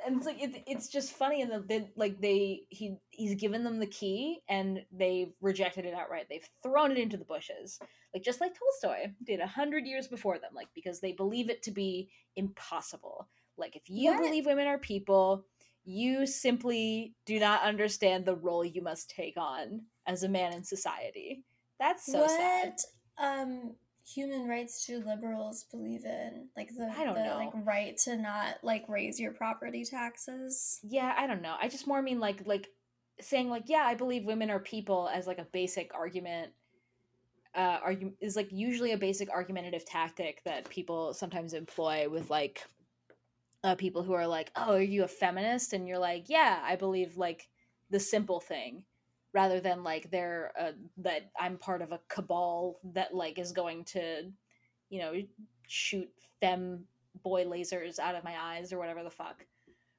and 0.05 0.17
it's 0.17 0.25
like 0.25 0.41
it, 0.41 0.63
it's 0.67 0.87
just 0.87 1.13
funny, 1.13 1.41
and 1.41 1.51
the, 1.51 1.87
like 1.95 2.19
they 2.21 2.61
he 2.69 2.95
he's 3.09 3.35
given 3.35 3.63
them 3.63 3.79
the 3.79 3.87
key, 3.87 4.41
and 4.49 4.81
they've 4.91 5.33
rejected 5.41 5.85
it 5.85 5.93
outright. 5.93 6.27
They've 6.29 6.47
thrown 6.63 6.91
it 6.91 6.97
into 6.97 7.17
the 7.17 7.25
bushes, 7.25 7.79
like 8.13 8.23
just 8.23 8.41
like 8.41 8.53
Tolstoy 8.53 9.11
did 9.23 9.39
a 9.39 9.47
hundred 9.47 9.85
years 9.85 10.07
before 10.07 10.39
them, 10.39 10.51
like 10.55 10.69
because 10.73 10.99
they 10.99 11.11
believe 11.13 11.49
it 11.49 11.63
to 11.63 11.71
be 11.71 12.09
impossible. 12.35 13.27
Like 13.61 13.75
if 13.77 13.89
you 13.89 14.11
What? 14.11 14.23
believe 14.23 14.45
women 14.45 14.67
are 14.67 14.77
people, 14.77 15.45
you 15.85 16.25
simply 16.27 17.13
do 17.25 17.39
not 17.39 17.63
understand 17.63 18.25
the 18.25 18.35
role 18.35 18.65
you 18.65 18.81
must 18.81 19.09
take 19.09 19.37
on 19.37 19.83
as 20.05 20.23
a 20.23 20.29
man 20.29 20.53
in 20.53 20.63
society. 20.63 21.43
That's 21.79 22.05
so 22.11 22.19
what 22.19 22.29
sad. 22.29 22.75
um 23.17 23.75
human 24.05 24.47
rights 24.47 24.85
do 24.85 24.97
liberals 25.05 25.65
believe 25.71 26.03
in 26.05 26.47
like 26.57 26.69
the, 26.75 26.91
I 26.97 27.03
don't 27.03 27.15
the 27.15 27.23
know. 27.23 27.35
like 27.37 27.51
right 27.65 27.95
to 27.99 28.17
not 28.17 28.55
like 28.63 28.83
raise 28.89 29.19
your 29.19 29.31
property 29.31 29.85
taxes 29.85 30.79
yeah 30.83 31.13
i 31.17 31.27
don't 31.27 31.41
know 31.43 31.55
i 31.61 31.69
just 31.69 31.87
more 31.87 32.01
mean 32.01 32.19
like 32.19 32.41
like 32.45 32.67
saying 33.21 33.49
like 33.49 33.65
yeah 33.67 33.83
i 33.85 33.93
believe 33.93 34.25
women 34.25 34.49
are 34.49 34.59
people 34.59 35.07
as 35.13 35.27
like 35.27 35.37
a 35.37 35.45
basic 35.53 35.93
argument 35.93 36.51
uh 37.55 37.79
argu- 37.81 38.13
is 38.19 38.35
like 38.35 38.51
usually 38.51 38.91
a 38.91 38.97
basic 38.97 39.29
argumentative 39.29 39.85
tactic 39.85 40.41
that 40.45 40.69
people 40.69 41.13
sometimes 41.13 41.53
employ 41.53 42.09
with 42.09 42.29
like 42.29 42.65
uh 43.63 43.75
people 43.75 44.03
who 44.03 44.13
are 44.13 44.27
like 44.27 44.51
oh 44.55 44.73
are 44.75 44.81
you 44.81 45.03
a 45.03 45.07
feminist? 45.07 45.73
And 45.73 45.87
you're 45.87 45.99
like 45.99 46.25
yeah 46.29 46.59
i 46.63 46.75
believe 46.75 47.17
like 47.17 47.47
the 47.89 47.99
simple 47.99 48.39
thing 48.39 48.83
rather 49.33 49.59
than 49.61 49.83
like 49.83 50.11
they're 50.11 50.51
uh, 50.59 50.71
that 50.97 51.31
i'm 51.39 51.57
part 51.57 51.81
of 51.81 51.91
a 51.91 51.99
cabal 52.09 52.79
that 52.93 53.13
like 53.13 53.39
is 53.39 53.51
going 53.51 53.85
to 53.85 54.23
you 54.89 54.99
know 54.99 55.13
shoot 55.67 56.09
fem 56.41 56.85
boy 57.23 57.45
lasers 57.45 57.99
out 57.99 58.15
of 58.15 58.23
my 58.23 58.35
eyes 58.39 58.71
or 58.73 58.77
whatever 58.77 59.03
the 59.03 59.09
fuck. 59.09 59.45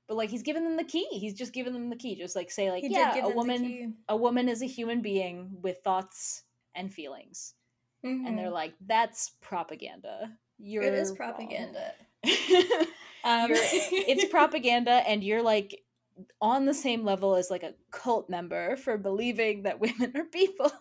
But 0.08 0.16
like 0.16 0.30
he's 0.30 0.42
given 0.42 0.64
them 0.64 0.76
the 0.76 0.84
key. 0.84 1.06
He's 1.12 1.34
just 1.34 1.52
given 1.52 1.72
them 1.72 1.88
the 1.90 1.96
key. 1.96 2.16
Just 2.16 2.34
like 2.36 2.50
say 2.50 2.70
like 2.70 2.82
He 2.84 2.92
yeah 2.92 3.24
a 3.24 3.30
woman 3.30 3.94
a 4.08 4.16
woman 4.16 4.48
is 4.48 4.62
a 4.62 4.66
human 4.66 5.00
being 5.02 5.50
with 5.62 5.78
thoughts 5.84 6.42
and 6.74 6.92
feelings. 6.92 7.54
And 8.02 8.36
they're 8.36 8.48
Mhm. 8.48 8.52
like 8.52 8.74
that's 8.86 9.30
propaganda. 9.40 10.36
You're 10.58 10.82
it 10.84 10.94
is 10.94 11.12
propaganda 11.12 11.92
um, 13.25 13.51
it's 13.53 14.25
propaganda 14.31 15.03
and 15.09 15.23
you're 15.25 15.43
like 15.43 15.83
on 16.41 16.66
the 16.66 16.75
same 16.75 17.05
level 17.05 17.35
as 17.37 17.51
like 17.51 17.62
a 17.62 17.75
cult 17.91 18.29
member 18.29 18.77
for 18.77 18.97
believing 18.99 19.62
that 19.62 19.81
women 19.81 20.12
are 20.16 20.25
people 20.25 20.73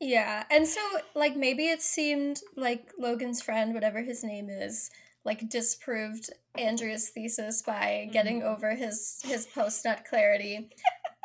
Yeah, 0.00 0.44
and 0.50 0.66
so 0.66 0.80
like 1.14 1.36
maybe 1.36 1.68
it 1.68 1.82
seemed 1.82 2.40
like 2.56 2.90
Logan's 2.98 3.42
friend, 3.42 3.74
whatever 3.74 4.02
his 4.02 4.24
name 4.24 4.48
is, 4.48 4.90
like 5.24 5.46
disproved 5.50 6.30
Andrea's 6.56 7.10
thesis 7.10 7.60
by 7.60 8.08
getting 8.10 8.42
over 8.42 8.74
his 8.74 9.20
his 9.22 9.44
post 9.46 9.84
nut 9.84 10.04
clarity. 10.08 10.70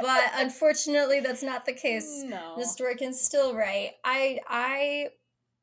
but 0.01 0.23
unfortunately 0.35 1.21
that's 1.21 1.41
not 1.41 1.65
the 1.65 1.71
case. 1.73 2.23
No. 2.25 2.55
Miss 2.57 2.75
Dworkin's 2.75 3.21
still 3.21 3.55
right. 3.55 3.91
I 4.03 4.39
I 4.49 5.09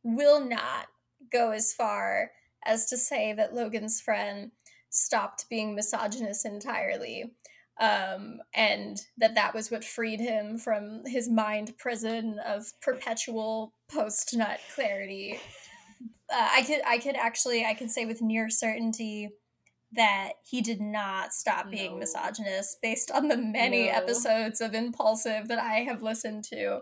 will 0.03 0.41
not 0.41 0.87
go 1.31 1.51
as 1.51 1.75
far 1.75 2.31
as 2.65 2.87
to 2.87 2.97
say 2.97 3.35
that 3.35 3.55
Logan's 3.55 4.01
friend 4.01 4.53
stopped 4.93 5.49
being 5.51 5.75
misogynist 5.75 6.47
entirely 6.47 7.33
um, 7.81 8.41
and 8.55 9.01
that 9.19 9.35
that 9.35 9.55
was 9.55 9.71
what 9.71 9.83
freed 9.85 10.21
him 10.21 10.59
from 10.59 11.03
his 11.07 11.29
mind 11.29 11.77
prison 11.79 12.39
of 12.47 12.67
perpetual 12.81 13.73
post 13.91 14.37
nut 14.37 14.61
clarity. 14.75 15.41
Uh, 16.33 16.49
I 16.53 16.63
could 16.63 16.81
I 16.87 16.99
could 16.99 17.17
actually 17.17 17.65
I 17.65 17.75
can 17.75 17.89
say 17.89 18.05
with 18.05 18.23
near 18.23 18.49
certainty 18.51 19.31
that 19.95 20.33
he 20.45 20.61
did 20.61 20.81
not 20.81 21.33
stop 21.33 21.71
being 21.71 21.93
No. 21.93 21.99
misogynist 21.99 22.79
based 22.83 23.11
on 23.11 23.29
the 23.29 23.37
many 23.37 23.87
No. 23.87 23.93
episodes 23.93 24.61
of 24.61 24.75
Impulsive 24.75 25.49
that 25.49 25.59
I 25.59 25.81
have 25.81 26.03
listened 26.03 26.45
to. 26.45 26.81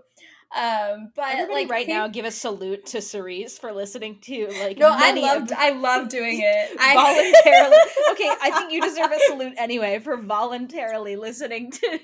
Um, 0.57 1.13
but 1.15 1.27
Everybody 1.33 1.63
like 1.63 1.71
right 1.71 1.87
pe- 1.87 1.93
now, 1.93 2.09
give 2.09 2.25
a 2.25 2.31
salute 2.33 2.87
to 2.87 3.01
Cerise 3.01 3.57
for 3.57 3.73
listening 3.73 4.19
to 4.23 4.49
like. 4.61 4.79
No, 4.79 4.89
I 4.91 4.99
many 5.13 5.21
loved 5.23 5.53
I 5.53 5.71
love 5.71 6.09
doing 6.09 6.41
it. 6.43 6.77
I 6.81 6.95
voluntarily. 6.95 7.77
okay, 8.11 8.31
I 8.43 8.51
think 8.59 8.73
you 8.73 8.81
deserve 8.81 9.13
a 9.13 9.19
salute 9.29 9.55
anyway 9.57 10.01
for 10.01 10.17
voluntarily 10.17 11.15
listening 11.17 11.71
to 11.71 12.01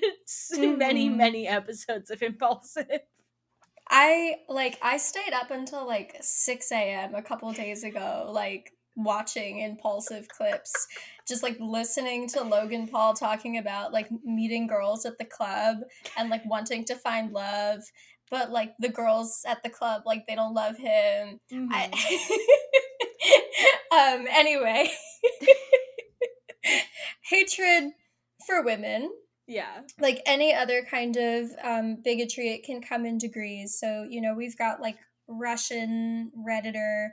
many, 0.77 1.09
Mhm. 1.09 1.15
many 1.17 1.47
episodes 1.47 2.09
of 2.09 2.21
Impulsive. 2.21 2.87
I 3.89 4.35
like 4.49 4.77
I 4.81 4.97
stayed 4.97 5.33
up 5.33 5.51
until 5.51 5.85
like 5.87 6.15
6 6.21 6.71
a.m. 6.71 7.15
a 7.15 7.21
couple 7.21 7.51
days 7.53 7.83
ago, 7.83 8.29
like 8.31 8.71
watching 8.95 9.59
impulsive 9.59 10.27
clips, 10.27 10.87
just 11.27 11.43
like 11.43 11.55
listening 11.59 12.27
to 12.29 12.41
Logan 12.43 12.87
Paul 12.87 13.13
talking 13.13 13.57
about 13.57 13.93
like 13.93 14.09
meeting 14.25 14.67
girls 14.67 15.05
at 15.05 15.17
the 15.19 15.25
club 15.25 15.77
and 16.17 16.29
like 16.29 16.41
wanting 16.45 16.83
to 16.85 16.95
find 16.95 17.31
love, 17.31 17.83
but 18.29 18.51
like 18.51 18.73
the 18.79 18.89
girls 18.89 19.41
at 19.47 19.63
the 19.63 19.69
club 19.69 20.03
like 20.05 20.25
they 20.27 20.35
don't 20.35 20.53
love 20.53 20.77
him. 20.77 21.39
I 21.71 21.89
um 23.91 24.25
anyway. 24.29 24.91
Hatred 27.29 27.91
for 28.45 28.63
women 28.63 29.11
Yeah. 29.47 29.81
like 29.99 30.21
any 30.25 30.53
other 30.53 30.83
kind 30.89 31.15
of 31.17 31.49
um, 31.63 31.97
bigotry, 32.03 32.49
it 32.49 32.63
can 32.63 32.81
come 32.81 33.05
in 33.05 33.17
degrees. 33.17 33.77
So, 33.79 34.05
you 34.09 34.21
know, 34.21 34.33
we've 34.33 34.57
got 34.57 34.81
like 34.81 34.97
Russian 35.27 36.31
Redditor 36.37 37.09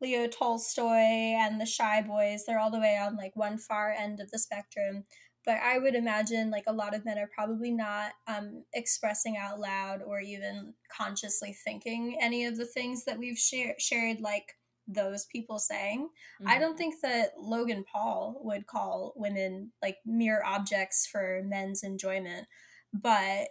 Leo 0.00 0.26
Tolstoy 0.26 0.90
and 1.38 1.60
the 1.60 1.66
Shy 1.66 2.02
Boys. 2.02 2.44
They're 2.46 2.58
all 2.58 2.70
the 2.70 2.80
way 2.80 2.98
on 3.00 3.16
like 3.16 3.32
one 3.34 3.56
far 3.58 3.90
end 3.92 4.20
of 4.20 4.30
the 4.30 4.38
spectrum. 4.38 5.04
But 5.44 5.58
I 5.62 5.78
would 5.78 5.94
imagine 5.94 6.50
like 6.50 6.64
a 6.66 6.72
lot 6.72 6.94
of 6.94 7.04
men 7.04 7.18
are 7.18 7.30
probably 7.34 7.70
not 7.70 8.12
um, 8.26 8.64
expressing 8.72 9.36
out 9.36 9.60
loud 9.60 10.00
or 10.02 10.20
even 10.20 10.74
consciously 10.90 11.52
thinking 11.64 12.18
any 12.20 12.46
of 12.46 12.56
the 12.56 12.66
things 12.66 13.04
that 13.04 13.18
we've 13.18 13.38
share- 13.38 13.76
shared, 13.78 14.20
like 14.20 14.56
those 14.86 15.24
people 15.26 15.58
saying. 15.58 16.08
I 16.46 16.58
don't 16.58 16.76
think 16.76 16.96
that 17.02 17.32
Logan 17.38 17.84
Paul 17.90 18.40
would 18.42 18.66
call 18.66 19.14
women 19.16 19.72
like 19.82 19.96
mere 20.04 20.42
objects 20.44 21.06
for 21.06 21.42
men's 21.44 21.82
enjoyment. 21.82 22.46
But 22.92 23.48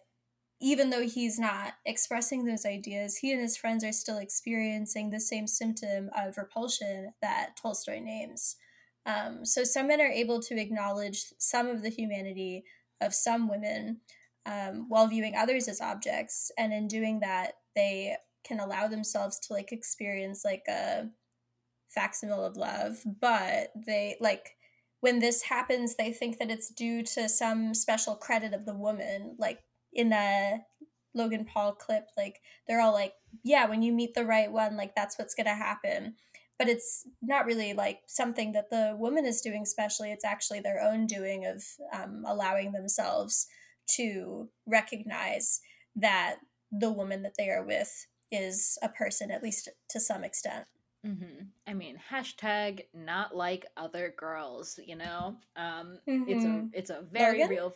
even 0.61 0.89
though 0.91 1.05
he's 1.05 1.37
not 1.37 1.73
expressing 1.85 2.45
those 2.45 2.65
ideas, 2.65 3.17
he 3.17 3.31
and 3.31 3.41
his 3.41 3.57
friends 3.57 3.83
are 3.83 3.91
still 3.91 4.17
experiencing 4.17 5.09
the 5.09 5.19
same 5.19 5.47
symptom 5.47 6.09
of 6.17 6.37
repulsion 6.37 7.13
that 7.21 7.57
Tolstoy 7.61 7.99
names. 7.99 8.55
Um, 9.05 9.45
so 9.45 9.63
some 9.63 9.87
men 9.87 10.01
are 10.01 10.05
able 10.05 10.41
to 10.43 10.59
acknowledge 10.59 11.25
some 11.37 11.67
of 11.67 11.81
the 11.81 11.89
humanity 11.89 12.63
of 13.01 13.13
some 13.13 13.49
women 13.49 14.01
um, 14.45 14.85
while 14.89 15.07
viewing 15.07 15.35
others 15.35 15.67
as 15.67 15.81
objects, 15.81 16.51
and 16.57 16.73
in 16.73 16.87
doing 16.87 17.19
that, 17.21 17.53
they 17.75 18.15
can 18.43 18.59
allow 18.59 18.87
themselves 18.87 19.39
to 19.39 19.53
like 19.53 19.71
experience 19.71 20.43
like 20.43 20.63
a 20.67 21.07
facsimile 21.89 22.45
of 22.45 22.57
love, 22.57 23.01
but 23.21 23.71
they 23.85 24.17
like 24.19 24.55
when 24.99 25.19
this 25.19 25.41
happens, 25.41 25.95
they 25.95 26.13
think 26.13 26.39
that 26.39 26.49
it's 26.49 26.69
due 26.69 27.03
to 27.03 27.27
some 27.27 27.73
special 27.73 28.15
credit 28.15 28.53
of 28.53 28.65
the 28.65 28.73
woman. 28.73 29.35
Like 29.37 29.59
in 29.91 30.09
the 30.09 30.61
Logan 31.13 31.45
Paul 31.45 31.73
clip, 31.73 32.07
like 32.15 32.39
they're 32.67 32.79
all 32.79 32.93
like, 32.93 33.13
yeah, 33.43 33.65
when 33.65 33.81
you 33.81 33.91
meet 33.91 34.13
the 34.13 34.25
right 34.25 34.49
one, 34.49 34.77
like 34.77 34.95
that's 34.95 35.19
what's 35.19 35.35
gonna 35.35 35.55
happen. 35.55 36.15
But 36.59 36.69
it's 36.69 37.05
not 37.21 37.45
really 37.45 37.73
like 37.73 37.99
something 38.07 38.51
that 38.53 38.69
the 38.69 38.95
woman 38.97 39.25
is 39.25 39.41
doing 39.41 39.63
especially 39.63 40.11
It's 40.11 40.25
actually 40.25 40.59
their 40.59 40.81
own 40.81 41.07
doing 41.07 41.45
of 41.45 41.63
um, 41.93 42.23
allowing 42.27 42.71
themselves 42.71 43.47
to 43.95 44.49
recognize 44.65 45.59
that 45.95 46.37
the 46.71 46.91
woman 46.91 47.23
that 47.23 47.33
they 47.37 47.49
are 47.49 47.63
with 47.63 48.07
is 48.31 48.77
a 48.81 48.89
person, 48.89 49.29
at 49.29 49.43
least 49.43 49.69
to 49.89 49.99
some 49.99 50.23
extent. 50.23 50.65
hmm 51.05 51.45
I 51.67 51.73
mean, 51.73 51.97
hashtag 52.11 52.85
not 52.93 53.35
like 53.35 53.65
other 53.77 54.13
girls. 54.17 54.79
You 54.85 54.95
know, 54.95 55.35
um, 55.55 55.99
it's 56.05 56.45
a 56.45 56.67
it's 56.73 56.89
a 56.89 57.03
very 57.11 57.39
Logan? 57.39 57.49
real. 57.49 57.73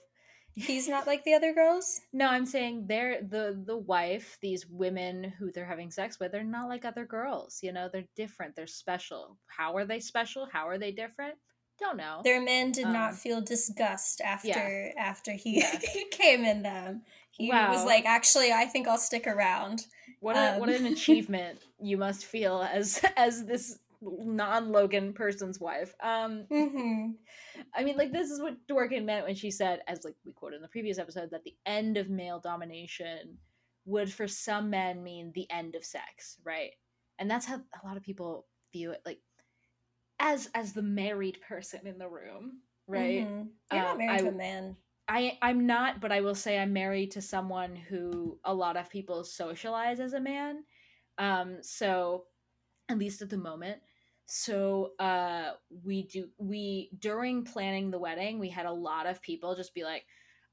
He's 0.58 0.88
not 0.90 1.06
like 1.06 1.24
the 1.24 1.34
other 1.36 1.54
girls. 1.54 2.02
No, 2.12 2.28
I'm 2.28 2.46
saying 2.46 2.88
they're 2.88 3.22
the 3.22 3.62
the 3.66 3.78
wife. 3.78 4.38
These 4.42 4.66
women 4.68 5.24
who 5.38 5.52
they're 5.52 5.66
having 5.66 5.92
sex 5.92 6.20
with, 6.20 6.32
they're 6.32 6.44
not 6.44 6.68
like 6.68 6.84
other 6.84 7.06
girls. 7.06 7.60
You 7.62 7.72
know, 7.74 7.90
they're 7.92 8.08
different. 8.16 8.56
They're 8.56 8.66
special. 8.68 9.38
How 9.46 9.76
are 9.78 9.86
they 9.86 10.00
special? 10.00 10.48
How 10.52 10.68
are 10.68 10.78
they 10.80 10.92
different? 10.92 11.36
Don't 11.80 11.98
know. 11.98 12.22
Their 12.24 12.42
man 12.42 12.72
did 12.72 12.86
Um, 12.86 12.94
not 12.94 13.16
feel 13.16 13.40
disgust 13.40 14.20
after 14.22 14.48
yeah. 14.48 14.92
after 14.98 15.32
he, 15.34 15.62
he 15.94 16.06
came 16.10 16.44
in 16.44 16.64
them. 16.64 17.04
He 17.30 17.52
Wow. 17.52 17.72
was 17.72 17.86
like, 17.86 18.06
actually, 18.06 18.52
I 18.52 18.66
think 18.66 18.88
I'll 18.88 18.98
stick 18.98 19.28
around. 19.28 19.86
What 20.20 20.36
a, 20.36 20.58
what 20.58 20.70
Um, 20.70 20.76
an 20.76 20.86
achievement 20.94 21.60
you 21.80 21.98
must 21.98 22.26
feel 22.26 22.64
as 22.64 23.00
as 23.16 23.46
this 23.46 23.78
non 24.02 24.72
Logan 24.72 25.14
person's 25.14 25.60
wife. 25.60 25.94
Um, 26.02 26.46
Mhm. 26.52 27.18
I 27.74 27.84
mean, 27.84 27.98
like 27.98 28.12
this 28.12 28.30
is 28.30 28.42
what 28.42 28.66
Dworkin 28.68 29.06
meant 29.06 29.26
when 29.26 29.36
she 29.36 29.52
said, 29.52 29.82
as 29.88 30.04
like 30.06 30.16
we 30.26 30.32
quoted 30.34 30.58
in 30.58 30.62
the 30.62 30.68
previous 30.68 30.98
episode, 31.00 31.32
that 31.32 31.44
the 31.44 31.58
end 31.66 31.98
of 31.98 32.10
male 32.10 32.40
domination 32.40 33.40
would 33.86 34.12
for 34.12 34.28
some 34.28 34.70
men 34.70 35.02
mean 35.04 35.32
the 35.34 35.50
end 35.50 35.74
of 35.76 35.84
sex, 35.86 36.38
right? 36.44 36.72
And 37.20 37.30
that's 37.32 37.46
how 37.46 37.56
a 37.56 37.86
lot 37.88 37.98
of 37.98 38.04
people 38.04 38.48
view 38.72 38.92
it, 38.92 39.02
like 39.06 39.22
as 40.20 40.50
as 40.54 40.74
the 40.74 40.82
married 40.84 41.40
person 41.42 41.88
in 41.88 41.98
the 41.98 42.08
room, 42.10 42.62
right? 42.88 43.26
Mhm. 43.26 43.52
You're 43.72 43.82
not 43.82 43.92
Um, 43.94 43.98
married 43.98 44.20
to 44.20 44.26
I- 44.26 44.30
a 44.30 44.32
man. 44.34 44.78
I 45.10 45.38
I'm 45.42 45.66
not, 45.66 46.02
but 46.02 46.12
I 46.12 46.20
will 46.22 46.36
say 46.36 46.60
I'm 46.60 46.74
married 46.74 47.12
to 47.12 47.22
someone 47.22 47.76
who 47.78 48.40
a 48.44 48.54
lot 48.54 48.76
of 48.76 48.90
people 48.90 49.24
socialize 49.24 50.00
as 50.02 50.12
a 50.14 50.20
man. 50.20 50.66
Um, 51.18 51.64
so 51.64 52.28
at 52.90 52.98
least 52.98 53.22
at 53.22 53.30
the 53.30 53.38
moment. 53.38 53.82
So 54.30 54.96
uh 55.00 55.54
we 55.70 56.04
do 56.04 56.32
we 56.38 56.92
during 57.00 57.46
planning 57.46 57.92
the 57.92 58.00
wedding, 58.00 58.40
we 58.40 58.50
had 58.50 58.66
a 58.66 58.72
lot 58.72 59.06
of 59.08 59.22
people 59.22 59.56
just 59.56 59.74
be 59.74 59.84
like, 59.86 60.06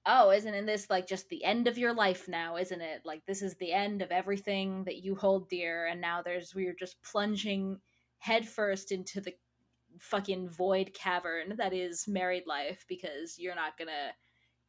"Oh, 0.06 0.30
isn't 0.30 0.54
in 0.54 0.66
this 0.66 0.90
like 0.90 1.06
just 1.08 1.28
the 1.28 1.44
end 1.44 1.66
of 1.66 1.76
your 1.78 1.92
life 1.92 2.28
now, 2.28 2.56
isn't 2.56 2.80
it? 2.80 3.02
Like 3.04 3.26
this 3.26 3.42
is 3.42 3.56
the 3.56 3.72
end 3.72 4.00
of 4.02 4.12
everything 4.12 4.84
that 4.84 4.98
you 5.02 5.16
hold 5.16 5.48
dear 5.48 5.86
and 5.86 6.00
now 6.00 6.22
there's 6.22 6.54
we're 6.54 6.74
just 6.74 7.02
plunging 7.02 7.80
headfirst 8.18 8.92
into 8.92 9.20
the 9.20 9.36
fucking 10.00 10.48
void 10.48 10.92
cavern 10.94 11.56
that 11.56 11.72
is 11.72 12.08
married 12.08 12.46
life 12.46 12.84
because 12.88 13.38
you're 13.38 13.54
not 13.54 13.76
going 13.78 13.88
to 13.88 14.12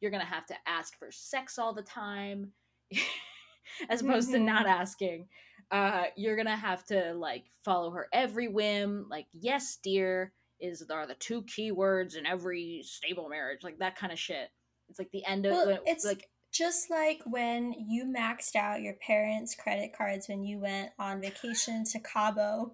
you're 0.00 0.10
gonna 0.12 0.24
have 0.24 0.46
to 0.46 0.56
ask 0.68 0.96
for 0.98 1.10
sex 1.10 1.58
all 1.58 1.74
the 1.74 1.82
time 1.82 2.52
as 3.88 4.00
opposed 4.02 4.30
to 4.30 4.38
Mhm. 4.38 4.40
not 4.40 4.66
asking 4.66 5.28
uh 5.70 6.04
you're 6.16 6.36
gonna 6.36 6.56
have 6.56 6.84
to 6.84 7.12
like 7.14 7.44
follow 7.64 7.90
her 7.90 8.08
every 8.12 8.46
whim 8.48 9.06
like 9.10 9.26
yes 9.32 9.78
dear 9.82 10.32
is 10.60 10.84
are 10.90 11.06
the 11.06 11.14
two 11.14 11.42
key 11.42 11.70
words 11.72 12.14
in 12.14 12.26
every 12.26 12.82
stable 12.84 13.28
marriage 13.28 13.62
like 13.62 13.78
that 13.78 13.96
kind 13.96 14.12
of 14.12 14.18
shit. 14.18 14.48
It's 14.88 14.98
like 14.98 15.10
the 15.10 15.24
end 15.26 15.46
of 15.46 15.52
Well, 15.52 15.66
when- 15.66 15.78
it's 15.86 16.04
like 16.04 16.28
just 16.52 16.90
like 16.90 17.20
when 17.26 17.74
you 17.86 18.04
maxed 18.06 18.56
out 18.56 18.80
your 18.80 18.94
parents' 18.94 19.54
credit 19.54 19.90
cards 19.96 20.28
when 20.28 20.42
you 20.44 20.58
went 20.60 20.90
on 20.98 21.20
vacation 21.20 21.84
to 21.84 21.98
Cabo, 22.00 22.72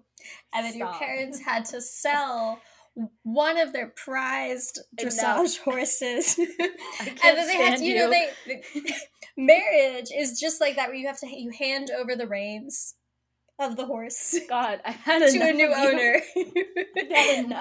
and 0.53 0.65
then 0.65 0.77
your 0.77 0.93
parents 0.93 1.43
had 1.43 1.65
to 1.65 1.81
sell 1.81 2.61
one 3.23 3.57
of 3.57 3.73
their 3.73 3.87
prized 3.87 4.79
Enough. 4.99 5.13
dressage 5.13 5.59
horses, 5.59 6.37
and 6.39 7.19
then 7.21 7.47
they 7.47 7.57
had 7.57 7.79
to, 7.79 7.83
you 7.83 7.95
know, 7.95 8.09
they, 8.09 8.29
they 8.45 8.61
marriage 9.37 10.09
is 10.15 10.39
just 10.39 10.61
like 10.61 10.75
that, 10.75 10.87
where 10.89 10.95
you 10.95 11.07
have 11.07 11.19
to 11.19 11.27
you 11.27 11.51
hand 11.57 11.89
over 11.97 12.15
the 12.15 12.27
reins 12.27 12.95
of 13.59 13.75
the 13.75 13.85
horse 13.85 14.35
god 14.49 14.81
i 14.83 14.89
had 14.89 15.19
to 15.19 15.39
a 15.39 15.53
new 15.53 15.71
owner, 15.71 16.19
and 17.15 17.53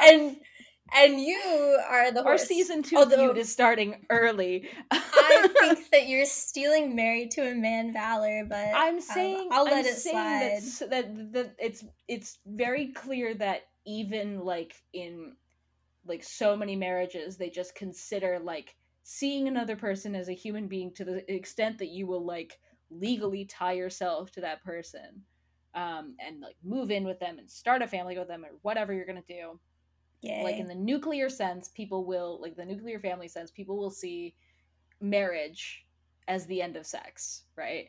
and 0.94 1.20
you 1.20 1.78
are 1.88 2.10
the 2.10 2.22
horse. 2.22 2.40
our 2.42 2.46
season 2.46 2.82
two 2.82 2.96
Although- 2.96 3.16
feud 3.28 3.38
is 3.38 3.52
starting 3.52 4.04
early 4.10 4.68
I 4.90 5.48
think 5.60 5.90
that 5.90 6.08
you're 6.08 6.26
stealing 6.26 6.94
married 6.96 7.30
to 7.32 7.42
a 7.42 7.54
man 7.54 7.92
valor, 7.92 8.44
but 8.48 8.68
I'm 8.74 8.96
um, 8.96 9.00
saying 9.00 9.48
I'll 9.50 9.64
let 9.64 9.84
I'm 9.84 9.86
it 9.86 9.96
slide. 9.96 10.62
that, 10.80 10.90
that 10.90 11.32
that 11.32 11.54
it's 11.58 11.84
it's 12.08 12.38
very 12.46 12.88
clear 12.88 13.34
that 13.34 13.62
even 13.84 14.40
like 14.40 14.74
in 14.92 15.34
like 16.06 16.22
so 16.22 16.56
many 16.56 16.76
marriages 16.76 17.36
they 17.36 17.50
just 17.50 17.74
consider 17.74 18.38
like 18.38 18.74
seeing 19.04 19.48
another 19.48 19.76
person 19.76 20.14
as 20.14 20.28
a 20.28 20.34
human 20.34 20.68
being 20.68 20.92
to 20.92 21.04
the 21.04 21.32
extent 21.32 21.78
that 21.78 21.88
you 21.88 22.06
will 22.06 22.24
like 22.24 22.58
legally 22.90 23.44
tie 23.44 23.72
yourself 23.72 24.30
to 24.30 24.40
that 24.40 24.62
person 24.64 25.22
um 25.74 26.14
and 26.24 26.40
like 26.40 26.56
move 26.62 26.90
in 26.90 27.04
with 27.04 27.18
them 27.18 27.38
and 27.38 27.50
start 27.50 27.82
a 27.82 27.86
family 27.86 28.18
with 28.18 28.28
them 28.28 28.44
or 28.44 28.50
whatever 28.62 28.92
you're 28.92 29.06
gonna 29.06 29.22
do 29.26 29.58
Yay. 30.20 30.44
like 30.44 30.56
in 30.56 30.68
the 30.68 30.74
nuclear 30.74 31.28
sense 31.28 31.68
people 31.68 32.04
will 32.04 32.38
like 32.40 32.56
the 32.56 32.64
nuclear 32.64 33.00
family 33.00 33.28
sense 33.28 33.50
people 33.50 33.78
will 33.78 33.90
see 33.90 34.34
marriage 35.00 35.84
as 36.28 36.46
the 36.46 36.62
end 36.62 36.76
of 36.76 36.86
sex 36.86 37.44
right 37.56 37.88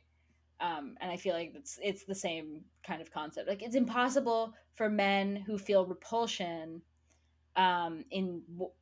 um 0.64 0.98
and 1.02 1.12
i 1.12 1.18
feel 1.18 1.36
like 1.36 1.54
it's 1.56 1.80
it's 1.84 2.06
the 2.06 2.16
same 2.16 2.62
kind 2.88 3.02
of 3.02 3.12
concept 3.12 3.50
like 3.50 3.64
it's 3.64 3.76
impossible 3.76 4.56
for 4.76 4.90
men 4.90 5.38
who 5.38 5.60
feel 5.60 5.86
repulsion 5.86 6.82
um 7.58 8.06
in 8.12 8.42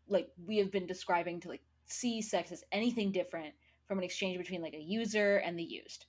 like 0.10 0.30
we 0.48 0.58
have 0.58 0.72
been 0.72 0.88
describing 0.88 1.42
to 1.42 1.50
like 1.50 1.64
see 1.88 2.22
sex 2.22 2.54
as 2.54 2.64
anything 2.72 3.12
different 3.12 3.54
from 3.88 4.00
an 4.00 4.06
exchange 4.06 4.38
between 4.38 4.62
like 4.62 4.76
a 4.76 4.82
user 4.82 5.38
and 5.38 5.60
the 5.60 5.64
used 5.64 6.06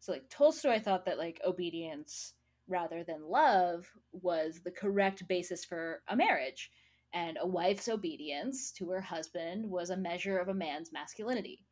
So 0.00 0.12
like 0.12 0.28
Tolstoy 0.30 0.80
thought 0.80 1.06
that 1.06 1.18
like 1.18 1.40
obedience 1.46 2.34
rather 2.68 3.04
than 3.04 3.28
love 3.30 3.90
was 4.12 4.60
the 4.64 4.72
correct 4.72 5.28
basis 5.28 5.64
for 5.64 6.02
a 6.08 6.16
marriage. 6.16 6.72
And 7.14 7.38
a 7.40 7.46
wife's 7.46 7.88
obedience 7.88 8.72
to 8.72 8.90
her 8.90 9.00
husband 9.02 9.70
was 9.70 9.90
a 9.90 9.96
measure 9.96 10.38
of 10.38 10.48
a 10.48 10.54
man's 10.54 10.92
masculinity. 10.92 11.64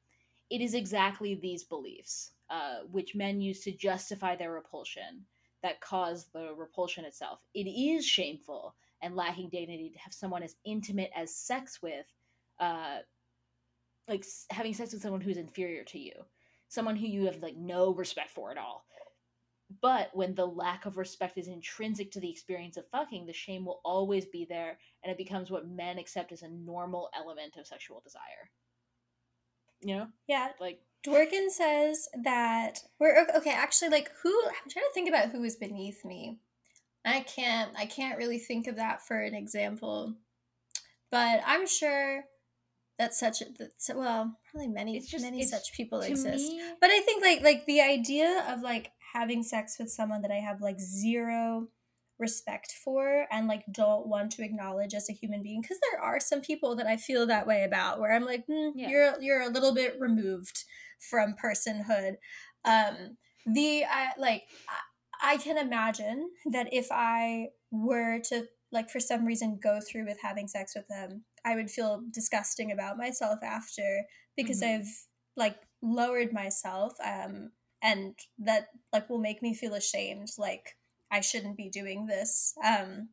It 0.51 0.61
is 0.62 0.74
exactly 0.74 1.34
these 1.34 1.64
beliefs, 1.64 2.32
uh, 2.51 2.80
which 2.90 3.14
men 3.14 3.40
use 3.40 3.61
to 3.61 3.72
justify 3.72 4.36
their 4.36 4.53
repulsion, 4.53 5.24
that 5.62 5.80
cause 5.80 6.26
the 6.32 6.55
repulsion 6.57 7.05
itself. 7.05 7.40
It 7.55 7.68
is 7.68 8.05
shameful 8.07 8.74
and 9.03 9.16
lacking 9.16 9.51
dignity 9.51 9.90
to 9.90 9.98
have 9.98 10.12
someone 10.12 10.42
as 10.42 10.57
intimate 10.64 11.11
as 11.14 11.34
sex 11.34 11.80
with, 11.82 12.07
uh, 12.59 12.98
like 14.09 14.24
having 14.51 14.74
sex 14.74 14.92
with 14.92 15.03
someone 15.03 15.20
who's 15.20 15.36
inferior 15.36 15.84
to 15.84 15.98
you, 15.98 16.12
someone 16.68 16.96
who 16.96 17.07
you 17.07 17.26
have 17.26 17.42
like 17.42 17.57
no 17.57 17.94
respect 17.94 18.30
for 18.30 18.51
at 18.51 18.59
all. 18.59 18.84
But 19.80 20.11
when 20.14 20.34
the 20.34 20.46
lack 20.46 20.84
of 20.84 20.96
respect 20.96 21.38
is 21.38 21.46
intrinsic 21.46 22.11
to 22.12 22.20
the 22.20 22.30
experience 22.30 22.76
of 22.76 22.88
fucking, 22.88 23.26
the 23.26 23.32
shame 23.32 23.64
will 23.64 23.80
always 23.84 24.26
be 24.26 24.44
there, 24.44 24.78
and 25.05 25.12
it 25.12 25.16
becomes 25.16 25.48
what 25.51 25.68
men 25.68 25.96
accept 25.98 26.32
as 26.32 26.42
a 26.42 26.48
normal 26.48 27.09
element 27.14 27.57
of 27.57 27.68
sexual 27.68 28.01
desire. 28.01 28.51
You 29.80 29.96
know, 29.96 30.09
Yeah. 30.26 30.53
like 30.59 30.82
Dworkin 31.07 31.48
says 31.51 32.09
that 32.24 32.80
we're 32.98 33.26
okay. 33.36 33.53
Actually, 33.53 33.88
like 33.90 34.11
who? 34.22 34.30
I'm 34.46 34.70
trying 34.70 34.84
to 34.84 34.92
think 34.92 35.09
about 35.09 35.30
who 35.30 35.42
is 35.44 35.57
beneath 35.57 36.05
me. 36.05 36.38
I 37.05 37.20
can't. 37.20 37.72
I 37.78 37.86
can't 37.86 38.18
really 38.18 38.38
think 38.38 38.66
of 38.66 38.76
that 38.76 39.01
for 39.07 39.18
an 39.20 39.34
example. 39.34 40.14
But 41.11 41.40
I'm 41.46 41.66
sure 41.66 42.24
that 42.98 43.14
such. 43.14 43.42
That's, 43.59 43.90
well, 43.94 44.36
probably 44.51 44.68
many 44.68 45.01
just- 45.01 45.24
many 45.24 45.42
such 45.44 45.72
people 45.72 46.01
exist. 46.03 46.51
me- 46.53 46.62
But 46.80 46.90
I 46.90 47.01
think 47.01 47.22
like 47.22 47.40
like 47.42 47.64
the 47.66 47.80
idea 47.80 48.44
of 48.48 48.61
like 48.61 48.92
having 49.14 49.42
sex 49.42 49.76
with 49.78 49.90
someone 49.90 50.20
that 50.22 50.30
I 50.30 50.36
have 50.40 50.61
like 50.61 50.78
zero 50.78 51.68
respect 52.20 52.72
for 52.84 53.26
and 53.30 53.48
like 53.48 53.64
don't 53.72 54.06
want 54.06 54.30
to 54.32 54.44
acknowledge 54.44 54.94
as 54.94 55.08
a 55.08 55.12
human 55.14 55.42
being 55.42 55.60
because 55.62 55.78
there 55.90 56.00
are 56.00 56.20
some 56.20 56.40
people 56.40 56.76
that 56.76 56.86
I 56.86 56.96
feel 56.96 57.26
that 57.26 57.46
way 57.46 57.64
about 57.64 58.00
where 58.00 58.12
I'm 58.12 58.24
like 58.24 58.44
"Hmm, 58.46 58.70
Yeah. 58.74 58.88
you're 58.90 59.20
you're 59.20 59.40
a 59.42 59.48
little 59.48 59.74
bit 59.74 59.98
removed 59.98 60.64
from 61.10 61.34
personhood 61.42 62.16
um 62.64 63.16
the 63.46 63.84
I 63.84 64.10
like 64.18 64.44
I, 64.68 65.34
I 65.34 65.36
can 65.38 65.58
imagine 65.58 66.30
that 66.52 66.72
if 66.72 66.88
I 66.90 67.48
were 67.70 68.20
to 68.28 68.46
like 68.72 68.90
for 68.90 69.00
some 69.00 69.24
reason 69.24 69.58
go 69.62 69.80
through 69.80 70.06
with 70.06 70.18
having 70.22 70.48
sex 70.48 70.72
with 70.74 70.86
them 70.88 71.24
I 71.44 71.54
would 71.56 71.70
feel 71.70 72.02
disgusting 72.12 72.70
about 72.70 72.98
myself 72.98 73.38
after 73.42 74.04
because 74.36 74.62
Mhm. 74.62 74.80
I've 74.80 74.88
like 75.36 75.56
lowered 75.82 76.32
myself 76.32 76.92
um 77.04 77.52
and 77.82 78.18
that 78.38 78.68
like 78.92 79.08
will 79.08 79.18
make 79.18 79.40
me 79.42 79.54
feel 79.54 79.74
ashamed 79.74 80.28
like 80.38 80.76
I 81.11 81.20
shouldn't 81.20 81.56
be 81.56 81.68
doing 81.68 82.06
this. 82.06 82.54
Um 82.64 83.08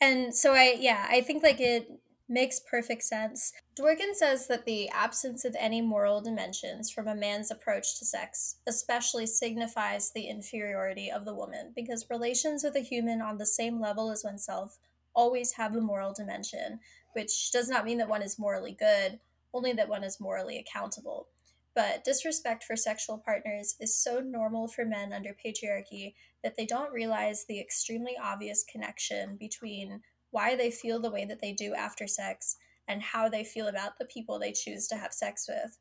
and 0.00 0.34
so 0.34 0.52
I 0.52 0.76
yeah 0.78 1.06
I 1.08 1.20
think 1.20 1.42
like 1.42 1.60
it 1.60 1.88
makes 2.28 2.58
perfect 2.58 3.02
sense. 3.02 3.52
Dworkin 3.78 4.14
says 4.14 4.46
that 4.46 4.64
the 4.64 4.88
absence 4.88 5.44
of 5.44 5.54
any 5.58 5.82
moral 5.82 6.22
dimensions 6.22 6.90
from 6.90 7.06
a 7.06 7.14
man's 7.14 7.50
approach 7.50 7.98
to 7.98 8.04
sex 8.04 8.56
especially 8.66 9.26
signifies 9.26 10.10
the 10.10 10.26
inferiority 10.26 11.10
of 11.10 11.24
the 11.24 11.34
woman 11.34 11.72
because 11.76 12.06
relations 12.08 12.64
with 12.64 12.76
a 12.76 12.80
human 12.80 13.20
on 13.20 13.36
the 13.36 13.46
same 13.46 13.80
level 13.80 14.10
as 14.10 14.24
oneself 14.24 14.78
always 15.14 15.52
have 15.52 15.76
a 15.76 15.80
moral 15.80 16.12
dimension 16.12 16.80
which 17.12 17.52
does 17.52 17.68
not 17.68 17.84
mean 17.84 17.98
that 17.98 18.08
one 18.08 18.22
is 18.22 18.38
morally 18.38 18.72
good 18.78 19.20
only 19.52 19.72
that 19.72 19.88
one 19.88 20.02
is 20.02 20.20
morally 20.20 20.58
accountable 20.58 21.28
but 21.74 22.04
disrespect 22.04 22.62
for 22.64 22.76
sexual 22.76 23.18
partners 23.18 23.74
is 23.80 23.96
so 23.96 24.20
normal 24.20 24.68
for 24.68 24.84
men 24.84 25.12
under 25.12 25.34
patriarchy 25.44 26.14
that 26.42 26.56
they 26.56 26.66
don't 26.66 26.92
realize 26.92 27.44
the 27.48 27.58
extremely 27.60 28.12
obvious 28.22 28.64
connection 28.70 29.36
between 29.36 30.00
why 30.30 30.54
they 30.56 30.70
feel 30.70 31.00
the 31.00 31.10
way 31.10 31.24
that 31.24 31.40
they 31.40 31.52
do 31.52 31.74
after 31.74 32.06
sex 32.06 32.56
and 32.86 33.00
how 33.02 33.28
they 33.28 33.42
feel 33.44 33.68
about 33.68 33.98
the 33.98 34.04
people 34.04 34.38
they 34.38 34.52
choose 34.52 34.86
to 34.88 34.96
have 34.96 35.12
sex 35.12 35.46
with. 35.48 35.78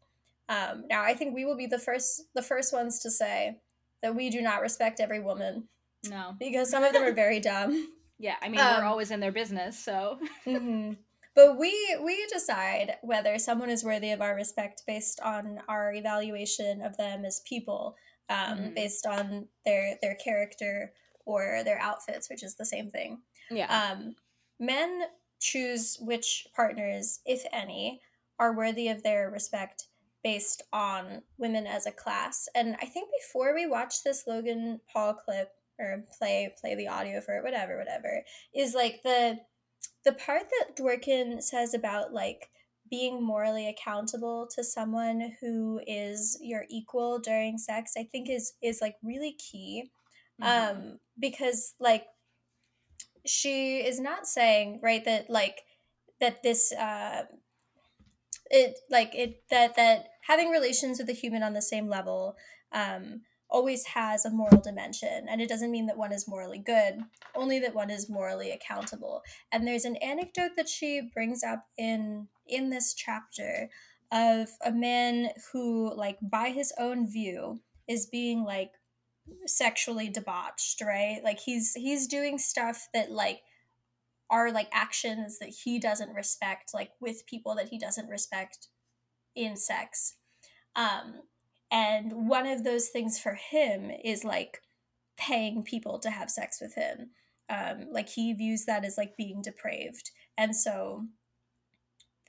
Um, 0.50 0.86
now, 0.90 1.02
I 1.04 1.14
think 1.14 1.34
we 1.34 1.46
will 1.46 1.58
be 1.58 1.66
the 1.68 1.80
first 1.80 2.24
the 2.36 2.42
first 2.42 2.72
ones 2.74 3.00
to 3.00 3.10
say 3.12 3.58
that 4.02 4.16
we 4.16 4.30
do 4.30 4.42
not 4.42 4.62
respect 4.62 5.00
every 5.00 5.20
woman 5.22 5.68
no, 6.10 6.36
because 6.38 6.70
some 6.70 6.84
of 6.84 6.92
them 6.94 7.04
are 7.04 7.14
very 7.14 7.40
dumb. 7.52 7.88
yeah. 8.20 8.36
I 8.42 8.50
mean, 8.50 8.60
Um, 8.60 8.78
we're 8.82 8.86
always 8.86 9.10
in 9.12 9.20
their 9.22 9.32
business, 9.32 9.80
so 9.80 10.20
Mhm. 10.46 10.98
But 11.36 11.58
we 11.58 11.98
we 12.04 12.26
decide 12.28 12.98
whether 13.02 13.38
someone 13.40 13.70
is 13.70 13.84
worthy 13.84 14.12
of 14.12 14.22
our 14.22 14.36
respect 14.36 14.84
based 14.86 15.20
on 15.22 15.60
our 15.68 15.94
evaluation 15.94 16.82
of 16.82 16.96
them 16.98 17.26
as 17.26 17.42
people, 17.42 17.96
um, 18.30 18.58
Mhm. 18.60 18.76
based 18.76 19.06
on 19.08 19.50
their 19.66 19.98
their 20.02 20.16
character 20.16 20.94
or 21.26 21.64
their 21.64 21.80
outfits, 21.80 22.30
which 22.30 22.44
is 22.44 22.56
the 22.56 22.66
same 22.66 22.90
thing. 22.92 23.22
yeah. 23.50 23.68
Um, 23.92 24.16
men 24.60 25.04
choose 25.40 25.98
which 26.00 26.48
partners, 26.56 27.20
if 27.26 27.46
any, 27.52 28.02
are 28.40 28.54
worthy 28.56 28.88
of 28.88 29.04
their 29.04 29.30
respect 29.30 29.88
based 30.24 30.62
on 30.72 31.24
women 31.38 31.68
as 31.68 31.86
a 31.86 31.92
class. 31.92 32.48
And 32.56 32.78
I 32.82 32.86
think 32.86 33.10
before 33.12 33.54
we 33.54 33.66
watch 33.66 34.04
this 34.04 34.26
Logan 34.26 34.80
Paul 34.92 35.14
clip 35.16 35.54
or 35.80 36.06
play 36.18 36.54
play 36.60 36.76
the 36.76 36.88
audio 36.88 37.20
for 37.20 37.38
it, 37.38 37.44
whatever, 37.44 37.78
whatever, 37.78 38.24
is 38.54 38.74
like 38.74 39.02
the 39.04 39.40
the 40.06 40.14
part 40.14 40.44
that 40.44 40.76
Dworkin 40.76 41.42
says 41.42 41.74
about 41.74 42.14
like 42.14 42.50
being 42.90 43.24
morally 43.24 43.68
accountable 43.68 44.48
to 44.56 44.64
someone 44.64 45.34
who 45.42 45.82
is 45.88 46.38
your 46.42 46.66
equal 46.70 47.20
during 47.20 47.58
sex, 47.58 47.94
I 47.98 48.04
think 48.04 48.30
is 48.30 48.54
is 48.62 48.82
like 48.82 48.96
really 49.04 49.34
key. 49.34 49.92
Um, 50.42 51.00
because 51.18 51.76
like 51.80 52.06
she 53.26 53.78
is 53.78 54.00
not 54.00 54.28
saying 54.28 54.80
right 54.84 55.04
that 55.06 55.30
like 55.30 55.62
that 56.20 56.44
this 56.44 56.72
uh 56.74 57.24
it 58.50 58.80
like 58.90 59.16
it 59.16 59.44
that 59.50 59.76
that 59.76 60.08
having 60.22 60.50
relations 60.50 61.00
with 61.00 61.10
a 61.10 61.14
human 61.14 61.44
on 61.44 61.54
the 61.54 61.62
same 61.62 61.88
level 61.88 62.36
um 62.74 63.22
always 63.54 63.86
has 63.86 64.26
a 64.26 64.32
moral 64.32 64.60
dimension 64.60 65.28
and 65.30 65.40
it 65.40 65.48
doesn't 65.48 65.72
mean 65.72 65.86
that 65.86 65.98
one 65.98 66.12
is 66.12 66.28
morally 66.28 66.60
good 66.60 67.00
only 67.36 67.60
that 67.60 67.76
one 67.76 67.90
is 67.90 68.10
morally 68.10 68.52
accountable. 68.52 69.24
And 69.52 69.68
there's 69.68 69.86
an 69.86 69.96
anecdote 69.98 70.52
that 70.58 70.70
she 70.70 71.10
brings 71.14 71.44
up 71.44 71.66
in 71.78 72.28
in 72.48 72.70
this 72.70 72.94
chapter 72.94 73.70
of 74.12 74.50
a 74.64 74.72
man 74.72 75.30
who 75.52 75.94
like 75.96 76.18
by 76.22 76.50
his 76.50 76.74
own 76.78 77.10
view 77.12 77.62
is 77.88 78.06
being 78.06 78.44
like 78.44 78.72
sexually 79.46 80.10
debauched 80.10 80.82
right? 80.82 81.22
Like 81.24 81.40
he's 81.40 81.74
he's 81.74 82.08
doing 82.08 82.38
stuff 82.38 82.88
that 82.94 83.12
like 83.12 83.42
are 84.30 84.52
like 84.52 84.70
actions 84.72 85.40
that 85.40 85.50
he 85.50 85.80
doesn't 85.80 86.14
respect 86.14 86.74
like 86.74 86.92
with 87.00 87.26
people 87.28 87.56
that 87.56 87.70
he 87.70 87.78
doesn't 87.78 88.10
respect 88.10 88.68
in 89.36 89.56
sex. 89.56 90.16
Um 90.76 91.22
and 91.74 92.30
one 92.30 92.46
of 92.46 92.64
those 92.64 92.90
things 92.90 93.20
for 93.20 93.34
him 93.34 93.90
is 94.04 94.24
like 94.24 94.62
paying 95.18 95.64
people 95.64 95.98
to 96.00 96.12
have 96.12 96.30
sex 96.30 96.62
with 96.62 96.76
him. 96.76 97.10
Um 97.50 97.88
like 97.92 98.10
he 98.10 98.32
views 98.32 98.66
that 98.66 98.86
as 98.86 98.98
like 98.98 99.18
being 99.18 99.42
depraved. 99.42 100.12
And 100.38 100.56
so 100.56 101.08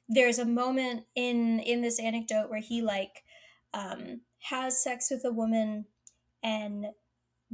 there's 0.08 0.38
a 0.38 0.46
moment 0.46 1.04
in 1.14 1.60
in 1.60 1.82
this 1.82 2.00
anecdote 2.00 2.50
where 2.50 2.60
he 2.60 2.80
like 2.82 3.22
um 3.74 4.22
has 4.50 4.82
sex 4.82 5.08
with 5.10 5.24
a 5.24 5.32
woman 5.32 5.84
and 6.42 6.86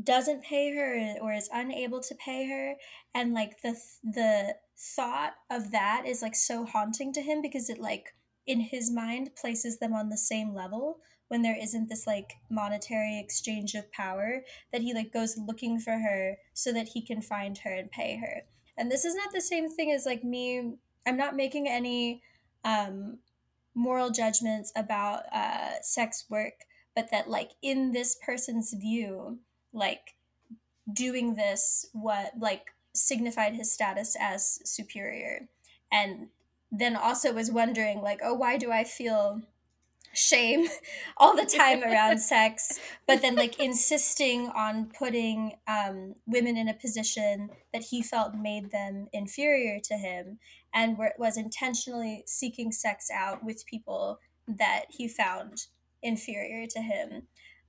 doesn't 0.03 0.45
pay 0.45 0.75
her 0.75 1.17
or 1.21 1.33
is 1.33 1.51
unable 1.53 2.01
to 2.01 2.15
pay 2.15 2.49
her. 2.49 2.75
And 3.15 3.35
like 3.35 3.63
the 3.63 3.77
the 4.05 4.55
thought 4.79 5.35
of 5.51 5.73
that 5.73 6.05
is 6.07 6.23
like 6.23 6.37
so 6.37 6.65
haunting 6.65 7.13
to 7.15 7.21
him 7.21 7.43
because 7.43 7.69
it 7.69 7.79
like 7.79 8.15
in 8.47 8.61
his 8.61 8.93
mind 8.93 9.31
places 9.35 9.79
them 9.79 9.93
on 9.93 10.09
the 10.09 10.17
same 10.17 10.55
level 10.55 11.01
when 11.31 11.43
there 11.43 11.57
isn't 11.61 11.89
this 11.89 12.07
like 12.07 12.35
monetary 12.51 13.19
exchange 13.19 13.75
of 13.75 13.91
power 13.93 14.43
that 14.73 14.83
he 14.83 14.93
like 14.93 15.13
goes 15.13 15.39
looking 15.39 15.79
for 15.79 15.93
her 15.99 16.37
so 16.53 16.73
that 16.73 16.89
he 16.89 17.01
can 17.01 17.23
find 17.23 17.59
her 17.59 17.73
and 17.73 17.91
pay 17.91 18.17
her. 18.17 18.43
And 18.77 18.91
this 18.91 19.05
is 19.05 19.15
not 19.15 19.33
the 19.33 19.41
same 19.41 19.69
thing 19.69 19.93
as 19.93 20.07
like 20.07 20.25
me 20.25 20.75
i'm 21.07 21.17
not 21.17 21.35
making 21.35 21.67
any 21.67 22.23
um 22.65 23.19
moral 23.75 24.11
judgments 24.11 24.71
about 24.77 25.23
uh 25.33 25.81
sex 25.81 26.27
work 26.29 26.53
but 26.95 27.11
that 27.11 27.29
like 27.29 27.53
in 27.63 27.93
this 27.93 28.17
person's 28.23 28.75
view 28.75 29.39
like 29.73 30.15
doing 30.93 31.35
this 31.35 31.87
what 31.93 32.33
like 32.39 32.67
signified 32.95 33.55
his 33.55 33.73
status 33.73 34.17
as 34.19 34.61
superior. 34.65 35.49
And 35.93 36.29
then 36.73 36.97
also 36.97 37.33
was 37.33 37.51
wondering 37.51 38.01
like 38.01 38.21
oh 38.23 38.33
why 38.33 38.57
do 38.57 38.71
i 38.71 38.85
feel 38.85 39.43
shame 40.13 40.67
all 41.17 41.37
the 41.37 41.45
time 41.47 41.83
around 41.83 42.19
sex 42.21 42.81
but 43.07 43.23
then 43.23 43.35
like 43.35 43.59
insisting 43.61 44.49
on 44.49 44.91
putting 44.99 45.53
um, 45.67 46.15
women 46.27 46.57
in 46.57 46.69
a 46.69 46.75
position 46.75 47.51
that 47.73 47.83
he 47.83 48.03
felt 48.03 48.35
made 48.35 48.71
them 48.71 49.07
inferior 49.13 49.79
to 49.83 49.95
him 49.95 50.39
and 50.75 50.97
where 50.99 51.15
was 51.19 51.37
intentionally 51.37 52.23
seeking 52.27 52.73
sex 52.73 53.09
out 53.13 53.45
with 53.45 53.67
people 53.67 54.19
that 54.47 54.87
he 54.89 55.09
found 55.09 55.67
inferior 56.03 56.67
to 56.67 56.81
him. 56.81 57.23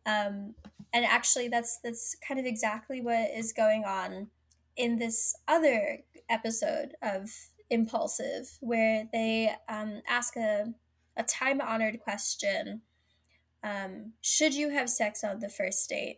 Um, 0.06 0.56
and 0.94 1.06
actually, 1.06 1.48
that's 1.48 1.80
that's 1.84 2.16
kind 2.28 2.40
of 2.40 2.46
exactly 2.46 3.02
what 3.02 3.30
is 3.32 3.54
going 3.54 3.86
on 3.86 4.28
in 4.76 4.98
this 4.98 5.36
other 5.48 6.00
episode 6.30 6.96
of 7.02 7.30
Impulsive, 7.70 8.58
where 8.60 9.08
they 9.14 9.54
um, 9.70 10.02
ask 10.08 10.36
a 10.36 10.74
a 11.22 11.24
time 11.24 11.62
honored 11.62 12.00
question: 12.02 12.82
um, 13.64 14.14
Should 14.22 14.54
you 14.54 14.70
have 14.70 14.90
sex 14.90 15.24
on 15.24 15.40
the 15.40 15.50
first 15.50 15.88
date? 15.90 16.18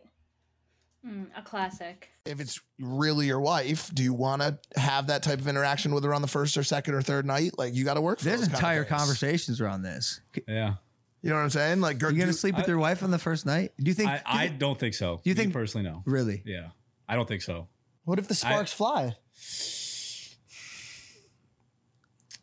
Mm, 1.06 1.28
a 1.38 1.42
classic. 1.42 2.10
If 2.26 2.40
it's 2.40 2.62
really 2.80 3.26
your 3.28 3.42
wife, 3.42 3.94
do 3.94 4.02
you 4.04 4.14
want 4.14 4.42
to 4.42 4.58
have 4.80 5.08
that 5.08 5.22
type 5.22 5.40
of 5.40 5.48
interaction 5.50 5.94
with 5.94 6.06
her 6.06 6.14
on 6.14 6.22
the 6.22 6.30
first 6.30 6.56
or 6.58 6.64
second 6.64 6.94
or 6.96 7.02
third 7.02 7.26
night? 7.26 7.52
Like 7.58 7.74
you 7.76 7.84
got 7.84 7.96
to 7.96 8.02
work. 8.02 8.20
For 8.20 8.26
There's 8.26 8.40
those 8.40 8.48
kind 8.48 8.56
of 8.56 8.60
entire 8.60 8.84
conversations 8.86 9.60
around 9.60 9.82
this. 9.82 10.22
Yeah. 10.48 10.76
You 11.22 11.30
know 11.30 11.36
what 11.36 11.42
I'm 11.44 11.50
saying? 11.50 11.82
Like, 11.82 12.02
Are 12.04 12.12
you 12.12 12.20
gonna 12.20 12.32
sleep 12.34 12.56
with 12.56 12.66
I- 12.66 12.68
your 12.70 12.78
wife 12.78 13.04
on 13.04 13.12
the 13.12 13.20
first 13.20 13.46
night? 13.46 13.74
Do 13.78 13.86
you 13.90 13.94
think? 13.94 14.10
I, 14.10 14.22
I 14.26 14.48
don't 14.48 14.80
think 14.80 14.94
so. 14.94 15.20
Do 15.24 15.30
you 15.30 15.36
Me 15.36 15.42
think- 15.42 15.54
personally? 15.54 15.90
No. 15.90 16.04
Really? 16.06 16.42
Yeah. 16.46 16.70
I 17.08 17.16
don't 17.16 17.28
think 17.28 17.42
so. 17.42 17.68
What 18.06 18.20
if 18.20 18.28
the 18.30 18.34
I- 18.34 18.36
sparks 18.52 18.72
fly? 18.74 19.16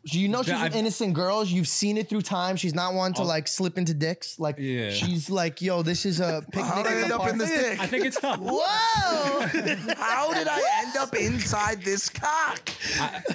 Do 0.03 0.19
you 0.19 0.27
know 0.29 0.41
she's 0.41 0.49
an 0.53 0.55
I've- 0.61 0.77
innocent 0.79 1.13
girl? 1.13 1.43
You've 1.45 1.67
seen 1.67 1.95
it 1.97 2.09
through 2.09 2.23
time. 2.23 2.55
She's 2.55 2.73
not 2.73 2.93
one 2.95 3.13
to 3.13 3.21
I'll- 3.21 3.27
like 3.27 3.47
slip 3.47 3.77
into 3.77 3.93
dicks. 3.93 4.39
Like 4.39 4.55
Yeah. 4.57 4.89
she's 4.91 5.29
like, 5.29 5.61
yo, 5.61 5.83
this 5.83 6.05
is 6.07 6.19
a 6.19 6.43
picnic. 6.51 6.65
How 6.65 6.81
did 6.83 6.91
I 6.91 6.95
at 6.97 7.03
end 7.03 7.11
up 7.11 7.21
in 7.21 7.27
park. 7.27 7.37
this 7.37 7.49
dick? 7.49 7.79
I 7.79 7.85
think 7.87 8.05
it's 8.05 8.19
tough. 8.19 8.39
Whoa! 8.41 9.41
How 9.97 10.33
did 10.33 10.47
I 10.47 10.61
end 10.85 10.97
up 10.97 11.15
inside 11.15 11.83
this 11.83 12.09
cock? 12.09 12.69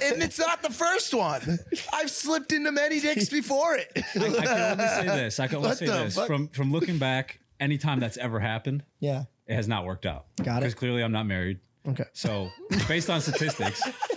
and 0.03 0.21
it's 0.21 0.39
not 0.39 0.61
the 0.61 0.69
first 0.69 1.13
one. 1.13 1.59
I've 1.93 2.11
slipped 2.11 2.51
into 2.51 2.71
many 2.71 2.99
dicks 2.99 3.29
before 3.29 3.75
it. 3.75 3.89
I, 3.95 3.99
I 3.99 4.01
can 4.11 4.27
only 4.71 4.87
say 4.87 5.05
this. 5.05 5.39
I 5.39 5.47
can 5.47 5.55
only 5.57 5.69
What 5.69 5.77
say 5.77 5.85
the 5.85 5.93
this. 6.03 6.15
fuck? 6.15 6.27
From 6.27 6.47
from 6.49 6.71
looking 6.71 6.97
back, 6.97 7.39
anytime 7.59 7.99
that's 7.99 8.17
ever 8.17 8.39
happened, 8.39 8.83
Yeah. 8.99 9.23
it 9.47 9.55
has 9.55 9.67
not 9.67 9.85
worked 9.85 10.05
out. 10.05 10.25
Got 10.43 10.57
it. 10.57 10.59
Because 10.61 10.73
clearly 10.75 11.01
I'm 11.03 11.11
not 11.13 11.25
married. 11.25 11.59
Okay. 11.87 12.03
So 12.11 12.49
based 12.89 13.09
on 13.09 13.21
statistics, 13.21 13.81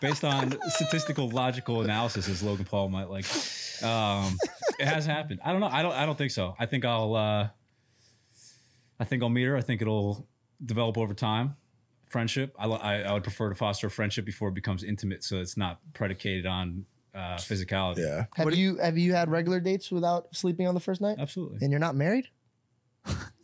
based 0.00 0.24
on 0.24 0.56
statistical 0.68 1.28
logical 1.30 1.82
analysis, 1.82 2.28
as 2.28 2.42
Logan 2.42 2.64
Paul 2.64 2.88
might 2.88 3.08
like, 3.08 3.26
um, 3.82 4.36
it 4.78 4.86
has 4.86 5.06
happened. 5.06 5.40
I 5.44 5.52
don't 5.52 5.60
know. 5.60 5.68
I 5.68 5.82
don't. 5.82 5.92
I 5.92 6.06
don't 6.06 6.18
think 6.18 6.30
so. 6.30 6.54
I 6.58 6.66
think 6.66 6.84
I'll. 6.84 7.14
Uh, 7.14 7.48
I 8.98 9.04
think 9.04 9.22
I'll 9.22 9.28
meet 9.28 9.44
her. 9.44 9.56
I 9.56 9.60
think 9.60 9.82
it'll 9.82 10.26
develop 10.64 10.98
over 10.98 11.14
time. 11.14 11.56
Friendship. 12.08 12.54
I, 12.58 12.66
I 12.66 12.98
I 13.00 13.12
would 13.12 13.24
prefer 13.24 13.48
to 13.48 13.54
foster 13.54 13.88
a 13.88 13.90
friendship 13.90 14.24
before 14.24 14.48
it 14.48 14.54
becomes 14.54 14.84
intimate, 14.84 15.24
so 15.24 15.36
it's 15.36 15.56
not 15.56 15.80
predicated 15.92 16.46
on 16.46 16.86
uh, 17.14 17.36
physicality. 17.36 17.98
Yeah. 17.98 18.26
Have 18.36 18.54
you 18.54 18.76
have 18.76 18.98
you 18.98 19.12
had 19.12 19.30
regular 19.30 19.60
dates 19.60 19.90
without 19.90 20.34
sleeping 20.34 20.66
on 20.66 20.74
the 20.74 20.80
first 20.80 21.00
night? 21.00 21.16
Absolutely. 21.18 21.58
And 21.62 21.70
you're 21.70 21.80
not 21.80 21.96
married? 21.96 22.28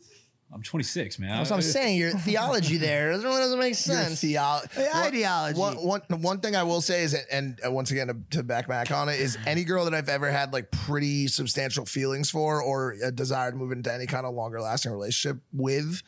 I'm 0.53 0.61
26, 0.61 1.17
man. 1.19 1.37
That's 1.37 1.49
what 1.49 1.55
I'm 1.57 1.61
saying. 1.63 1.97
Your 1.97 2.11
theology 2.11 2.77
there 2.77 3.11
doesn't 3.11 3.27
really 3.27 3.41
doesn't 3.41 3.59
make 3.59 3.73
sense. 3.75 4.23
theolo- 4.23 4.71
Hey, 4.71 4.87
One- 4.93 5.03
ideology. 5.07 5.59
One, 5.59 5.75
one, 5.77 6.01
one 6.21 6.39
thing 6.41 6.55
I 6.55 6.61
will 6.63 6.81
say 6.81 7.03
is, 7.03 7.13
and 7.31 7.59
once 7.65 7.89
again 7.91 8.07
to, 8.07 8.15
to 8.37 8.43
back 8.43 8.67
back 8.67 8.91
on 8.91 9.09
it, 9.09 9.19
is 9.19 9.37
any 9.47 9.63
girl 9.63 9.85
that 9.85 9.93
I've 9.95 10.09
ever 10.09 10.29
had 10.31 10.53
like 10.53 10.69
pretty 10.69 11.27
substantial 11.27 11.85
feelings 11.85 12.29
for 12.29 12.61
or 12.61 12.95
a 13.03 13.11
desire 13.11 13.49
to 13.51 13.57
move 13.57 13.71
into 13.71 13.91
any 13.91 14.05
kind 14.05 14.25
of 14.27 14.35
longer 14.35 14.61
lasting 14.61 14.91
relationship 14.91 15.41
with, 15.51 16.01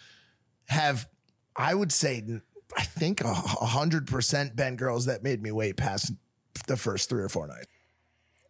have 0.68 1.08
I 1.56 1.74
would 1.74 1.92
say 1.92 2.24
I 2.78 2.84
think 2.84 3.22
a 3.22 3.28
a 3.28 3.32
hundred 3.32 4.06
percent 4.08 4.56
been 4.56 4.76
girls 4.76 5.06
that 5.06 5.24
made 5.24 5.42
me 5.42 5.52
wait 5.52 5.78
past 5.78 6.12
the 6.68 6.78
first 6.78 7.10
three 7.10 7.24
or 7.24 7.30
four 7.30 7.48
nights. 7.48 7.68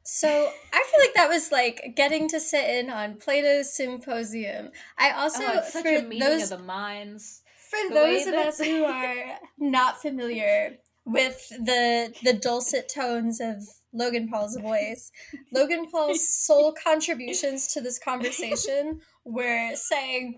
So 0.07 0.29
I 0.71 0.83
feel 0.91 0.99
like 0.99 1.15
that 1.15 1.29
was 1.29 1.51
like 1.51 1.93
getting 1.95 2.29
to 2.29 2.39
sit 2.39 2.69
in 2.69 2.91
on 2.91 3.15
Plato's 3.15 3.75
symposium. 3.75 4.69
I 4.99 5.09
also 5.09 5.43
oh, 5.43 5.57
it's 5.57 5.73
such 5.73 5.81
for 5.81 5.89
a 5.89 6.01
meeting 6.03 6.19
those 6.19 6.51
of 6.51 6.59
the 6.59 6.63
minds. 6.63 7.41
for 7.71 7.89
the 7.89 7.95
those 7.95 8.27
of 8.27 8.33
that- 8.33 8.47
us 8.49 8.59
who 8.59 8.83
are 8.85 9.39
not 9.57 9.99
familiar 9.99 10.77
with 11.05 11.49
the 11.49 12.13
the 12.23 12.33
dulcet 12.33 12.87
tones 12.87 13.41
of 13.41 13.63
Logan 13.93 14.29
Paul's 14.29 14.57
voice, 14.57 15.11
Logan 15.51 15.87
Paul's 15.89 16.27
sole 16.27 16.71
contributions 16.83 17.67
to 17.73 17.81
this 17.81 17.97
conversation 17.97 19.01
were 19.23 19.71
saying 19.75 20.37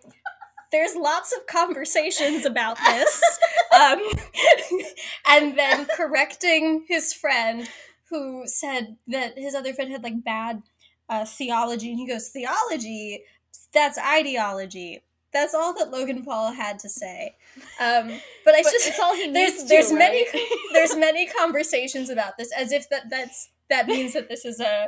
there's 0.72 0.95
lots 0.95 1.34
of 1.36 1.45
conversations 1.45 2.45
about 2.45 2.78
this 2.78 3.39
um, 3.78 3.99
and 5.28 5.57
then 5.57 5.88
correcting 5.95 6.86
his 6.88 7.13
friend 7.13 7.70
who 8.10 8.43
said 8.47 8.97
that 9.08 9.38
his 9.38 9.53
other 9.55 9.74
friend 9.74 9.91
had 9.91 10.03
like 10.03 10.24
bad 10.24 10.62
uh, 11.10 11.26
theology 11.26 11.89
and 11.89 11.99
he 11.99 12.08
goes 12.08 12.30
theology 12.30 13.24
that's 13.74 13.97
ideology 13.97 15.03
that's 15.34 15.53
all 15.53 15.74
that 15.74 15.91
logan 15.91 16.24
paul 16.24 16.51
had 16.53 16.80
to 16.80 16.89
say 16.89 17.36
um, 17.80 18.08
but 18.45 18.53
i 18.55 18.62
But 18.64 18.72
just 18.72 18.88
it's 18.88 18.99
all 18.99 19.16
he 19.16 19.32
there's 19.32 19.64
to, 19.64 19.68
there's 19.68 19.91
many 19.91 20.26
there's 20.74 20.95
many 20.95 21.28
conversations 21.28 22.10
about 22.10 22.38
this 22.38 22.51
as 22.58 22.72
if 22.72 22.89
that 22.89 23.10
that's 23.10 23.49
that 23.70 23.86
means 23.88 24.14
that 24.14 24.30
this 24.30 24.45
is 24.45 24.62
a 24.62 24.88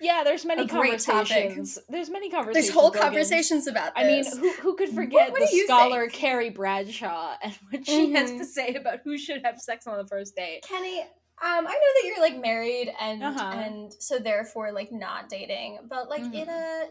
Yeah, 0.00 0.22
there's 0.22 0.44
many 0.44 0.68
conversations. 0.68 1.80
There's 1.88 2.08
many 2.08 2.30
conversations. 2.30 2.66
there's 2.68 2.72
whole 2.72 2.90
Logan. 2.90 3.02
conversations 3.02 3.66
about 3.66 3.92
this 3.96 4.04
I 4.04 4.06
mean, 4.06 4.52
who, 4.52 4.52
who 4.62 4.76
could 4.76 4.90
forget 4.90 5.32
what 5.32 5.40
the 5.40 5.64
scholar 5.66 6.02
think? 6.02 6.12
Carrie 6.12 6.50
Bradshaw 6.50 7.34
and 7.42 7.52
what 7.70 7.84
she 7.84 8.12
has 8.12 8.30
Mhm. 8.30 8.38
to 8.38 8.44
say 8.44 8.74
about 8.74 9.00
who 9.02 9.18
should 9.18 9.44
have 9.44 9.60
sex 9.60 9.88
on 9.88 9.98
the 9.98 10.06
first 10.06 10.36
date? 10.36 10.60
Kenny, 10.62 11.04
um, 11.42 11.66
I 11.66 11.70
know 11.70 11.70
that 11.70 12.02
you're 12.04 12.20
like 12.20 12.38
married 12.40 12.92
and 13.00 13.22
Uh-huh. 13.22 13.52
and 13.52 13.92
so 13.98 14.18
therefore 14.18 14.72
like 14.72 14.92
not 14.92 15.28
dating, 15.28 15.80
but 15.88 16.08
like 16.08 16.24
in 16.34 16.48
a 16.48 16.86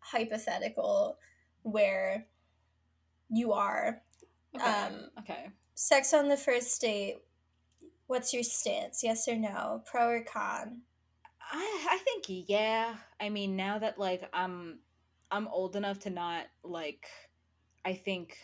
hypothetical 0.00 1.18
where 1.62 2.26
you 3.30 3.52
are 3.52 4.02
Okay. 4.54 4.68
um 4.68 5.10
Okay. 5.20 5.50
sex 5.74 6.12
on 6.14 6.28
the 6.28 6.36
first 6.36 6.80
date, 6.80 7.18
what's 8.06 8.32
your 8.34 8.42
stance? 8.42 9.02
Yes 9.02 9.28
or 9.28 9.36
no? 9.36 9.82
Pro 9.86 10.08
or 10.08 10.22
con? 10.24 10.82
I 11.40 11.86
I 11.90 11.98
think 11.98 12.24
yeah. 12.48 12.96
I 13.20 13.28
mean, 13.28 13.56
now 13.56 13.78
that 13.78 13.98
like 13.98 14.28
I'm 14.32 14.80
I'm 15.30 15.48
old 15.48 15.76
enough 15.76 16.00
to 16.00 16.10
not 16.10 16.46
like 16.62 17.06
I 17.84 17.94
think 17.94 18.36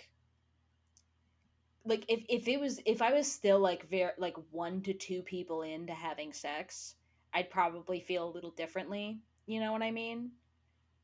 like 1.88 2.04
if 2.08 2.24
if 2.28 2.46
it 2.46 2.60
was 2.60 2.80
if 2.84 3.00
I 3.00 3.12
was 3.12 3.30
still 3.30 3.58
like 3.58 3.88
very 3.88 4.12
like 4.18 4.36
one 4.50 4.82
to 4.82 4.92
two 4.92 5.22
people 5.22 5.62
into 5.62 5.94
having 5.94 6.32
sex, 6.32 6.94
I'd 7.32 7.50
probably 7.50 8.00
feel 8.00 8.28
a 8.28 8.30
little 8.30 8.50
differently. 8.50 9.20
You 9.46 9.60
know 9.60 9.72
what 9.72 9.82
I 9.82 9.90
mean? 9.90 10.32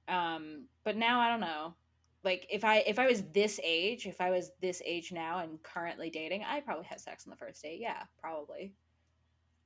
Um, 0.07 0.67
but 0.85 0.97
now 0.97 1.21
I 1.21 1.31
don't 1.31 1.41
know. 1.41 1.75
Like 2.23 2.47
if 2.51 2.65
I 2.65 2.79
if 2.87 2.99
I 2.99 3.07
was 3.07 3.23
this 3.33 3.59
age, 3.65 4.07
if 4.07 4.21
I 4.21 4.31
was 4.31 4.53
this 4.61 4.83
age 4.85 5.11
now 5.11 5.39
and 5.39 5.63
currently 5.63 6.11
dating, 6.11 6.45
I'd 6.45 6.67
probably 6.67 6.85
have 6.87 7.01
sex 7.01 7.25
on 7.27 7.31
the 7.31 7.37
first 7.37 7.63
date. 7.63 7.81
Yeah, 7.81 8.03
probably. 8.21 8.75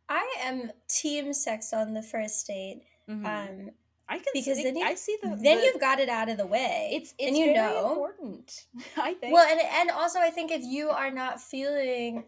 I 0.08 0.36
am 0.42 0.70
team 0.88 1.32
sex 1.32 1.72
on 1.72 1.94
the 1.94 2.02
first 2.02 2.46
date. 2.46 2.82
Mhm. 3.08 3.24
Um 3.26 3.70
I 4.10 4.16
can 4.18 4.26
because 4.32 4.56
see, 4.56 4.62
then 4.64 4.76
you, 4.76 4.84
I 4.84 4.94
see 4.94 5.16
the 5.22 5.28
then 5.28 5.58
the- 5.58 5.64
you've 5.64 5.80
got 5.80 6.00
it 6.00 6.08
out 6.08 6.28
of 6.28 6.36
the 6.38 6.46
way. 6.46 6.90
it's 6.92 7.14
it's 7.18 7.28
and 7.28 7.36
you 7.36 7.46
very 7.46 7.56
know 7.56 7.88
important. 7.90 8.66
I 8.96 9.14
think. 9.14 9.32
Well, 9.34 9.46
and 9.46 9.60
and 9.60 9.90
also 9.90 10.18
I 10.18 10.30
think 10.30 10.50
if 10.50 10.62
you 10.62 10.88
are 10.90 11.10
not 11.10 11.40
feeling 11.40 12.24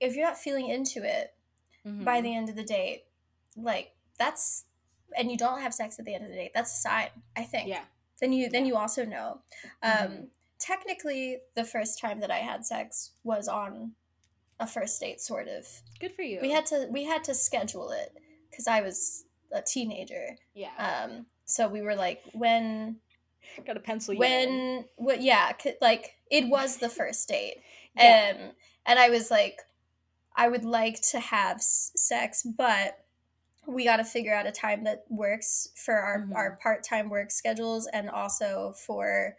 if 0.00 0.14
you're 0.16 0.26
not 0.26 0.36
feeling 0.38 0.68
into 0.68 1.02
it 1.04 1.34
by 1.84 2.20
Mhm. 2.20 2.22
the 2.22 2.36
end 2.36 2.48
of 2.48 2.56
the 2.56 2.64
date, 2.64 3.04
like 3.56 3.92
that's 4.18 4.64
and 5.16 5.30
you 5.30 5.36
don't 5.36 5.60
have 5.60 5.74
sex 5.74 5.98
at 5.98 6.04
the 6.04 6.14
end 6.14 6.24
of 6.24 6.30
the 6.30 6.36
date, 6.36 6.52
that's 6.54 6.72
a 6.72 6.76
sign, 6.80 7.08
I 7.36 7.42
think. 7.44 7.68
yeah, 7.68 7.84
Then 8.20 8.32
you 8.32 8.48
then 8.48 8.66
you 8.66 8.76
also 8.76 9.04
know. 9.04 9.40
Um 9.82 9.90
Mhm. 9.90 10.28
technically 10.58 11.38
the 11.54 11.64
first 11.64 11.98
time 11.98 12.20
that 12.20 12.30
I 12.30 12.38
had 12.38 12.64
sex 12.64 13.10
was 13.24 13.48
on 13.48 13.94
a 14.60 14.66
first 14.66 15.00
date 15.00 15.20
sort 15.20 15.48
of. 15.48 15.66
good 15.98 16.12
for 16.12 16.22
you. 16.22 16.38
We 16.40 16.50
had 16.50 16.66
to 16.66 16.86
we 16.90 17.04
had 17.04 17.24
to 17.24 17.34
schedule 17.34 17.90
it 17.90 18.10
cuz 18.54 18.66
I 18.68 18.80
was 18.80 19.24
a 19.52 19.62
teenager. 19.62 20.36
yeah, 20.54 20.70
Um 21.04 21.26
so 21.44 21.68
we 21.68 21.82
were 21.82 21.94
like 21.96 22.22
when 22.32 22.96
got 23.66 23.76
a 23.76 23.80
pencil 23.80 24.14
when 24.16 24.84
what 24.96 25.20
yeah 25.22 25.52
like 25.80 26.12
it 26.30 26.48
was 26.48 26.78
the 26.78 26.88
first 26.88 27.28
date 27.28 27.56
Yeah. 27.96 28.32
um 28.36 28.52
and 28.86 28.98
i 28.98 29.10
was 29.10 29.30
like 29.30 29.58
i 30.36 30.48
would 30.48 30.64
like 30.64 31.00
to 31.10 31.18
have 31.20 31.56
s- 31.56 31.90
sex 31.96 32.42
but 32.56 32.98
we 33.66 33.84
got 33.84 33.96
to 33.98 34.04
figure 34.04 34.34
out 34.34 34.46
a 34.46 34.52
time 34.52 34.84
that 34.84 35.04
works 35.10 35.68
for 35.76 35.94
our, 35.94 36.20
Mhm. 36.20 36.34
our 36.34 36.58
part-time 36.62 37.10
work 37.10 37.30
schedules 37.30 37.86
and 37.92 38.08
also 38.08 38.72
for 38.86 39.36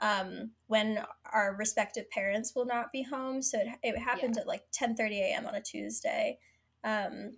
um 0.00 0.52
when 0.68 1.04
our 1.32 1.56
respective 1.56 2.08
parents 2.10 2.54
will 2.54 2.66
not 2.66 2.92
be 2.92 3.02
home 3.02 3.42
so 3.42 3.58
it, 3.58 3.68
it 3.82 3.98
happened 3.98 4.36
at 4.38 4.46
like 4.46 4.64
10 4.72 4.94
a.m 5.00 5.46
on 5.46 5.54
a 5.54 5.60
tuesday 5.62 6.38
um 6.84 7.32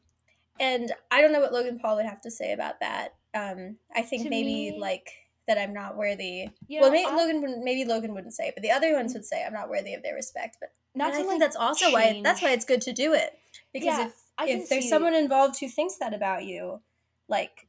and 0.58 0.92
i 1.10 1.20
don't 1.20 1.32
know 1.32 1.40
what 1.40 1.52
logan 1.52 1.78
paul 1.78 1.96
would 1.96 2.06
have 2.06 2.20
to 2.20 2.30
say 2.30 2.52
about 2.52 2.80
that 2.80 3.14
um 3.34 3.76
i 3.94 4.02
think 4.02 4.24
To 4.24 4.30
maybe 4.30 4.72
me- 4.72 4.78
like 4.80 5.08
that 5.46 5.58
i'm 5.58 5.72
not 5.72 5.96
worthy 5.96 6.48
You 6.68 6.80
well, 6.80 6.90
maybe 6.90 7.08
I- 7.08 7.16
Logan 7.16 7.40
wouldn't. 7.40 7.64
Maybe 7.64 7.84
Logan 7.84 8.14
wouldn't 8.14 8.34
say, 8.34 8.48
it, 8.48 8.54
but 8.54 8.62
the 8.62 8.70
other 8.70 8.92
ones 8.94 9.14
would 9.14 9.24
say, 9.24 9.42
"I'm 9.44 9.52
not 9.52 9.68
worthy 9.68 9.94
of 9.94 10.02
their 10.02 10.14
respect." 10.14 10.58
But 10.60 10.70
not 10.94 11.08
to 11.08 11.14
I 11.14 11.18
like 11.18 11.26
think 11.28 11.40
that's 11.40 11.56
also 11.56 11.90
why 11.90 12.20
that's 12.22 12.40
why 12.40 12.50
it's 12.52 12.64
good 12.64 12.80
to 12.82 12.92
do 12.92 13.14
it 13.14 13.36
because 13.72 13.86
Yeah, 13.98 14.06
if 14.06 14.14
I 14.38 14.46
if 14.48 14.68
there's 14.68 14.88
someone 14.88 15.14
involved 15.14 15.58
who 15.58 15.68
thinks 15.68 15.96
that 15.96 16.14
about 16.14 16.44
you, 16.44 16.80
like 17.28 17.66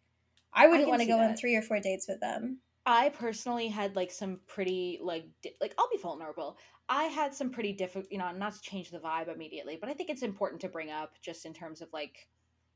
I 0.54 0.68
wouldn't 0.68 0.90
want 0.90 1.02
to 1.02 1.08
go 1.08 1.18
on 1.20 1.36
three 1.36 1.56
or 1.56 1.62
four 1.64 1.80
dates 1.80 2.08
with 2.08 2.20
them. 2.20 2.60
I 2.86 3.10
personally 3.10 3.68
had 3.70 3.96
like 3.96 4.12
some 4.12 4.42
pretty 4.48 5.00
like 5.02 5.26
di- 5.42 5.56
like 5.60 5.74
I'll 5.80 5.90
be 5.90 5.98
vulnerable. 5.98 6.58
I 6.90 7.06
had 7.06 7.34
some 7.34 7.50
pretty 7.50 7.74
difficult, 7.74 8.12
you 8.12 8.18
know, 8.20 8.32
not 8.32 8.54
to 8.54 8.62
change 8.62 8.92
the 8.92 9.00
vibe 9.00 9.34
immediately, 9.34 9.78
but 9.80 9.90
I 9.90 9.94
think 9.94 10.10
it's 10.12 10.24
important 10.24 10.62
to 10.62 10.70
bring 10.70 10.92
up 10.92 11.14
just 11.22 11.46
in 11.48 11.54
terms 11.54 11.82
of 11.82 11.88
like 11.94 12.28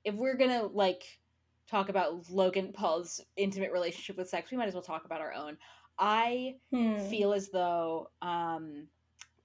if 0.05 0.15
we're 0.15 0.37
gonna 0.37 0.67
like 0.67 1.19
talk 1.67 1.89
about 1.89 2.29
Logan 2.29 2.73
Paul's 2.73 3.21
intimate 3.37 3.73
relationship 3.73 4.17
with 4.17 4.29
sex, 4.29 4.51
we 4.51 4.57
might 4.57 4.67
as 4.69 4.75
well 4.75 4.83
talk 4.83 5.05
about 5.05 5.21
our 5.21 5.33
own. 5.33 5.57
I 5.99 6.59
Hmm. 6.71 6.97
feel 7.09 7.33
as 7.33 7.49
though 7.51 8.11
um 8.21 8.89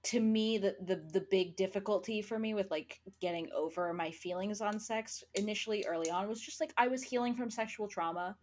to 0.03 0.19
me 0.19 0.57
the, 0.57 0.77
the 0.81 0.95
the 1.13 1.27
big 1.31 1.55
difficulty 1.57 2.21
for 2.21 2.39
me 2.39 2.53
with 2.55 2.71
like 2.71 3.01
getting 3.21 3.49
over 3.55 3.93
my 3.93 4.11
feelings 4.11 4.61
on 4.61 4.79
sex 4.79 5.23
initially 5.35 5.85
early 5.85 6.09
on 6.11 6.27
was 6.27 6.41
just 6.41 6.59
like 6.61 6.73
I 6.77 6.87
was 6.87 7.03
healing 7.03 7.35
from 7.35 7.51
sexual 7.51 7.87
trauma. 7.87 8.37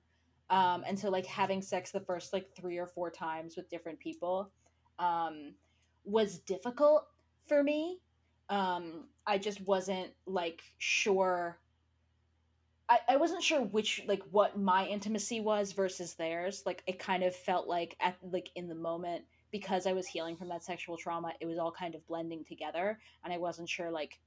Um 0.51 0.85
and 0.87 0.99
so 0.99 1.11
like 1.11 1.27
having 1.27 1.63
sex 1.63 1.91
the 1.93 2.01
first 2.01 2.33
like 2.33 2.55
3 2.57 2.79
or 2.79 2.87
4 2.87 3.11
times 3.11 3.57
with 3.57 3.69
different 3.71 4.01
people 4.01 4.53
um 4.99 5.57
was 6.05 6.41
difficult 6.41 7.09
for 7.45 7.63
me. 7.63 8.01
Um 8.49 9.11
I 9.27 9.39
just 9.39 9.61
wasn't 9.63 10.15
like 10.27 10.63
sure 10.79 11.61
I, 12.89 12.99
I 13.09 13.17
wasn't 13.17 13.43
sure 13.43 13.63
which 13.63 14.03
like 14.07 14.23
what 14.31 14.59
my 14.59 14.87
intimacy 14.87 15.41
was 15.41 15.73
versus 15.73 16.15
theirs. 16.15 16.63
Like 16.65 16.83
it 16.87 16.99
kind 16.99 17.23
of 17.23 17.35
felt 17.35 17.69
like 17.69 17.97
at 18.01 18.17
like 18.23 18.51
in 18.55 18.69
the 18.69 18.75
moment 18.75 19.25
because 19.51 19.87
i 19.87 19.93
was 19.93 20.07
healing 20.07 20.37
from 20.37 20.49
that 20.49 20.63
sexual 20.65 20.97
trauma 20.97 21.33
it 21.41 21.47
was 21.47 21.59
all 21.59 21.73
kind 21.73 21.95
of 21.95 22.07
blending 22.07 22.45
together 22.45 22.99
and 23.25 23.33
i 23.33 23.39
wasn't 23.39 23.69
sure 23.69 23.91
like 23.91 24.19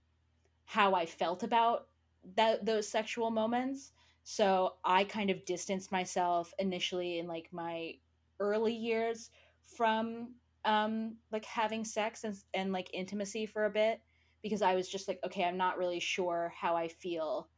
how 0.66 0.94
i 0.96 1.06
felt 1.06 1.44
about 1.44 1.88
that 2.36 2.66
those 2.66 2.88
sexual 2.88 3.32
moments. 3.32 3.92
So 4.24 4.76
i 4.86 5.04
kind 5.04 5.30
of 5.30 5.44
distanced 5.46 5.92
myself 5.92 6.54
initially 6.60 7.20
in 7.20 7.28
like 7.28 7.50
my 7.52 7.96
early 8.40 8.74
years 8.74 9.32
from 9.64 10.36
um 10.66 11.16
like 11.32 11.46
having 11.46 11.84
sex 11.84 12.24
and, 12.24 12.36
and 12.54 12.72
like 12.72 12.90
intimacy 12.94 13.48
for 13.48 13.66
a 13.66 13.70
bit 13.70 14.00
because 14.44 14.62
i 14.62 14.76
was 14.76 14.88
just 14.88 15.08
like 15.08 15.20
okay 15.26 15.44
i'm 15.44 15.58
not 15.58 15.78
really 15.78 16.00
sure 16.00 16.54
how 16.56 16.76
i 16.76 16.88
feel 16.88 17.50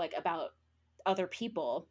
like 0.00 0.14
about 0.16 0.50
other 1.06 1.28
people. 1.28 1.86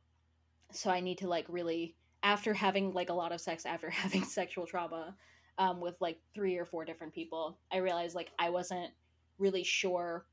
So 0.71 0.89
i 0.91 0.99
need 0.99 1.19
to 1.19 1.27
like 1.27 1.45
really 1.47 1.95
after 2.21 2.53
having 2.53 2.91
like 2.91 3.09
a 3.09 3.13
lot 3.13 3.31
of 3.31 3.41
sex 3.41 3.65
after 3.65 3.89
having 4.03 4.23
sexual 4.23 4.67
trauma 4.67 5.15
um, 5.57 5.79
with 5.79 5.95
like 5.99 6.19
three 6.35 6.57
or 6.57 6.65
four 6.65 6.85
different 6.85 7.13
people 7.13 7.57
i 7.71 7.77
realized 7.77 8.15
like 8.15 8.29
i 8.37 8.49
wasn't 8.49 8.91
really 9.39 9.63
sure 9.63 10.25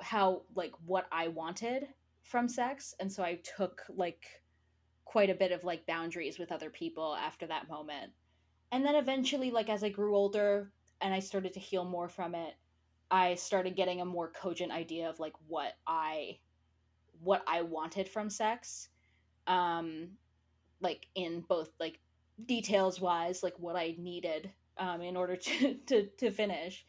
how 0.00 0.42
like 0.54 0.72
what 0.86 1.06
i 1.10 1.28
wanted 1.28 1.88
from 2.22 2.48
sex. 2.48 2.94
And 3.00 3.12
so 3.12 3.22
i 3.22 3.40
took 3.56 3.82
like 3.88 4.24
quite 5.04 5.30
a 5.30 5.34
bit 5.34 5.52
of 5.52 5.64
like 5.64 5.86
boundaries 5.86 6.38
with 6.38 6.52
other 6.52 6.70
people 6.70 7.14
after 7.14 7.46
that 7.48 7.68
moment. 7.68 8.12
And 8.70 8.86
then 8.86 8.94
eventually 8.94 9.50
like 9.50 9.68
as 9.68 9.84
i 9.84 9.88
grew 9.88 10.16
older 10.16 10.72
and 11.00 11.12
i 11.12 11.18
started 11.18 11.52
to 11.54 11.60
heal 11.60 11.84
more 11.84 12.08
from 12.08 12.34
it 12.34 12.54
i 13.10 13.34
started 13.34 13.76
getting 13.76 14.00
a 14.00 14.04
more 14.06 14.30
cogent 14.30 14.72
idea 14.72 15.10
of 15.10 15.20
like 15.20 15.34
what 15.46 15.74
i 15.86 16.38
what 17.22 17.42
I 17.46 17.62
wanted 17.62 18.08
from 18.08 18.30
sex. 18.30 18.88
Um 19.46 20.10
like 20.80 21.06
in 21.14 21.44
both 21.48 21.70
like 21.78 22.00
details 22.46 23.00
wise, 23.00 23.42
like 23.42 23.58
what 23.58 23.76
I 23.76 23.94
needed 23.98 24.50
um 24.78 25.02
in 25.02 25.16
order 25.16 25.36
to 25.36 25.74
to 25.86 26.06
to 26.18 26.30
finish, 26.30 26.84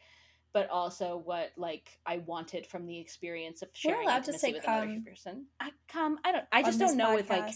but 0.52 0.70
also 0.70 1.16
what 1.24 1.52
like 1.56 1.98
I 2.06 2.18
wanted 2.18 2.66
from 2.66 2.86
the 2.86 2.98
experience 2.98 3.62
of 3.62 3.68
We're 3.84 3.92
sharing 3.92 4.08
allowed 4.08 4.24
to 4.24 4.32
say 4.32 4.52
with 4.52 4.64
another 4.66 5.00
person. 5.06 5.46
I 5.60 5.70
come 5.88 6.18
I 6.24 6.32
don't 6.32 6.44
I 6.52 6.62
just 6.62 6.78
don't 6.78 6.96
know 6.96 7.14
with 7.14 7.30
like. 7.30 7.52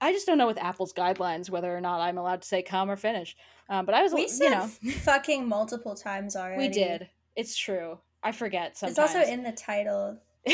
I 0.00 0.12
just 0.12 0.26
don't 0.26 0.36
know 0.36 0.48
with 0.48 0.58
Apple's 0.58 0.92
guidelines 0.92 1.48
whether 1.48 1.74
or 1.74 1.80
not 1.80 2.00
I'm 2.00 2.18
allowed 2.18 2.42
to 2.42 2.48
say 2.48 2.60
come 2.60 2.90
or 2.90 2.96
finish. 2.96 3.36
Um, 3.68 3.86
but 3.86 3.94
I 3.94 4.02
was, 4.02 4.12
we 4.12 4.22
you 4.22 4.28
said 4.28 4.50
know, 4.50 4.66
fucking 5.02 5.48
multiple 5.48 5.94
times 5.94 6.34
already. 6.34 6.58
we 6.58 6.68
did. 6.68 7.08
It's 7.36 7.56
true. 7.56 7.98
I 8.20 8.32
forget 8.32 8.76
sometimes. 8.76 8.98
It's 8.98 9.14
also 9.14 9.32
in 9.32 9.44
the 9.44 9.52
title. 9.52 10.18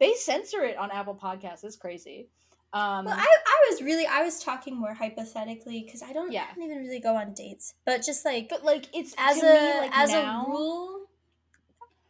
they 0.00 0.14
censor 0.14 0.62
it 0.64 0.76
on 0.76 0.90
Apple 0.90 1.14
Podcasts. 1.14 1.64
It's 1.64 1.76
crazy. 1.76 2.28
Um, 2.72 3.06
Well, 3.06 3.16
I, 3.16 3.24
I 3.24 3.70
was 3.70 3.82
really 3.82 4.06
I 4.06 4.22
was 4.22 4.42
talking 4.42 4.76
more 4.76 4.94
hypothetically 4.94 5.82
because 5.84 6.02
I 6.02 6.12
don't 6.12 6.30
Yeah. 6.32 6.46
I 6.50 6.54
don't 6.54 6.64
even 6.64 6.78
really 6.78 7.00
go 7.00 7.16
on 7.16 7.32
dates, 7.32 7.74
but 7.86 8.02
just 8.04 8.24
like 8.24 8.48
but 8.48 8.64
like 8.64 8.86
it's 8.94 9.14
as 9.16 9.38
a 9.38 9.46
me, 9.46 9.80
like, 9.80 9.90
as 9.96 10.10
now- 10.10 10.44
a 10.44 10.50
rule, 10.50 11.06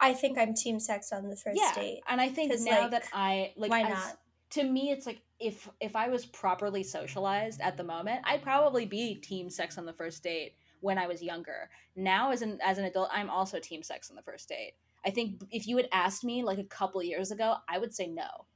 I 0.01 0.15
think 0.15 0.39
I'm 0.39 0.55
team 0.55 0.78
sex 0.81 1.12
on 1.12 1.28
the 1.28 1.36
first 1.36 1.59
yeah, 1.60 1.73
date. 1.74 2.01
and 2.09 2.20
I 2.20 2.28
think 2.28 2.52
now 2.60 2.82
like, 2.82 2.90
that 2.93 3.05
I 3.12 3.52
like, 3.56 3.70
why 3.70 3.82
as- 3.82 3.89
not? 3.89 4.19
To 4.52 4.65
me, 4.65 4.90
it's 4.90 5.06
like 5.06 5.20
if 5.39 5.69
if 5.78 5.94
I 5.94 6.09
was 6.09 6.24
properly 6.24 6.82
socialized 6.82 7.60
at 7.60 7.77
the 7.77 7.85
moment, 7.85 8.23
I'd 8.24 8.43
probably 8.43 8.86
be 8.86 9.15
team 9.16 9.51
sex 9.51 9.77
on 9.77 9.85
the 9.85 9.93
first 9.93 10.23
date 10.23 10.55
when 10.81 10.97
I 10.97 11.06
was 11.06 11.23
younger. 11.23 11.69
Now, 11.94 12.31
as 12.32 12.40
an 12.43 12.59
as 12.65 12.78
an 12.78 12.85
adult, 12.86 13.10
I'm 13.12 13.28
also 13.28 13.59
team 13.60 13.82
sex 13.82 14.09
on 14.10 14.16
the 14.16 14.23
first 14.23 14.48
date. 14.48 14.73
I 15.05 15.11
think 15.11 15.43
if 15.51 15.66
you 15.66 15.77
had 15.77 15.89
asked 15.93 16.25
me 16.25 16.43
like 16.43 16.59
a 16.59 16.65
couple 16.65 17.03
years 17.03 17.31
ago, 17.31 17.57
I 17.69 17.79
would 17.79 17.95
say 17.95 18.07
no. 18.07 18.47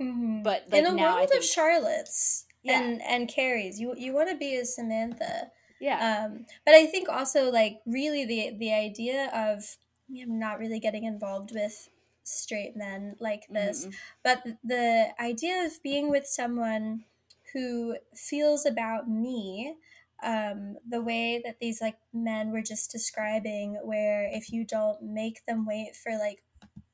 Mhm. 0.00 0.42
But 0.42 0.68
like 0.70 0.80
in 0.80 0.86
a 0.86 0.94
now, 0.94 1.14
world 1.14 1.30
think, 1.30 1.42
of 1.42 1.48
Charlottes 1.48 2.44
Yeah. 2.62 2.80
and 2.80 3.02
and 3.02 3.28
Carries, 3.28 3.80
you 3.80 3.94
you 3.96 4.12
want 4.12 4.28
to 4.30 4.36
be 4.36 4.54
a 4.56 4.64
Samantha. 4.64 5.50
yeah, 5.78 5.98
Um, 5.98 6.46
but 6.64 6.74
I 6.74 6.86
think 6.86 7.08
also 7.08 7.50
like 7.50 7.80
really 7.86 8.24
the 8.24 8.56
the 8.58 8.72
idea 8.72 9.30
of 9.32 9.76
I'm 10.10 10.38
not 10.38 10.58
really 10.58 10.80
getting 10.80 11.04
involved 11.04 11.52
with 11.52 11.88
straight 12.24 12.76
men 12.76 13.16
like 13.20 13.46
this, 13.48 13.86
Mhm. 13.86 13.94
but 14.22 14.44
the 14.64 15.14
idea 15.20 15.64
of 15.64 15.82
being 15.82 16.10
with 16.10 16.26
someone 16.26 17.04
who 17.52 17.96
feels 18.14 18.66
about 18.66 19.08
me 19.08 19.76
um, 20.22 20.76
the 20.88 21.02
way 21.02 21.40
that 21.44 21.58
these 21.60 21.80
like 21.80 21.96
men 22.12 22.50
were 22.50 22.62
just 22.62 22.90
describing, 22.90 23.78
where 23.84 24.28
if 24.32 24.50
you 24.52 24.64
don't 24.64 25.02
make 25.02 25.44
them 25.46 25.66
wait 25.66 25.94
for 25.96 26.12
like 26.18 26.42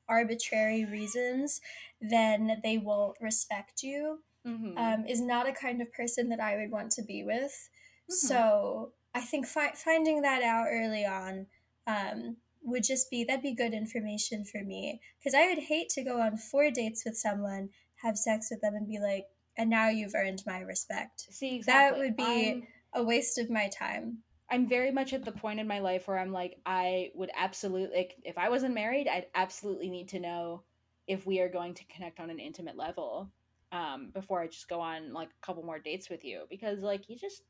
arbitrary 0.09 0.85
reasons, 0.85 1.61
then 2.01 2.59
they 2.63 2.77
won't 2.77 3.17
respect 3.21 3.83
you 3.83 4.19
Mhm. 4.45 4.77
um, 4.77 5.07
is 5.07 5.21
not 5.21 5.47
a 5.47 5.53
kind 5.53 5.81
of 5.81 5.91
person 5.93 6.27
that 6.29 6.41
I 6.41 6.57
would 6.57 6.69
want 6.71 6.91
to 6.93 7.01
be 7.01 7.23
with. 7.23 7.69
Mhm. 8.09 8.13
So 8.13 8.93
I 9.13 9.21
think 9.21 9.45
fi- 9.47 9.71
finding 9.73 10.21
that 10.23 10.43
out 10.43 10.67
early 10.69 11.05
on 11.05 11.47
um, 11.87 12.37
would 12.61 12.83
just 12.83 13.09
be 13.09 13.23
that'd 13.23 13.41
be 13.41 13.53
good 13.53 13.73
information 13.73 14.43
for 14.45 14.63
me 14.63 15.01
because 15.19 15.33
I 15.33 15.47
would 15.47 15.59
hate 15.59 15.89
to 15.89 16.03
go 16.03 16.21
on 16.21 16.37
four 16.37 16.71
dates 16.71 17.03
with 17.05 17.17
someone, 17.17 17.69
have 18.01 18.17
sex 18.17 18.49
with 18.51 18.61
them, 18.61 18.75
and 18.75 18.87
be 18.87 18.99
like, 18.99 19.27
and 19.57 19.69
now 19.69 19.87
you've 19.89 20.15
earned 20.15 20.43
my 20.45 20.59
respect. 20.59 21.27
See, 21.29 21.55
exactly. 21.55 21.99
That 21.99 22.05
would 22.05 22.15
be 22.17 22.49
I'm- 22.49 22.67
a 22.93 23.03
waste 23.03 23.37
of 23.37 23.49
my 23.49 23.69
time. 23.69 24.19
I'm 24.49 24.67
very 24.67 24.91
much 24.91 25.13
at 25.13 25.25
the 25.25 25.31
point 25.31 25.59
in 25.59 25.67
my 25.67 25.79
life 25.79 26.07
where 26.07 26.17
I'm 26.19 26.31
like, 26.31 26.59
I 26.65 27.11
would 27.15 27.31
absolutely, 27.35 27.95
like, 27.97 28.15
if 28.23 28.37
I 28.37 28.49
wasn't 28.49 28.75
married, 28.75 29.07
I'd 29.07 29.27
absolutely 29.35 29.89
need 29.89 30.09
to 30.09 30.19
know 30.19 30.63
if 31.07 31.25
we 31.25 31.39
are 31.39 31.49
going 31.49 31.73
to 31.75 31.85
connect 31.85 32.19
on 32.19 32.29
an 32.29 32.39
intimate 32.39 32.77
level 32.77 33.31
um, 33.71 34.11
before 34.13 34.41
I 34.41 34.47
just 34.47 34.69
go 34.69 34.79
on 34.79 35.13
like 35.13 35.29
a 35.29 35.45
couple 35.45 35.63
more 35.63 35.79
dates 35.79 36.09
with 36.09 36.23
you 36.23 36.45
because, 36.49 36.79
like, 36.81 37.09
you 37.09 37.17
just, 37.17 37.43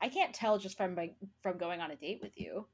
I 0.00 0.08
can't 0.08 0.34
tell 0.34 0.58
just 0.58 0.76
from 0.76 0.94
like 0.94 1.16
from 1.42 1.58
going 1.58 1.80
on 1.80 1.90
a 1.90 1.96
date 1.96 2.20
with 2.22 2.38
you 2.38 2.66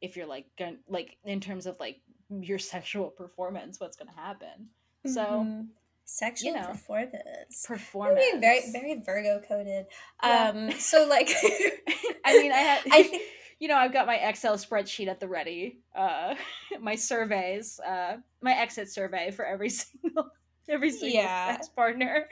if 0.00 0.16
you're 0.16 0.26
like 0.26 0.46
going 0.58 0.78
like 0.88 1.16
in 1.24 1.40
terms 1.40 1.66
of 1.66 1.78
like 1.80 2.02
your 2.30 2.58
sexual 2.60 3.10
performance, 3.10 3.80
what's 3.80 3.96
going 3.96 4.08
to 4.08 4.20
happen. 4.20 4.70
So 5.06 5.46
Mhm. 5.48 5.68
Sexual 6.04 6.52
you 6.52 6.60
know, 6.60 6.68
performance. 6.68 7.64
performance, 7.66 8.24
very 8.40 8.70
very 8.72 9.02
Virgo 9.04 9.40
coded. 9.46 9.86
Yeah. 10.22 10.52
Um, 10.54 10.70
so 10.72 11.06
like, 11.08 11.28
I 12.24 12.38
mean, 12.38 12.52
I 12.52 12.58
had. 12.58 12.82
I 12.90 13.02
think 13.04 13.22
you 13.60 13.68
know, 13.68 13.76
I've 13.76 13.92
got 13.92 14.06
my 14.06 14.16
Excel 14.16 14.56
spreadsheet 14.56 15.08
at 15.08 15.20
the 15.20 15.28
ready. 15.28 15.78
Uh, 15.96 16.34
my 16.80 16.94
surveys, 16.96 17.80
uh, 17.80 18.16
my 18.42 18.52
exit 18.52 18.90
survey 18.90 19.30
for 19.30 19.44
every 19.46 19.70
single 19.70 20.30
every 20.68 20.90
single 20.90 21.10
Yeah. 21.10 21.52
sex 21.52 21.68
partner. 21.68 22.28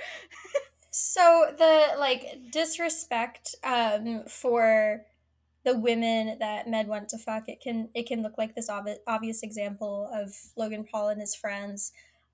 So 0.91 1.47
the 1.57 1.95
like 1.99 2.39
disrespect 2.51 3.55
um 3.65 4.25
for 4.29 5.03
the 5.65 5.79
women 5.79 6.39
that 6.41 6.69
Med 6.69 6.89
went 6.89 7.09
to 7.11 7.19
fuck, 7.19 7.45
it 7.49 7.61
can 7.63 7.89
it 7.95 8.07
can 8.07 8.23
look 8.23 8.37
like 8.37 8.55
this 8.55 8.69
obvi- 8.69 8.99
obvious 9.07 9.43
example 9.43 10.11
of 10.13 10.35
Logan 10.57 10.85
Paul 10.91 11.09
and 11.09 11.21
his 11.21 11.35
friends, 11.35 11.93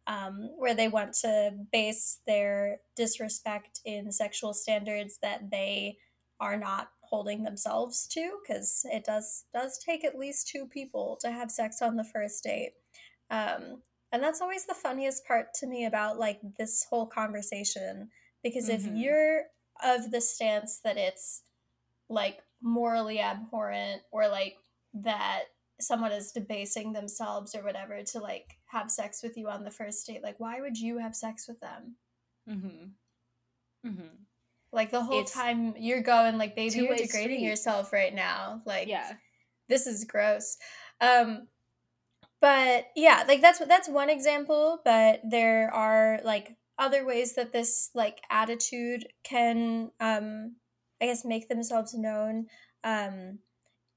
um, 0.08 0.50
where 0.56 0.74
they 0.74 0.88
want 0.88 1.12
to 1.12 1.52
base 1.70 2.18
their 2.26 2.78
disrespect 2.96 3.80
in 3.84 4.10
sexual 4.10 4.52
standards 4.54 5.18
that 5.22 5.50
they 5.50 5.98
are 6.40 6.56
not 6.56 6.90
holding 7.02 7.42
themselves 7.44 8.06
to, 8.08 8.38
because 8.42 8.84
it 8.92 9.04
does 9.04 9.44
does 9.54 9.78
take 9.78 10.04
at 10.04 10.18
least 10.18 10.48
two 10.48 10.66
people 10.66 11.16
to 11.20 11.30
have 11.30 11.50
sex 11.50 11.80
on 11.82 11.96
the 11.96 12.04
first 12.04 12.42
date. 12.42 12.72
Um, 13.30 13.82
and 14.10 14.22
that's 14.22 14.40
always 14.40 14.64
the 14.66 14.74
funniest 14.74 15.26
part 15.26 15.52
to 15.60 15.66
me 15.66 15.84
about 15.84 16.18
like 16.18 16.40
this 16.58 16.86
whole 16.88 17.06
conversation 17.06 18.10
because 18.42 18.68
if 18.68 18.82
Mhm. 18.84 19.02
you're 19.02 19.42
of 19.82 20.10
the 20.10 20.20
stance 20.20 20.80
that 20.80 20.96
it's 20.96 21.42
like 22.08 22.42
morally 22.62 23.20
abhorrent 23.20 24.02
or 24.10 24.28
like 24.28 24.56
that 24.94 25.44
someone 25.80 26.12
is 26.12 26.32
debasing 26.32 26.92
themselves 26.92 27.54
or 27.54 27.62
whatever 27.62 28.02
to 28.02 28.18
like 28.18 28.57
have 28.68 28.90
sex 28.90 29.22
with 29.22 29.36
you 29.36 29.48
on 29.48 29.64
the 29.64 29.70
first 29.70 30.06
date 30.06 30.22
like 30.22 30.38
why 30.38 30.60
would 30.60 30.78
you 30.78 30.98
have 30.98 31.14
sex 31.14 31.46
with 31.48 31.60
them 31.60 31.96
Mm-hmm. 32.48 33.88
Mm-hmm. 33.88 34.14
Like 34.72 34.90
the 34.90 35.02
whole 35.02 35.20
It's 35.20 35.32
time 35.32 35.74
you're 35.78 36.02
going 36.02 36.38
like 36.38 36.56
baby, 36.56 36.78
you're 36.78 36.96
degrading 36.96 37.08
street. 37.08 37.40
yourself 37.42 37.92
right 37.92 38.14
now. 38.14 38.62
Like 38.64 38.88
Yeah. 38.88 39.12
this 39.68 39.86
is 39.86 40.04
gross. 40.04 40.56
Um 41.00 41.48
but 42.40 42.86
yeah, 42.94 43.24
like 43.26 43.40
that's 43.40 43.58
that's 43.60 43.88
one 43.88 44.10
example, 44.10 44.80
but 44.84 45.20
there 45.28 45.72
are 45.74 46.20
like 46.24 46.56
other 46.78 47.04
ways 47.04 47.34
that 47.34 47.52
this 47.52 47.90
like 47.94 48.20
attitude 48.30 49.06
can 49.24 49.90
um 50.00 50.56
I 51.00 51.06
guess 51.06 51.24
make 51.24 51.48
themselves 51.48 51.94
known. 51.94 52.46
Um 52.84 53.40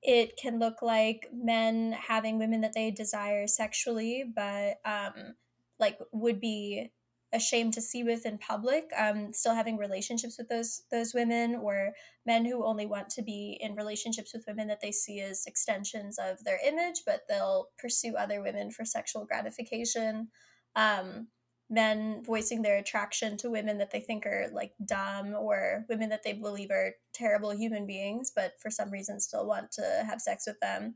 it 0.03 0.37
can 0.37 0.59
look 0.59 0.81
like 0.81 1.27
men 1.33 1.93
having 1.93 2.39
women 2.39 2.61
that 2.61 2.73
they 2.73 2.91
desire 2.91 3.47
sexually, 3.47 4.23
but 4.35 4.79
um 4.85 5.35
like 5.79 5.97
would 6.11 6.39
be 6.39 6.91
ashamed 7.33 7.73
to 7.73 7.81
see 7.81 8.03
with 8.03 8.25
in 8.25 8.37
public 8.37 8.89
um 8.97 9.31
still 9.31 9.55
having 9.55 9.77
relationships 9.77 10.37
with 10.37 10.49
those 10.49 10.83
those 10.91 11.13
women 11.13 11.55
or 11.55 11.93
men 12.25 12.43
who 12.45 12.65
only 12.65 12.85
want 12.85 13.09
to 13.09 13.21
be 13.21 13.57
in 13.61 13.73
relationships 13.73 14.33
with 14.33 14.43
women 14.47 14.67
that 14.67 14.81
they 14.81 14.91
see 14.91 15.21
as 15.21 15.45
extensions 15.45 16.19
of 16.19 16.43
their 16.43 16.59
image 16.65 17.03
but 17.05 17.21
they'll 17.29 17.69
pursue 17.79 18.15
other 18.15 18.41
women 18.41 18.69
for 18.69 18.83
sexual 18.83 19.25
gratification. 19.25 20.27
Um 20.75 21.27
men 21.71 22.21
voicing 22.23 22.61
their 22.61 22.77
attraction 22.77 23.37
to 23.37 23.49
women 23.49 23.79
that 23.79 23.89
they 23.89 23.99
think 23.99 24.25
are 24.25 24.47
like 24.53 24.73
dumb 24.85 25.33
or 25.33 25.85
women 25.89 26.09
that 26.09 26.21
they 26.23 26.33
believe 26.33 26.69
are 26.69 26.93
terrible 27.13 27.51
human 27.51 27.87
beings 27.87 28.31
but 28.35 28.53
for 28.61 28.69
some 28.69 28.91
reason 28.91 29.19
still 29.19 29.47
want 29.47 29.71
to 29.71 30.03
have 30.05 30.21
sex 30.21 30.43
with 30.45 30.59
them 30.59 30.95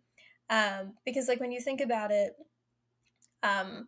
um 0.50 0.94
because 1.06 1.28
like 1.28 1.40
when 1.40 1.52
you 1.52 1.62
think 1.62 1.82
about 1.82 2.12
it 2.12 2.34
um 3.42 3.88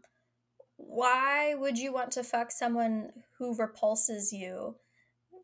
why 0.77 1.55
would 1.55 1.77
you 1.77 1.91
want 1.91 2.11
to 2.11 2.23
fuck 2.23 2.51
someone 2.51 3.09
who 3.38 3.55
repulses 3.55 4.31
you 4.31 4.76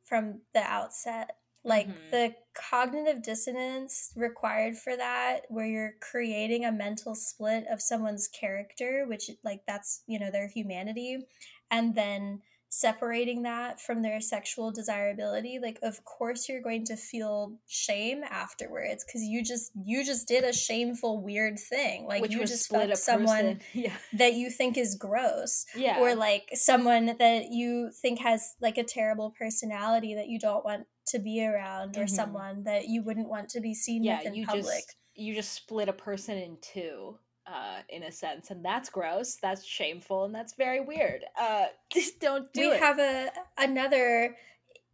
from 0.06 0.42
the 0.54 0.62
outset? 0.62 1.32
Like 1.66 1.88
Mhm. 1.88 2.12
the 2.12 2.36
cognitive 2.54 3.22
dissonance 3.24 4.12
required 4.16 4.78
for 4.78 4.96
that, 4.98 5.46
where 5.50 5.66
you're 5.66 5.94
creating 6.02 6.66
a 6.66 6.72
mental 6.72 7.16
split 7.16 7.66
of 7.68 7.82
someone's 7.82 8.28
character, 8.28 9.06
which, 9.08 9.30
like, 9.44 9.62
that's, 9.66 10.04
you 10.08 10.20
know, 10.20 10.30
their 10.32 10.48
humanity, 10.48 11.26
and 11.72 11.96
then 11.96 12.42
separating 12.70 13.44
that 13.44 13.80
from 13.80 14.02
their 14.02 14.20
sexual 14.20 14.72
desirability 14.72 15.60
like 15.60 15.78
of 15.84 16.04
course 16.06 16.50
you're 16.50 16.60
going 16.60 16.84
to 16.84 16.96
feel 16.96 17.56
shame 17.68 18.24
afterwards 18.24 19.06
because 19.06 19.22
you 19.22 19.44
just 19.44 19.72
you 19.86 20.04
just 20.04 20.28
did 20.28 20.44
a 20.44 20.52
shameful 20.52 21.22
weird 21.22 21.60
thing 21.60 22.08
like 22.08 22.20
Which 22.24 22.32
you 22.32 22.40
just 22.46 22.64
split 22.64 22.98
someone. 22.98 23.62
Yeah. 23.76 23.94
that 24.14 24.34
you 24.34 24.50
think 24.50 24.76
is 24.76 24.96
gross 24.96 25.68
Yeah. 25.76 26.00
or 26.00 26.16
like 26.16 26.50
someone 26.56 27.16
that 27.20 27.52
you 27.52 27.92
think 27.92 28.18
has 28.22 28.56
like 28.60 28.80
a 28.80 28.84
terrible 28.84 29.30
personality 29.38 30.16
that 30.16 30.28
you 30.30 30.40
don't 30.40 30.66
want 30.66 30.88
to 31.08 31.20
be 31.20 31.46
around 31.46 31.98
or 31.98 32.06
Mhm. 32.06 32.10
someone 32.10 32.64
that 32.64 32.88
you 32.88 33.02
wouldn't 33.04 33.30
want 33.30 33.50
to 33.50 33.62
be 33.62 33.74
seen 33.74 34.04
yeah, 34.04 34.18
with 34.18 34.28
in 34.28 34.36
you 34.36 34.46
public 34.46 34.64
just 34.66 34.96
you 35.16 35.36
just 35.36 35.52
split 35.54 35.90
a 35.90 35.94
person 35.94 36.38
in 36.38 36.58
two 36.62 37.18
uh 37.46 37.82
in 37.90 38.04
a 38.04 38.12
sense 38.12 38.52
and 38.52 38.64
that's 38.64 38.90
gross 38.90 39.36
that's 39.36 39.64
shameful 39.66 40.24
and 40.24 40.34
that's 40.34 40.54
very 40.56 40.80
weird 40.80 41.24
uh 41.40 41.66
just 41.94 42.20
don't 42.20 42.52
do 42.54 42.62
we 42.62 42.68
it 42.76 42.80
have 42.80 43.00
a 43.00 43.30
another 43.58 44.36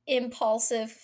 impulsive 0.07 0.98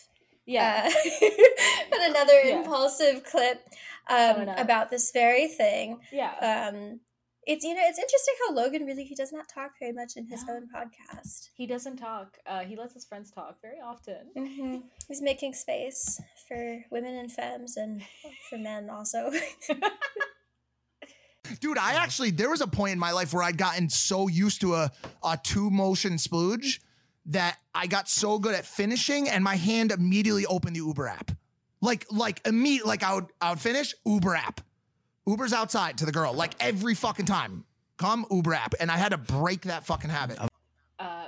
Yeah. 0.46 0.88
uh, 0.88 0.92
but 1.92 2.02
another 2.02 2.40
Yeah. 2.44 2.60
impulsive 2.60 3.24
clip 3.24 3.62
um, 4.10 4.48
about 4.50 4.90
this 4.90 5.12
very 5.12 5.48
thing 5.48 6.00
yeah 6.12 6.34
um 6.72 7.00
it's 7.46 7.64
you 7.64 7.74
know 7.74 7.82
it's 7.84 8.00
interesting 8.00 8.34
how 8.48 8.54
logan 8.56 8.86
really 8.86 9.04
he 9.04 9.16
does 9.16 9.32
not 9.32 9.48
talk 9.48 9.72
very 9.80 9.92
much 9.92 10.14
in 10.16 10.28
his 10.28 10.44
own 10.50 10.68
podcast. 10.74 11.50
He 11.56 11.68
doesn't 11.68 11.98
talk. 11.98 12.38
Uh 12.46 12.62
he 12.62 12.76
lets 12.76 12.94
his 12.94 13.06
friends 13.06 13.32
talk 13.32 13.62
very 13.62 13.80
often. 13.84 14.32
Hmm 14.36 14.78
he's 15.08 15.22
making 15.22 15.54
space 15.54 16.20
for 16.48 16.84
women 16.92 17.16
and 17.16 17.32
femmes 17.32 17.78
and 17.78 18.02
for 18.50 18.58
men 18.58 18.90
also. 18.90 19.32
Dude, 21.60 21.78
I 21.78 21.94
actually 21.94 22.32
there 22.32 22.50
was 22.50 22.62
a 22.62 22.68
point 22.68 22.94
in 22.94 23.00
my 23.00 23.12
life 23.12 23.34
where 23.34 23.44
I'd 23.44 23.58
gotten 23.58 23.90
so 23.90 24.28
used 24.28 24.62
to 24.62 24.76
a 24.76 24.92
a 25.24 25.40
two 25.42 25.70
motion 25.70 26.14
splooge 26.14 26.80
that 27.28 27.58
I 27.74 27.88
got 27.88 28.08
so 28.10 28.40
good 28.40 28.56
at 28.56 28.66
finishing 28.66 29.30
and 29.30 29.44
my 29.44 29.56
hand 29.56 29.92
immediately 29.92 30.46
opened 30.46 30.76
the 30.76 30.80
Uber 30.80 31.08
app. 31.08 31.32
Like 31.82 32.06
like 32.12 32.42
immediate 32.46 32.86
like 32.88 33.04
I 33.04 33.16
would 33.16 33.28
I 33.42 33.52
would 33.52 33.60
finish 33.60 33.94
Uber 34.06 34.36
app. 34.36 34.62
Uber's 35.28 35.54
outside 35.54 35.98
to 36.00 36.06
the 36.06 36.12
girl 36.12 36.34
like 36.34 36.54
every 36.60 36.94
fucking 36.96 37.26
time. 37.26 37.66
Come 37.98 38.26
Uber 38.30 38.54
app 38.54 38.74
and 38.80 38.92
I 38.92 38.98
had 38.98 39.10
to 39.10 39.18
break 39.18 39.62
that 39.62 39.86
fucking 39.86 40.10
habit. 40.10 40.38
uh 41.00 41.28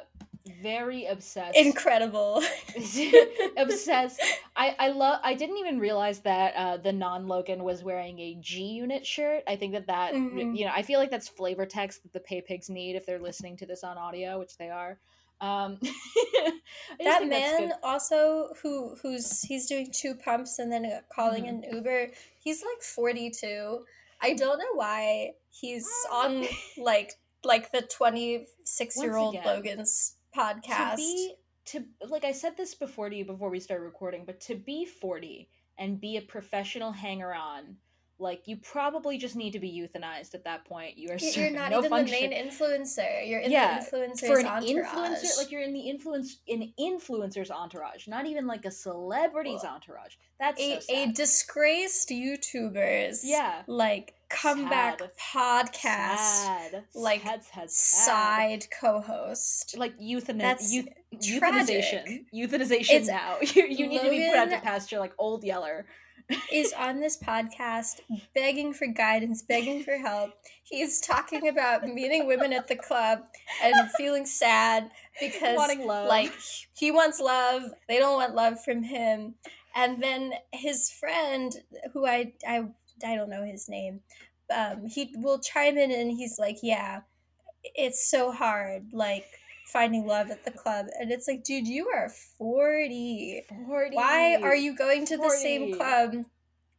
very 0.64 1.06
obsessed 1.08 1.58
incredible 1.58 2.42
obsessed 3.58 4.22
i 4.56 4.74
i 4.80 4.88
love 4.88 5.20
i 5.24 5.34
didn't 5.34 5.58
even 5.58 5.78
realize 5.78 6.20
that 6.20 6.54
uh 6.56 6.78
the 6.78 6.92
non-logan 6.94 7.62
was 7.64 7.84
wearing 7.84 8.18
a 8.20 8.38
g 8.40 8.64
unit 8.64 9.06
shirt 9.06 9.44
i 9.46 9.58
think 9.58 9.74
that 9.74 9.88
that 9.88 10.14
Mhm. 10.14 10.58
you 10.58 10.64
know 10.66 10.72
i 10.74 10.82
feel 10.84 11.00
like 11.02 11.12
that's 11.12 11.28
flavor 11.28 11.66
text 11.66 12.02
that 12.04 12.14
the 12.14 12.22
pay 12.22 12.40
pigs 12.42 12.70
need 12.70 12.96
if 12.96 13.06
they're 13.06 13.20
listening 13.20 13.58
to 13.58 13.66
this 13.66 13.84
on 13.84 13.98
audio 13.98 14.40
which 14.40 14.58
they 14.58 14.70
are 14.70 14.98
um 15.42 15.78
that 17.04 17.28
man 17.28 17.72
also 17.84 18.50
who 18.62 18.96
who's 19.02 19.42
he's 19.42 19.68
doing 19.68 19.90
two 19.92 20.16
pumps 20.16 20.60
and 20.60 20.72
then 20.72 20.86
uh, 20.86 21.02
calling 21.14 21.46
Mhm. 21.46 21.50
an 21.50 21.64
uber 21.76 22.08
he's 22.40 22.64
like 22.64 22.82
42 22.82 23.86
i 24.22 24.34
don't 24.34 24.58
know 24.58 24.74
why 24.74 25.34
he's 25.50 25.88
on 26.12 26.44
like 26.78 27.14
like 27.44 27.72
the 27.72 27.82
26 27.84 28.98
year 29.04 29.16
old 29.16 29.36
logan's 29.46 30.16
podcast 30.36 30.92
to 30.92 30.96
be 30.96 31.34
to 31.66 31.86
like 32.10 32.24
I 32.24 32.32
said 32.32 32.56
this 32.56 32.74
before 32.76 33.10
to 33.10 33.16
you 33.16 33.26
before 33.26 33.50
we 33.50 33.60
started 33.60 33.84
recording, 33.84 34.24
but 34.26 34.40
to 34.42 34.56
be 34.56 34.86
40 34.86 35.50
and 35.78 36.00
be 36.00 36.16
a 36.18 36.22
professional 36.22 36.92
hanger 36.94 37.34
on, 37.34 37.76
like 38.20 38.42
you 38.48 38.58
probably 38.58 39.18
just 39.18 39.36
need 39.36 39.52
to 39.52 39.60
be 39.60 39.70
euthanized 39.72 40.34
at 40.34 40.44
that 40.46 40.66
point. 40.66 40.98
You 40.98 41.10
are 41.12 41.18
You- 41.18 41.30
you're 41.32 41.52
not 41.52 41.70
no 41.72 41.80
even 41.80 41.90
function. 41.92 42.30
the 42.30 42.30
main 42.30 42.48
influencer 42.50 43.28
you're 43.30 43.40
in 43.42 43.52
yeah, 43.52 43.80
the 43.80 43.86
influencer's 43.98 44.20
for 44.22 44.40
an 44.40 44.46
entourage 44.48 44.64
influencer, 44.72 45.38
like 45.38 45.52
you're 45.52 45.62
in 45.62 45.74
the 45.74 45.82
influence 45.82 46.38
in 46.48 46.74
influencer's 46.80 47.52
entourage, 47.52 48.08
not 48.08 48.26
even 48.26 48.48
like 48.48 48.66
a 48.66 48.72
celebrity's 48.72 49.64
entourage. 49.64 50.16
That's 50.40 50.60
a, 50.62 50.80
so 50.82 50.94
a 50.94 51.08
disgraced 51.12 52.10
YouTubers 52.10 53.20
Yeah. 53.24 53.62
like 53.68 54.14
comeback 54.30 55.00
Sad. 55.00 55.12
podcast 55.34 56.18
Sad. 56.18 56.84
like 56.94 57.22
Sad, 57.24 57.44
sad, 57.46 57.70
side 57.72 58.66
co-host 58.82 59.78
like 59.78 59.98
euthana- 60.00 60.40
That's 60.40 60.74
euth- 60.76 60.92
euthanization 61.16 62.26
euthanization 62.34 62.90
It's- 62.90 63.08
now 63.08 63.38
you, 63.42 63.66
you 63.68 63.88
need 63.88 64.02
to 64.02 64.10
be 64.10 64.28
put 64.28 64.36
out 64.38 64.50
to 64.50 64.60
pasture 64.60 65.00
like 65.00 65.14
old 65.18 65.44
yeller 65.44 65.86
is 66.52 66.74
on 66.78 67.00
this 67.00 67.18
podcast 67.18 68.02
begging 68.36 68.74
for 68.74 68.88
guidance, 68.88 69.42
begging 69.42 69.84
for 69.84 69.98
help. 69.98 70.32
He's 70.64 71.00
talking 71.00 71.48
about 71.48 71.88
meeting 71.88 72.28
women 72.28 72.52
at 72.54 72.68
the 72.68 72.76
club 72.76 73.20
and 73.64 73.90
feeling 73.92 74.26
sad 74.26 74.92
because 75.20 75.56
Wanting 75.58 75.86
love. 75.88 76.08
like 76.08 76.34
he 76.74 76.92
wants 76.92 77.20
love, 77.20 77.64
they 77.88 77.98
don't 78.00 78.16
want 78.16 78.36
love 78.36 78.64
from 78.64 78.84
him. 78.84 79.36
And 79.76 80.02
then 80.02 80.34
his 80.52 80.92
friend 80.92 81.54
who 81.94 82.06
I 82.06 82.34
I 82.48 82.66
I 83.06 83.16
don't 83.16 83.30
know 83.30 83.44
his 83.46 83.70
name. 83.70 84.02
Um 84.54 84.86
he 84.88 85.14
will 85.18 85.40
chime 85.40 85.78
in 85.78 85.92
and 85.92 86.12
he's 86.12 86.38
like, 86.40 86.58
"Yeah, 86.64 87.02
it's 87.76 88.10
so 88.10 88.32
hard 88.32 88.88
like 88.92 89.26
finding 89.74 90.06
love 90.06 90.30
at 90.32 90.46
the 90.46 90.52
club." 90.52 90.88
And 91.00 91.12
it's 91.12 91.28
like, 91.28 91.44
"Dude, 91.44 91.68
you 91.68 91.90
are 91.90 92.10
40. 92.10 93.44
40 93.68 93.96
Why 93.96 94.36
are 94.42 94.56
you 94.56 94.76
going 94.76 95.06
to 95.08 95.18
the 95.18 95.30
same 95.30 95.74
club 95.78 96.26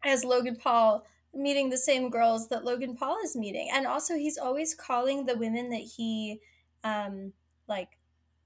as 0.04 0.24
Logan 0.24 0.56
Paul, 0.56 1.04
meeting 1.34 1.70
the 1.70 1.78
same 1.78 2.10
girls 2.10 2.48
that 2.48 2.64
Logan 2.64 2.96
Paul 2.96 3.18
is 3.24 3.36
meeting? 3.36 3.68
And 3.72 3.86
also, 3.86 4.14
he's 4.16 4.38
always 4.38 4.74
calling 4.74 5.26
the 5.26 5.36
women 5.36 5.70
that 5.70 5.86
he, 5.96 6.40
um, 6.84 7.32
like, 7.66 7.98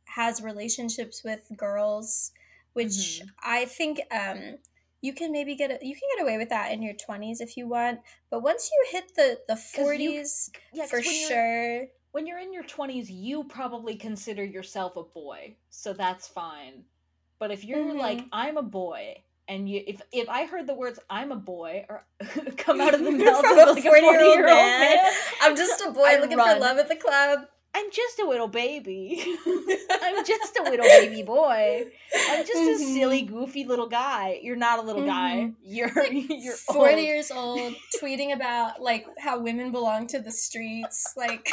has 0.06 0.42
relationships 0.42 1.22
with 1.24 1.50
girls, 1.56 2.32
which 2.74 2.88
Mm-hmm. 3.22 3.28
I 3.44 3.64
think, 3.66 4.00
um, 4.10 4.58
you 5.00 5.12
can 5.12 5.32
maybe 5.32 5.56
get 5.56 5.70
a, 5.70 5.78
you 5.84 5.94
can 5.94 6.08
get 6.16 6.22
away 6.22 6.38
with 6.38 6.48
that 6.50 6.70
in 6.72 6.80
your 6.82 6.94
20s 6.94 7.40
if 7.40 7.56
you 7.56 7.66
want 7.66 7.98
but 8.30 8.40
once 8.40 8.70
you 8.72 8.84
hit 8.92 9.14
the 9.16 9.40
the 9.48 9.54
'Cause 9.56 9.74
you- 9.74 9.82
40s 9.82 10.50
for 10.88 11.02
sure 11.02 11.86
when 12.12 12.26
you're 12.26 12.38
in 12.38 12.52
your 12.52 12.62
20s 12.64 13.06
you 13.08 13.44
probably 13.44 13.96
consider 13.96 14.44
yourself 14.44 14.96
a 14.96 15.02
boy 15.02 15.54
so 15.70 15.92
that's 15.92 16.28
fine 16.28 16.84
but 17.38 17.50
if 17.50 17.64
you're 17.64 17.94
like 17.94 18.18
Mhm. 18.18 18.28
i'm 18.32 18.56
a 18.56 18.62
boy 18.62 19.16
and 19.48 19.68
you 19.68 19.82
if 19.86 20.00
if 20.12 20.28
i 20.28 20.44
heard 20.46 20.66
the 20.66 20.74
words 20.74 20.98
i'm 21.10 21.32
a 21.32 21.36
boy 21.36 21.84
or 21.88 22.04
come 22.56 22.80
out 22.80 22.94
of 22.94 23.02
the 23.04 23.10
mouth 23.24 23.44
of 23.44 23.50
a 23.50 23.72
like 23.72 23.84
a 23.84 23.88
40-year-old 23.88 24.04
40 24.04 24.24
year 24.24 24.36
old 24.36 24.44
man. 24.46 24.80
man 24.96 25.12
I'm 25.42 25.56
just 25.56 25.80
a 25.80 25.90
boy 25.90 26.04
I'd 26.06 26.20
looking 26.20 26.38
run. 26.38 26.54
for 26.54 26.60
love 26.60 26.78
at 26.78 26.88
the 26.88 26.96
club. 26.96 27.40
i'm 27.74 27.90
just 27.90 28.18
a 28.20 28.26
little 28.28 28.48
baby 28.48 29.24
i'm 30.02 30.24
just 30.26 30.58
a 30.58 30.62
little 30.64 30.84
baby 30.86 31.22
boy 31.22 31.84
i'm 32.28 32.44
just 32.46 32.52
a 32.54 32.84
Mhm. 32.84 32.94
silly 32.94 33.22
goofy 33.22 33.64
little 33.64 33.88
guy 33.88 34.38
you're 34.42 34.56
not 34.56 34.78
a 34.78 34.82
little 34.82 35.06
guy 35.06 35.32
Mhm. 35.48 35.54
you're 35.62 36.04
you're 36.12 36.54
40 36.54 36.92
old. 36.94 37.00
years 37.02 37.30
old 37.30 37.74
tweeting 37.98 38.32
about 38.34 38.82
like 38.82 39.06
how 39.18 39.38
women 39.38 39.72
belong 39.72 40.06
to 40.08 40.18
the 40.20 40.30
streets 40.30 41.14
like 41.16 41.48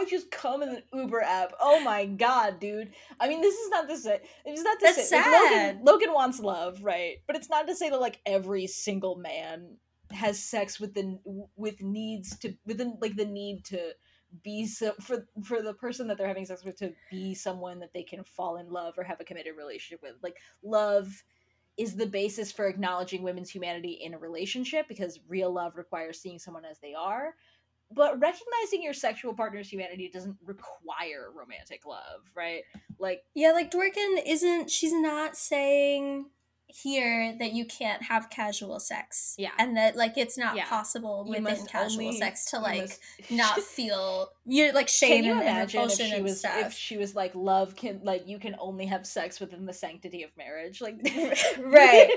I 0.00 0.04
just 0.06 0.30
come 0.30 0.62
in 0.62 0.70
an 0.70 0.82
Uber 0.94 1.20
app. 1.20 1.52
Oh 1.60 1.80
my 1.84 2.06
god, 2.06 2.58
dude. 2.58 2.90
I 3.20 3.28
mean, 3.28 3.42
this 3.42 3.54
is 3.54 3.70
not 3.70 3.88
to 3.88 3.96
say. 3.96 4.20
It's 4.46 4.62
not 4.62 4.78
to 4.78 4.84
That's 4.86 5.08
say. 5.08 5.16
like, 5.20 5.50
Logan. 5.50 5.80
Logan 5.84 6.12
wants 6.14 6.40
love, 6.40 6.82
right? 6.82 7.18
But 7.26 7.36
it's 7.36 7.50
not 7.50 7.66
to 7.68 7.74
say 7.74 7.90
that 7.90 8.00
like 8.00 8.20
every 8.24 8.66
single 8.66 9.16
man 9.16 9.76
has 10.10 10.42
sex 10.42 10.80
with 10.80 10.94
the 10.94 11.18
with 11.56 11.82
needs 11.82 12.36
to 12.38 12.54
within 12.66 12.96
like 13.00 13.16
the 13.16 13.26
need 13.26 13.64
to 13.64 13.92
be 14.42 14.66
so 14.66 14.92
for 15.00 15.26
for 15.44 15.60
the 15.60 15.74
person 15.74 16.08
that 16.08 16.16
they're 16.16 16.28
having 16.28 16.46
sex 16.46 16.64
with 16.64 16.76
to 16.78 16.92
be 17.10 17.34
someone 17.34 17.80
that 17.80 17.92
they 17.92 18.02
can 18.02 18.24
fall 18.24 18.56
in 18.56 18.70
love 18.70 18.94
or 18.96 19.04
have 19.04 19.20
a 19.20 19.24
committed 19.24 19.56
relationship 19.56 20.02
with. 20.02 20.14
Like 20.22 20.36
love 20.62 21.22
is 21.76 21.96
the 21.96 22.06
basis 22.06 22.50
for 22.52 22.66
acknowledging 22.66 23.22
women's 23.22 23.50
humanity 23.50 23.98
in 24.02 24.14
a 24.14 24.18
relationship 24.18 24.86
because 24.88 25.20
real 25.28 25.52
love 25.52 25.76
requires 25.76 26.20
seeing 26.20 26.38
someone 26.38 26.64
as 26.64 26.78
they 26.80 26.94
are. 26.94 27.34
But 27.92 28.20
recognizing 28.20 28.82
your 28.82 28.92
sexual 28.94 29.34
partner's 29.34 29.68
humanity 29.68 30.08
doesn't 30.12 30.36
require 30.44 31.30
romantic 31.34 31.84
love, 31.86 32.22
right? 32.36 32.62
Like 32.98 33.22
Yeah, 33.34 33.50
like 33.52 33.70
Dworkin 33.70 34.22
isn't 34.26 34.70
she's 34.70 34.92
not 34.92 35.36
saying 35.36 36.26
here 36.68 37.34
that 37.40 37.52
you 37.52 37.64
can't 37.64 38.00
have 38.04 38.30
casual 38.30 38.78
sex. 38.78 39.34
Yeah. 39.36 39.50
And 39.58 39.76
that 39.76 39.96
like 39.96 40.16
it's 40.16 40.38
not 40.38 40.54
Yeah. 40.56 40.68
possible 40.68 41.24
within 41.28 41.66
casual 41.66 42.04
only- 42.06 42.18
sex 42.18 42.44
to 42.52 42.60
like 42.60 42.82
must- 42.82 43.30
not 43.30 43.58
feel 43.62 44.30
you're 44.52 44.72
like 44.72 44.88
shame 44.88 45.22
Can 45.22 45.24
you 45.24 45.32
and, 45.34 45.42
imagine 45.42 45.80
if 45.82 45.92
she 45.92 46.10
and 46.12 46.22
was 46.24 46.38
stuff. 46.40 46.66
if 46.66 46.72
she 46.72 46.96
was 46.96 47.14
like 47.14 47.32
love 47.34 47.76
can 47.76 48.00
like 48.02 48.26
you 48.26 48.38
can 48.38 48.56
only 48.58 48.86
have 48.86 49.06
sex 49.06 49.38
within 49.38 49.64
the 49.64 49.72
sanctity 49.72 50.22
of 50.24 50.30
marriage 50.36 50.80
like 50.80 50.96
right 51.60 52.10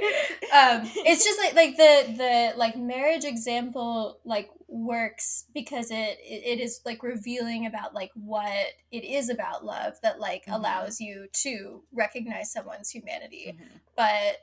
um 0.53 0.81
it's 1.05 1.23
just 1.23 1.39
like 1.39 1.53
like 1.53 1.77
the 1.77 2.13
the 2.17 2.53
like 2.57 2.75
marriage 2.75 3.23
example 3.23 4.19
like 4.25 4.49
works 4.67 5.45
because 5.53 5.91
it 5.91 6.17
it, 6.23 6.59
is 6.59 6.81
like 6.85 7.03
revealing 7.03 7.65
about 7.67 7.93
like 7.93 8.09
what 8.15 8.67
it 8.91 9.03
is 9.03 9.29
about 9.29 9.63
love 9.63 9.93
that 10.01 10.19
like 10.19 10.45
Mhm. 10.47 10.55
allows 10.55 10.99
you 10.99 11.27
to 11.43 11.83
recognize 11.93 12.51
someone's 12.51 12.89
humanity 12.89 13.55
Mhm. 13.55 13.67
but 13.95 14.37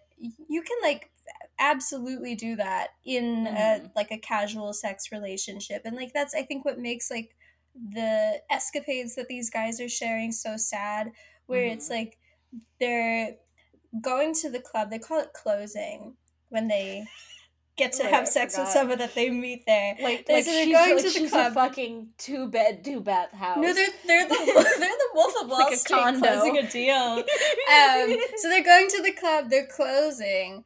you 0.48 0.62
can 0.62 0.76
like 0.82 1.10
absolutely 1.58 2.34
do 2.34 2.56
that 2.56 2.88
in 3.04 3.46
a 3.46 3.50
Mhm. 3.50 3.90
like 3.96 4.10
a 4.10 4.18
casual 4.18 4.72
sex 4.72 5.10
relationship 5.12 5.82
and 5.84 5.96
like 5.96 6.12
that's 6.12 6.34
i 6.34 6.42
think 6.42 6.64
what 6.64 6.78
makes 6.78 7.10
like 7.10 7.34
the 7.74 8.40
escapades 8.50 9.14
that 9.14 9.28
these 9.28 9.50
guys 9.50 9.80
are 9.80 9.88
sharing 9.88 10.32
so 10.32 10.56
sad 10.56 11.10
where 11.46 11.64
it's 11.64 11.88
Mhm. 11.88 11.90
like 11.90 12.18
they're 12.80 13.36
going 14.00 14.34
to 14.34 14.50
the 14.50 14.60
club 14.60 14.90
they 14.90 14.98
call 14.98 15.20
it 15.20 15.32
closing 15.32 16.16
when 16.48 16.68
they 16.68 17.04
get 17.76 17.92
to 17.94 18.02
Right, 18.04 18.12
have 18.12 18.28
sex 18.28 18.58
with 18.58 18.68
someone 18.68 18.98
that 18.98 19.14
they 19.14 19.30
meet 19.30 19.64
there 19.66 19.96
like, 20.02 20.26
They- 20.26 20.34
like 20.34 20.44
so 20.44 20.50
they're 20.50 20.66
going 20.66 20.94
like, 20.94 20.96
to 20.98 21.02
the 21.04 21.10
she's 21.10 21.30
club 21.30 21.54
fucking 21.54 22.10
two 22.18 22.48
bed 22.48 22.84
two 22.84 23.00
bath 23.00 23.32
house 23.32 23.56
no, 23.58 23.72
they're 23.72 23.88
they're 24.06 24.28
the 24.28 24.34
they're 24.78 24.90
the 24.90 25.08
Wolf 25.14 25.34
of 25.42 25.48
Wall 25.48 25.60
Like 25.60 25.72
a 25.72 25.76
Street 25.76 25.96
condo. 25.98 26.20
closing 26.20 26.58
a 26.58 26.68
deal. 26.68 26.94
um, 27.72 28.16
so 28.36 28.48
they're 28.48 28.62
going 28.64 28.88
to 28.88 29.02
the 29.02 29.12
club, 29.18 29.48
they're 29.50 29.66
closing. 29.66 30.64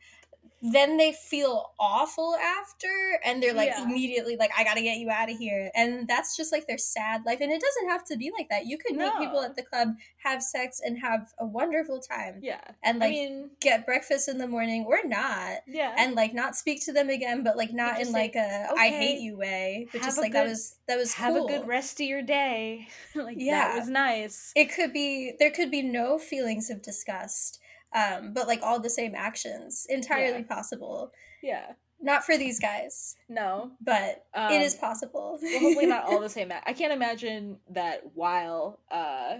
Then 0.73 0.97
they 0.97 1.13
feel 1.13 1.73
awful 1.79 2.35
after, 2.37 3.21
and 3.23 3.43
they're 3.43 3.53
like 3.53 3.69
Yeah. 3.69 3.83
immediately 3.85 4.37
like, 4.37 4.51
"I 4.57 4.65
gotta 4.65 4.81
get 4.81 4.97
you 4.97 5.11
out 5.11 5.31
of 5.31 5.37
here." 5.37 5.71
And 5.75 6.09
that's 6.09 6.37
just 6.37 6.53
like 6.53 6.67
their 6.67 6.79
sad 6.79 7.23
life. 7.27 7.41
And 7.43 7.53
it 7.53 7.61
doesn't 7.61 7.89
have 7.91 8.05
to 8.07 8.17
be 8.17 8.33
like 8.37 8.49
that. 8.49 8.65
You 8.67 8.79
could 8.79 8.97
meet 8.97 9.13
people 9.19 9.43
at 9.43 9.57
the 9.57 9.63
club, 9.63 9.89
have 10.25 10.43
sex, 10.43 10.81
and 10.83 10.99
have 11.01 11.33
a 11.39 11.45
wonderful 11.47 12.01
time, 12.01 12.41
yeah 12.43 12.61
and 12.83 13.03
I 13.03 13.07
like 13.07 13.13
mean 13.13 13.51
get 13.61 13.85
breakfast 13.87 14.29
in 14.29 14.39
the 14.39 14.49
morning 14.49 14.85
or 14.87 14.99
not, 15.05 15.59
yeah 15.67 15.95
and 15.99 16.15
like 16.15 16.33
not 16.35 16.57
speak 16.57 16.83
to 16.87 16.93
them 16.93 17.11
again, 17.11 17.43
but 17.45 17.57
like 17.59 17.73
not 17.73 18.01
in 18.01 18.07
say, 18.07 18.13
like 18.13 18.35
a 18.35 18.69
"I 18.77 18.89
hate 18.89 19.21
you" 19.21 19.37
way. 19.37 19.89
But 19.93 20.03
just 20.03 20.19
like 20.19 20.33
that 20.33 20.45
was 20.45 20.79
that 20.89 20.97
was 20.97 21.13
have 21.15 21.35
cool 21.35 21.45
a 21.45 21.49
good 21.49 21.67
rest 21.67 22.01
of 22.01 22.07
your 22.07 22.23
day 22.23 22.89
like 23.15 23.37
Yeah. 23.39 23.69
that 23.69 23.79
was 23.81 23.89
nice 23.89 24.53
it 24.57 24.73
could 24.75 24.93
be 24.95 25.33
there 25.39 25.51
could 25.51 25.71
be 25.71 25.83
no 25.83 26.19
feelings 26.19 26.71
of 26.71 26.81
disgust 26.83 27.61
um 27.95 28.33
but 28.35 28.47
like 28.49 28.61
all 28.63 28.81
the 28.81 28.91
same 28.91 29.15
actions 29.15 29.87
entirely 29.89 30.39
Yeah. 30.41 30.55
possible 30.55 31.13
yeah 31.43 31.73
not 32.01 32.25
for 32.25 32.37
these 32.37 32.59
guys 32.61 33.17
no 33.29 33.71
but 33.81 34.25
it 34.37 34.61
is 34.63 34.75
Um, 34.75 34.81
possible 34.81 35.39
well, 35.41 35.61
hopefully 35.61 35.87
not 35.87 36.05
all 36.05 36.21
the 36.21 36.29
same. 36.39 36.53
I 36.67 36.73
can't 36.73 36.93
imagine 36.93 37.59
that 37.71 38.03
while 38.15 38.81
uh 38.91 39.37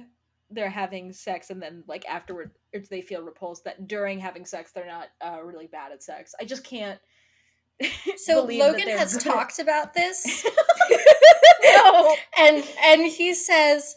they're 0.51 0.71
having 0.71 1.13
sex 1.13 1.51
and 1.51 1.61
then 1.61 1.83
like 1.89 2.07
afterward 2.09 2.53
they 2.91 3.01
feel 3.03 3.23
repulsed 3.23 3.65
that 3.65 3.89
during 3.89 4.19
having 4.21 4.45
sex 4.47 4.71
they're 4.73 4.87
not 4.87 5.09
uh, 5.21 5.43
really 5.43 5.67
bad 5.67 5.91
at 5.91 6.03
sex. 6.03 6.35
I 6.41 6.45
just 6.45 6.63
can't. 6.65 7.01
so 8.19 8.45
logan 8.51 8.89
has 8.89 9.15
good. 9.17 9.25
talked 9.33 9.59
about 9.59 9.95
this 9.95 10.47
No. 11.65 12.15
and 12.39 12.65
and 12.85 13.03
he 13.11 13.35
says 13.35 13.97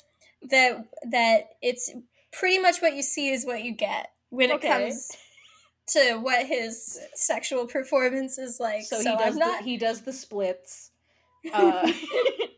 that 0.49 0.85
that 1.11 1.49
it's 1.61 1.91
pretty 2.31 2.57
much 2.59 2.81
what 2.81 2.95
you 2.95 3.03
see 3.03 3.29
is 3.29 3.45
what 3.45 3.63
you 3.63 3.71
get 3.73 4.09
when 4.29 4.51
Okay. 4.51 4.67
it 4.67 4.83
comes 4.89 5.11
to 5.87 6.15
what 6.21 6.45
his 6.45 6.99
sexual 7.15 7.65
performance 7.65 8.37
is 8.37 8.59
like 8.59 8.83
So, 8.83 8.97
so, 9.01 9.11
he 9.11 9.17
does 9.17 9.33
i'm 9.33 9.39
not 9.39 9.59
the, 9.59 9.63
he 9.65 9.77
does 9.77 10.01
the 10.01 10.13
splits. 10.13 10.91
Uh, 11.53 11.89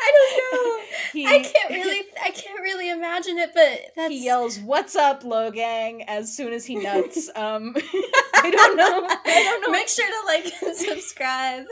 i 0.00 0.12
don't 0.12 0.36
know 0.38 0.84
he, 1.12 1.26
I 1.26 1.38
can't 1.40 1.70
really, 1.70 2.02
I 2.22 2.30
can't 2.30 2.60
really 2.60 2.88
imagine 2.90 3.38
it, 3.38 3.50
but 3.54 3.80
that's 3.96 4.12
He 4.12 4.24
yells, 4.24 4.58
"What's 4.60 4.94
up, 4.94 5.22
Logang?" 5.22 6.04
as 6.06 6.34
soon 6.34 6.52
as 6.52 6.64
he 6.66 6.76
nuts. 6.76 7.28
Um, 7.34 7.74
I 8.34 8.50
don't 8.50 8.76
know. 8.76 9.06
I 9.08 9.42
don't 9.44 9.62
know. 9.62 9.70
Make 9.72 9.88
sure 9.88 10.06
to 10.06 10.26
like 10.26 10.52
and 10.62 10.76
subscribe. 10.88 11.64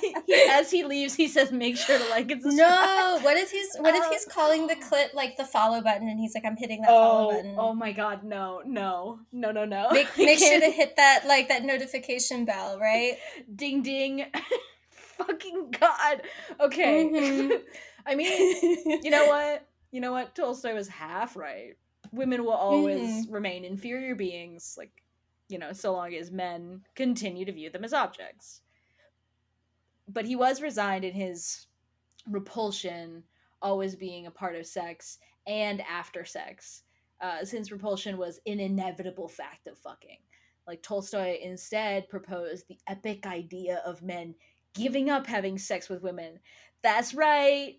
He, 0.00 0.14
as 0.50 0.70
he 0.70 0.84
leaves, 0.84 1.14
he 1.14 1.26
says, 1.28 1.50
"Make 1.52 1.76
sure 1.76 1.98
to 1.98 2.08
like 2.10 2.30
and 2.30 2.42
subscribe." 2.42 2.68
no, 2.68 3.18
what 3.22 3.36
if 3.36 3.50
he's, 3.50 3.68
what 3.78 3.94
if 3.94 4.04
he's 4.10 4.24
calling 4.26 4.66
the 4.66 4.76
clip 4.76 5.12
like 5.14 5.36
the 5.36 5.44
follow 5.44 5.80
button, 5.80 6.08
and 6.08 6.18
he's 6.18 6.34
like, 6.34 6.44
I'm 6.44 6.56
hitting 6.56 6.82
that 6.82 6.88
follow 6.90 7.30
Oh, 7.30 7.36
button. 7.36 7.54
oh 7.58 7.74
my 7.74 7.92
God! 7.92 8.22
No, 8.24 8.62
no, 8.64 9.20
no, 9.32 9.50
no, 9.52 9.64
no! 9.64 9.88
Make, 9.90 10.16
make 10.18 10.38
sure 10.38 10.60
to 10.60 10.70
hit 10.70 10.96
that 10.96 11.24
like 11.26 11.48
that 11.48 11.64
notification 11.64 12.44
bell, 12.44 12.78
right? 12.78 13.16
ding 13.54 13.82
ding. 13.82 14.26
Fucking 15.26 15.72
God. 15.78 16.22
Okay. 16.60 17.08
Mhm. 17.12 17.60
I 18.06 18.14
mean, 18.14 19.00
you 19.02 19.10
know 19.10 19.26
what? 19.26 19.66
You 19.90 20.00
know 20.00 20.12
what? 20.12 20.34
Tolstoy 20.34 20.74
was 20.74 20.88
half 20.88 21.36
right. 21.36 21.76
Women 22.12 22.44
will 22.44 22.52
always 22.52 23.26
remain 23.28 23.64
inferior 23.64 24.14
beings, 24.14 24.74
like, 24.78 25.02
you 25.48 25.58
know, 25.58 25.72
so 25.72 25.92
long 25.92 26.14
as 26.14 26.30
men 26.30 26.82
continue 26.94 27.44
to 27.44 27.52
view 27.52 27.70
them 27.70 27.84
as 27.84 27.92
objects. 27.92 28.62
But 30.08 30.24
he 30.24 30.34
was 30.34 30.62
resigned 30.62 31.04
in 31.04 31.12
his 31.12 31.66
repulsion 32.28 33.24
always 33.62 33.94
being 33.94 34.26
a 34.26 34.30
part 34.30 34.56
of 34.56 34.66
sex 34.66 35.18
and 35.46 35.80
after 35.82 36.24
sex, 36.24 36.82
uh, 37.20 37.44
since 37.44 37.70
repulsion 37.70 38.16
was 38.16 38.40
an 38.46 38.60
inevitable 38.60 39.28
fact 39.28 39.66
of 39.66 39.78
fucking. 39.78 40.18
Like, 40.66 40.82
Tolstoy 40.82 41.38
instead 41.42 42.08
proposed 42.08 42.66
the 42.68 42.78
epic 42.88 43.26
idea 43.26 43.82
of 43.84 44.02
men 44.02 44.34
giving 44.74 45.10
up 45.10 45.26
having 45.26 45.58
sex 45.58 45.88
with 45.88 46.02
women. 46.02 46.38
That's 46.82 47.14
right. 47.14 47.74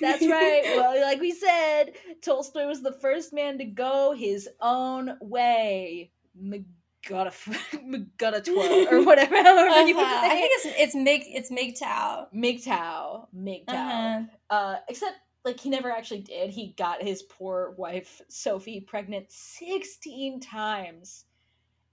That's 0.00 0.22
right. 0.26 0.62
well, 0.76 1.00
like 1.02 1.20
we 1.20 1.32
said, 1.32 1.92
Tolstoy 2.22 2.66
was 2.66 2.82
the 2.82 2.92
first 3.00 3.32
man 3.32 3.58
to 3.58 3.64
go 3.64 4.12
his 4.16 4.48
own 4.60 5.16
way. 5.20 6.10
Magutta, 6.40 7.32
Magutta 7.74 8.88
or 8.92 9.02
whatever. 9.04 9.36
However 9.42 9.86
you 9.88 9.94
would 9.96 10.04
Uh-huh. 10.04 10.20
I 10.26 10.28
think 10.30 10.50
it's 10.54 10.66
it's 10.78 10.94
Mig 10.94 11.22
it's 11.26 11.50
MGTOW. 11.50 12.26
MGTOW. 12.34 13.26
MGTOW. 13.36 13.68
Uh-huh. 13.68 14.22
Uh, 14.50 14.76
except, 14.88 15.16
like, 15.44 15.60
he 15.60 15.68
never 15.70 15.90
actually 15.90 16.20
did. 16.20 16.50
He 16.50 16.74
got 16.78 17.02
his 17.02 17.22
poor 17.22 17.74
wife, 17.76 18.20
Sophie, 18.28 18.80
pregnant 18.80 19.26
16 19.30 20.40
times. 20.40 21.24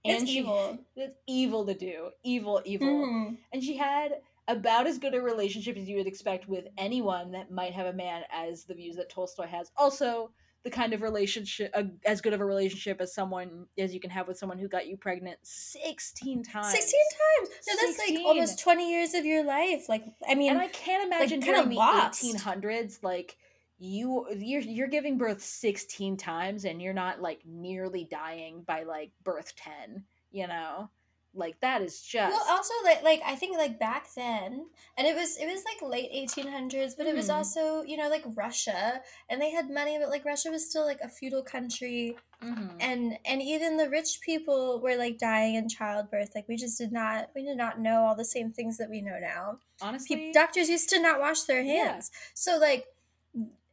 It's 0.04 0.28
she- 0.28 0.38
evil. 0.38 0.78
It's 0.96 1.16
evil 1.28 1.66
to 1.66 1.74
do. 1.74 2.10
Evil, 2.24 2.60
evil. 2.64 2.88
Mhm. 2.88 3.36
And 3.52 3.62
she 3.62 3.76
had 3.76 4.14
about 4.48 4.86
as 4.86 4.98
good 4.98 5.14
a 5.14 5.20
relationship 5.20 5.76
as 5.76 5.88
you 5.88 5.96
would 5.96 6.06
expect 6.06 6.48
with 6.48 6.66
anyone 6.76 7.32
that 7.32 7.50
might 7.50 7.72
have 7.72 7.86
a 7.86 7.92
man 7.92 8.22
as 8.32 8.64
the 8.64 8.74
views 8.74 8.96
that 8.96 9.08
Tolstoy 9.08 9.46
has. 9.46 9.70
Also, 9.76 10.32
the 10.64 10.70
kind 10.70 10.92
of 10.92 11.02
relationship, 11.02 11.70
uh, 11.74 11.84
as 12.06 12.20
good 12.20 12.32
of 12.32 12.40
a 12.40 12.44
relationship 12.44 13.00
as 13.00 13.12
someone 13.14 13.66
as 13.78 13.92
you 13.92 14.00
can 14.00 14.10
have 14.10 14.28
with 14.28 14.38
someone 14.38 14.58
who 14.58 14.68
got 14.68 14.86
you 14.86 14.96
pregnant 14.96 15.38
16 15.42 16.44
times. 16.44 16.70
16 16.70 17.00
times. 17.40 17.50
No, 17.66 17.74
that's 17.80 17.96
16. 17.96 18.16
like 18.16 18.26
almost 18.26 18.60
20 18.60 18.90
years 18.90 19.14
of 19.14 19.24
your 19.24 19.44
life. 19.44 19.88
Like, 19.88 20.04
I 20.28 20.34
mean, 20.34 20.52
and 20.52 20.60
I 20.60 20.68
can't 20.68 21.04
imagine 21.04 21.40
kinda 21.40 21.64
during 21.64 21.70
the 21.70 21.76
1800s, 21.80 23.02
like 23.02 23.36
you 23.78 24.26
you're 24.36 24.60
you're 24.60 24.86
giving 24.86 25.18
birth 25.18 25.42
16 25.42 26.16
times 26.16 26.64
and 26.64 26.80
you're 26.80 26.94
not 26.94 27.20
like 27.20 27.40
nearly 27.44 28.06
dying 28.08 28.62
by 28.62 28.84
like 28.84 29.10
birth 29.24 29.54
10. 29.56 30.04
You 30.30 30.46
know, 30.46 30.90
Like 31.34 31.58
that 31.60 31.80
is 31.80 32.02
just 32.02 32.30
Well, 32.30 32.44
also 32.50 32.74
like 32.84 33.02
like 33.02 33.22
I 33.24 33.34
think 33.36 33.56
like 33.56 33.78
back 33.80 34.06
then, 34.14 34.66
and 34.98 35.06
it 35.06 35.14
was 35.16 35.38
it 35.38 35.46
was 35.46 35.64
like 35.64 35.80
late 35.90 36.10
eighteen 36.12 36.48
hundreds, 36.48 36.94
but 36.94 37.06
it 37.06 37.14
was 37.16 37.28
Hmm. 37.28 37.36
also 37.36 37.82
you 37.84 37.96
know 37.96 38.10
like 38.10 38.22
Russia, 38.34 39.00
and 39.30 39.40
they 39.40 39.50
had 39.50 39.70
money, 39.70 39.96
but 39.98 40.10
like 40.10 40.26
Russia 40.26 40.50
was 40.50 40.68
still 40.68 40.84
like 40.84 41.00
a 41.00 41.08
feudal 41.08 41.42
country, 41.42 42.18
Mhm. 42.42 42.76
and 42.80 43.18
and 43.24 43.40
even 43.40 43.78
the 43.78 43.88
rich 43.88 44.20
people 44.20 44.78
were 44.80 44.94
like 44.96 45.16
dying 45.16 45.54
in 45.54 45.70
childbirth. 45.70 46.34
Like 46.34 46.48
we 46.48 46.56
just 46.56 46.76
did 46.76 46.92
not 46.92 47.30
we 47.34 47.42
did 47.44 47.56
not 47.56 47.80
know 47.80 48.04
all 48.04 48.14
the 48.14 48.26
same 48.26 48.52
things 48.52 48.76
that 48.76 48.90
we 48.90 49.00
know 49.00 49.18
now. 49.18 49.58
honestly 49.80 50.16
Pe- 50.16 50.32
doctors 50.32 50.68
used 50.68 50.90
to 50.90 51.00
not 51.00 51.18
wash 51.18 51.42
their 51.44 51.62
Yeah. 51.62 51.92
hands, 51.92 52.10
so 52.34 52.58
like 52.58 52.88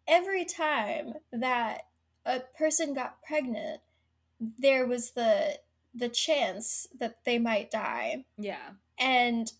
every 0.07 0.45
time 0.45 1.15
that 1.33 1.87
a 2.25 2.39
person 2.39 2.93
got 2.93 3.21
pregnant, 3.21 3.81
there 4.39 4.87
was 4.87 5.11
the 5.11 5.59
the 5.93 6.09
chance 6.09 6.87
that 6.99 7.15
they 7.25 7.39
might 7.39 7.71
die 7.71 8.25
yeah. 8.37 8.71
and 8.99 9.51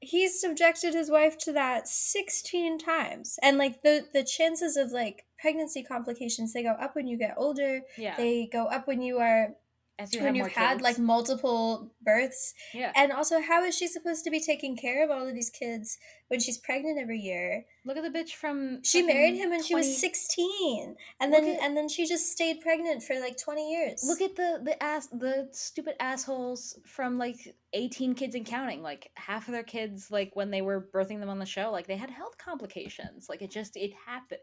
he's 0.00 0.40
subjected 0.40 0.94
his 0.94 1.10
wife 1.10 1.36
to 1.38 1.52
that 1.52 1.88
16 1.88 2.78
times 2.78 3.38
and 3.42 3.58
like 3.58 3.82
the 3.82 4.04
the 4.12 4.22
chances 4.22 4.76
of 4.76 4.92
like 4.92 5.24
pregnancy 5.38 5.82
complications 5.82 6.52
they 6.52 6.62
go 6.62 6.70
up 6.72 6.94
when 6.94 7.06
you 7.06 7.16
get 7.16 7.34
older 7.36 7.80
Yeah. 7.96 8.16
they 8.16 8.48
go 8.52 8.66
up 8.66 8.86
when 8.86 9.02
you 9.02 9.18
are 9.18 9.54
As 9.98 10.12
you 10.14 10.22
when 10.22 10.34
you've 10.34 10.48
had 10.52 10.72
kids. 10.74 10.82
like 10.82 10.98
multiple 10.98 11.90
births 12.02 12.52
Yeah. 12.74 12.92
and 12.94 13.10
also 13.12 13.40
how 13.40 13.64
is 13.64 13.76
she 13.76 13.86
supposed 13.86 14.24
to 14.24 14.30
be 14.30 14.40
taking 14.40 14.76
care 14.76 15.02
of 15.02 15.10
all 15.10 15.26
of 15.26 15.34
these 15.34 15.48
kids 15.48 15.96
when 16.28 16.38
she's 16.38 16.58
pregnant 16.58 16.98
every 16.98 17.18
year 17.18 17.64
Look 17.86 17.96
at 17.96 18.02
the 18.02 18.10
bitch 18.18 18.34
from 18.34 18.82
she 18.82 19.00
married 19.00 19.36
him 19.36 19.48
when 19.50 19.62
she 19.62 19.74
was 19.74 19.98
16 19.98 20.96
and 21.20 21.30
Look 21.32 21.42
then 21.42 21.56
at- 21.56 21.62
and 21.62 21.76
then 21.76 21.88
she 21.88 22.06
just 22.06 22.30
stayed 22.30 22.60
pregnant 22.60 23.02
for 23.02 23.18
like 23.18 23.38
20 23.38 23.72
years 23.72 24.04
Look 24.06 24.20
at 24.20 24.36
the 24.36 24.60
the 24.62 24.82
ass 24.82 25.06
the 25.08 25.48
stupid 25.52 25.94
assholes 25.98 26.78
from 26.84 27.16
like 27.16 27.54
18 27.72 28.14
kids 28.14 28.34
and 28.34 28.44
counting. 28.46 28.82
Like 28.82 29.10
half 29.14 29.48
of 29.48 29.52
their 29.52 29.62
kids 29.62 30.10
like 30.10 30.30
when 30.34 30.50
they 30.50 30.62
were 30.62 30.88
birthing 30.94 31.20
them 31.20 31.28
on 31.28 31.38
the 31.38 31.46
show, 31.46 31.70
like 31.70 31.86
they 31.86 31.96
had 31.96 32.10
health 32.10 32.38
complications. 32.38 33.28
Like 33.28 33.42
it 33.42 33.50
just 33.50 33.76
it 33.76 33.92
happened. 34.06 34.40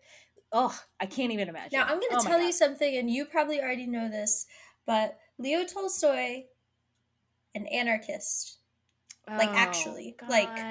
Oh, 0.52 0.78
I 1.00 1.08
can't 1.08 1.32
even 1.32 1.50
imagine. 1.50 1.80
Now, 1.80 1.86
I'm 1.86 2.00
going 2.00 2.12
to 2.12 2.18
Oh 2.20 2.24
tell 2.24 2.40
you 2.40 2.52
something, 2.52 2.96
and 2.96 3.10
you 3.10 3.26
probably 3.26 3.60
already 3.60 3.88
know 3.88 4.08
this, 4.08 4.46
but 4.86 5.18
Leo 5.38 5.64
Tolstoy, 5.65 6.45
an 7.55 7.68
anarchist, 7.68 8.60
like 9.38 9.51
Oh, 9.51 9.53
actually, 9.55 10.18
like 10.27 10.68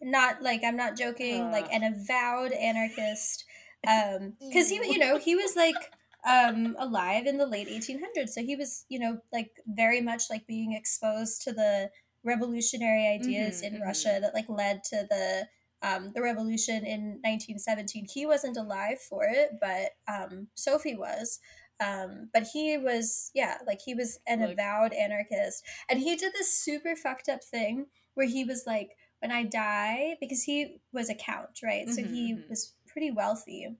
not 0.00 0.42
like 0.42 0.62
I'm 0.64 0.76
not 0.76 0.96
joking, 0.96 1.50
like 1.50 1.68
an 1.72 1.82
avowed 1.84 2.52
anarchist, 2.52 3.44
um, 3.86 4.34
because 4.40 4.68
he, 4.70 4.76
you 4.76 4.98
know, 4.98 5.18
he 5.18 5.36
was 5.36 5.56
like 5.56 5.92
um 6.28 6.76
alive 6.78 7.26
in 7.26 7.38
the 7.38 7.46
late 7.46 7.68
1800s, 7.68 8.34
so 8.34 8.42
he 8.42 8.56
was, 8.56 8.84
you 8.88 8.98
know, 8.98 9.20
like 9.32 9.50
very 9.66 10.00
much 10.00 10.24
like 10.30 10.46
being 10.46 10.72
exposed 10.74 11.42
to 11.42 11.52
the 11.52 11.90
revolutionary 12.24 13.06
ideas 13.08 13.62
Mhm, 13.62 13.72
in 13.74 13.80
mhm. 13.80 13.82
Russia 13.82 14.18
that 14.20 14.34
like 14.34 14.48
led 14.48 14.84
to 14.84 15.06
the 15.10 15.48
um, 15.82 16.12
the 16.14 16.22
revolution 16.22 16.84
in 16.86 17.20
1917. 17.24 18.06
He 18.06 18.26
wasn't 18.26 18.56
alive 18.56 19.00
for 19.00 19.24
it, 19.24 19.52
but 19.60 19.92
um, 20.12 20.48
Sophie 20.54 20.96
was. 20.96 21.40
Um, 21.80 22.30
but 22.32 22.44
he 22.52 22.78
was, 22.78 23.30
yeah, 23.34 23.58
like 23.66 23.80
he 23.82 23.94
was 23.94 24.18
an 24.26 24.40
Like- 24.40 24.52
avowed 24.52 24.92
anarchist. 24.92 25.64
And 25.88 25.98
he 26.00 26.16
did 26.16 26.32
this 26.32 26.56
super 26.56 26.96
fucked 26.96 27.28
up 27.28 27.44
thing 27.44 27.86
where 28.14 28.26
he 28.26 28.44
was 28.44 28.64
like, 28.66 28.96
when 29.20 29.30
I 29.32 29.44
die, 29.44 30.16
because 30.20 30.42
he 30.44 30.80
was 30.92 31.08
a 31.10 31.14
count, 31.14 31.60
right? 31.62 31.88
So 31.88 32.02
he 32.02 32.32
Mhm, 32.34 32.44
mhm. 32.44 32.48
was 32.50 32.74
pretty 32.86 33.10
wealthy. 33.10 33.76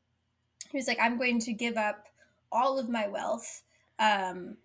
He 0.70 0.77
was 0.77 0.89
like, 0.89 0.98
I'm 1.01 1.16
going 1.18 1.39
to 1.40 1.52
give 1.52 1.77
up 1.77 2.06
all 2.51 2.78
of 2.78 2.89
my 2.89 3.06
wealth, 3.09 3.62
um, 3.98 4.56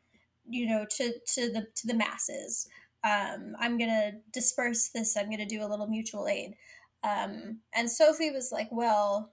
you 0.49 0.66
know, 0.68 0.86
to, 0.98 1.14
to 1.20 1.52
the 1.52 1.68
to 1.76 1.88
the 1.88 1.94
masses. 1.94 2.68
Um, 3.03 3.56
I'm 3.60 3.78
gonna 3.78 4.14
disperse 4.32 4.90
this. 4.90 5.16
I'm 5.18 5.30
gonna 5.30 5.45
do 5.45 5.64
a 5.64 5.68
little 5.68 5.88
mutual 5.88 6.28
aid. 6.28 6.56
Um, 7.03 7.62
and 7.74 7.90
Sophie 7.90 8.32
was 8.32 8.52
like, 8.52 8.70
well, 8.72 9.32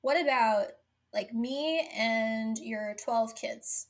what 0.00 0.20
about 0.20 0.72
like 1.14 1.32
me 1.34 1.88
and 1.96 2.56
your 2.58 2.94
12 3.04 3.34
kids? 3.34 3.88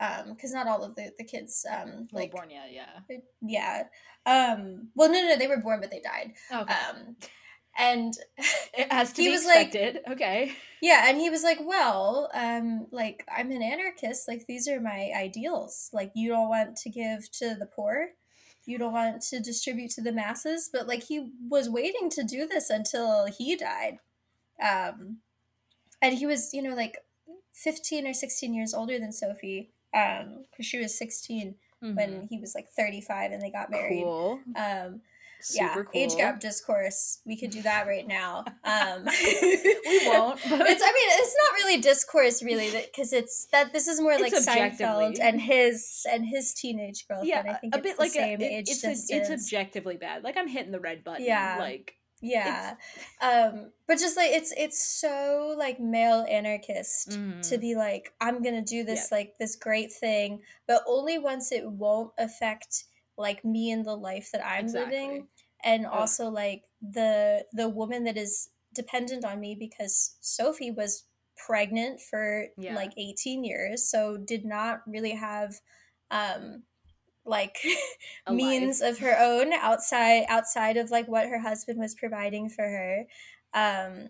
um, 0.00 0.30
Because 0.34 0.52
not 0.52 0.66
all 0.66 0.82
of 0.82 0.94
the, 0.96 1.12
the 1.18 1.24
kids, 1.24 1.64
um, 1.70 2.08
like, 2.12 2.32
born 2.32 2.50
yeah, 2.50 2.66
yeah. 2.70 3.16
yeah. 3.40 3.82
Um, 4.26 4.88
well, 4.94 5.08
no, 5.10 5.20
no, 5.20 5.28
no 5.28 5.36
they 5.36 5.46
were 5.48 5.58
born, 5.60 5.80
but 5.80 5.90
they 5.90 6.00
died. 6.00 6.32
Okay. 6.52 6.72
Um, 6.74 7.16
and 7.78 8.14
it 8.76 8.92
has 8.92 9.12
to 9.14 9.22
he 9.22 9.28
be 9.28 9.32
was 9.34 9.44
like- 9.46 9.68
expected. 9.74 10.02
okay. 10.10 10.52
yeah, 10.82 11.06
and 11.08 11.16
he 11.18 11.30
was 11.30 11.42
like, 11.42 11.58
"Well, 11.64 12.30
um, 12.34 12.86
like 12.92 13.24
I'm 13.34 13.50
an 13.50 13.62
anarchist. 13.62 14.28
Like 14.28 14.44
these 14.46 14.68
are 14.68 14.80
my 14.80 15.10
ideals. 15.16 15.88
Like 15.92 16.12
you 16.14 16.28
don't 16.28 16.48
want 16.50 16.76
to 16.78 16.90
give 16.90 17.30
to 17.38 17.54
the 17.58 17.66
poor, 17.74 18.08
you 18.66 18.76
don't 18.78 18.92
want 18.92 19.22
to 19.30 19.40
distribute 19.40 19.90
to 19.92 20.02
the 20.02 20.12
masses, 20.12 20.68
but 20.72 20.86
like 20.86 21.04
he 21.04 21.30
was 21.48 21.70
waiting 21.70 22.10
to 22.10 22.22
do 22.24 22.46
this 22.46 22.68
until 22.70 23.26
he 23.26 23.56
died, 23.56 23.96
um, 24.62 25.18
and 26.02 26.14
he 26.18 26.26
was, 26.26 26.52
you 26.52 26.60
know, 26.62 26.74
like 26.74 26.98
15 27.54 28.06
or 28.06 28.12
16 28.12 28.52
years 28.52 28.74
older 28.74 28.98
than 28.98 29.12
Sophie, 29.12 29.70
um, 29.94 30.44
because 30.50 30.66
she 30.66 30.78
was 30.78 30.96
16 30.98 31.54
when 31.80 32.28
he 32.30 32.38
was 32.38 32.54
like 32.54 32.68
35 32.76 33.32
and 33.32 33.42
they 33.42 33.50
got 33.50 33.68
married. 33.70 34.02
Cool. 34.04 34.38
Um, 34.54 35.00
yeah, 35.52 35.74
Super 35.74 35.90
age 35.92 36.14
gap 36.14 36.38
discourse. 36.38 37.18
We 37.26 37.36
could 37.36 37.50
do 37.50 37.62
that 37.62 37.88
right 37.88 38.06
now. 38.06 38.44
Um, 38.64 39.04
We 39.84 40.02
won't. 40.06 40.38
But 40.48 40.68
it's 40.70 40.82
i 40.82 40.92
mean 40.92 41.08
it's 41.20 41.36
not 41.42 41.52
really 41.56 41.80
discourse 41.80 42.42
really 42.44 42.70
because 42.70 43.12
it's 43.12 43.46
that 43.46 43.72
this 43.72 43.88
is 43.88 44.00
more 44.00 44.16
like 44.20 44.32
seinfeld 44.32 45.18
and 45.20 45.40
his 45.40 46.06
and 46.10 46.24
his 46.24 46.54
teenage 46.54 47.06
girlfriend 47.08 47.28
yeah, 47.28 47.42
i 47.52 47.54
think 47.54 47.74
a 47.74 47.78
it's 47.78 47.86
bit 47.88 47.96
the 47.96 48.02
like 48.02 48.12
same 48.12 48.40
a, 48.40 48.44
it- 48.44 48.52
age 48.52 48.68
it's 48.70 48.84
a, 48.84 49.16
it's 49.16 49.30
objectively 49.30 49.96
bad. 49.96 50.22
Like 50.22 50.36
I'm 50.36 50.46
hitting 50.48 50.70
the 50.70 50.78
red 50.80 51.02
button. 51.02 51.24
Yeah. 51.26 51.56
Like 51.58 51.96
yeah 52.22 52.74
um 53.20 53.72
but 53.88 53.98
just 53.98 54.16
like 54.16 54.30
it's 54.30 54.52
it's 54.56 54.82
so 55.00 55.54
like 55.58 55.80
male 55.80 56.24
anarchist 56.30 57.18
to 57.42 57.56
Mhm. 57.56 57.60
be 57.60 57.74
like 57.74 58.12
i'm 58.20 58.42
gonna 58.42 58.62
do 58.62 58.84
this 58.84 59.10
like 59.10 59.34
this 59.38 59.56
great 59.56 59.92
thing 59.92 60.40
but 60.68 60.82
only 60.86 61.18
once 61.18 61.50
it 61.52 61.68
won't 61.68 62.12
affect 62.18 62.84
like 63.18 63.44
me 63.44 63.72
and 63.72 63.84
the 63.84 63.94
life 63.96 64.30
that 64.32 64.44
i'm 64.46 64.68
living 64.68 65.26
and 65.64 65.84
Ugh. 65.86 65.92
also 65.92 66.28
like 66.28 66.62
the 66.80 67.44
the 67.52 67.68
woman 67.68 68.04
that 68.04 68.16
is 68.16 68.50
dependent 68.74 69.24
on 69.24 69.40
me 69.40 69.56
because 69.58 70.16
sophie 70.20 70.70
was 70.70 71.04
pregnant 71.36 72.00
for 72.00 72.46
Yeah. 72.56 72.76
like 72.76 72.92
18 72.96 73.42
years 73.44 73.90
so 73.90 74.16
did 74.16 74.44
not 74.44 74.82
really 74.86 75.12
have 75.12 75.54
um 76.12 76.62
like 77.24 77.56
means 78.30 78.80
of 78.80 78.98
her 78.98 79.16
own 79.18 79.52
outside 79.52 80.24
outside 80.28 80.76
of 80.76 80.90
like 80.90 81.06
what 81.08 81.26
her 81.28 81.38
husband 81.38 81.78
was 81.78 81.94
providing 81.94 82.48
for 82.48 82.64
her 82.64 83.04
um 83.54 84.08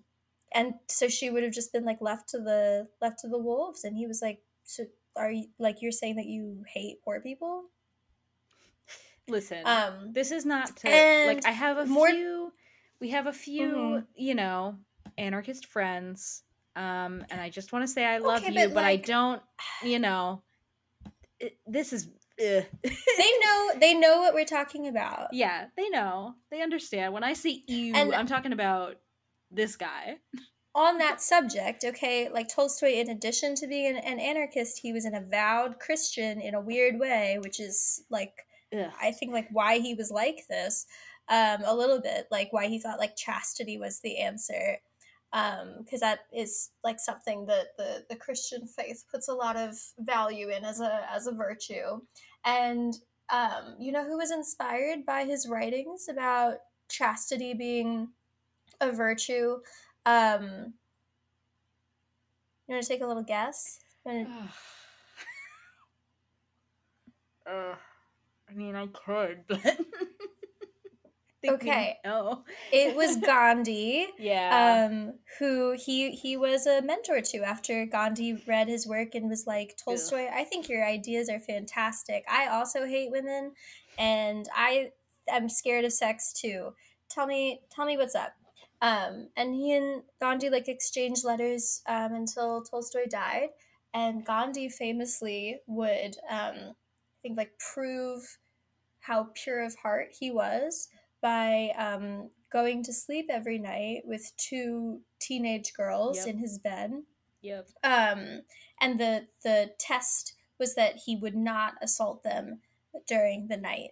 and 0.55 0.75
so 0.89 1.09
she 1.09 1.31
would 1.31 1.43
have 1.43 1.53
just 1.53 1.73
been 1.73 1.85
like 1.85 2.01
left 2.01 2.29
to 2.29 2.39
the 2.39 2.89
left 3.01 3.19
to 3.21 3.29
the 3.29 3.39
wolves 3.39 3.85
and 3.85 3.97
he 3.97 4.07
was 4.07 4.23
like 4.23 4.41
so 4.65 4.85
are 5.17 5.31
you 5.31 5.47
like 5.59 5.83
you're 5.83 5.93
saying 5.93 6.17
that 6.17 6.27
you 6.27 6.63
hate 6.73 7.03
poor 7.05 7.21
people 7.21 7.65
listen, 9.29 9.63
um 9.67 10.13
this 10.13 10.31
is 10.31 10.45
not 10.45 10.77
to 10.79 10.89
like 11.27 11.45
I 11.47 11.51
have 11.53 11.79
a 11.79 11.87
more- 11.87 12.09
few 12.11 12.53
we 13.01 13.11
have 13.11 13.27
a 13.27 13.33
few, 13.33 13.67
Mhm. 13.75 14.07
you 14.15 14.35
know, 14.35 14.79
anarchist 15.19 15.67
friends. 15.67 16.45
Um 16.77 17.25
and 17.31 17.41
I 17.41 17.51
just 17.51 17.73
want 17.73 17.83
to 17.85 17.89
say 17.93 18.05
I 18.05 18.19
love 18.19 18.43
Okay, 18.45 18.53
you, 18.63 18.69
but, 18.69 18.75
but, 18.75 18.85
I 18.85 18.97
don't, 18.97 19.43
you 19.83 19.99
know, 20.07 20.43
it, 21.41 21.59
this 21.67 21.93
is 21.93 22.09
ugh. 22.43 22.65
they 22.83 23.33
know 23.45 23.71
they 23.81 23.95
know 23.95 24.21
what 24.21 24.35
we're 24.35 24.45
talking 24.45 24.89
about 24.89 25.29
Yeah, 25.33 25.67
they 25.77 25.89
know. 25.89 26.35
They 26.51 26.63
understand. 26.63 27.13
When 27.15 27.25
I 27.25 27.33
say 27.35 27.63
you, 27.67 27.95
And- 27.95 28.15
I'm 28.15 28.27
talking 28.27 28.53
about 28.53 28.97
this 29.51 29.77
guy. 29.77 30.17
on 30.75 30.99
that 30.99 31.21
subject, 31.21 31.85
okay, 31.85 32.29
like 32.31 32.49
Tolstoy, 32.49 32.93
in 32.95 33.11
addition 33.11 33.55
to 33.57 33.67
being 33.67 33.95
an, 33.95 33.97
an 33.99 34.19
anarchist, 34.19 34.79
he 34.83 34.93
was 34.93 35.05
an 35.05 35.15
avowed 35.15 35.79
Christian 35.79 36.41
in 36.41 36.55
a 36.55 36.61
weird 36.61 36.99
way, 36.99 37.39
which 37.43 37.61
is 37.61 38.05
like, 38.11 38.33
Ugh. 38.75 38.91
I 39.01 39.13
think, 39.13 39.33
like 39.33 39.49
why 39.53 39.79
he 39.81 39.95
was 39.95 40.11
like 40.11 40.45
this, 40.49 40.87
um, 41.29 41.63
a 41.67 41.75
little 41.77 42.01
bit, 42.01 42.27
like 42.31 42.53
why 42.53 42.69
he 42.69 42.79
thought 42.79 42.99
like 42.99 43.17
chastity 43.17 43.77
was 43.79 44.01
the 44.01 44.17
answer, 44.19 44.79
um, 45.35 45.75
because 45.85 46.01
that 46.01 46.21
is 46.33 46.71
like 46.83 46.99
something 46.99 47.45
that 47.47 47.77
the 47.77 48.05
the 48.09 48.17
Christian 48.17 48.67
faith 48.67 49.05
puts 49.11 49.29
a 49.29 49.35
lot 49.35 49.57
of 49.57 49.75
value 49.99 50.49
in 50.49 50.65
as 50.65 50.81
a 50.81 51.07
as 51.13 51.27
a 51.27 51.33
virtue, 51.33 52.01
and 52.45 52.95
um, 53.31 53.77
you 53.79 53.93
know 53.93 54.05
who 54.05 54.19
was 54.19 54.31
inspired 54.31 55.07
by 55.07 55.25
his 55.25 55.49
writings 55.49 56.09
about 56.09 56.59
chastity 56.89 57.55
being 57.55 58.09
a 58.81 58.93
virtue. 58.93 59.59
Um, 60.05 60.75
you 62.67 62.75
want 62.75 62.83
to 62.83 62.89
take 62.89 63.03
a 63.03 63.07
little 63.07 63.23
guess? 63.23 63.81
Uh, 64.07 64.23
I 68.49 68.55
mean, 68.55 68.75
I 68.75 68.87
could, 68.89 69.45
but 69.49 69.61
Okay. 71.49 71.99
know. 72.05 72.45
It 72.73 72.95
was 72.97 73.17
Gandhi. 73.27 74.07
Yeah. 74.19 74.87
Um, 74.89 75.15
who 75.39 75.73
he 75.73 76.11
he 76.13 76.37
was 76.37 76.67
a 76.67 76.83
mentor 76.83 77.21
to 77.21 77.39
after 77.43 77.85
Gandhi 77.87 78.43
read 78.47 78.69
his 78.69 78.87
work 78.87 79.15
and 79.15 79.29
was 79.29 79.47
like, 79.47 79.77
Tolstoy, 79.77 80.29
I 80.33 80.45
think 80.45 80.69
your 80.69 80.87
ideas 80.87 81.29
are 81.29 81.41
fantastic. 81.41 82.25
I 82.31 82.47
also 82.47 82.87
hate 82.87 83.11
women 83.11 83.53
and 83.99 84.49
I 84.55 84.91
am 85.29 85.49
scared 85.49 85.85
of 85.85 85.93
sex 85.93 86.33
too. 86.33 86.75
Tell 87.11 87.27
me 87.27 87.61
tell 87.71 87.85
me 87.85 87.97
what's 87.97 88.15
up. 88.15 88.33
Um, 88.81 89.29
and 89.37 89.55
he 89.55 89.75
and 89.75 90.03
Gandhi 90.21 90.51
like 90.51 90.69
exchanged 90.69 91.25
letters 91.25 91.83
um, 91.87 92.15
until 92.15 92.63
Tolstoy 92.63 93.07
died. 93.09 93.51
And 93.95 94.25
Gandhi 94.25 94.69
famously 94.69 95.61
would 95.67 96.17
um, 96.29 96.57
I 96.57 97.19
think 97.23 97.37
like 97.37 97.53
prove 97.59 98.39
how 99.01 99.29
pure 99.35 99.63
of 99.63 99.75
heart 99.77 100.09
he 100.19 100.31
was 100.31 100.89
by 101.23 101.71
um, 101.79 102.29
going 102.51 102.83
to 102.85 102.93
sleep 102.93 103.27
every 103.31 103.59
night 103.59 104.03
with 104.05 104.33
two 104.37 105.01
teenage 105.19 105.73
girls 105.75 106.19
Yep. 106.19 106.27
in 106.27 106.39
his 106.39 106.59
bed. 106.59 106.93
Yep. 107.41 107.69
Um, 107.83 108.43
and 108.81 109.01
the 109.01 109.27
the 109.43 109.73
test 109.79 110.35
was 110.59 110.75
that 110.75 110.97
he 111.07 111.17
would 111.17 111.35
not 111.37 111.75
assault 111.83 112.23
them 112.23 112.61
during 113.07 113.49
the 113.49 113.57
night. 113.57 113.91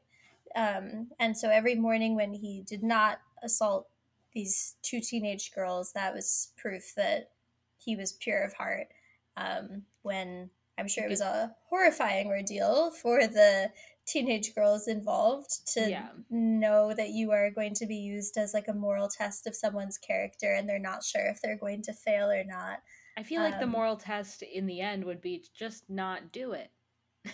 Um, 0.54 1.08
and 1.18 1.36
so 1.36 1.48
every 1.48 1.74
morning 1.74 2.14
when 2.16 2.32
he 2.32 2.62
did 2.66 2.82
not 2.82 3.20
assault 3.42 3.88
these 4.34 4.76
two 4.82 5.00
teenage 5.00 5.52
girls, 5.54 5.92
that 5.92 6.14
was 6.14 6.52
proof 6.56 6.94
that 6.96 7.30
he 7.78 7.96
was 7.96 8.12
pure 8.12 8.42
of 8.42 8.52
heart. 8.52 8.88
Um, 9.36 9.82
when 10.02 10.50
I'm 10.78 10.88
sure 10.88 11.04
it 11.04 11.10
was 11.10 11.20
a 11.20 11.54
horrifying 11.68 12.28
ordeal 12.28 12.90
for 12.90 13.26
the 13.26 13.70
teenage 14.10 14.54
girls 14.54 14.88
involved 14.88 15.66
to 15.74 15.88
Yeah. 15.90 16.08
know 16.30 16.92
that 16.94 17.10
you 17.10 17.30
are 17.32 17.50
going 17.50 17.74
to 17.74 17.86
be 17.86 17.96
used 17.96 18.36
as 18.36 18.52
like 18.54 18.68
a 18.68 18.72
moral 18.74 19.08
test 19.08 19.46
of 19.46 19.54
someone's 19.54 19.98
character 19.98 20.52
and 20.54 20.68
they're 20.68 20.78
not 20.78 21.04
sure 21.04 21.26
if 21.26 21.40
they're 21.40 21.56
going 21.56 21.82
to 21.82 21.92
fail 21.92 22.30
or 22.30 22.44
not. 22.44 22.82
I 23.16 23.22
feel 23.22 23.40
like 23.42 23.58
the 23.58 23.66
Um, 23.66 23.72
moral 23.72 23.96
test 23.96 24.42
in 24.42 24.66
the 24.66 24.80
end 24.80 25.04
would 25.04 25.20
be 25.20 25.38
to 25.38 25.48
just 25.52 25.88
not 25.88 26.32
do 26.32 26.52
it. 26.52 26.70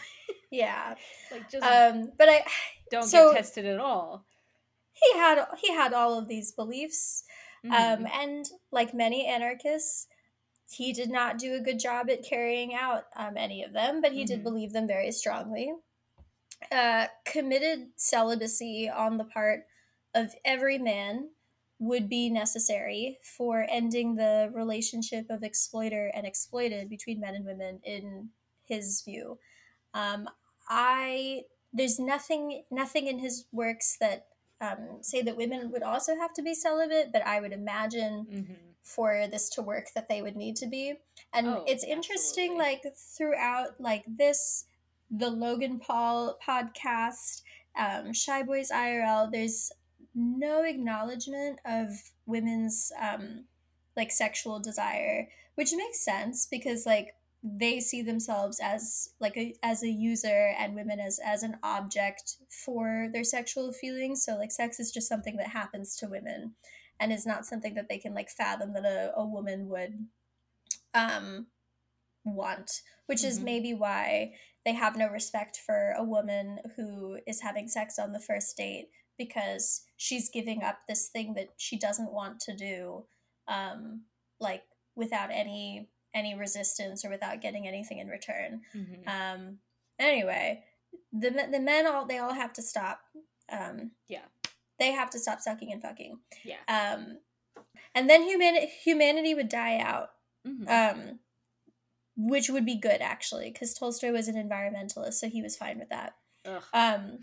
Yeah. 0.51 0.95
Like 1.31 1.51
just 1.51 1.67
Um, 1.67 2.13
but 2.19 2.29
I 2.29 2.45
don't 2.91 3.09
so 3.09 3.31
get 3.31 3.39
tested 3.39 3.67
at 3.67 3.81
all. 3.81 4.25
he 4.93 5.19
had 5.19 5.45
he 5.59 5.73
had 5.73 5.93
all 5.93 6.19
of 6.19 6.29
these 6.29 6.53
beliefs, 6.53 7.25
um, 7.71 8.07
Mhm. 8.07 8.11
and 8.13 8.51
like 8.71 8.95
many 8.95 9.27
anarchists, 9.27 10.07
he 10.71 10.93
did 10.93 11.11
not 11.11 11.39
do 11.39 11.55
a 11.55 11.61
good 11.61 11.79
job 11.79 12.09
at 12.11 12.25
carrying 12.25 12.75
out 12.75 13.05
um, 13.17 13.37
any 13.37 13.63
of 13.63 13.73
them, 13.73 14.01
but 14.01 14.13
he 14.13 14.25
did 14.25 14.41
Mhm. 14.41 14.45
believe 14.45 14.73
them 14.73 14.87
very 14.87 15.13
strongly. 15.13 15.75
Uh, 16.73 17.07
committed 17.25 17.89
celibacy 17.97 18.89
on 18.89 19.19
the 19.19 19.25
part 19.25 19.67
of 20.15 20.35
every 20.45 20.79
man 20.79 21.29
would 21.79 22.09
be 22.09 22.31
necessary 22.31 23.19
for 23.23 23.67
ending 23.69 24.17
the 24.17 24.51
relationship 24.55 25.27
of 25.31 25.43
exploiter 25.43 26.11
and 26.15 26.27
exploited 26.27 26.89
between 26.89 27.21
men 27.21 27.35
and 27.35 27.45
women 27.45 27.79
in 27.85 28.31
his 28.65 29.03
view. 29.03 29.39
Um, 29.95 30.29
I 30.69 31.43
there's 31.73 31.99
nothing 31.99 32.65
nothing 32.71 33.07
in 33.07 33.19
his 33.19 33.45
works 33.53 33.97
that 34.01 34.27
um, 34.63 34.99
say 35.03 35.21
that 35.21 35.37
women 35.37 35.71
would 35.71 35.83
also 35.83 36.17
have 36.17 36.33
to 36.33 36.43
be 36.43 36.55
celibate, 36.55 37.13
but 37.13 37.25
I 37.27 37.41
would 37.41 37.53
imagine 37.53 38.27
Mhm. 38.31 38.57
for 38.83 39.27
this 39.29 39.51
to 39.51 39.63
work 39.63 39.89
that 39.95 40.09
they 40.09 40.23
would 40.23 40.35
need 40.37 40.57
to 40.57 40.67
be. 40.67 40.95
And 41.35 41.47
Oh, 41.47 41.65
it's 41.67 41.85
interesting, 41.85 42.57
like 42.57 42.83
throughout 42.97 43.79
like 43.81 44.05
this, 44.07 44.65
the 45.11 45.31
Logan 45.31 45.79
Paul 45.79 46.39
podcast, 46.47 47.43
um, 47.79 48.13
Shy 48.13 48.43
Boys 48.43 48.71
IRL, 48.71 49.31
there's 49.31 49.71
no 50.15 50.63
acknowledgement 50.63 51.61
of 51.65 51.91
women's 52.27 52.91
um, 53.01 53.45
like 53.97 54.11
sexual 54.11 54.61
desire, 54.61 55.29
which 55.55 55.73
makes 55.75 56.01
sense 56.05 56.47
because 56.51 56.87
like 56.87 57.15
they 57.43 57.79
see 57.81 58.03
themselves 58.03 58.59
as 58.61 59.11
like 59.21 59.37
a 59.37 59.55
as 59.63 59.83
a 59.83 59.89
user 59.89 60.53
and 60.59 60.75
women 60.75 60.99
as 60.99 61.21
as 61.25 61.43
an 61.45 61.57
object 61.63 62.37
for 62.49 63.09
their 63.13 63.23
sexual 63.23 63.73
feelings 63.73 64.25
so 64.25 64.35
like 64.37 64.51
sex 64.51 64.81
is 64.81 64.91
just 64.91 65.07
something 65.09 65.37
that 65.37 65.49
happens 65.49 65.95
to 65.95 66.09
women 66.09 66.55
and 66.99 67.13
is 67.13 67.25
not 67.27 67.47
something 67.47 67.75
that 67.75 67.89
they 67.89 67.99
can 67.99 68.15
like 68.15 68.31
fathom 68.31 68.73
that 68.73 68.85
a, 68.85 69.13
a 69.17 69.25
woman 69.25 69.69
would 69.69 70.09
um 70.95 71.47
want 72.25 72.83
which 73.07 73.23
is 73.23 73.39
Mhm. 73.39 73.45
maybe 73.45 73.75
why 73.75 74.33
they 74.67 74.75
have 74.75 74.97
no 74.97 75.09
respect 75.09 75.57
for 75.65 75.95
a 75.97 76.05
woman 76.05 76.59
who 76.77 77.19
is 77.27 77.41
having 77.41 77.69
sex 77.69 77.99
on 77.99 78.13
the 78.13 78.21
first 78.21 78.55
date 78.57 78.91
because 79.17 79.85
she's 79.97 80.29
giving 80.29 80.63
up 80.63 80.81
this 80.89 81.09
thing 81.09 81.33
that 81.35 81.49
she 81.57 81.79
doesn't 81.79 82.13
want 82.13 82.39
to 82.41 82.55
do 82.55 83.05
um 83.49 84.03
like 84.41 84.65
without 84.95 85.31
any 85.33 85.89
any 86.13 86.35
resistance 86.35 87.05
or 87.05 87.11
without 87.11 87.41
getting 87.41 87.67
anything 87.67 87.99
in 87.99 88.09
return 88.09 88.61
Mhm. 88.75 89.07
um 89.09 89.59
anyway 89.99 90.63
the 91.13 91.31
men- 91.31 91.51
the 91.53 91.61
men 91.61 91.87
all 91.87 92.05
they 92.05 92.19
all 92.19 92.35
have 92.35 92.53
to 92.55 92.63
stop 92.63 93.01
um 93.49 93.93
Yeah. 94.09 94.25
they 94.79 94.93
have 94.93 95.11
to 95.11 95.19
stop 95.19 95.41
sucking 95.41 95.73
and 95.73 95.81
fucking 95.81 96.19
Yeah. 96.45 96.61
um 96.69 97.19
and 97.95 98.11
then 98.11 98.23
humanity 98.25 98.67
humanity 98.67 99.33
would 99.35 99.49
die 99.49 99.79
out 99.79 100.11
Mhm. 100.47 100.69
um 100.69 101.21
which 102.17 102.49
would 102.49 102.65
be 102.65 102.79
good 102.79 103.01
actually 103.01 103.51
because 103.51 103.75
tolstoy 103.75 104.11
was 104.11 104.29
an 104.29 104.35
environmentalist 104.37 105.15
so 105.15 105.29
he 105.29 105.43
was 105.43 105.57
fine 105.57 105.79
with 105.79 105.91
that 105.91 106.15
Ugh. 106.47 106.63
um 106.73 107.19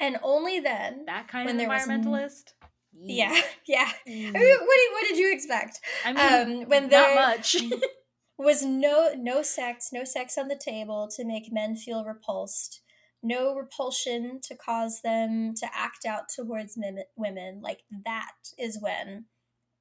and 0.00 0.18
only 0.22 0.58
then 0.60 1.04
that 1.06 1.28
kind 1.28 1.46
when 1.46 1.54
of 1.56 1.60
there 1.60 1.68
was 1.68 1.86
environmentalist. 1.86 2.52
yeah 2.92 3.40
yeah 3.66 3.88
Mm. 4.08 4.28
I 4.28 4.32
mean, 4.32 4.32
what, 4.32 4.76
did, 4.76 4.92
what 4.92 5.04
did 5.08 5.16
you 5.18 5.32
expect 5.32 5.80
I 6.04 6.12
mean, 6.12 6.62
um 6.62 6.68
when 6.68 6.82
not 6.84 6.90
there 6.90 7.14
much. 7.14 7.56
was 8.38 8.62
no 8.64 9.14
no 9.16 9.42
sex 9.42 9.90
no 9.92 10.04
sex 10.04 10.36
on 10.36 10.48
the 10.48 10.60
table 10.62 11.08
to 11.16 11.24
make 11.24 11.50
men 11.52 11.74
feel 11.76 12.04
repulsed 12.04 12.80
no 13.22 13.54
repulsion 13.54 14.40
to 14.42 14.54
cause 14.54 15.00
them 15.02 15.54
to 15.54 15.66
act 15.74 16.04
out 16.04 16.24
towards 16.34 16.78
women 17.16 17.60
like 17.62 17.80
that 18.04 18.32
is 18.58 18.78
when 18.80 19.24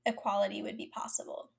equality 0.05 0.61
would 0.61 0.77
be 0.77 0.89
possible 0.93 1.51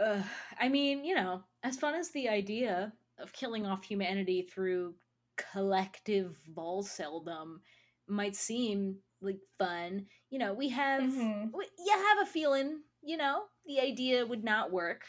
Ugh, 0.00 0.24
I 0.58 0.68
mean, 0.68 1.04
you 1.04 1.14
know, 1.14 1.44
as 1.62 1.78
fun 1.78 1.94
as 1.94 2.10
the 2.10 2.28
idea 2.28 2.92
of 3.18 3.32
killing 3.32 3.66
off 3.66 3.84
humanity 3.84 4.42
through 4.42 4.96
collective 5.36 6.38
volceldom 6.54 7.60
might 8.08 8.34
seem 8.36 9.02
like 9.20 9.40
fun, 9.58 10.06
you 10.30 10.38
know, 10.38 10.54
we 10.54 10.70
have, 10.70 11.12
Mhm. 11.12 11.54
we, 11.54 11.68
you 11.78 11.92
have 11.92 12.18
a 12.22 12.30
feeling, 12.30 12.82
you 13.02 13.16
know, 13.18 13.44
the 13.66 13.80
idea 13.80 14.26
would 14.26 14.44
not 14.44 14.72
work 14.72 15.06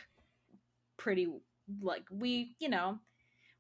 pretty, 0.98 1.28
like, 1.82 2.06
we, 2.12 2.56
you 2.60 2.70
know, 2.70 3.00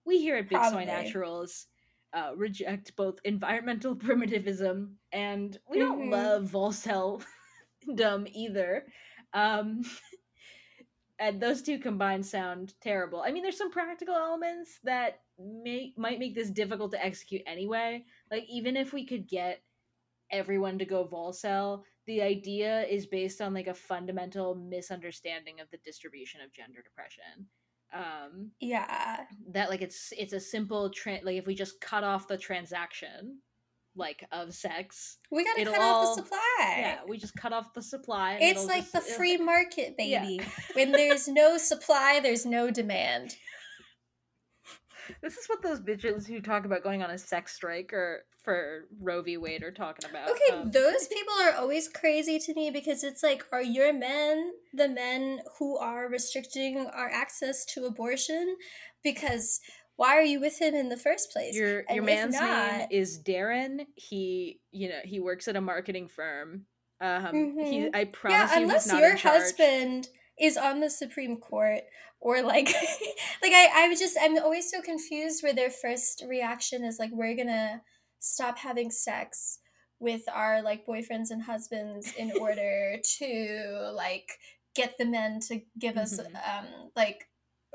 we 0.06 0.20
here 0.22 0.38
at 0.38 0.50
Big 0.50 0.66
Soy 0.66 0.86
Naturals 0.86 1.68
uh, 2.14 2.34
reject 2.36 2.96
both 2.96 3.20
environmental 3.26 3.96
primitivism 3.98 5.00
and 5.12 5.58
we 5.70 5.80
don't 5.80 6.02
Mhm. 6.02 6.10
love 6.10 6.52
volceldom 6.52 7.26
either. 8.34 8.88
Um, 9.34 9.84
and 11.22 11.40
those 11.40 11.62
two 11.62 11.78
combined 11.78 12.26
sound 12.26 12.74
terrible. 12.82 13.22
I 13.22 13.32
mean, 13.32 13.44
there's 13.44 13.58
some 13.58 13.72
practical 13.72 14.16
elements 14.16 14.80
that 14.84 15.22
may 15.40 15.94
might 15.96 16.20
make 16.20 16.34
this 16.34 16.50
difficult 16.50 16.92
to 16.92 17.06
execute 17.06 17.44
anyway. 17.46 18.04
Like 18.32 18.46
even 18.50 18.76
if 18.76 18.92
we 18.92 19.06
could 19.06 19.30
get 19.30 19.62
everyone 20.32 20.80
to 20.80 20.86
go 20.86 21.08
volcel, 21.08 21.84
the 22.08 22.24
idea 22.24 22.82
is 22.86 23.06
based 23.06 23.40
on 23.40 23.54
like 23.54 23.68
a 23.68 23.74
fundamental 23.74 24.56
misunderstanding 24.56 25.60
of 25.60 25.70
the 25.70 25.78
distribution 25.86 26.42
of 26.42 26.52
gender 26.52 26.82
depression. 26.82 27.48
Um, 27.94 28.52
yeah 28.62 29.26
that 29.52 29.70
like 29.70 29.82
it's 29.82 30.14
it's 30.18 30.32
a 30.32 30.40
simple 30.40 30.90
tra- 30.92 31.20
like 31.24 31.36
if 31.36 31.46
we 31.46 31.54
just 31.54 31.82
cut 31.82 32.06
off 32.06 32.26
the 32.26 32.38
transaction 32.38 33.40
like 33.96 34.26
of 34.32 34.54
sex 34.54 35.18
we 35.32 35.44
gotta 35.44 35.62
it'll 35.62 35.74
cut 35.74 35.82
off 35.82 36.16
the 36.16 36.24
supply 36.24 36.76
yeah 36.80 37.00
we 37.08 37.18
just 37.18 37.36
cut 37.36 37.52
off 37.52 37.74
the 37.74 37.82
supply 37.82 38.34
and 38.34 38.44
it's 38.44 38.66
like 38.66 38.84
just- 38.90 38.94
the 38.94 39.02
free 39.02 39.36
market 39.54 39.96
Yeah. 40.00 40.22
baby 40.24 40.42
when 40.74 40.92
there's 40.92 41.28
no 41.28 41.58
supply 41.58 42.20
there's 42.24 42.46
no 42.46 42.72
demand 42.72 43.36
This 45.22 45.36
is 45.36 45.48
what 45.48 45.62
those 45.62 45.82
bitches 45.82 46.26
who 46.26 46.40
talk 46.40 46.64
about 46.66 46.84
going 46.84 47.04
on 47.04 47.10
a 47.12 47.18
sex 47.18 47.54
strike 47.54 47.92
or 47.92 48.24
for 48.44 48.86
Roe 49.00 49.22
v. 49.22 49.36
Wade 49.38 49.62
are 49.62 49.72
talking 49.72 50.10
about. 50.10 50.30
Okay, 50.30 50.54
Um, 50.62 50.72
those 50.72 51.08
people 51.08 51.34
are 51.44 51.54
always 51.54 51.88
crazy 51.90 52.40
to 52.40 52.54
me 52.54 52.72
because 52.72 53.04
it's 53.04 53.22
like, 53.22 53.44
are 53.52 53.62
your 53.62 53.92
men 53.94 54.52
the 54.74 54.88
men 54.88 55.42
who 55.60 55.78
are 55.78 56.08
restricting 56.08 56.88
our 56.88 57.10
access 57.10 57.66
to 57.74 57.86
abortion? 57.86 58.56
Because 59.04 59.60
why 59.96 60.18
are 60.18 60.24
you 60.24 60.40
with 60.40 60.60
him 60.60 60.74
in 60.74 60.90
the 60.90 60.98
first 60.98 61.32
place? 61.32 61.56
your 61.56 61.84
And 61.88 61.96
your 61.96 62.06
man's 62.06 62.40
name 62.40 62.88
is 62.90 63.20
Darren. 63.22 63.86
He 63.96 64.60
you 64.72 64.90
know 64.90 65.00
he 65.04 65.20
works 65.20 65.48
at 65.48 65.56
a 65.56 65.62
marketing 65.62 66.08
firm. 66.08 66.66
Um, 67.00 67.58
he 67.58 67.80
Mhm. 67.80 67.96
I 67.96 68.06
promise 68.06 68.52
yeah, 68.52 68.58
you, 68.58 68.64
unless 68.64 68.88
not 68.88 69.00
your 69.00 69.16
husband 69.18 70.10
is 70.40 70.58
on 70.58 70.80
the 70.80 70.90
Supreme 70.90 71.38
Court 71.38 71.84
or 72.20 72.42
like 72.42 72.68
like 73.42 73.54
I, 73.54 73.86
I 73.86 73.88
was 73.88 74.00
just 74.00 74.18
I'm 74.22 74.38
always 74.38 74.70
so 74.70 74.82
confused 74.82 75.44
where 75.44 75.54
their 75.54 75.70
first 75.70 76.24
reaction 76.28 76.84
is 76.84 77.00
like 77.00 77.12
we're 77.12 77.36
gonna 77.36 77.82
stop 78.20 78.58
having 78.60 78.92
sex 78.92 79.60
with 80.00 80.24
our 80.34 80.62
like 80.62 80.86
boyfriends 80.86 81.30
and 81.32 81.44
husbands 81.44 82.14
in 82.18 82.32
order 82.40 82.98
to 83.20 83.92
like 83.96 84.32
get 84.76 84.98
the 84.98 85.06
men 85.06 85.40
to 85.42 85.62
give 85.78 85.98
us 85.98 86.20
um 86.20 86.66
like 86.96 87.28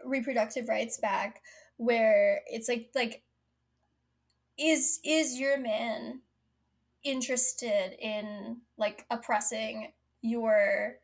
reproductive 0.05 0.69
rights 0.69 0.99
back 0.99 1.41
where 1.77 2.43
it's 2.47 2.69
like 2.69 2.91
like 2.95 3.23
is 4.59 5.01
is 5.05 5.39
your 5.39 5.59
man 5.59 6.21
interested 7.05 7.95
in 8.01 8.59
like 8.77 9.05
oppressing 9.11 9.93
your 10.23 10.97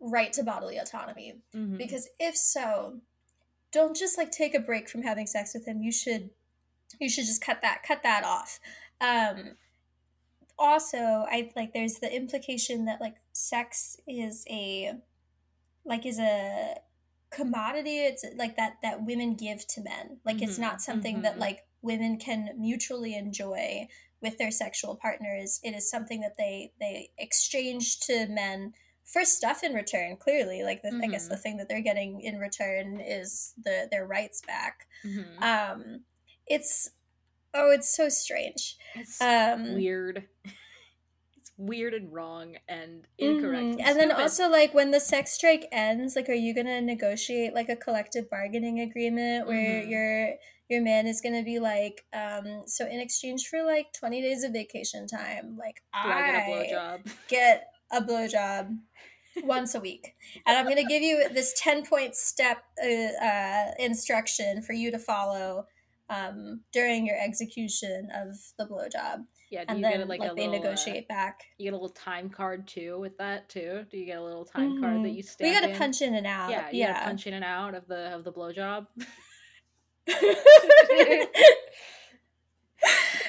right 0.00 0.32
to 0.34 0.42
bodily 0.42 0.76
autonomy? 0.76 1.40
Mhm. 1.54 1.78
because 1.78 2.08
if 2.18 2.36
so 2.36 3.00
don't 3.72 3.96
just 3.96 4.16
like 4.16 4.30
take 4.30 4.54
a 4.54 4.60
break 4.60 4.88
from 4.88 5.02
having 5.02 5.26
sex 5.26 5.52
with 5.52 5.66
him. 5.66 5.82
You 5.82 5.90
should 5.90 6.30
you 7.00 7.08
should 7.08 7.26
just 7.26 7.42
cut 7.42 7.60
that 7.62 7.82
cut 7.82 8.02
that 8.04 8.22
off. 8.24 8.60
Um 9.00 9.56
also 10.56 10.96
i 11.28 11.50
like 11.56 11.72
there's 11.72 11.98
the 11.98 12.14
implication 12.14 12.84
that 12.84 13.00
like 13.00 13.16
sex 13.32 13.96
is 14.06 14.44
a 14.48 14.92
like 15.84 16.06
is 16.06 16.20
a 16.20 16.76
commodity 17.34 17.98
it's 17.98 18.24
like 18.36 18.56
that 18.56 18.74
that 18.82 19.04
women 19.04 19.34
give 19.34 19.66
to 19.66 19.80
men 19.82 20.18
like 20.24 20.40
it's 20.40 20.56
Mhm, 20.58 20.66
not 20.66 20.80
something 20.82 21.22
that 21.22 21.36
mhm. 21.36 21.40
like 21.40 21.60
women 21.82 22.16
can 22.18 22.50
mutually 22.58 23.14
enjoy 23.14 23.88
with 24.22 24.38
their 24.38 24.50
sexual 24.50 24.94
partners 24.96 25.60
it 25.62 25.74
is 25.74 25.90
something 25.90 26.20
that 26.20 26.36
they 26.38 26.72
they 26.80 27.10
exchange 27.18 27.98
to 28.00 28.26
men 28.28 28.72
for 29.04 29.24
stuff 29.24 29.62
in 29.62 29.74
return 29.74 30.16
clearly 30.16 30.62
like 30.62 30.80
the, 30.82 30.92
i 31.02 31.06
guess 31.08 31.26
Mhm. 31.26 31.30
the 31.30 31.36
thing 31.36 31.56
that 31.58 31.68
they're 31.68 31.82
getting 31.90 32.20
in 32.20 32.38
return 32.38 33.00
is 33.00 33.52
the 33.66 33.88
their 33.90 34.06
rights 34.06 34.40
back 34.46 34.86
Mhm. 35.04 35.42
um 35.42 36.04
it's 36.46 36.90
oh 37.52 37.70
it's 37.70 37.94
so 37.94 38.08
strange 38.08 38.76
It's 38.94 39.20
um 39.20 39.74
weird. 39.74 40.26
Weird 41.56 41.94
and 41.94 42.12
wrong 42.12 42.56
and 42.68 43.06
incorrect. 43.18 43.64
Mhm. 43.64 43.70
and 43.72 43.80
And 43.80 43.98
then 44.00 44.10
also 44.12 44.48
like 44.48 44.74
when 44.74 44.90
the 44.90 44.98
sex 45.00 45.30
strike 45.32 45.66
ends, 45.70 46.16
like 46.16 46.28
are 46.28 46.32
you 46.34 46.52
gonna 46.54 46.80
negotiate 46.80 47.54
like 47.54 47.68
a 47.68 47.76
collective 47.76 48.28
bargaining 48.28 48.80
agreement 48.80 49.46
where 49.46 49.82
Mhm. 49.82 49.88
your 49.90 50.34
your 50.70 50.80
man 50.80 51.06
is 51.06 51.20
gonna 51.20 51.42
be 51.42 51.58
like, 51.58 52.04
um, 52.14 52.66
so 52.66 52.86
in 52.86 52.98
exchange 52.98 53.46
for 53.48 53.62
like 53.62 53.92
twenty 53.92 54.20
days 54.22 54.42
of 54.42 54.52
vacation 54.52 55.06
time, 55.06 55.56
like 55.56 55.82
Do 56.02 56.08
I 56.10 56.26
get 56.26 56.34
a 56.34 56.38
I 56.38 56.48
blowjob? 56.50 57.16
get 57.28 57.68
a 57.92 58.00
blowjob 58.00 58.78
once 59.44 59.74
a 59.74 59.80
week, 59.80 60.16
and 60.46 60.56
I'm 60.56 60.66
gonna 60.66 60.82
give 60.84 61.02
you 61.02 61.28
this 61.28 61.52
ten 61.56 61.84
point 61.86 62.16
step 62.16 62.64
uh, 62.82 62.86
uh, 63.24 63.72
instruction 63.78 64.62
for 64.62 64.72
you 64.72 64.90
to 64.90 64.98
follow 64.98 65.66
um, 66.08 66.62
during 66.72 67.06
your 67.06 67.16
execution 67.20 68.10
of 68.12 68.36
the 68.58 68.66
blowjob. 68.66 69.26
Yeah, 69.54 69.64
do 69.64 69.70
and 69.70 69.78
you 69.78 69.82
then 69.84 69.98
get 70.00 70.08
like, 70.08 70.20
like, 70.20 70.32
a 70.32 70.34
they 70.34 70.46
little, 70.48 70.54
uh, 70.54 70.58
negotiate 70.58 71.06
back. 71.08 71.44
You 71.58 71.64
get 71.64 71.72
a 71.74 71.76
little 71.76 71.88
time 71.88 72.28
card 72.28 72.66
too 72.66 72.98
with 72.98 73.16
that 73.18 73.48
too. 73.48 73.86
Do 73.90 73.96
you 73.96 74.04
get 74.04 74.18
a 74.18 74.22
little 74.22 74.44
time 74.44 74.80
card 74.80 74.96
that 75.04 75.08
Mhm. 75.08 75.10
you 75.10 75.16
We 75.16 75.22
stamp 75.22 75.60
gotta 75.62 75.78
punch 75.78 76.02
in 76.02 76.14
and 76.14 76.26
out. 76.26 76.50
Yeah, 76.50 76.70
you 76.70 76.78
yeah. 76.80 77.04
punch 77.04 77.26
in 77.28 77.34
and 77.34 77.44
out 77.44 77.74
of 77.74 77.86
the 77.86 78.12
of 78.14 78.24
the 78.24 78.32
blowjob. 78.32 78.86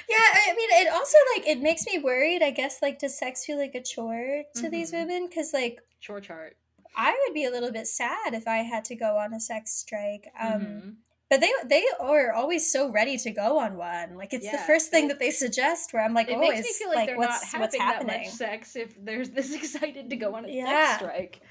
yeah 0.10 0.28
i 0.48 0.54
mean 0.58 0.70
it 0.72 0.92
also 0.92 1.18
like 1.36 1.48
it 1.48 1.62
makes 1.62 1.86
me 1.86 1.98
worried 2.00 2.42
i 2.44 2.52
guess 2.52 2.82
like 2.82 3.00
does 3.00 3.18
sex 3.18 3.46
feel 3.46 3.58
like 3.58 3.74
a 3.76 3.82
chore 3.82 4.44
to 4.54 4.70
these 4.70 4.92
Mhm. 4.92 5.00
women 5.08 5.28
because 5.28 5.54
like 5.54 5.80
Chore 6.02 6.20
chart. 6.20 6.58
i 6.98 7.12
would 7.26 7.34
be 7.34 7.46
a 7.46 7.50
little 7.52 7.72
bit 7.72 7.88
sad 7.88 8.34
if 8.34 8.48
i 8.48 8.58
had 8.58 8.84
to 8.86 8.96
go 8.96 9.18
on 9.18 9.34
a 9.34 9.40
sex 9.40 9.72
strike 9.72 10.28
um 10.40 10.62
Mhm. 10.62 10.96
But 11.36 11.42
they 11.42 11.52
they 11.68 11.84
are 12.00 12.32
always 12.32 12.72
so 12.72 12.90
ready 12.92 13.18
to 13.18 13.32
go 13.32 13.60
on 13.60 13.76
one 13.76 14.16
like 14.16 14.34
it's 14.34 14.50
the 14.50 14.58
first 14.60 14.90
thing 14.92 15.08
that 15.08 15.20
they 15.20 15.32
suggest 15.32 15.94
where 15.94 16.04
i'm 16.04 16.14
like 16.14 16.30
It 16.30 16.38
oh 16.38 16.40
makes 16.40 16.62
me 16.62 16.74
feel 16.74 16.88
like, 16.90 16.96
like 16.98 17.08
they're 17.08 17.18
what's 17.18 17.54
not 17.54 17.60
what's 17.62 17.78
happening 17.78 18.22
much 18.22 18.30
sex 18.30 18.76
if 18.76 18.96
they're 19.04 19.26
this 19.38 19.54
excited 19.54 20.10
to 20.10 20.16
go 20.16 20.36
on 20.36 20.46
a 20.46 20.50
Yeah. 20.50 20.98
sex 20.98 21.04
strike. 21.04 21.42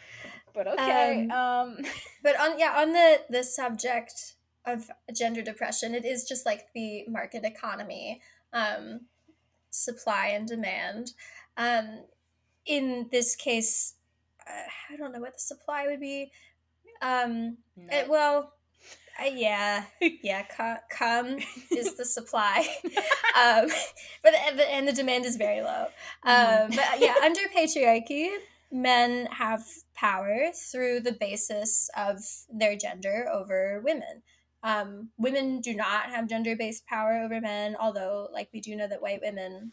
But 0.55 0.69
okay. 0.69 1.29
Um, 1.31 1.37
Um, 1.37 1.79
but 2.23 2.39
on 2.41 2.59
yeah 2.59 2.75
on 2.77 2.93
the 2.93 3.21
the 3.29 3.45
subject 3.45 4.37
of 4.65 4.91
gender 5.13 5.43
depression 5.43 5.95
it 5.95 6.05
is 6.05 6.25
just 6.25 6.47
like 6.47 6.69
the 6.75 7.05
market 7.09 7.45
economy 7.45 8.23
um 8.55 9.01
supply 9.71 10.29
and 10.29 10.49
demand 10.49 11.13
um 11.59 12.05
in 12.65 13.09
this 13.11 13.37
case 13.37 13.97
uh, 14.49 14.69
i 14.91 14.97
don't 14.97 15.13
know 15.13 15.21
what 15.21 15.35
the 15.35 15.41
supply 15.41 15.87
would 15.87 16.01
be 16.01 16.31
um 17.03 17.59
it, 17.91 18.09
well 18.09 18.54
uh, 19.21 19.31
yeah. 19.33 19.85
Yeah 20.01 20.43
co- 20.43 20.83
cum 20.91 21.39
is 21.71 21.95
the 21.95 22.05
supply. 22.05 22.67
Um 23.37 23.69
but 24.23 24.33
and 24.35 24.57
the, 24.57 24.73
and 24.73 24.87
the 24.87 24.93
demand 24.93 25.25
is 25.25 25.37
very 25.37 25.61
low. 25.61 25.87
Um 26.23 26.71
but 26.71 27.01
yeah 27.01 27.15
under 27.23 27.41
patriarchy 27.57 28.31
men 28.71 29.27
have 29.27 29.65
power 29.95 30.51
through 30.55 31.01
the 31.01 31.13
basis 31.13 31.91
of 31.97 32.21
their 32.53 32.77
gender 32.77 33.27
over 33.33 33.81
women. 33.85 34.23
Um, 34.63 35.11
women 35.19 35.61
do 35.61 35.75
not 35.75 36.07
have 36.11 36.29
gender-based 36.29 36.87
power 36.87 37.21
over 37.23 37.41
men 37.41 37.77
although 37.79 38.29
like 38.33 38.49
we 38.53 38.61
do 38.61 38.75
know 38.77 38.89
that 38.89 39.03
white 39.03 39.21
women 39.23 39.73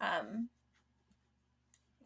um, 0.00 0.48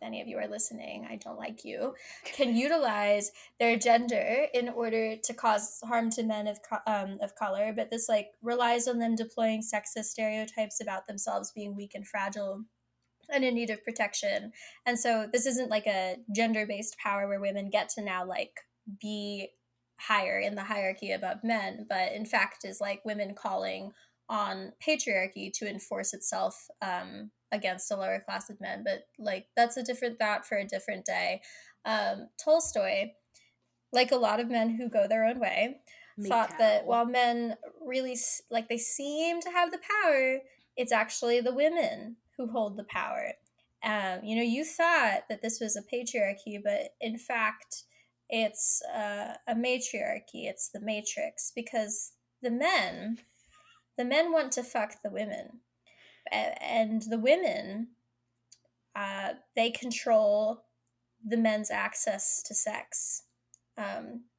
any 0.03 0.21
of 0.21 0.29
you 0.29 0.39
are 0.39 0.49
listening 0.49 1.07
i 1.11 1.17
don't 1.17 1.39
like 1.39 1.65
you 1.65 1.95
can 2.25 2.57
utilize 2.57 3.33
their 3.59 3.77
gender 3.77 4.47
in 4.55 4.69
order 4.69 5.17
to 5.17 5.35
cause 5.35 5.81
harm 5.85 6.11
to 6.11 6.23
men 6.23 6.47
of, 6.47 6.59
um, 6.87 7.19
of 7.21 7.35
color. 7.35 7.73
But 7.75 7.91
this 7.91 8.09
like 8.09 8.29
relies 8.43 8.89
on 8.89 8.99
them 8.99 9.15
deploying 9.15 9.63
sexist 9.63 10.05
stereotypes 10.05 10.81
about 10.81 11.07
themselves 11.07 11.53
being 11.53 11.77
weak 11.77 11.93
and 11.95 12.07
fragile 12.07 12.65
and 13.31 13.45
in 13.45 13.55
need 13.55 13.71
of 13.71 13.85
protection. 13.85 14.53
And 14.87 14.99
so 14.99 15.29
this 15.31 15.47
isn't 15.47 15.71
like 15.71 15.87
a 15.87 16.17
gender-based 16.35 16.97
power 16.99 17.29
where 17.29 17.41
women 17.41 17.71
get 17.71 17.89
to 17.91 18.03
now 18.03 18.25
like 18.25 18.53
be 19.01 19.51
higher 20.01 20.39
in 20.39 20.55
the 20.55 20.63
hierarchy 20.63 21.11
above 21.11 21.39
men 21.43 21.85
but 21.89 22.13
in 22.13 22.25
fact 22.25 22.65
is 22.65 22.81
like 22.81 23.05
women 23.05 23.35
calling 23.35 23.91
on 24.29 24.73
patriarchy 24.81 25.53
to 25.53 25.69
enforce 25.69 26.15
itself 26.15 26.69
um, 26.81 27.33
against 27.53 27.91
a 27.91 27.97
lower 27.97 28.21
class 28.21 28.51
of 28.51 28.61
men 28.61 28.85
but 28.85 29.07
like 29.19 29.47
that's 29.57 29.77
a 29.77 29.83
different 29.83 30.19
thought 30.19 30.47
for 30.47 30.59
a 30.59 30.67
different 30.67 31.05
day. 31.05 31.41
Um, 31.85 32.29
tolstoy 32.43 33.13
like 33.93 34.13
a 34.13 34.17
lot 34.17 34.41
of 34.41 34.51
men 34.51 34.71
who 34.71 34.91
go 34.91 35.07
their 35.09 35.25
own 35.25 35.41
way 35.41 35.81
thought 36.27 36.53
that 36.59 36.85
while 36.85 37.07
men 37.07 37.55
really 37.81 38.17
like 38.51 38.69
they 38.69 38.77
seem 38.79 39.41
to 39.41 39.51
have 39.51 39.71
the 39.71 39.79
power 40.03 40.41
it's 40.77 40.93
actually 40.93 41.41
the 41.41 41.55
women 41.55 42.17
who 42.37 42.47
hold 42.47 42.77
the 42.77 42.85
power. 42.85 43.33
Um, 43.85 44.25
you 44.25 44.37
know 44.37 44.43
you 44.43 44.65
thought 44.65 45.23
that 45.29 45.43
this 45.43 45.61
was 45.61 45.77
a 45.77 45.83
patriarchy 45.83 46.61
but 46.63 46.95
in 47.01 47.19
fact 47.19 47.85
it's 48.31 48.83
uh, 48.95 49.35
a 49.47 49.55
matriarchy. 49.55 50.47
It's 50.47 50.69
the 50.69 50.81
matrix 50.81 51.53
because 51.55 52.13
the 52.43 52.51
men 52.51 53.19
the 53.97 54.05
men 54.05 54.33
want 54.33 54.53
to 54.53 54.63
fuck 54.63 55.03
the 55.03 55.11
women 55.11 55.61
and 56.33 57.03
the 57.03 57.19
women 57.19 57.89
uh, 58.95 59.35
they 59.55 59.71
control 59.71 60.65
the 61.25 61.37
men's 61.37 61.71
access 61.71 62.43
to 62.43 62.55
sex 62.55 63.23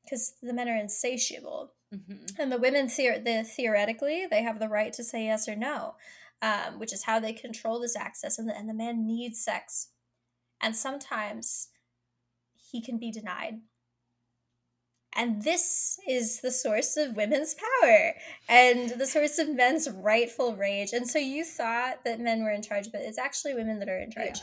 because 0.04 0.34
the 0.42 0.54
men 0.54 0.68
are 0.70 0.78
insatiable. 0.78 1.74
Mhm. 1.94 2.38
and 2.38 2.52
the 2.52 2.60
women 2.60 2.86
theor- 2.86 3.24
the, 3.26 3.44
theoretically 3.44 4.28
they 4.30 4.44
have 4.44 4.60
the 4.60 4.70
right 4.70 4.94
to 4.94 5.04
say 5.04 5.26
yes 5.26 5.48
or 5.50 5.56
no 5.56 5.96
um, 6.42 6.80
which 6.80 6.94
is 6.94 7.04
how 7.04 7.20
they 7.20 7.34
control 7.34 7.80
this 7.80 7.96
access 7.96 8.38
and 8.38 8.48
the, 8.48 8.56
and 8.56 8.70
the 8.70 8.74
man 8.74 9.06
needs 9.06 9.44
sex. 9.44 9.90
And 10.62 10.76
sometimes 10.76 11.70
he 12.72 12.82
can 12.82 12.98
be 12.98 13.12
denied 13.12 13.62
and 15.16 15.42
this 15.44 15.98
is 16.08 16.42
the 16.42 16.52
source 16.52 16.98
of 16.98 17.16
women's 17.16 17.56
power 17.82 18.14
and 18.48 18.92
the 18.92 19.06
source 19.08 19.40
of 19.40 19.50
men's 19.54 19.90
rightful 19.90 20.56
rage 20.56 20.94
and 20.94 21.08
so 21.08 21.20
you 21.20 21.44
thought 21.44 22.04
that 22.06 22.20
men 22.20 22.44
were 22.44 22.52
in 22.52 22.62
charge 22.62 22.92
but 22.92 23.02
it's 23.02 23.18
actually 23.18 23.54
women 23.56 23.80
that 23.80 23.90
are 23.90 24.00
in 24.00 24.12
charge 24.12 24.40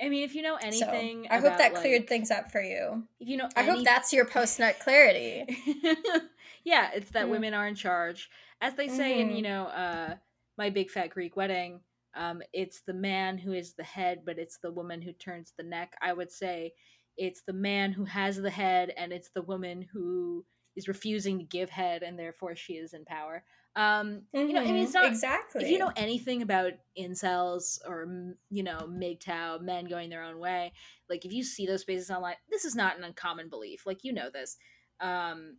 I 0.00 0.08
mean, 0.10 0.22
if 0.22 0.36
you 0.36 0.42
know 0.42 0.56
So, 0.60 0.68
anything, 0.68 1.26
i 1.28 1.36
hope 1.38 1.46
about, 1.46 1.58
that 1.58 1.74
cleared 1.74 2.02
like- 2.02 2.08
things 2.08 2.30
up 2.30 2.50
for 2.52 2.60
you 2.62 3.04
If 3.20 3.28
you 3.28 3.36
know, 3.36 3.48
i 3.56 3.62
hope 3.62 3.84
that's 3.84 4.12
your 4.12 4.24
post-nut 4.26 4.78
clarity 4.80 5.44
yeah, 6.64 6.90
it's 6.94 7.10
that 7.12 7.26
Mm. 7.26 7.30
women 7.30 7.54
are 7.54 7.66
in 7.66 7.74
charge. 7.74 8.28
As 8.60 8.74
they 8.74 8.88
say 8.88 9.20
in, 9.20 9.30
you 9.30 9.38
Mhm. 9.40 9.42
know, 9.42 9.64
uh, 9.66 10.16
My 10.58 10.70
Big 10.70 10.90
Fat 10.90 11.08
Greek 11.10 11.36
Wedding, 11.36 11.80
um, 12.14 12.42
it's 12.52 12.80
the 12.80 12.92
man 12.92 13.38
who 13.38 13.52
is 13.52 13.74
the 13.74 13.84
head, 13.84 14.22
but 14.24 14.38
it's 14.38 14.58
the 14.58 14.70
woman 14.72 15.00
who 15.00 15.12
turns 15.12 15.52
the 15.56 15.62
neck. 15.62 15.94
I 16.02 16.12
would 16.12 16.30
say 16.32 16.72
it's 17.18 17.42
the 17.42 17.52
man 17.52 17.92
who 17.92 18.04
has 18.06 18.36
the 18.38 18.50
head, 18.50 18.92
and 18.96 19.12
it's 19.12 19.30
the 19.30 19.42
woman 19.42 19.82
who 19.82 20.46
is 20.76 20.88
refusing 20.88 21.38
to 21.38 21.44
give 21.44 21.70
head, 21.70 22.02
and 22.02 22.18
therefore 22.18 22.56
she 22.56 22.74
is 22.74 22.94
in 22.94 23.04
power. 23.04 23.44
Um, 23.76 24.22
You 24.46 24.54
know, 24.54 24.62
I 24.62 24.72
mean, 24.72 24.84
it's 24.84 24.94
Mhm, 24.94 24.94
not 24.94 25.06
exactly 25.06 25.62
If 25.62 25.70
you 25.70 25.78
know 25.78 25.92
anything 25.96 26.42
about 26.42 26.74
incels 26.96 27.80
or 27.86 28.34
you 28.50 28.62
know 28.62 28.78
MGTOW, 28.86 29.60
men 29.62 29.86
going 29.86 30.10
their 30.10 30.22
own 30.22 30.38
way, 30.38 30.72
like 31.08 31.24
if 31.24 31.32
you 31.32 31.42
see 31.44 31.66
those 31.66 31.82
spaces 31.82 32.10
online, 32.10 32.36
this 32.48 32.64
is 32.64 32.76
not 32.76 32.96
an 32.98 33.04
uncommon 33.04 33.48
belief. 33.48 33.86
Like 33.86 34.04
you 34.04 34.12
know 34.12 34.30
this. 34.30 34.56
Um, 35.00 35.58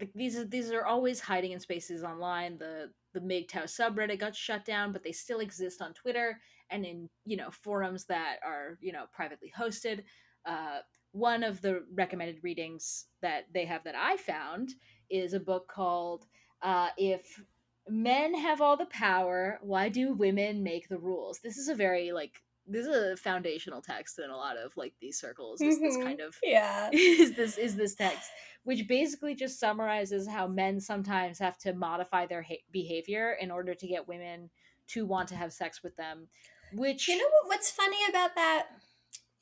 like 0.00 0.12
these 0.14 0.36
are 0.36 0.44
these 0.44 0.70
are 0.70 0.86
always 0.86 1.20
hiding 1.20 1.52
in 1.52 1.60
spaces 1.60 2.04
online. 2.04 2.58
The 2.58 2.92
the 3.14 3.20
MGTOW 3.20 3.64
subreddit 3.64 4.20
got 4.20 4.36
shut 4.36 4.64
down, 4.64 4.92
but 4.92 5.02
they 5.02 5.12
still 5.12 5.40
exist 5.40 5.82
on 5.82 5.94
Twitter, 5.94 6.40
and 6.70 6.84
in 6.84 7.10
you 7.24 7.36
know 7.36 7.50
forums 7.50 8.04
that 8.06 8.38
are 8.44 8.78
you 8.80 8.92
know 8.92 9.06
privately 9.12 9.52
hosted 9.56 10.04
uh, 10.46 10.78
one 11.12 11.42
of 11.42 11.60
the 11.62 11.84
recommended 11.94 12.38
readings 12.42 13.06
that 13.22 13.44
they 13.52 13.64
have 13.64 13.82
that 13.84 13.94
i 13.96 14.16
found 14.16 14.70
is 15.10 15.32
a 15.32 15.40
book 15.40 15.68
called 15.68 16.26
uh, 16.62 16.88
if 16.96 17.40
men 17.88 18.34
have 18.34 18.60
all 18.60 18.76
the 18.76 18.86
power 18.86 19.58
why 19.62 19.88
do 19.88 20.12
women 20.12 20.62
make 20.62 20.88
the 20.88 20.98
rules 20.98 21.38
this 21.40 21.56
is 21.56 21.68
a 21.68 21.74
very 21.74 22.12
like 22.12 22.42
this 22.66 22.84
is 22.86 22.94
a 22.94 23.16
foundational 23.16 23.80
text 23.80 24.18
in 24.18 24.28
a 24.28 24.36
lot 24.36 24.58
of 24.58 24.76
like 24.76 24.92
these 25.00 25.18
circles 25.18 25.62
is 25.62 25.80
this 25.80 25.96
Mhm. 25.96 26.04
kind 26.04 26.20
of 26.20 26.36
Yeah. 26.42 26.90
is 26.92 27.32
this 27.34 27.56
is 27.56 27.76
this 27.76 27.94
text 27.94 28.30
which 28.64 28.86
basically 28.86 29.34
just 29.34 29.58
summarizes 29.58 30.28
how 30.28 30.46
men 30.46 30.78
sometimes 30.80 31.38
have 31.38 31.56
to 31.58 31.72
modify 31.72 32.26
their 32.26 32.42
ha- 32.42 32.62
behavior 32.70 33.32
in 33.40 33.50
order 33.50 33.74
to 33.74 33.86
get 33.86 34.06
women 34.06 34.50
to 34.88 35.06
want 35.06 35.28
to 35.28 35.36
have 35.36 35.52
sex 35.54 35.82
with 35.82 35.96
them 35.96 36.28
which 36.74 37.08
You 37.08 37.16
know 37.16 37.24
what, 37.24 37.48
what's 37.56 37.70
funny 37.70 37.96
about 38.10 38.34
that 38.34 38.66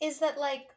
is 0.01 0.21
that 0.21 0.39
like 0.39 0.69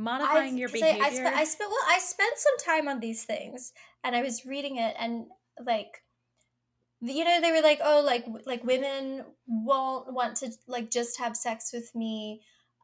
modifying 0.00 0.56
your 0.58 0.68
'cause 0.68 0.82
I- 0.82 0.92
behavior 0.94 1.04
I, 1.06 1.10
spent 1.14 1.36
I 1.36 1.44
spent 1.44 1.70
well 1.70 1.86
I 1.96 1.98
spent 1.98 2.38
some 2.38 2.58
time 2.58 2.88
on 2.88 3.00
these 3.00 3.24
things 3.24 3.72
and 4.02 4.16
I 4.16 4.22
was 4.22 4.44
reading 4.46 4.76
it 4.76 4.94
and 4.98 5.26
like 5.64 6.02
you 7.02 7.24
know 7.24 7.40
they 7.40 7.52
were 7.52 7.62
like 7.62 7.80
oh 7.82 8.00
like 8.04 8.24
like 8.46 8.62
women 8.64 9.24
won't 9.46 10.12
want 10.12 10.36
to 10.38 10.50
like 10.66 10.90
just 10.90 11.18
have 11.18 11.36
sex 11.36 11.70
with 11.72 11.94
me. 11.94 12.42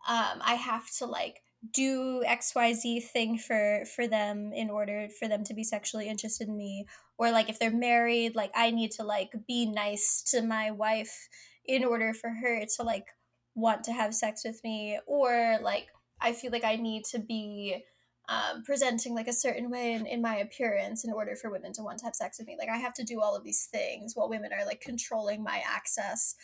Um 0.09 0.41
I 0.43 0.55
have 0.55 0.87
to 0.99 1.07
like 1.07 1.43
do 1.73 2.23
xyz 2.27 3.03
thing 3.15 3.39
for 3.39 3.85
for 3.95 4.07
them 4.07 4.53
in 4.53 4.71
order 4.71 5.09
for 5.19 5.27
them 5.29 5.43
to 5.45 5.55
be 5.55 5.65
sexually 5.65 6.09
interested 6.09 6.49
in 6.49 6.57
me. 6.57 6.87
Or 7.19 7.31
like 7.31 7.49
if 7.49 7.59
they're 7.59 7.71
married 7.91 8.37
like 8.37 8.53
I 8.55 8.71
need 8.71 8.93
to 8.93 9.05
like 9.05 9.33
be 9.49 9.67
nice 9.67 10.23
to 10.31 10.43
my 10.43 10.71
wife 10.71 11.29
in 11.65 11.85
order 11.85 12.13
for 12.15 12.31
her 12.31 12.65
to 12.77 12.83
like 12.83 13.09
want 13.55 13.85
to 13.85 13.93
have 13.93 14.15
sex 14.15 14.45
with 14.45 14.61
me. 14.65 14.99
Or 15.07 15.59
like 15.63 15.89
I 16.21 16.33
feel 16.33 16.51
like 16.51 16.65
I 16.65 16.77
need 16.77 17.05
to 17.07 17.19
be 17.19 17.85
um, 18.29 18.63
presenting 18.65 19.15
like 19.15 19.29
a 19.29 19.33
certain 19.33 19.71
way 19.71 19.93
in, 19.93 20.07
in 20.07 20.21
my 20.21 20.37
appearance 20.37 21.05
in 21.05 21.13
order 21.13 21.37
for 21.37 21.51
women 21.51 21.73
to 21.75 21.83
want 21.83 21.99
to 21.99 22.05
have 22.07 22.15
sex 22.15 22.39
with 22.39 22.49
me. 22.49 22.57
Like 22.59 22.69
I 22.69 22.79
have 22.79 22.95
to 22.95 23.05
do 23.05 23.21
all 23.21 23.37
of 23.37 23.45
these 23.45 23.67
things 23.67 24.15
while 24.15 24.29
women 24.29 24.51
are 24.53 24.67
like 24.67 24.81
controlling 24.81 25.43
my 25.43 25.63
access 25.67 26.35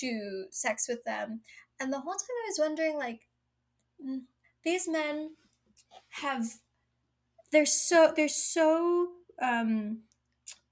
to 0.00 0.44
sex 0.50 0.86
with 0.88 1.04
them. 1.04 1.40
And 1.78 1.92
the 1.92 2.00
whole 2.00 2.14
time 2.14 2.36
I 2.44 2.48
was 2.48 2.58
wondering, 2.58 2.96
like, 2.96 3.20
mm, 4.04 4.22
these 4.64 4.88
men 4.88 5.30
have 6.22 6.46
they're 7.52 7.66
so 7.66 8.12
they're 8.16 8.28
so 8.28 9.08
um 9.40 10.00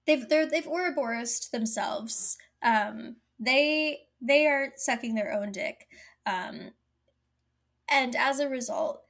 they've 0.06 0.28
they're 0.28 0.46
they've 0.46 0.66
Ouroboros 0.66 1.48
themselves. 1.50 2.36
Um 2.62 3.16
they 3.38 4.00
they 4.20 4.46
are 4.46 4.72
sucking 4.76 5.14
their 5.14 5.32
own 5.32 5.52
dick. 5.52 5.86
Um 6.26 6.70
and 7.88 8.14
as 8.16 8.40
a 8.40 8.48
result 8.48 9.02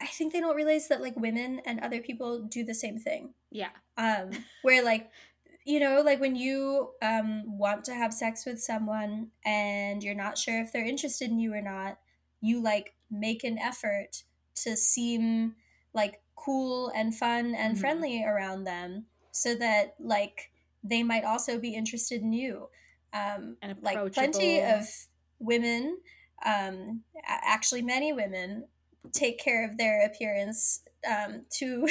i 0.00 0.06
think 0.06 0.32
they 0.32 0.40
don't 0.40 0.56
realize 0.56 0.88
that 0.88 1.00
like 1.00 1.16
women 1.16 1.60
and 1.64 1.80
other 1.80 2.00
people 2.00 2.42
do 2.42 2.64
the 2.64 2.74
same 2.74 2.98
thing. 2.98 3.34
Yeah. 3.50 3.70
Um 3.96 4.30
where 4.62 4.82
like 4.82 5.10
you 5.64 5.78
know 5.78 6.00
like 6.02 6.20
when 6.20 6.34
you 6.34 6.90
um 7.02 7.58
want 7.58 7.84
to 7.84 7.94
have 7.94 8.12
sex 8.12 8.44
with 8.44 8.60
someone 8.60 9.28
and 9.44 10.02
you're 10.02 10.14
not 10.14 10.38
sure 10.38 10.60
if 10.60 10.72
they're 10.72 10.84
interested 10.84 11.30
in 11.30 11.38
you 11.38 11.54
or 11.54 11.60
not 11.62 11.98
you 12.40 12.60
like 12.60 12.94
make 13.10 13.44
an 13.44 13.58
effort 13.58 14.24
to 14.56 14.76
seem 14.76 15.54
like 15.94 16.20
cool 16.34 16.90
and 16.94 17.14
fun 17.14 17.54
and 17.54 17.76
Mhm. 17.76 17.80
friendly 17.80 18.24
around 18.24 18.64
them 18.64 19.06
so 19.30 19.54
that 19.54 19.94
like 20.00 20.50
they 20.82 21.02
might 21.04 21.24
also 21.24 21.58
be 21.58 21.74
interested 21.74 22.22
in 22.22 22.32
you. 22.32 22.68
Um 23.12 23.56
And 23.62 23.80
like 23.82 24.12
plenty 24.12 24.60
of 24.60 24.88
women 25.38 25.98
um 26.44 27.02
actually 27.26 27.82
many 27.82 28.12
women 28.12 28.64
take 29.12 29.38
care 29.38 29.68
of 29.68 29.78
their 29.78 30.04
appearance 30.06 30.82
um 31.08 31.44
to 31.50 31.88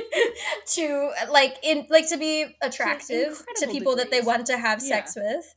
to 0.66 1.10
like 1.30 1.56
in 1.62 1.86
like 1.88 2.08
to 2.08 2.18
be 2.18 2.46
attractive 2.60 3.08
to 3.56 3.64
incredible 3.64 3.72
people 3.72 3.96
that 3.96 4.10
they 4.10 4.20
want 4.20 4.46
to 4.46 4.58
have 4.58 4.82
sex 4.82 5.16
with. 5.16 5.54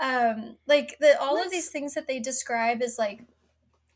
Um 0.00 0.56
like 0.66 0.96
the 1.00 1.20
all 1.20 1.42
of 1.42 1.50
these 1.50 1.68
things 1.68 1.94
that 1.94 2.08
they 2.08 2.18
describe 2.18 2.80
as 2.82 2.96
like 2.98 3.20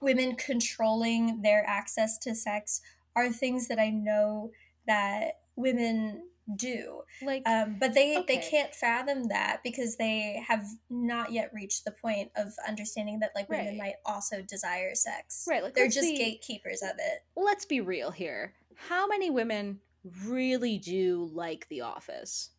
women 0.01 0.37
controlling 0.37 1.43
their 1.43 1.65
access 1.67 2.19
to 2.19 2.35
sex 2.35 2.81
are 3.17 3.31
things 3.31 3.69
that 3.69 3.79
i 3.79 3.91
know 3.91 4.51
that 4.87 5.39
women 5.57 6.23
do. 6.57 7.03
Like 7.23 7.43
um 7.49 7.77
but 7.81 7.95
they 7.95 8.23
they 8.29 8.37
can't 8.39 8.75
fathom 8.75 9.29
that 9.29 9.61
because 9.65 9.97
they 9.97 10.43
have 10.47 10.65
not 10.91 11.33
yet 11.33 11.51
reached 11.55 11.85
the 11.85 11.91
point 11.91 12.31
of 12.37 12.49
understanding 12.69 13.21
that 13.21 13.31
like 13.35 13.49
women 13.49 13.67
Right. 13.69 13.77
might 13.79 13.95
also 14.05 14.43
desire 14.43 14.95
sex. 14.95 15.47
Right, 15.49 15.63
like, 15.63 15.75
they're 15.75 15.89
just 15.89 16.09
be- 16.09 16.19
gatekeepers 16.19 16.83
of 16.83 16.91
it. 16.99 17.21
let's 17.37 17.65
be 17.65 17.81
real 17.81 18.11
here. 18.11 18.55
How 18.77 19.07
many 19.07 19.31
women 19.31 19.81
really 20.27 20.79
do 20.79 21.31
like 21.33 21.67
the 21.69 21.81
office? 21.83 22.51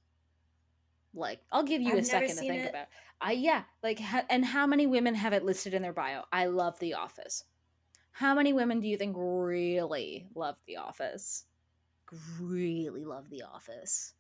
Like 1.14 1.40
i'll 1.52 1.64
give 1.64 1.82
you 1.82 1.94
I've 1.94 2.00
a 2.00 2.04
second 2.04 2.30
to 2.30 2.36
think 2.36 2.64
it. 2.66 2.70
about 2.70 2.88
i 3.22 3.32
yeah 3.32 3.64
like 3.82 4.00
ha- 4.00 4.26
and 4.30 4.44
how 4.44 4.68
many 4.68 4.86
women 4.86 5.16
have 5.16 5.32
it 5.32 5.46
listed 5.46 5.74
in 5.74 5.82
their 5.82 5.94
bio? 5.94 6.24
I 6.34 6.48
love 6.48 6.78
the 6.80 6.96
office. 6.96 7.44
How 8.12 8.34
many 8.34 8.52
women 8.54 8.80
do 8.80 8.88
you 8.88 8.98
think 8.98 9.16
really 9.18 10.28
love 10.36 10.56
the 10.68 10.78
office 10.78 11.46
really 12.40 13.04
love 13.06 13.30
the 13.30 13.44
office 13.44 14.14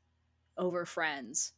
over 0.57 0.86
friends. 0.86 1.53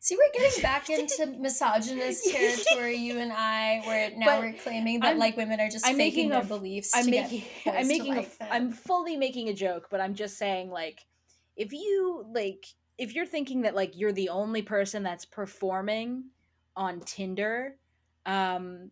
See 0.00 0.16
we're 0.16 0.32
getting 0.40 0.62
back 0.64 0.90
into 0.90 1.26
misogynist 1.38 2.28
territory 2.32 2.96
you 2.96 3.18
and 3.18 3.32
i 3.32 3.82
where 3.86 4.10
now 4.16 4.26
But 4.26 4.40
we're 4.40 4.52
claiming 4.54 4.98
that 5.00 5.06
I'm- 5.10 5.18
like 5.18 5.36
women 5.36 5.60
are 5.60 5.68
just 5.68 5.86
I'm 5.86 5.96
faking 5.96 6.28
making 6.28 6.30
their 6.30 6.40
a 6.40 6.44
beliefs 6.44 6.90
I'm 6.94 7.08
making 7.08 7.44
I'm 7.66 7.86
making 7.86 8.12
a 8.14 8.16
like 8.16 8.26
f- 8.26 8.38
them. 8.38 8.48
I'm 8.50 8.70
fully 8.72 9.16
making 9.16 9.48
a 9.48 9.54
joke, 9.54 9.88
but 9.90 10.00
I'm 10.00 10.14
just 10.14 10.38
saying 10.38 10.70
like 10.70 11.04
if 11.56 11.72
you 11.72 12.26
like 12.34 12.66
if 12.98 13.14
you're 13.14 13.26
thinking 13.26 13.62
that 13.62 13.76
like 13.76 13.96
you're 13.96 14.12
the 14.12 14.30
only 14.30 14.62
person 14.62 15.04
that's 15.04 15.24
performing 15.24 16.24
on 16.74 16.98
Tinder 17.00 17.76
um 18.26 18.90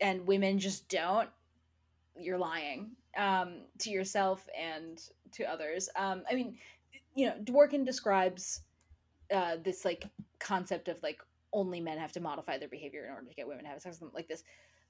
and 0.00 0.26
women 0.26 0.58
just 0.58 0.88
don't 0.88 1.28
you're 2.18 2.38
lying 2.38 2.90
um 3.16 3.62
to 3.78 3.90
yourself 3.90 4.46
and 4.58 5.00
to 5.32 5.44
others. 5.44 5.88
Um 5.96 6.22
I 6.30 6.34
mean 6.34 6.56
you 7.14 7.26
know, 7.26 7.34
Dworkin 7.42 7.84
describes 7.84 8.60
uh 9.32 9.56
this 9.64 9.84
like 9.84 10.04
concept 10.38 10.88
of 10.88 11.02
like 11.02 11.20
only 11.52 11.80
men 11.80 11.98
have 11.98 12.12
to 12.12 12.20
modify 12.20 12.58
their 12.58 12.68
behavior 12.68 13.06
in 13.06 13.12
order 13.12 13.26
to 13.28 13.34
get 13.34 13.48
women 13.48 13.64
to 13.64 13.70
have 13.70 13.80
sex 13.80 13.96
with 14.00 14.10
them 14.10 14.14
like 14.14 14.28
this 14.28 14.42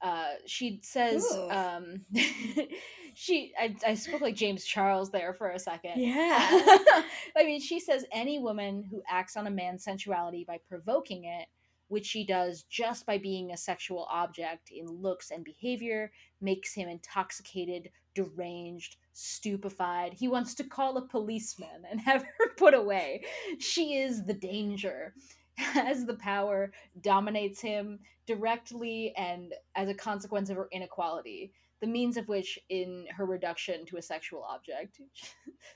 uh 0.02 0.32
she 0.46 0.80
says 0.82 1.24
Ooh. 1.32 1.48
um 1.50 2.04
she 3.14 3.52
I, 3.58 3.74
I 3.86 3.94
spoke 3.94 4.20
like 4.20 4.34
james 4.34 4.64
charles 4.64 5.10
there 5.10 5.32
for 5.32 5.50
a 5.50 5.58
second 5.58 5.92
Yeah. 5.96 6.36
i 7.36 7.44
mean 7.44 7.60
she 7.60 7.80
says 7.80 8.04
any 8.12 8.38
woman 8.38 8.84
who 8.90 9.02
acts 9.08 9.36
on 9.36 9.46
a 9.46 9.50
man's 9.50 9.84
sensuality 9.84 10.44
by 10.46 10.58
provoking 10.68 11.24
it 11.24 11.46
which 11.88 12.04
she 12.04 12.26
does 12.26 12.64
just 12.64 13.06
by 13.06 13.16
being 13.16 13.52
a 13.52 13.56
sexual 13.56 14.06
object 14.10 14.70
in 14.70 14.86
looks 14.86 15.30
and 15.30 15.44
behavior 15.44 16.10
makes 16.40 16.74
him 16.74 16.88
intoxicated 16.88 17.90
deranged 18.16 18.96
stupefied. 19.12 20.14
He 20.14 20.26
wants 20.26 20.54
to 20.56 20.64
call 20.64 20.96
a 20.96 21.06
policeman 21.06 21.84
and 21.88 22.00
have 22.10 22.22
her 22.22 22.54
put 22.56 22.74
away. 22.74 23.24
She 23.60 23.98
is 23.98 24.24
the 24.24 24.34
danger. 24.34 25.14
As 25.74 26.04
the 26.04 26.16
power 26.16 26.72
dominates 27.00 27.60
him 27.60 28.00
directly 28.26 29.14
and 29.16 29.54
as 29.74 29.88
a 29.88 29.94
consequence 29.94 30.50
of 30.50 30.56
her 30.56 30.68
inequality 30.70 31.52
the 31.80 31.86
means 31.86 32.16
of 32.16 32.28
which 32.28 32.58
in 32.70 33.04
her 33.16 33.26
reduction 33.26 33.84
to 33.86 33.96
a 33.98 34.02
sexual 34.02 34.44
object. 34.48 35.00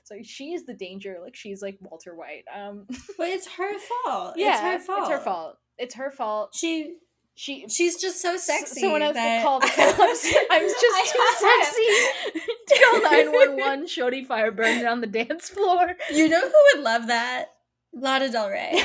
So 0.03 0.15
she 0.23 0.53
is 0.53 0.65
the 0.65 0.73
danger 0.73 1.17
like 1.21 1.35
she's 1.35 1.61
like 1.61 1.77
walter 1.81 2.15
white 2.15 2.43
um. 2.53 2.85
But 3.17 3.27
it's 3.27 3.47
her 3.47 3.77
fault. 3.79 4.35
Yeah 4.37 4.75
it's 4.75 4.85
her 4.87 4.95
fault 4.95 5.01
it's 5.01 5.09
her 5.09 5.19
fault. 5.19 5.57
It's 5.77 5.95
her 5.95 6.11
fault. 6.11 6.55
She 6.55 6.95
she 7.35 7.67
she's 7.69 7.99
just 7.99 8.21
so 8.21 8.35
sexy 8.37 8.81
someone 8.81 9.01
has 9.01 9.13
that- 9.15 9.37
to 9.39 9.43
call 9.43 9.59
the 9.59 9.67
cops 9.75 10.33
i'm 10.51 10.61
just 10.61 11.13
too 11.13 11.25
sexy 11.39 12.41
dial 12.67 13.01
911 13.03 13.87
shorty 13.87 14.23
fire 14.23 14.51
burned 14.51 14.85
on 14.85 15.01
the 15.01 15.07
dance 15.07 15.49
floor 15.49 15.95
you 16.13 16.27
know 16.29 16.41
who 16.41 16.53
would 16.75 16.83
love 16.83 17.07
that 17.07 17.45
lana 17.93 18.29
del 18.29 18.49
rey 18.49 18.81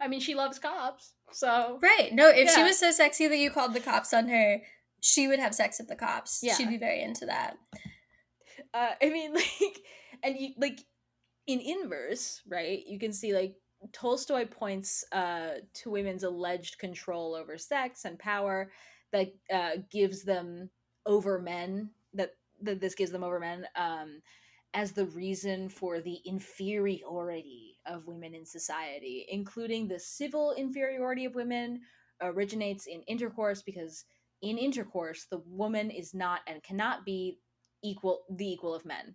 i 0.00 0.08
mean 0.08 0.20
she 0.20 0.34
loves 0.34 0.58
cops 0.58 1.12
so 1.34 1.78
Right. 1.80 2.12
No, 2.12 2.28
if 2.28 2.50
she 2.50 2.62
was 2.62 2.78
so 2.78 2.90
sexy 2.90 3.26
that 3.26 3.38
you 3.38 3.50
called 3.50 3.72
the 3.72 3.80
cops 3.80 4.12
on 4.12 4.28
her, 4.28 4.60
she 5.00 5.28
would 5.28 5.38
have 5.38 5.54
sex 5.54 5.78
with 5.78 5.88
the 5.88 5.96
cops. 5.96 6.40
Yeah. 6.42 6.54
She'd 6.54 6.68
be 6.68 6.76
very 6.76 7.00
into 7.00 7.24
that. 7.24 7.54
uh, 8.74 8.90
I 9.02 9.08
mean, 9.08 9.32
like, 9.32 9.80
and 10.22 10.36
you 10.38 10.50
like 10.58 10.80
in 11.46 11.58
inverse, 11.60 12.42
right? 12.46 12.80
You 12.86 12.98
can 12.98 13.14
see 13.14 13.32
like 13.32 13.54
Tolstoy 13.92 14.46
points 14.46 15.04
uh, 15.12 15.54
to 15.74 15.90
women's 15.90 16.24
alleged 16.24 16.78
control 16.78 17.34
over 17.34 17.58
sex 17.58 18.04
and 18.04 18.18
power 18.18 18.70
that 19.12 19.32
uh, 19.52 19.76
gives 19.90 20.22
them 20.22 20.70
over 21.06 21.40
men. 21.40 21.90
That 22.14 22.30
that 22.62 22.80
this 22.80 22.94
gives 22.94 23.10
them 23.10 23.24
over 23.24 23.40
men 23.40 23.66
um, 23.76 24.22
as 24.74 24.92
the 24.92 25.06
reason 25.06 25.68
for 25.68 26.00
the 26.00 26.18
inferiority 26.24 27.78
of 27.86 28.06
women 28.06 28.34
in 28.34 28.46
society, 28.46 29.26
including 29.30 29.88
the 29.88 29.98
civil 29.98 30.54
inferiority 30.56 31.24
of 31.24 31.34
women, 31.34 31.80
originates 32.22 32.86
in 32.86 33.02
intercourse 33.02 33.62
because 33.62 34.04
in 34.42 34.58
intercourse 34.58 35.26
the 35.30 35.42
woman 35.46 35.90
is 35.90 36.14
not 36.14 36.40
and 36.46 36.62
cannot 36.62 37.04
be 37.04 37.38
equal 37.82 38.20
the 38.30 38.50
equal 38.50 38.74
of 38.74 38.84
men 38.84 39.14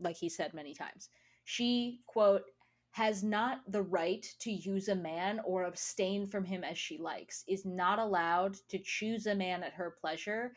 like 0.00 0.16
he 0.16 0.28
said 0.28 0.52
many 0.52 0.74
times 0.74 1.08
she 1.44 2.00
quote 2.06 2.42
has 2.94 3.22
not 3.24 3.60
the 3.68 3.82
right 3.82 4.24
to 4.38 4.50
use 4.50 4.88
a 4.88 4.94
man 4.94 5.40
or 5.44 5.64
abstain 5.64 6.26
from 6.26 6.44
him 6.44 6.62
as 6.62 6.78
she 6.78 6.96
likes 6.96 7.42
is 7.48 7.64
not 7.64 7.98
allowed 7.98 8.56
to 8.68 8.78
choose 8.78 9.26
a 9.26 9.34
man 9.34 9.62
at 9.62 9.72
her 9.72 9.96
pleasure 10.00 10.52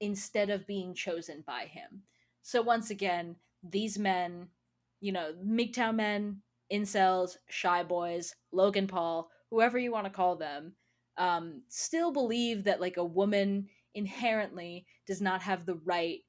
instead 0.00 0.50
of 0.50 0.66
being 0.66 0.94
chosen 0.94 1.42
by 1.46 1.64
him. 1.64 2.02
So 2.42 2.60
once 2.62 2.90
again 2.90 3.36
these 3.62 3.98
men 3.98 4.48
you 5.00 5.12
know 5.12 5.32
MGTOW 5.44 5.94
men 5.94 6.42
incels 6.72 7.36
shy 7.48 7.82
boys 7.82 8.34
logan 8.52 8.86
paul 8.86 9.30
whoever 9.50 9.78
you 9.78 9.92
want 9.92 10.04
to 10.04 10.10
call 10.10 10.36
them 10.36 10.72
um, 11.18 11.62
still 11.68 12.12
believe 12.12 12.64
that 12.64 12.80
like 12.80 12.96
a 12.96 13.04
woman 13.04 13.68
inherently 13.94 14.86
does 15.06 15.20
not 15.20 15.42
have 15.42 15.64
the 15.64 15.80
right 15.84 16.20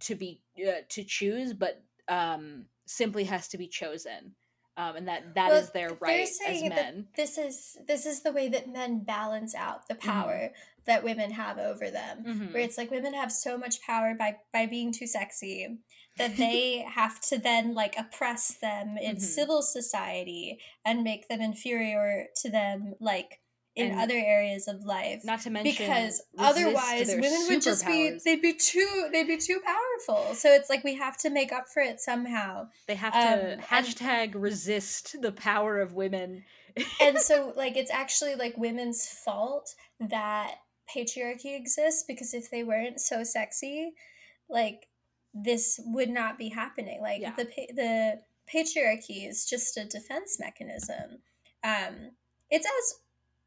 to 0.00 0.14
be 0.14 0.42
uh, 0.66 0.80
to 0.88 1.04
choose, 1.04 1.52
but 1.52 1.82
um, 2.08 2.64
simply 2.86 3.24
has 3.24 3.48
to 3.48 3.58
be 3.58 3.68
chosen, 3.68 4.34
um, 4.80 4.96
and 4.96 5.08
that 5.08 5.34
that 5.34 5.52
is 5.52 5.62
Well, 5.62 5.70
their 5.74 5.94
right 6.00 6.28
as 6.46 6.62
men. 6.62 7.08
This 7.16 7.36
is 7.38 7.76
this 7.86 8.06
is 8.06 8.22
the 8.22 8.32
way 8.32 8.48
that 8.48 8.68
men 8.68 9.00
balance 9.04 9.54
out 9.54 9.86
the 9.88 9.94
power 9.94 10.52
that 10.86 11.04
women 11.04 11.30
have 11.32 11.58
over 11.58 11.90
them. 11.90 12.24
Mhm. 12.24 12.52
Where 12.54 12.62
it's 12.62 12.78
like 12.78 12.90
women 12.90 13.12
have 13.14 13.30
so 13.30 13.58
much 13.58 13.82
power 13.82 14.14
by 14.14 14.36
by 14.52 14.66
being 14.66 14.92
too 14.92 15.06
sexy 15.06 15.78
that 16.16 16.36
they 16.36 16.78
have 16.94 17.20
to 17.22 17.38
then 17.38 17.74
like 17.74 17.94
oppress 17.98 18.54
them 18.60 18.96
in 18.96 19.16
Mhm. 19.16 19.20
civil 19.20 19.62
society 19.62 20.58
and 20.84 21.02
make 21.04 21.28
them 21.28 21.40
inferior 21.40 22.26
to 22.42 22.50
them 22.50 22.94
like 23.00 23.40
in 23.80 23.92
And 23.92 24.00
other 24.00 24.14
areas 24.16 24.68
of 24.68 24.84
life. 24.84 25.22
Not 25.24 25.40
to 25.42 25.50
mention 25.50 25.74
because 25.76 26.22
otherwise 26.38 27.08
women 27.08 27.46
would 27.48 27.62
just 27.62 27.86
be 27.86 28.18
they'd 28.24 28.42
be 28.42 28.52
too 28.54 29.08
they'd 29.12 29.26
be 29.26 29.36
too 29.36 29.60
powerful. 29.64 30.34
So 30.34 30.52
it's 30.52 30.68
like 30.70 30.84
we 30.84 30.94
have 30.96 31.16
to 31.18 31.30
make 31.30 31.52
up 31.52 31.66
for 31.72 31.82
it 31.82 32.00
somehow. 32.00 32.68
They 32.86 32.94
have 32.96 33.14
Um, 33.14 33.20
to 33.20 33.46
and- 33.52 33.62
hashtag 33.62 34.32
resist 34.34 35.20
the 35.20 35.32
power 35.32 35.78
of 35.80 35.94
women. 35.94 36.44
and 37.00 37.18
so 37.18 37.52
like 37.56 37.76
it's 37.76 37.90
actually 37.90 38.34
like 38.36 38.56
women's 38.56 39.06
fault 39.06 39.74
that 39.98 40.56
patriarchy 40.94 41.56
exists 41.56 42.04
because 42.06 42.34
if 42.34 42.50
they 42.50 42.62
weren't 42.64 43.00
so 43.00 43.22
sexy 43.24 43.92
like 44.48 44.86
this 45.32 45.78
would 45.84 46.08
not 46.10 46.36
be 46.38 46.48
happening 46.48 47.00
like 47.00 47.20
Yeah. 47.20 47.34
the 47.36 47.44
the 47.74 48.20
patriarchy 48.52 49.28
is 49.28 49.44
just 49.48 49.76
a 49.76 49.84
defense 49.84 50.38
mechanism 50.40 51.18
um 51.62 52.10
it's 52.50 52.66
as 52.66 52.94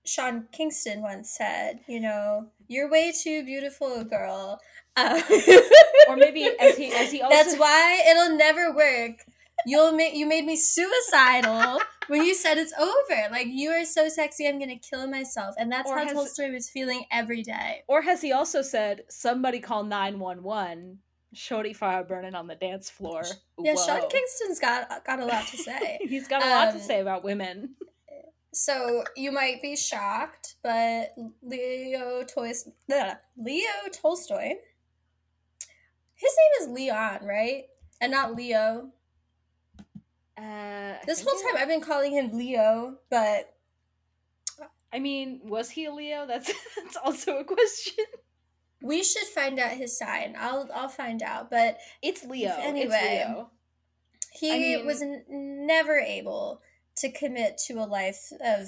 sean 0.05 0.47
kingston 0.51 1.01
once 1.01 1.31
said 1.31 1.79
you 1.87 1.99
know 1.99 2.47
you're 2.67 2.89
way 2.89 3.11
too 3.11 3.43
beautiful 3.45 4.03
girl. 4.03 4.59
Uh, 4.95 5.21
or 6.07 6.15
maybe 6.15 6.45
as 6.59 6.77
he 6.77 6.91
as 6.93 7.11
he 7.11 7.21
also 7.21 7.35
that's 7.35 7.55
why 7.57 8.01
it'll 8.09 8.35
never 8.37 8.73
work. 8.73 9.19
You'll 9.65 9.91
make 9.91 10.13
you 10.15 10.25
made 10.27 10.45
me 10.45 10.55
suicidal 10.55 11.79
when 12.07 12.23
you 12.23 12.33
said 12.35 12.57
it's 12.57 12.73
over. 12.73 13.29
Like 13.31 13.47
you 13.47 13.69
are 13.71 13.85
so 13.85 14.07
sexy 14.09 14.47
i'm 14.47 14.59
gonna 14.59 14.77
kill 14.77 15.07
myself. 15.07 15.55
And 15.57 15.71
that's 15.71 15.89
Or 15.89 15.97
how 15.97 16.05
tolstoy 16.11 16.51
was 16.51 16.69
feeling 16.69 17.05
every 17.11 17.43
day. 17.43 17.83
Or 17.87 18.01
has 18.01 18.21
he 18.21 18.31
also 18.33 18.61
said, 18.61 19.03
somebody 19.09 19.59
call 19.59 19.83
911, 19.83 20.99
shorty 21.33 21.73
fire 21.73 22.03
burning 22.03 22.35
on 22.35 22.47
the 22.47 22.55
dance 22.55 22.89
floor? 22.89 23.23
yeah 23.59 23.75
sean 23.75 24.07
kingston's 24.09 24.59
got 24.59 25.05
got 25.05 25.19
a 25.19 25.25
lot 25.25 25.45
to 25.47 25.57
say. 25.57 25.99
He's 26.07 26.27
got 26.27 26.43
a 26.43 26.49
lot 26.49 26.71
to 26.71 26.77
Um, 26.77 26.81
say 26.81 27.01
about 27.01 27.23
women. 27.23 27.75
So 28.53 29.03
you 29.15 29.31
might 29.31 29.61
be 29.61 29.75
shocked 29.75 30.55
but 30.63 31.13
leo 31.41 32.23
Toys- 32.23 32.69
blah, 32.87 33.15
leo 33.37 33.71
tolstoy 33.91 34.49
his 36.13 36.31
name 36.37 36.61
is 36.61 36.67
leon 36.75 37.19
right 37.25 37.63
and 37.99 38.11
not 38.11 38.35
leo 38.35 38.89
Uh, 40.37 40.93
this 41.05 41.23
whole 41.23 41.39
time 41.41 41.57
i've 41.61 41.67
been 41.67 41.81
calling 41.81 42.11
him 42.13 42.31
leo 42.37 42.97
but 43.09 43.49
I 44.95 44.99
mean, 44.99 45.41
was 45.45 45.71
he 45.71 45.85
a 45.85 45.91
Leo? 45.91 46.27
That's 46.27 46.53
that's 46.77 46.97
also 47.03 47.37
a 47.37 47.43
question. 47.43 48.05
we 48.83 49.01
should 49.03 49.23
find 49.23 49.57
out 49.57 49.71
his 49.71 49.97
sign 49.97 50.35
i'll 50.37 50.69
i'll 50.75 50.87
find 50.87 51.23
out 51.23 51.49
but 51.49 51.79
It's 52.03 52.23
Leo. 52.23 52.55
Anyway, 52.59 52.93
it's 52.93 53.27
Leo. 53.29 53.49
He 54.33 54.51
I 54.53 54.59
mean- 54.59 54.85
was 54.85 55.01
n- 55.01 55.23
never 55.27 55.97
able 55.97 56.61
to 56.97 57.11
commit 57.11 57.57
to 57.67 57.73
a 57.75 57.85
life 57.85 58.31
of 58.43 58.67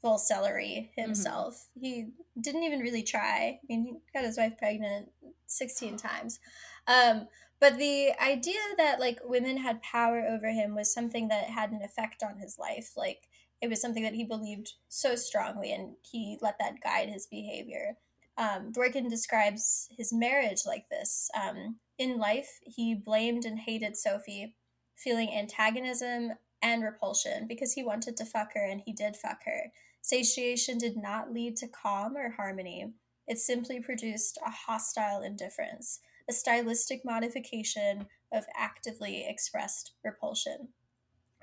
full 0.00 0.18
celery 0.18 0.90
Mm-hmm. 0.92 1.02
himself. 1.08 1.68
He 1.80 2.08
didn't 2.40 2.64
even 2.64 2.80
really 2.80 3.02
try. 3.02 3.60
I 3.62 3.66
mean, 3.68 3.84
he 3.84 3.92
got 4.12 4.24
his 4.24 4.36
wife 4.38 4.58
pregnant 4.58 5.10
16 5.46 5.96
times. 5.96 6.40
Um, 6.86 7.28
but 7.60 7.78
the 7.78 8.10
idea 8.20 8.58
that 8.78 8.98
like 8.98 9.20
women 9.24 9.58
had 9.58 9.82
power 9.82 10.20
over 10.28 10.48
him 10.48 10.74
was 10.74 10.92
something 10.92 11.28
that 11.28 11.44
had 11.44 11.70
an 11.70 11.82
effect 11.82 12.22
on 12.24 12.38
his 12.38 12.58
life. 12.58 12.92
Like 12.96 13.28
it 13.60 13.68
was 13.70 13.80
something 13.80 14.02
that 14.02 14.14
he 14.14 14.24
believed 14.24 14.72
so 14.88 15.14
strongly 15.14 15.72
and 15.72 15.94
he 16.02 16.38
let 16.40 16.58
that 16.58 16.80
guide 16.82 17.08
his 17.08 17.26
behavior. 17.26 17.96
Um, 18.36 18.72
Dworkin 18.72 19.08
describes 19.08 19.88
his 19.96 20.12
marriage 20.12 20.62
like 20.66 20.88
this. 20.88 21.30
Um, 21.40 21.76
in 21.98 22.18
life, 22.18 22.58
he 22.64 22.94
blamed 22.94 23.44
and 23.44 23.60
hated 23.60 23.96
Sophie, 23.96 24.56
feeling 24.96 25.30
antagonism 25.32 26.32
and 26.62 26.82
repulsion 26.82 27.46
because 27.48 27.72
he 27.72 27.82
wanted 27.82 28.16
to 28.16 28.24
fuck 28.24 28.54
her 28.54 28.64
and 28.64 28.82
he 28.84 28.92
did 28.92 29.16
fuck 29.16 29.40
her. 29.44 29.72
Satiation 30.00 30.78
did 30.78 30.96
not 30.96 31.32
lead 31.32 31.56
to 31.56 31.68
calm 31.68 32.16
or 32.16 32.30
harmony. 32.30 32.92
It 33.26 33.38
simply 33.38 33.80
produced 33.80 34.38
a 34.44 34.50
hostile 34.50 35.22
indifference, 35.22 36.00
a 36.28 36.32
stylistic 36.32 37.02
modification 37.04 38.06
of 38.32 38.44
actively 38.56 39.24
expressed 39.28 39.92
repulsion. 40.04 40.68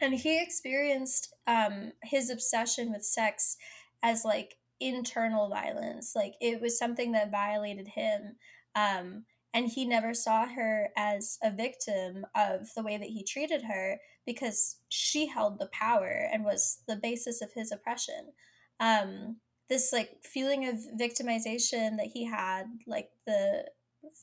And 0.01 0.13
he 0.13 0.41
experienced 0.41 1.33
um, 1.47 1.91
his 2.03 2.29
obsession 2.29 2.91
with 2.91 3.03
sex 3.03 3.57
as 4.01 4.23
like 4.23 4.55
internal 4.79 5.49
violence. 5.49 6.13
Like 6.15 6.33
it 6.41 6.61
was 6.61 6.77
something 6.77 7.11
that 7.13 7.31
violated 7.31 7.89
him. 7.89 8.35
Um, 8.75 9.25
and 9.53 9.67
he 9.67 9.85
never 9.85 10.13
saw 10.13 10.45
her 10.47 10.89
as 10.95 11.37
a 11.43 11.51
victim 11.51 12.25
of 12.35 12.67
the 12.75 12.83
way 12.83 12.97
that 12.97 13.09
he 13.09 13.23
treated 13.23 13.63
her 13.63 13.99
because 14.29 14.77
she 14.89 15.25
held 15.25 15.57
the 15.57 15.69
power 15.71 16.29
and 16.31 16.45
was 16.45 16.83
the 16.87 16.95
basis 16.95 17.41
of 17.41 17.51
his 17.53 17.71
oppression. 17.71 18.31
Um, 18.79 19.37
this 19.69 19.91
like 19.91 20.11
feeling 20.23 20.67
of 20.67 20.75
victimization 20.99 21.97
that 21.97 22.11
he 22.13 22.25
had, 22.25 22.65
like 22.85 23.09
the 23.25 23.65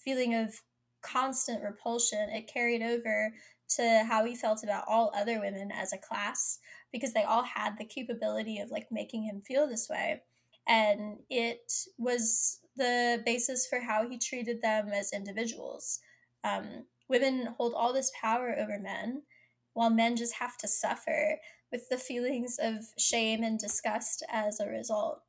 feeling 0.05 0.37
of 0.37 0.63
constant 1.03 1.65
repulsion, 1.65 2.29
it 2.31 2.47
carried 2.47 2.83
over 2.83 3.33
to 3.71 4.05
how 4.09 4.25
he 4.25 4.37
felt 4.37 4.63
about 4.63 4.85
all 4.87 5.13
other 5.13 5.41
women 5.41 5.73
as 5.73 5.93
a 5.93 5.99
class 5.99 6.61
because 6.93 7.13
they 7.13 7.25
all 7.25 7.43
had 7.43 7.77
the 7.77 7.85
capability 7.85 8.61
of 8.61 8.71
like 8.71 8.87
making 8.93 9.25
him 9.25 9.43
feel 9.45 9.67
this 9.67 9.89
way 9.91 10.23
and 10.69 11.19
it 11.31 11.73
was 11.99 12.61
the 12.77 13.21
basis 13.25 13.67
for 13.67 13.81
how 13.81 14.09
he 14.09 14.19
treated 14.19 14.63
them 14.63 14.91
as 14.93 15.13
individuals 15.13 15.99
um, 16.45 16.85
women 17.09 17.49
hold 17.57 17.75
all 17.75 17.93
this 17.93 18.13
power 18.21 18.55
over 18.57 18.79
men 18.79 19.23
while 19.77 19.91
men 19.91 20.17
just 20.17 20.35
have 20.37 20.57
to 20.59 20.69
suffer 20.69 21.39
with 21.71 21.89
the 21.89 21.99
feelings 21.99 22.59
of 22.61 22.87
shame 22.99 23.43
and 23.43 23.59
disgust 23.59 24.25
as 24.33 24.59
a 24.59 24.67
result 24.69 25.23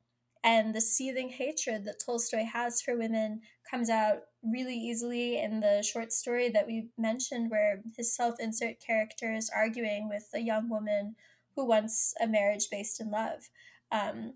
and 0.44 0.74
the 0.74 0.80
seething 0.80 1.30
hatred 1.30 1.84
that 1.84 2.00
Tolstoy 2.04 2.44
has 2.44 2.80
for 2.80 2.96
women 2.96 3.40
comes 3.68 3.90
out 3.90 4.18
really 4.42 4.76
easily 4.76 5.38
in 5.38 5.60
the 5.60 5.82
short 5.82 6.12
story 6.12 6.48
that 6.48 6.66
we 6.66 6.88
mentioned, 6.96 7.50
where 7.50 7.82
his 7.96 8.14
self 8.14 8.36
insert 8.38 8.80
character 8.80 9.34
is 9.34 9.50
arguing 9.54 10.08
with 10.08 10.28
a 10.34 10.40
young 10.40 10.68
woman 10.68 11.16
who 11.56 11.66
wants 11.66 12.14
a 12.20 12.26
marriage 12.26 12.68
based 12.70 13.00
in 13.00 13.10
love. 13.10 13.50
Um, 13.90 14.34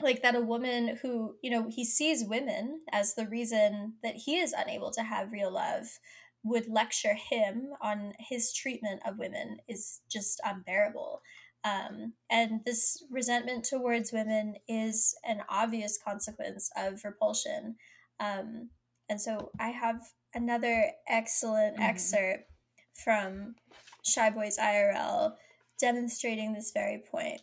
like 0.00 0.22
that, 0.22 0.34
a 0.34 0.40
woman 0.40 0.98
who, 1.02 1.36
you 1.40 1.50
know, 1.50 1.68
he 1.68 1.84
sees 1.84 2.24
women 2.24 2.80
as 2.90 3.14
the 3.14 3.26
reason 3.26 3.94
that 4.02 4.16
he 4.16 4.38
is 4.38 4.52
unable 4.52 4.90
to 4.92 5.02
have 5.02 5.30
real 5.30 5.52
love 5.52 5.98
would 6.44 6.68
lecture 6.68 7.14
him 7.14 7.70
on 7.80 8.12
his 8.18 8.52
treatment 8.52 9.00
of 9.06 9.18
women 9.18 9.56
is 9.66 10.00
just 10.10 10.40
unbearable. 10.44 11.22
Um, 11.64 12.12
and 12.30 12.60
this 12.66 13.02
resentment 13.10 13.64
towards 13.64 14.12
women 14.12 14.56
is 14.68 15.16
an 15.24 15.42
obvious 15.48 15.98
consequence 16.02 16.70
of 16.76 17.02
repulsion. 17.04 17.76
Um, 18.20 18.68
and 19.08 19.18
so 19.18 19.50
I 19.58 19.70
have 19.70 20.02
another 20.34 20.90
excellent 21.08 21.78
Mhm. 21.78 21.88
excerpt 21.88 22.50
from 22.92 23.56
Shy 24.04 24.28
Boys 24.28 24.58
IRL 24.58 25.38
demonstrating 25.80 26.52
this 26.52 26.70
very 26.72 26.98
point. 26.98 27.40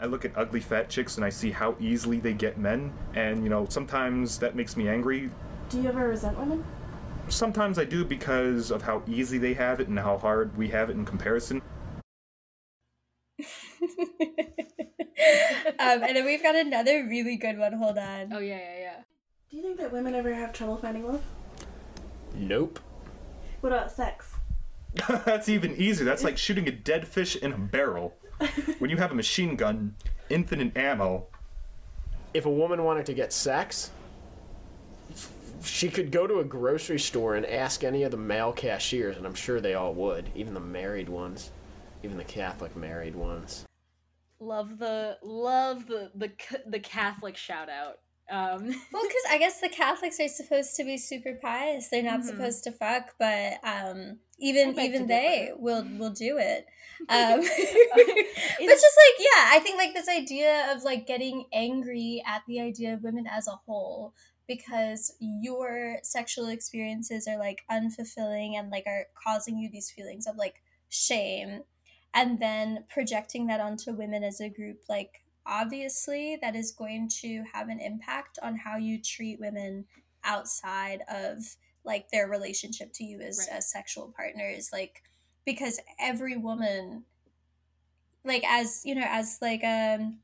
I 0.00 0.06
look 0.06 0.24
at 0.24 0.36
ugly 0.36 0.60
fat 0.60 0.88
chicks 0.88 1.16
and 1.16 1.24
I 1.24 1.28
see 1.28 1.50
how 1.50 1.76
easily 1.80 2.20
they 2.20 2.32
get 2.32 2.56
men, 2.56 2.92
and 3.14 3.42
you 3.42 3.50
know, 3.50 3.66
sometimes 3.68 4.38
that 4.38 4.54
makes 4.54 4.76
me 4.76 4.88
angry. 4.88 5.30
Do 5.68 5.82
you 5.82 5.88
ever 5.88 6.08
resent 6.08 6.38
women? 6.38 6.64
sometimes 7.30 7.78
I 7.78 7.84
do 7.84 8.04
because 8.04 8.70
of 8.70 8.82
how 8.82 9.02
easy 9.06 9.38
they 9.38 9.54
have 9.54 9.80
it 9.80 9.88
and 9.88 9.98
how 9.98 10.18
hard 10.18 10.56
we 10.56 10.68
have 10.68 10.90
it 10.90 10.96
in 10.96 11.04
comparison. 11.04 11.62
um, 15.78 16.02
and 16.02 16.16
then 16.16 16.24
we've 16.24 16.42
got 16.42 16.56
another 16.56 17.04
really 17.04 17.36
good 17.36 17.58
one. 17.58 17.72
Hold 17.74 17.98
on. 17.98 18.32
Oh 18.32 18.38
yeah, 18.38 18.58
yeah, 18.58 18.78
yeah. 18.80 18.96
Do 19.50 19.56
you 19.56 19.62
think 19.62 19.78
that 19.78 19.92
women 19.92 20.14
ever 20.14 20.34
have 20.34 20.52
trouble 20.52 20.76
finding 20.76 21.06
love? 21.06 21.22
Nope. 22.34 22.80
What 23.60 23.72
about 23.72 23.90
sex? 23.90 24.34
That's 25.08 25.48
even 25.48 25.76
easier. 25.76 26.04
That's 26.04 26.24
like 26.24 26.38
shooting 26.38 26.68
a 26.68 26.72
dead 26.72 27.06
fish 27.06 27.36
in 27.36 27.52
a 27.52 27.58
barrel. 27.58 28.14
when 28.78 28.90
you 28.90 28.96
have 28.96 29.10
a 29.10 29.14
machine 29.14 29.56
gun, 29.56 29.94
infinite 30.30 30.76
ammo. 30.76 31.26
If 32.34 32.46
a 32.46 32.50
woman 32.50 32.84
wanted 32.84 33.06
to 33.06 33.14
get 33.14 33.32
sex, 33.32 33.90
she 35.62 35.88
could 35.88 36.10
go 36.10 36.26
to 36.26 36.38
a 36.40 36.44
grocery 36.44 36.98
store 36.98 37.34
and 37.34 37.46
ask 37.46 37.84
any 37.84 38.02
of 38.02 38.10
the 38.10 38.16
male 38.16 38.52
cashiers, 38.52 39.16
and 39.16 39.26
I'm 39.26 39.34
sure 39.34 39.60
they 39.60 39.74
all 39.74 39.94
would, 39.94 40.30
even 40.34 40.54
the 40.54 40.60
married 40.60 41.08
ones, 41.08 41.50
even 42.02 42.16
the 42.16 42.24
Catholic 42.24 42.76
married 42.76 43.14
ones. 43.14 43.64
Love 44.40 44.78
the 44.78 45.18
love 45.22 45.86
the 45.86 46.10
the 46.14 46.30
the 46.66 46.78
Catholic 46.78 47.36
shout 47.36 47.68
out. 47.68 47.96
Um, 48.30 48.66
Well, 48.92 49.02
because 49.02 49.22
I 49.30 49.38
guess 49.38 49.60
the 49.60 49.68
Catholics 49.68 50.20
are 50.20 50.28
supposed 50.28 50.76
to 50.76 50.84
be 50.84 50.96
super 50.96 51.38
pious. 51.42 51.88
They're 51.88 52.02
not 52.02 52.20
Mhm. 52.20 52.24
supposed 52.26 52.64
to 52.64 52.72
fuck, 52.72 53.14
but 53.18 53.54
um, 53.64 54.18
even 54.38 54.78
even 54.78 55.06
they 55.08 55.50
will 55.56 55.84
will 55.98 56.10
do 56.12 56.38
it. 56.38 56.66
Um, 57.08 57.38
but 57.40 57.46
just 57.46 58.98
like 58.98 59.18
yeah, 59.20 59.50
I 59.52 59.60
think 59.62 59.78
like 59.78 59.94
this 59.94 60.08
idea 60.08 60.72
of 60.74 60.82
like 60.82 61.06
getting 61.06 61.44
angry 61.52 62.20
at 62.26 62.42
the 62.48 62.60
idea 62.60 62.94
of 62.94 63.04
women 63.04 63.24
as 63.30 63.46
a 63.46 63.52
whole 63.66 64.14
because 64.48 65.14
your 65.20 65.98
sexual 66.02 66.48
experiences 66.48 67.28
are 67.28 67.38
like 67.38 67.62
unfulfilling 67.70 68.58
and 68.58 68.70
like 68.70 68.84
are 68.86 69.04
causing 69.22 69.58
you 69.58 69.70
these 69.70 69.90
feelings 69.90 70.26
of 70.26 70.36
like 70.36 70.62
shame 70.88 71.60
and 72.14 72.40
then 72.40 72.84
projecting 72.88 73.46
that 73.46 73.60
onto 73.60 73.92
women 73.92 74.24
as 74.24 74.40
a 74.40 74.48
group 74.48 74.78
like 74.88 75.22
obviously 75.46 76.38
that 76.40 76.56
is 76.56 76.72
going 76.72 77.08
to 77.08 77.44
have 77.52 77.68
an 77.68 77.78
impact 77.78 78.38
on 78.42 78.56
how 78.56 78.76
you 78.76 79.00
treat 79.00 79.38
women 79.38 79.84
outside 80.24 81.02
of 81.12 81.56
like 81.84 82.10
their 82.10 82.28
relationship 82.28 82.92
to 82.92 83.04
you 83.04 83.20
as, 83.20 83.46
as 83.50 83.70
sexual 83.70 84.12
partners 84.16 84.70
like 84.72 85.02
because 85.44 85.78
every 86.00 86.36
woman 86.36 87.04
like 88.24 88.44
as 88.46 88.82
you 88.84 88.94
know 88.94 89.06
as 89.06 89.38
like 89.40 89.62
um 89.64 90.18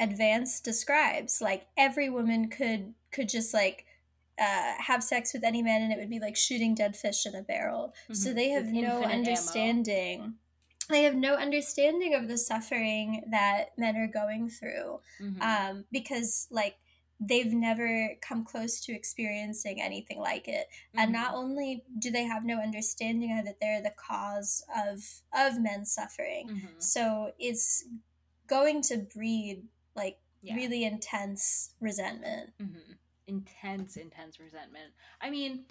advance 0.00 0.60
describes 0.60 1.40
like 1.40 1.66
every 1.76 2.08
woman 2.08 2.48
could 2.48 2.94
could 3.14 3.28
just 3.28 3.54
like 3.54 3.86
uh, 4.36 4.72
have 4.78 5.02
sex 5.04 5.32
with 5.32 5.44
any 5.44 5.62
man 5.62 5.80
and 5.82 5.92
it 5.92 5.98
would 5.98 6.10
be 6.10 6.18
like 6.18 6.36
shooting 6.36 6.74
dead 6.74 6.96
fish 6.96 7.24
in 7.24 7.34
a 7.36 7.42
barrel 7.42 7.94
so 8.12 8.30
Mhm. 8.30 8.34
they 8.34 8.48
have 8.50 8.64
With 8.66 8.72
no 8.74 8.80
infinite 8.80 9.04
ammo. 9.04 9.12
understanding 9.18 10.34
they 10.90 11.02
have 11.04 11.14
no 11.14 11.34
understanding 11.36 12.12
of 12.14 12.28
the 12.28 12.36
suffering 12.36 13.24
that 13.30 13.78
men 13.78 13.96
are 13.96 14.08
going 14.08 14.50
through 14.50 15.00
Mhm. 15.20 15.40
um, 15.40 15.84
because 15.92 16.48
like 16.50 16.76
they've 17.20 17.54
never 17.54 18.16
come 18.20 18.44
close 18.44 18.80
to 18.84 18.92
experiencing 18.92 19.80
anything 19.80 20.18
like 20.18 20.46
it 20.48 20.66
and 20.94 21.14
Mm-hmm. 21.14 21.22
not 21.22 21.34
only 21.34 21.84
do 22.00 22.10
they 22.10 22.24
have 22.24 22.44
no 22.44 22.58
understanding 22.60 23.38
of 23.38 23.44
that 23.46 23.60
they're 23.60 23.80
the 23.80 23.94
cause 24.08 24.64
of 24.84 25.22
of 25.32 25.60
men's 25.60 25.92
suffering 25.92 26.48
Mhm. 26.48 26.82
so 26.82 27.32
it's 27.38 27.84
going 28.48 28.82
to 28.82 28.98
breed 28.98 29.68
like 29.94 30.18
Yeah. 30.42 30.56
really 30.56 30.82
intense 30.84 31.70
resentment 31.80 32.52
Mhm. 32.60 32.98
Intense 33.26 33.96
intense 33.96 34.38
resentment 34.38 34.92
i 35.20 35.30
mean 35.30 35.64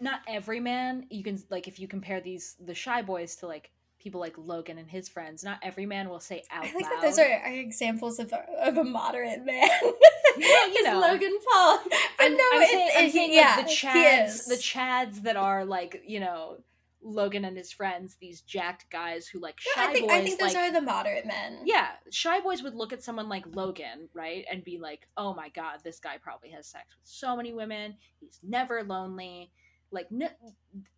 not 0.00 0.20
every 0.28 0.60
man 0.60 1.06
you 1.10 1.22
can 1.22 1.40
like 1.50 1.68
if 1.68 1.78
you 1.78 1.86
compare 1.86 2.20
these 2.20 2.56
the 2.64 2.74
shy 2.74 3.00
boys 3.02 3.36
to 3.36 3.46
like 3.46 3.70
people 4.00 4.20
like 4.20 4.34
logan 4.36 4.78
and 4.78 4.90
his 4.90 5.08
friends 5.08 5.44
not 5.44 5.58
every 5.62 5.86
man 5.86 6.08
will 6.08 6.18
say 6.18 6.42
out 6.50 6.64
I 6.64 6.72
like 6.74 6.82
loud 6.84 6.90
that 6.90 7.02
those 7.02 7.18
are, 7.20 7.42
examples 7.46 8.18
of 8.18 8.32
a, 8.32 8.44
of 8.66 8.76
a 8.78 8.82
moderate 8.84 9.44
man. 9.44 9.68
Yeah, 9.72 9.86
you 10.66 10.72
It's 10.74 10.88
know. 10.88 10.98
Logan 11.00 11.38
Paul. 11.52 11.78
But 11.84 11.98
I'm, 12.18 12.36
no, 12.36 12.44
I'm 12.52 12.62
it- 12.62 12.68
saying, 12.70 12.90
I'm 12.96 13.10
saying 13.10 13.32
yeah, 13.32 13.54
like 13.58 13.66
the 13.66 13.70
he 13.70 13.76
chads 13.76 14.46
the 14.48 14.54
chads 14.56 15.22
that 15.22 15.36
are 15.36 15.64
like 15.64 16.02
you 16.04 16.18
know 16.18 16.56
logan 17.02 17.44
and 17.44 17.56
his 17.56 17.72
friends 17.72 18.16
these 18.20 18.42
jacked 18.42 18.88
guys 18.90 19.26
who 19.26 19.40
like 19.40 19.58
shy 19.58 19.70
I 19.76 19.92
think 19.92 20.08
boys 20.08 20.16
I 20.16 20.24
think 20.24 20.40
those 20.40 20.54
like, 20.54 20.70
are 20.70 20.72
the 20.72 20.80
moderate 20.80 21.26
men. 21.26 21.60
yeah 21.64 21.88
shy 22.10 22.40
boys 22.40 22.62
would 22.62 22.74
look 22.74 22.92
at 22.92 23.02
someone 23.02 23.28
like 23.28 23.44
logan 23.54 24.08
right 24.14 24.44
and 24.50 24.64
be 24.64 24.78
like 24.78 25.08
oh 25.16 25.34
my 25.34 25.48
god 25.50 25.78
this 25.84 25.98
guy 25.98 26.16
probably 26.20 26.50
has 26.50 26.66
sex 26.66 26.86
with 26.98 27.08
so 27.08 27.36
many 27.36 27.52
women. 27.52 27.96
He's 28.20 28.38
never 28.42 28.82
lonely. 28.82 29.50
Like 29.90 30.10
no, 30.10 30.28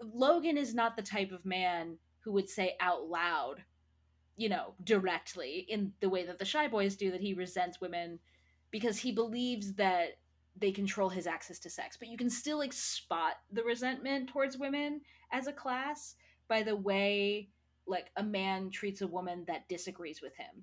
logan 0.01 0.57
is 0.57 0.75
not 0.75 0.97
the 0.97 1.03
type 1.03 1.33
of 1.33 1.45
man 1.45 1.99
who 2.21 2.33
would 2.33 2.49
say 2.49 2.77
out 2.81 3.09
loud 3.09 3.65
you 4.37 4.49
know 4.49 4.75
directly 4.83 5.67
in 5.69 5.93
the 6.01 6.09
way 6.09 6.25
that 6.27 6.39
the 6.39 6.45
shy 6.45 6.69
boys 6.69 6.97
do 6.97 7.11
that 7.11 7.21
he 7.21 7.35
resents 7.35 7.81
women 7.81 8.19
because 8.71 8.99
he 8.99 9.13
believes 9.13 9.75
that 9.75 10.17
they 10.57 10.71
control 10.71 11.09
his 11.09 11.27
access 11.27 11.59
to 11.61 11.71
sex. 11.71 11.97
But 11.97 12.09
you 12.09 12.17
can 12.17 12.31
still 12.31 12.59
like 12.59 12.73
spot 12.73 13.35
the 13.53 13.65
resentment 13.65 14.29
towards 14.29 14.57
women 14.57 15.01
as 15.35 15.47
a 15.49 15.53
class 15.53 16.15
by 16.49 16.63
the 16.63 16.77
way 16.77 17.49
like 17.87 18.11
a 18.17 18.23
man 18.23 18.71
treats 18.71 19.03
a 19.03 19.07
woman 19.07 19.45
that 19.47 19.69
disagrees 19.69 20.21
with 20.23 20.35
him 20.37 20.63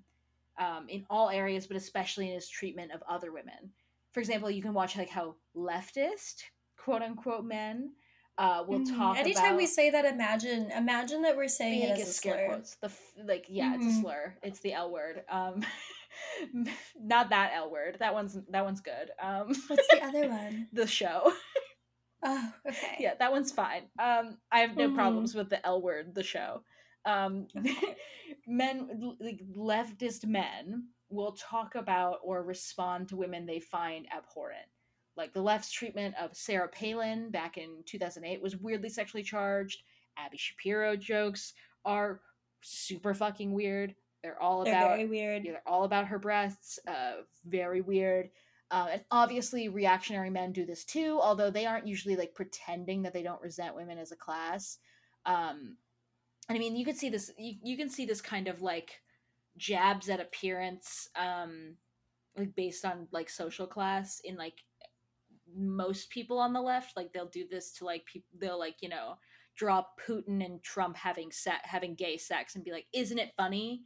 um, 0.60 0.88
in 0.90 1.06
all 1.10 1.30
areas 1.30 1.68
but 1.68 1.78
especially 1.78 2.28
in 2.30 2.36
his 2.36 2.50
treatment 2.50 2.92
of 2.92 3.04
other 3.08 3.32
women 3.32 3.72
for 4.12 4.20
example 4.20 4.50
you 4.50 4.62
can 4.62 4.74
watch 4.74 4.98
like 4.98 5.10
how 5.10 5.36
leftist 5.56 6.44
quote 6.78 7.02
unquote 7.02 7.46
men 7.46 7.92
uh, 8.38 8.64
will 8.68 8.80
Mhm. 8.80 8.98
talk 8.98 9.18
Anytime 9.18 9.46
about 9.50 9.58
we 9.58 9.68
say 9.68 9.90
that, 9.92 10.06
imagine 10.06 10.72
imagine 10.72 11.22
that 11.24 11.36
we're 11.36 11.48
saying 11.50 11.82
it 11.84 11.90
as 11.92 12.08
a 12.08 12.14
slur. 12.14 12.46
quotes. 12.48 12.76
The 12.76 12.88
f- 12.88 13.14
like, 13.24 13.46
yeah, 13.50 13.76
it's 13.76 13.86
a 13.86 13.90
Mhm. 13.90 14.02
slur. 14.02 14.38
It's 14.42 14.62
the 14.62 14.74
L 14.74 14.90
word. 14.90 15.24
Um, 15.30 15.64
not 17.00 17.30
that 17.30 17.52
L 17.54 17.70
word. 17.70 17.98
That 18.00 18.14
one's 18.14 18.38
that 18.50 18.64
one's 18.64 18.82
good. 18.82 19.12
Um, 19.22 19.54
What's 19.68 19.88
the 19.90 20.02
other 20.08 20.30
one? 20.30 20.68
the 20.74 20.88
show. 20.88 21.34
Oh, 22.24 22.54
okay. 22.68 22.98
yeah, 23.00 23.14
that 23.20 23.32
one's 23.32 23.52
fine. 23.52 23.84
Um, 24.00 24.38
I 24.52 24.60
have 24.60 24.78
no 24.78 24.90
Mhm. 24.90 24.96
problems 24.96 25.34
with 25.36 25.50
the 25.50 25.66
L 25.66 25.82
word. 25.82 26.14
The 26.14 26.24
show. 26.24 26.64
Um, 27.06 27.48
men 28.48 29.16
like 29.20 29.42
leftist 29.56 30.26
men 30.26 30.90
will 31.10 31.34
talk 31.34 31.76
about 31.76 32.20
or 32.24 32.44
respond 32.44 33.10
to 33.10 33.16
women 33.18 33.46
they 33.46 33.60
find 33.60 34.08
abhorrent. 34.16 34.68
Like 35.18 35.34
the 35.34 35.42
left's 35.42 35.72
treatment 35.72 36.16
of 36.20 36.36
Sarah 36.36 36.70
Palin 36.70 37.32
back 37.32 37.58
in 37.58 37.84
2008 37.86 38.42
was 38.42 38.56
weirdly 38.58 38.90
sexually 38.90 39.24
charged. 39.24 39.84
Abby 40.18 40.38
Shapiro 40.38 40.96
jokes 40.96 41.54
are 41.86 42.22
super 42.62 43.14
fucking 43.14 43.52
weird. 43.52 43.96
They're 44.24 44.42
all 44.42 44.64
They're 44.64 44.74
about 44.76 44.90
very 44.98 45.08
weird. 45.08 45.44
Yeah, 45.44 45.54
they're 45.54 45.68
all 45.68 45.84
about 45.84 46.08
her 46.08 46.20
breasts. 46.20 46.80
Uh, 46.88 47.24
very 47.46 47.82
weird. 47.82 48.30
Uh, 48.72 48.88
and 48.94 49.02
obviously, 49.12 49.68
reactionary 49.68 50.30
men 50.30 50.54
do 50.54 50.66
this 50.66 50.86
too, 50.86 51.20
although 51.22 51.52
they 51.52 51.66
aren't 51.66 51.88
usually 51.88 52.16
like 52.16 52.34
pretending 52.34 53.02
that 53.02 53.14
they 53.14 53.22
don't 53.22 53.42
resent 53.42 53.76
women 53.76 53.98
as 53.98 54.14
a 54.14 54.16
class. 54.16 54.78
Um, 55.26 55.76
and 56.48 56.56
I 56.56 56.60
mean, 56.60 56.78
you 56.78 56.86
can 56.86 56.96
see 56.96 57.10
this. 57.10 57.32
You, 57.38 57.56
you 57.62 57.78
can 57.78 57.90
see 57.90 58.06
this 58.06 58.22
kind 58.22 58.48
of 58.48 58.62
like 58.62 59.02
jabs 59.58 60.10
at 60.10 60.22
appearance, 60.22 61.10
um, 61.18 61.76
like 62.38 62.56
based 62.56 62.86
on 62.86 63.10
like 63.12 63.30
social 63.30 63.68
class 63.68 64.22
in 64.24 64.38
like 64.38 64.56
most 65.54 66.10
people 66.10 66.40
on 66.40 66.54
the 66.54 66.62
left. 66.62 66.96
Like 66.96 67.12
they'll 67.12 67.28
do 67.28 67.46
this 67.52 67.74
to 67.74 67.86
like 67.86 68.06
people. 68.06 68.30
They'll 68.40 68.60
like 68.60 68.78
you 68.82 68.88
know 68.88 69.16
draw 69.56 69.84
Putin 70.08 70.44
and 70.46 70.64
Trump 70.64 70.96
having 70.96 71.30
se- 71.30 71.52
having 71.64 71.96
gay 71.96 72.16
sex 72.16 72.56
and 72.56 72.64
be 72.64 72.72
like, 72.72 72.86
isn't 72.94 73.20
it 73.20 73.34
funny 73.36 73.84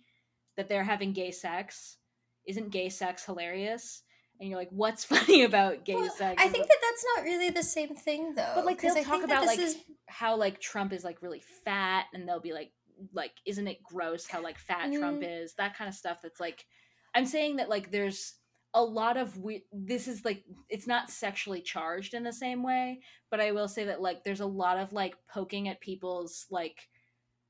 that 0.58 0.70
they're 0.70 0.84
having 0.84 1.12
gay 1.12 1.32
sex? 1.32 1.98
Isn't 2.46 2.70
gay 2.70 2.90
sex 2.90 3.26
hilarious? 3.26 4.04
And 4.40 4.50
you're 4.50 4.58
like, 4.58 4.70
what's 4.72 5.04
funny 5.14 5.44
about 5.44 5.86
gay 5.86 6.08
sex? 6.10 6.42
I 6.42 6.48
think 6.50 6.68
that 6.68 6.78
that's 6.82 7.06
not 7.16 7.24
really 7.24 7.50
the 7.50 7.64
same 7.64 7.96
thing 7.96 8.36
though. 8.36 8.52
But 8.56 8.66
like 8.66 8.82
they'll 8.82 8.98
I 8.98 9.04
talk 9.04 9.24
about 9.24 9.46
like 9.46 9.60
is 9.60 9.78
how 10.08 10.36
like 10.36 10.60
Trump 10.60 10.94
is 10.94 11.04
like 11.04 11.22
really 11.22 11.44
fat, 11.64 12.06
and 12.14 12.28
they'll 12.28 12.40
be 12.40 12.54
like, 12.54 12.72
like, 13.14 13.32
isn't 13.46 13.68
it 13.68 13.84
gross 13.84 14.28
how 14.28 14.42
like 14.42 14.58
fat 14.58 14.92
Trump 14.94 15.22
Mm. 15.22 15.44
is? 15.44 15.54
That 15.56 15.78
kind 15.78 15.88
of 15.88 15.96
stuff. 15.96 16.20
That's 16.22 16.40
like, 16.40 16.66
I'm 17.14 17.26
saying 17.26 17.58
that 17.58 17.70
like 17.70 17.92
there's 17.92 18.36
a 18.74 18.84
lot 18.84 19.16
of 19.18 19.38
we. 19.38 19.64
This 19.72 20.08
is 20.08 20.26
like 20.26 20.44
it's 20.70 20.88
not 20.88 21.10
sexually 21.10 21.62
charged 21.62 22.14
in 22.14 22.24
the 22.24 22.34
same 22.34 22.62
way, 22.62 23.00
but 23.32 23.40
I 23.40 23.52
will 23.52 23.68
say 23.70 23.86
that 23.86 24.02
like 24.02 24.24
there's 24.24 24.42
a 24.42 24.46
lot 24.46 24.78
of 24.78 24.92
like 24.94 25.16
poking 25.28 25.68
at 25.70 25.80
people's 25.82 26.46
like. 26.52 26.88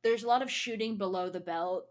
There's 0.03 0.23
a 0.23 0.27
lot 0.27 0.43
of 0.43 0.51
shooting 0.51 0.97
below 0.99 1.31
the 1.31 1.39
belt 1.39 1.85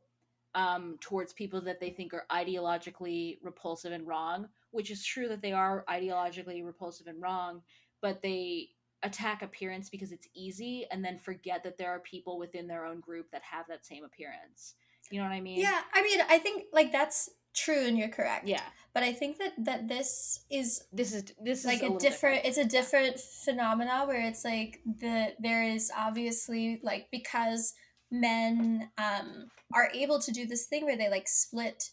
um, 0.55 0.99
towards 1.01 1.33
people 1.33 1.61
that 1.62 1.81
they 1.81 1.91
think 1.91 2.15
are 2.15 2.27
ideologically 2.31 3.39
repulsive 3.43 3.91
and 3.91 4.07
wrong, 4.07 4.47
which 4.75 4.91
is 4.91 5.05
true 5.05 5.29
that 5.29 5.41
they 5.41 5.53
are 5.53 5.85
ideologically 5.89 6.65
repulsive 6.65 7.07
and 7.07 7.23
wrong, 7.23 7.63
but 8.03 8.21
they 8.23 8.71
attack 9.05 9.43
appearance 9.43 9.89
because 9.89 10.11
it's 10.11 10.27
easy 10.35 10.87
and 10.91 11.05
then 11.05 11.19
forget 11.19 11.63
that 11.63 11.79
there 11.79 11.91
are 11.91 12.01
people 12.01 12.39
within 12.39 12.67
their 12.67 12.85
own 12.85 13.01
group 13.01 13.31
that 13.31 13.43
have 13.43 13.67
that 13.69 13.87
same 13.87 14.03
appearance. 14.05 14.75
You 15.11 15.21
know 15.21 15.29
what 15.29 15.35
I 15.35 15.41
mean? 15.41 15.61
Yeah, 15.61 15.81
I 15.93 16.03
mean, 16.03 16.19
I 16.29 16.39
think 16.39 16.65
like 16.73 16.91
that's 16.91 17.31
true 17.55 17.87
and 17.87 17.97
you're 17.97 18.09
correct. 18.09 18.49
Yeah. 18.49 18.63
But 18.93 19.05
I 19.05 19.13
think 19.13 19.39
that 19.39 19.53
that 19.59 19.89
this 19.89 20.41
is 20.51 20.85
this 20.93 21.13
is 21.13 21.25
this 21.41 21.61
is 21.61 21.67
like 21.67 21.83
a 21.83 21.85
a, 21.85 21.87
little 21.87 21.99
different, 21.99 22.45
it's 22.45 22.59
a 22.59 22.65
different 22.65 23.21
phenomena 23.21 24.05
where 24.07 24.27
it's 24.27 24.45
like 24.45 24.81
the 24.85 25.35
there 25.39 25.63
is 25.63 25.93
obviously 25.97 26.81
like 26.83 27.09
because 27.13 27.75
men 28.11 28.91
um 28.99 29.47
are 29.75 29.91
able 29.95 30.19
to 30.21 30.33
do 30.33 30.47
this 30.47 30.67
thing 30.67 30.85
where 30.85 30.97
they 30.97 31.11
like 31.11 31.29
split 31.29 31.91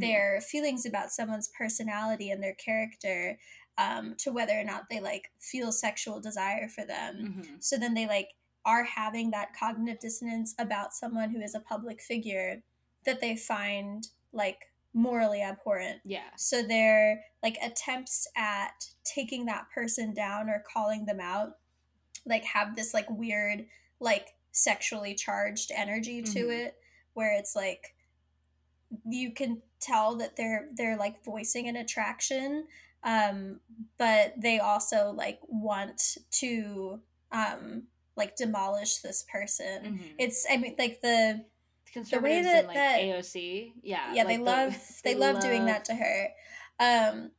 their 0.00 0.40
feelings 0.40 0.86
about 0.86 1.10
someone's 1.10 1.48
personality 1.56 2.30
and 2.30 2.42
their 2.42 2.54
character 2.54 3.38
um, 3.78 4.14
to 4.18 4.30
whether 4.32 4.52
or 4.58 4.64
not 4.64 4.84
they 4.90 5.00
like 5.00 5.30
feel 5.40 5.72
sexual 5.72 6.20
desire 6.20 6.68
for 6.68 6.84
them. 6.84 7.42
Mhm. 7.42 7.62
So 7.62 7.76
then 7.78 7.94
they 7.94 8.06
like 8.06 8.28
are 8.64 8.84
having 8.84 9.30
that 9.30 9.54
cognitive 9.58 10.00
dissonance 10.00 10.54
about 10.58 10.94
someone 10.94 11.30
who 11.30 11.40
is 11.40 11.54
a 11.54 11.60
public 11.60 12.00
figure 12.00 12.62
that 13.04 13.20
they 13.20 13.34
find 13.36 14.06
like 14.32 14.70
morally 14.94 15.42
abhorrent. 15.42 16.00
Yeah. 16.04 16.30
So 16.36 16.62
their 16.62 17.24
like 17.42 17.56
attempts 17.62 18.26
at 18.36 18.88
taking 19.04 19.46
that 19.46 19.66
person 19.74 20.12
down 20.14 20.48
or 20.50 20.62
calling 20.72 21.06
them 21.06 21.18
out 21.20 21.58
like 22.26 22.44
have 22.44 22.76
this 22.76 22.92
like 22.94 23.08
weird 23.10 23.66
like 24.00 24.34
sexually 24.52 25.14
charged 25.14 25.72
energy 25.74 26.22
to 26.22 26.44
Mhm. 26.46 26.66
it 26.66 26.76
where 27.14 27.32
it's 27.36 27.56
like 27.56 27.91
you 29.06 29.32
can 29.32 29.62
tell 29.80 30.16
that 30.16 30.36
they're 30.36 30.68
they're 30.76 30.96
like 30.96 31.24
voicing 31.24 31.68
an 31.68 31.76
attraction 31.76 32.66
um 33.04 33.60
but 33.98 34.32
they 34.40 34.58
also 34.58 35.12
like 35.16 35.40
want 35.48 36.00
to 36.30 37.00
um 37.32 37.84
like 38.16 38.36
demolish 38.36 38.98
this 38.98 39.24
person 39.30 39.84
Mhm. 39.98 40.14
it's 40.18 40.46
i 40.50 40.56
mean 40.56 40.74
like 40.78 41.00
the 41.00 41.44
the 41.94 42.20
way 42.20 42.40
Conservatives 42.40 42.46
that, 42.46 42.60
in 42.60 42.66
like 42.68 42.74
that 42.76 43.00
AOC, 43.00 43.72
yeah, 43.82 44.14
yeah 44.14 44.24
they 44.24 44.36
the- 44.36 44.42
love 44.42 44.76
they, 45.04 45.14
love, 45.14 45.40
doing 45.40 45.66
that 45.66 45.84
to 45.86 45.94
her 45.94 46.28
um 46.80 47.30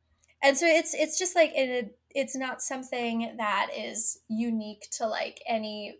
and 0.42 0.56
so 0.56 0.66
it's 0.66 0.94
it's 0.94 1.18
just 1.18 1.34
like 1.34 1.52
it 1.54 1.98
it's 2.14 2.36
not 2.36 2.62
something 2.62 3.34
that 3.38 3.70
is 3.76 4.20
unique 4.28 4.86
to 4.92 5.06
like 5.06 5.40
any 5.48 5.98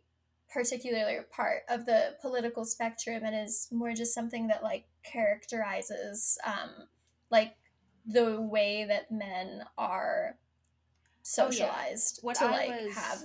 particular 0.55 1.26
part 1.31 1.62
of 1.68 1.85
the 1.85 2.14
political 2.22 2.64
spectrum 2.64 3.24
and 3.24 3.35
is 3.36 3.68
more 3.72 3.93
just 3.93 4.14
something 4.14 4.47
that 4.47 4.62
like 4.62 4.86
characterizes 5.05 6.39
um 6.47 6.70
like 7.31 7.56
the 8.06 8.40
way 8.40 8.85
that 8.89 9.10
men 9.10 9.64
are 9.76 10.36
Oh, 11.39 11.44
yeah. 11.51 11.56
socialized 11.56 12.18
What 12.22 12.36
to 12.36 12.44
I 12.44 12.51
like 12.51 12.85
was- 12.86 12.94
have 12.94 13.18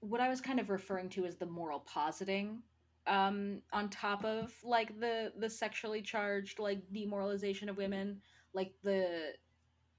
what 0.00 0.20
I 0.20 0.28
was 0.28 0.40
kind 0.40 0.60
of 0.60 0.68
referring 0.70 1.08
to 1.10 1.24
is 1.24 1.36
the 1.36 1.46
moral 1.46 1.80
positing 1.80 2.62
um 3.06 3.62
on 3.72 3.88
top 3.88 4.24
of 4.24 4.52
like 4.64 4.98
the 5.00 5.32
the 5.38 5.48
sexually 5.48 6.02
charged 6.02 6.58
like 6.58 6.82
demoralization 6.92 7.68
of 7.68 7.76
women 7.76 8.20
like 8.52 8.72
the 8.82 9.32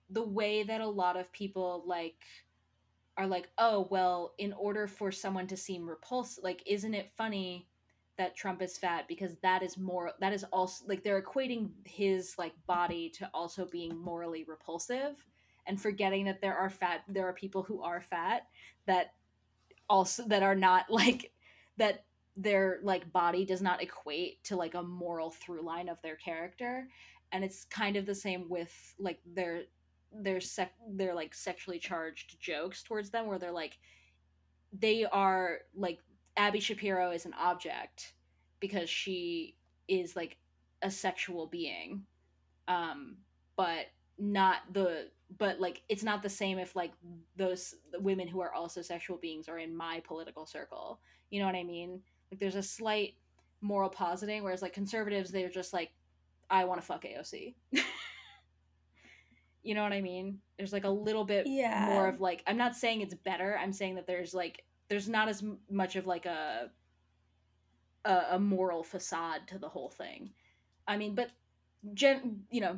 the 0.09 0.23
way 0.23 0.63
that 0.63 0.81
a 0.81 0.87
lot 0.87 1.15
of 1.17 1.31
people 1.31 1.83
like 1.87 2.17
are 3.19 3.27
like 3.27 3.49
oh 3.57 3.87
well 3.91 4.33
in 4.37 4.53
order 4.53 4.87
for 4.87 5.11
someone 5.11 5.45
to 5.45 5.57
seem 5.57 5.87
repulsive 5.87 6.43
like 6.43 6.63
isn't 6.65 6.93
it 6.93 7.11
funny 7.17 7.67
that 8.17 8.35
Trump 8.35 8.61
is 8.61 8.77
fat 8.77 9.05
because 9.07 9.35
that 9.43 9.61
is 9.61 9.77
more 9.77 10.13
that 10.19 10.33
is 10.33 10.43
also 10.45 10.85
like 10.87 11.03
they're 11.03 11.21
equating 11.21 11.69
his 11.85 12.35
like 12.37 12.53
body 12.65 13.09
to 13.09 13.29
also 13.33 13.65
being 13.65 13.95
morally 13.97 14.45
repulsive 14.47 15.15
and 15.67 15.79
forgetting 15.79 16.25
that 16.25 16.41
there 16.41 16.57
are 16.57 16.69
fat 16.69 17.01
there 17.07 17.27
are 17.27 17.33
people 17.33 17.61
who 17.61 17.81
are 17.81 18.01
fat 18.01 18.47
that 18.87 19.13
also 19.89 20.23
that 20.27 20.43
are 20.43 20.55
not 20.55 20.85
like 20.89 21.31
that 21.77 22.05
their 22.39 22.79
like 22.83 23.11
body 23.11 23.45
does 23.45 23.61
not 23.61 23.83
equate 23.83 24.41
to 24.45 24.55
like 24.55 24.73
a 24.73 24.81
moral 24.81 25.29
through 25.29 25.61
line 25.61 25.89
of 25.89 26.01
their 26.01 26.15
character. 26.15 26.87
And 27.31 27.43
it's 27.43 27.65
kind 27.65 27.97
of 27.97 28.05
the 28.05 28.15
same 28.15 28.47
with 28.49 28.73
like 28.97 29.19
their 29.25 29.63
their 30.13 30.41
sec 30.41 30.73
their 30.89 31.13
like 31.13 31.33
sexually 31.33 31.79
charged 31.79 32.39
jokes 32.39 32.83
towards 32.83 33.09
them 33.09 33.27
where 33.27 33.39
they're 33.39 33.51
like 33.51 33.77
they 34.71 35.05
are 35.05 35.59
like 35.75 35.99
Abby 36.37 36.59
Shapiro 36.59 37.11
is 37.11 37.25
an 37.25 37.33
object 37.39 38.13
because 38.59 38.89
she 38.89 39.55
is 39.87 40.15
like 40.15 40.37
a 40.81 40.91
sexual 40.91 41.47
being. 41.47 42.03
Um 42.67 43.17
but 43.55 43.87
not 44.17 44.57
the 44.73 45.07
but 45.37 45.59
like 45.59 45.81
it's 45.89 46.03
not 46.03 46.21
the 46.21 46.29
same 46.29 46.59
if 46.59 46.75
like 46.75 46.91
those 47.35 47.75
women 47.99 48.27
who 48.27 48.41
are 48.41 48.53
also 48.53 48.81
sexual 48.81 49.17
beings 49.17 49.47
are 49.47 49.59
in 49.59 49.75
my 49.75 50.01
political 50.05 50.45
circle. 50.45 50.99
You 51.29 51.39
know 51.39 51.45
what 51.45 51.55
i 51.55 51.63
mean? 51.63 52.01
Like 52.31 52.39
there's 52.39 52.55
a 52.55 52.63
slight 52.63 53.15
moral 53.61 53.89
positing 53.89 54.43
whereas 54.43 54.61
like 54.61 54.73
conservatives 54.73 55.31
they're 55.31 55.49
just 55.49 55.73
like 55.73 55.91
i 56.49 56.63
want 56.63 56.79
to 56.79 56.85
fuck 56.85 57.03
aoc 57.03 57.53
you 59.63 59.75
know 59.75 59.83
what 59.83 59.93
i 59.93 60.01
mean 60.01 60.39
there's 60.57 60.73
like 60.73 60.83
a 60.85 60.89
little 60.89 61.25
bit 61.25 61.45
Yeah. 61.47 61.85
more 61.87 62.07
of 62.07 62.21
like 62.21 62.43
i'm 62.47 62.57
not 62.57 62.75
saying 62.75 63.01
it's 63.01 63.13
better 63.13 63.57
i'm 63.61 63.73
saying 63.73 63.95
that 63.95 64.07
there's 64.07 64.33
like 64.33 64.63
there's 64.87 65.09
not 65.09 65.27
as 65.27 65.43
much 65.69 65.95
of 65.95 66.07
like 66.07 66.25
a 66.25 66.69
a, 68.05 68.21
a 68.31 68.39
moral 68.39 68.83
facade 68.83 69.41
to 69.47 69.57
the 69.57 69.67
whole 69.69 69.89
thing 69.89 70.29
i 70.87 70.97
mean 70.97 71.15
but 71.15 71.31
gen 71.93 72.41
you 72.51 72.61
know 72.61 72.77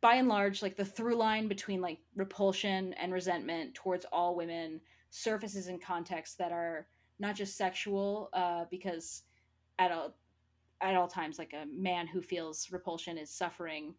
by 0.00 0.14
and 0.16 0.28
large 0.28 0.62
like 0.62 0.76
the 0.76 0.84
through 0.84 1.14
line 1.14 1.48
between 1.48 1.80
like 1.80 1.98
repulsion 2.16 2.92
and 2.94 3.12
resentment 3.12 3.74
towards 3.74 4.04
all 4.12 4.34
women 4.34 4.80
surfaces 5.10 5.68
in 5.68 5.78
contexts 5.78 6.36
that 6.36 6.52
are 6.52 6.86
not 7.18 7.36
just 7.36 7.56
sexual 7.56 8.28
uh, 8.32 8.64
because 8.70 9.22
at 9.78 9.92
all 9.92 10.14
at 10.80 10.96
all 10.96 11.06
times 11.06 11.38
like 11.38 11.52
a 11.52 11.66
man 11.66 12.06
who 12.06 12.20
feels 12.20 12.70
repulsion 12.72 13.16
is 13.16 13.30
suffering 13.30 13.94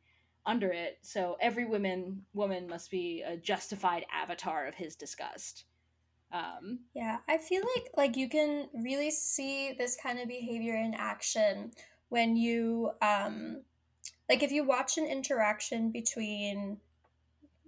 under 0.45 0.72
it 0.72 0.98
so 1.02 1.38
every 1.40 1.65
woman 1.65 2.24
woman 2.34 2.68
must 2.68 2.91
be 2.91 3.24
a 3.26 3.38
justified 3.38 4.06
avatar 4.14 4.68
of 4.68 4.76
his 4.76 4.95
disgust. 4.95 5.65
Um 6.32 6.80
Yeah, 6.94 7.20
I 7.28 7.38
feel 7.38 7.64
like 7.76 7.91
like 7.95 8.18
you 8.18 8.30
can 8.30 8.70
really 8.74 9.11
see 9.11 9.74
this 9.78 9.98
kind 10.02 10.20
of 10.20 10.28
behavior 10.28 10.76
in 10.76 10.94
action 10.94 11.72
when 12.10 12.36
you 12.36 12.91
um 13.02 13.61
like 14.30 14.44
if 14.44 14.52
you 14.52 14.64
watch 14.64 14.98
an 14.98 15.06
interaction 15.06 15.91
between 15.91 16.78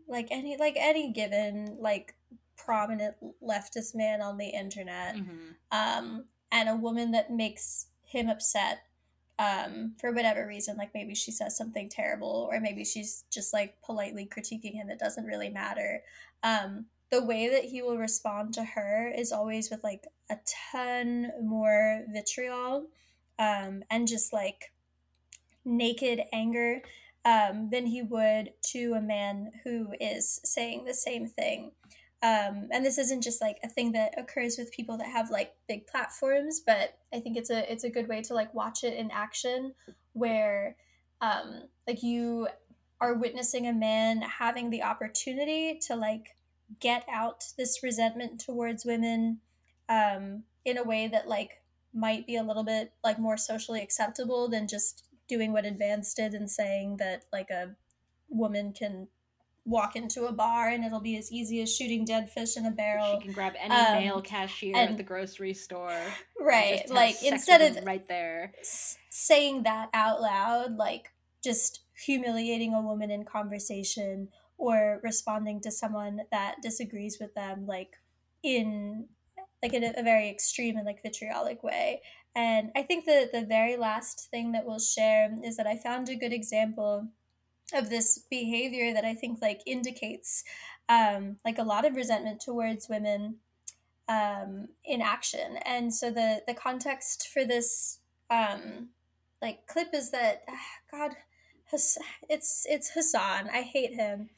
like 0.07 0.27
any 0.31 0.57
like 0.57 0.75
any 0.77 1.11
given 1.11 1.77
like 1.79 2.15
prominent 2.57 3.15
leftist 3.43 3.95
man 3.95 4.21
on 4.21 4.37
the 4.37 4.47
internet 4.47 5.15
um 5.71 6.25
and 6.51 6.69
a 6.69 6.75
woman 6.75 7.11
that 7.11 7.31
makes 7.31 7.87
him 8.03 8.29
upset 8.29 8.83
um 9.37 9.93
for 9.99 10.11
whatever 10.11 10.47
reason 10.47 10.77
like 10.77 10.91
maybe 10.93 11.13
she 11.13 11.31
says 11.31 11.57
something 11.57 11.89
terrible 11.89 12.47
or 12.51 12.59
maybe 12.59 12.85
she's 12.85 13.25
just 13.31 13.53
like 13.53 13.75
politely 13.83 14.25
critiquing 14.25 14.73
him 14.73 14.89
it 14.89 14.99
doesn't 14.99 15.25
really 15.25 15.49
matter 15.49 16.01
um 16.43 16.85
the 17.11 17.23
way 17.23 17.49
that 17.49 17.65
he 17.65 17.81
will 17.81 17.97
respond 17.97 18.53
to 18.53 18.63
her 18.63 19.11
is 19.15 19.31
always 19.31 19.69
with 19.69 19.83
like 19.83 20.07
a 20.29 20.37
ton 20.71 21.31
more 21.43 22.03
vitriol 22.13 22.87
um 23.37 23.83
and 23.89 24.07
just 24.07 24.31
like 24.31 24.71
naked 25.65 26.21
anger 26.31 26.81
um, 27.25 27.69
than 27.71 27.87
he 27.87 28.03
would 28.03 28.53
to 28.67 28.93
a 28.93 29.01
man 29.01 29.51
who 29.63 29.93
is 29.99 30.39
saying 30.43 30.85
the 30.85 30.93
same 30.93 31.27
thing. 31.27 31.71
Um, 32.25 32.69
and 32.71 32.83
this 32.83 32.97
isn't 32.97 33.21
just 33.21 33.39
like 33.39 33.59
a 33.63 33.69
thing 33.69 33.91
that 33.91 34.15
occurs 34.17 34.57
with 34.57 34.71
people 34.71 34.97
that 34.97 35.07
have 35.07 35.29
like 35.29 35.53
big 35.67 35.85
platforms, 35.85 36.59
but 36.65 36.97
I 37.13 37.19
think 37.19 37.37
it's 37.37 37.51
a 37.51 37.71
it's 37.71 37.83
a 37.83 37.89
good 37.89 38.07
way 38.07 38.23
to 38.23 38.33
like 38.33 38.51
watch 38.51 38.83
it 38.83 38.95
in 38.95 39.11
action, 39.11 39.75
where 40.13 40.75
um, 41.21 41.65
like 41.87 42.01
you 42.01 42.47
are 42.99 43.13
witnessing 43.13 43.67
a 43.67 43.73
man 43.73 44.21
having 44.21 44.71
the 44.71 44.81
opportunity 44.81 45.77
to 45.85 45.95
like 45.95 46.35
get 46.79 47.05
out 47.11 47.43
this 47.59 47.83
resentment 47.83 48.39
towards 48.39 48.85
women 48.85 49.41
um, 49.87 50.45
in 50.63 50.79
a 50.79 50.83
way 50.83 51.07
that 51.07 51.27
like 51.27 51.61
might 51.93 52.25
be 52.25 52.37
a 52.37 52.43
little 52.43 52.63
bit 52.63 52.91
like 53.03 53.19
more 53.19 53.37
socially 53.37 53.83
acceptable 53.83 54.49
than 54.49 54.67
just 54.67 55.03
doing 55.27 55.53
what 55.53 55.63
advanced 55.63 56.17
did 56.17 56.33
and 56.33 56.49
saying 56.49 56.97
that 56.97 57.25
like 57.31 57.51
a 57.51 57.75
woman 58.29 58.73
can 58.73 59.09
walk 59.65 59.95
into 59.95 60.25
a 60.27 60.31
bar 60.31 60.69
and 60.69 60.83
it'll 60.85 60.99
be 61.01 61.17
as 61.17 61.31
easy 61.31 61.59
as 61.61 61.75
shooting 61.75 62.05
dead 62.05 62.29
fish 62.29 62.55
in 62.55 62.65
a 62.67 62.71
barrel. 62.71 63.17
she 63.19 63.25
can 63.25 63.33
grab 63.33 63.53
any 63.59 63.73
Um, 63.73 63.93
male 63.99 64.21
cashier 64.21 64.75
and- 64.75 64.91
at 64.91 64.97
the 64.97 65.03
grocery 65.03 65.53
store 65.53 65.99
Right, 66.39 66.87
like, 66.89 67.21
instead 67.23 67.61
of- 67.61 67.83
right 67.85 68.07
there 68.07 68.53
s- 68.59 68.97
saying 69.09 69.63
that 69.63 69.89
out 69.93 70.21
loud, 70.21 70.75
like 70.77 71.11
just 71.43 71.81
humiliating 72.05 72.73
a 72.73 72.81
woman 72.81 73.09
in 73.09 73.23
conversation 73.25 74.29
or 74.57 74.99
responding 75.03 75.59
to 75.61 75.71
someone 75.71 76.21
that 76.31 76.55
disagrees 76.61 77.17
with 77.19 77.33
them, 77.33 77.65
like 77.65 77.95
in 78.43 79.07
like 79.63 79.73
in 79.73 79.83
a, 79.83 79.93
a 79.97 80.03
very 80.03 80.29
extreme 80.29 80.77
and 80.77 80.85
like 80.85 81.01
vitriolic 81.01 81.63
way. 81.63 82.01
And 82.35 82.69
I 82.75 82.83
think 82.83 83.05
that 83.05 83.31
the 83.31 83.43
very 83.45 83.77
last 83.77 84.27
thing 84.29 84.51
that 84.51 84.65
we'll 84.65 84.77
share 84.79 85.29
is 85.43 85.57
that 85.57 85.65
I 85.65 85.77
found 85.77 86.07
a 86.09 86.15
good 86.15 86.33
example 86.33 87.07
of 87.73 87.89
this 87.89 88.19
behavior 88.29 88.93
that 88.93 89.05
I 89.05 89.13
think 89.13 89.41
like 89.41 89.61
indicates 89.65 90.43
um, 90.89 91.37
like 91.43 91.57
a 91.57 91.63
lot 91.63 91.85
of 91.85 91.95
resentment 91.95 92.39
towards 92.39 92.89
women 92.89 93.37
um, 94.07 94.67
in 94.83 95.01
action. 95.01 95.57
And 95.65 95.93
so 95.93 96.11
the 96.11 96.43
the 96.47 96.53
context 96.53 97.29
for 97.29 97.43
this 97.43 97.99
um, 98.29 98.89
like 99.41 99.67
clip 99.67 99.89
is 99.93 100.11
that 100.11 100.43
ah, 100.49 100.59
God, 100.91 101.15
it's 102.29 102.65
it's 102.69 102.89
Hasan. 102.89 103.49
I 103.51 103.61
hate 103.61 103.93
him. 103.93 104.29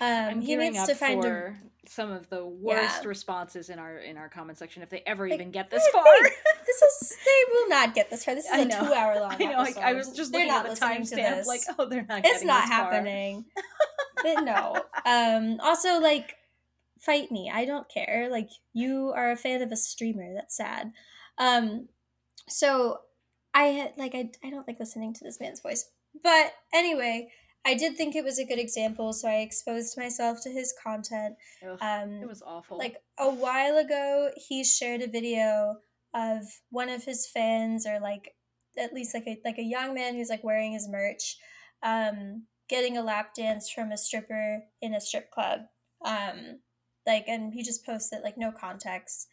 Um, 0.00 0.08
I'm 0.08 0.40
he 0.40 0.56
needs 0.56 0.78
up 0.78 0.86
to 0.88 0.94
find 0.94 1.22
for 1.22 1.58
some 1.86 2.10
of 2.10 2.28
the 2.30 2.44
worst 2.44 3.02
Yeah. 3.02 3.08
responses 3.08 3.68
in 3.68 3.78
our 3.78 3.98
in 3.98 4.16
our 4.16 4.28
comment 4.28 4.58
section 4.58 4.82
if 4.82 4.88
they 4.90 5.02
ever 5.06 5.28
Like, 5.28 5.34
even 5.34 5.50
get 5.50 5.70
this 5.70 5.86
far. 5.92 6.04
this 6.66 6.82
is 6.82 7.16
they 7.24 7.52
will 7.52 7.68
not 7.68 7.94
get 7.94 8.10
this 8.10 8.24
far. 8.24 8.34
This 8.34 8.46
is 8.46 8.50
I 8.52 8.58
a 8.60 8.64
know. 8.64 8.80
two-hour 8.80 9.20
long. 9.20 9.32
I 9.38 9.44
know. 9.44 9.58
I. 9.58 9.90
I 9.90 9.92
was 9.92 10.10
just 10.12 10.32
They're 10.32 10.46
looking 10.46 10.52
not 10.52 10.66
at 10.66 10.74
the 10.74 10.80
timestamp, 10.80 11.46
like, 11.46 11.60
oh, 11.78 11.86
they're 11.88 12.06
not. 12.08 12.22
it's 12.24 12.42
not 12.44 12.64
happening. 12.64 13.44
but 14.22 14.40
no. 14.42 14.82
Um. 15.06 15.60
Also, 15.62 16.00
like, 16.00 16.34
fight 16.98 17.30
me. 17.30 17.50
I 17.52 17.64
don't 17.64 17.88
care. 17.88 18.28
Like, 18.30 18.48
you 18.72 19.12
are 19.14 19.30
a 19.30 19.36
fan 19.36 19.62
of 19.62 19.70
a 19.70 19.76
streamer. 19.76 20.32
That's 20.34 20.56
sad. 20.56 20.92
Um. 21.38 21.88
So, 22.48 23.00
I 23.52 23.92
like. 23.96 24.14
I. 24.14 24.30
I 24.42 24.50
don't 24.50 24.66
like 24.66 24.80
listening 24.80 25.14
to 25.14 25.22
this 25.24 25.38
man's 25.38 25.60
voice. 25.60 25.90
But 26.22 26.52
anyway, 26.72 27.28
I 27.66 27.74
did 27.74 27.96
think 27.96 28.14
it 28.14 28.24
was 28.24 28.38
a 28.38 28.44
good 28.44 28.58
example, 28.58 29.12
so 29.12 29.28
I 29.28 29.36
exposed 29.36 29.96
myself 29.96 30.42
to 30.42 30.50
his 30.50 30.74
content. 30.82 31.36
Ugh, 31.66 31.78
Um, 31.80 32.22
it 32.22 32.28
was 32.28 32.42
awful. 32.42 32.78
Like 32.78 32.96
a 33.18 33.30
while 33.30 33.78
ago, 33.78 34.30
he 34.36 34.64
shared 34.64 35.00
a 35.00 35.08
video 35.08 35.78
of 36.12 36.42
one 36.70 36.88
of 36.88 37.04
his 37.04 37.26
fans, 37.26 37.86
or 37.86 38.00
like 38.00 38.34
at 38.76 38.92
least 38.92 39.14
like 39.14 39.26
a 39.26 39.40
like 39.44 39.58
a 39.58 39.62
young 39.62 39.94
man 39.94 40.14
who's 40.14 40.28
like 40.28 40.44
wearing 40.44 40.72
his 40.72 40.88
merch, 40.88 41.36
um, 41.82 42.44
getting 42.68 42.96
a 42.96 43.02
lap 43.02 43.34
dance 43.34 43.70
from 43.70 43.92
a 43.92 43.96
stripper 43.96 44.64
in 44.82 44.94
a 44.94 45.00
strip 45.00 45.30
club. 45.30 45.60
Um, 46.04 46.60
like, 47.06 47.24
and 47.28 47.52
he 47.54 47.62
just 47.62 47.84
posted 47.84 48.22
like 48.22 48.36
no 48.36 48.52
context. 48.52 49.28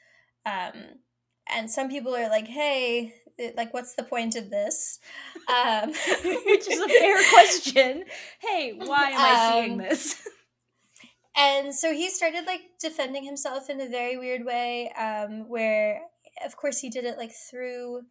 Um, 0.46 1.00
and 1.48 1.70
some 1.70 1.90
people 1.90 2.16
are 2.16 2.30
like, 2.30 2.48
"Hey, 2.48 3.14
like, 3.56 3.74
what's 3.74 3.94
the 3.96 4.04
point 4.04 4.36
of 4.36 4.50
this?" 4.50 5.00
Um, 5.48 5.90
which 6.46 6.70
is 6.70 6.80
a 6.80 6.88
fair 6.88 7.18
question. 7.34 8.04
Hey, 8.40 8.74
why 8.78 9.10
am 9.10 9.20
I 9.20 9.52
seeing 9.62 9.72
Um, 9.74 9.78
this? 9.80 10.22
and 11.36 11.74
so 11.74 11.94
he 11.94 12.10
started 12.10 12.46
like 12.46 12.62
defending 12.80 13.24
himself 13.24 13.70
in 13.70 13.82
a 13.82 13.88
very 13.90 14.18
weird 14.18 14.46
way 14.46 14.92
um 15.00 15.48
where 15.50 16.02
of 16.46 16.56
course 16.58 16.80
he 16.80 16.90
did 16.90 17.06
it 17.06 17.18
like 17.18 17.32
through 17.50 18.02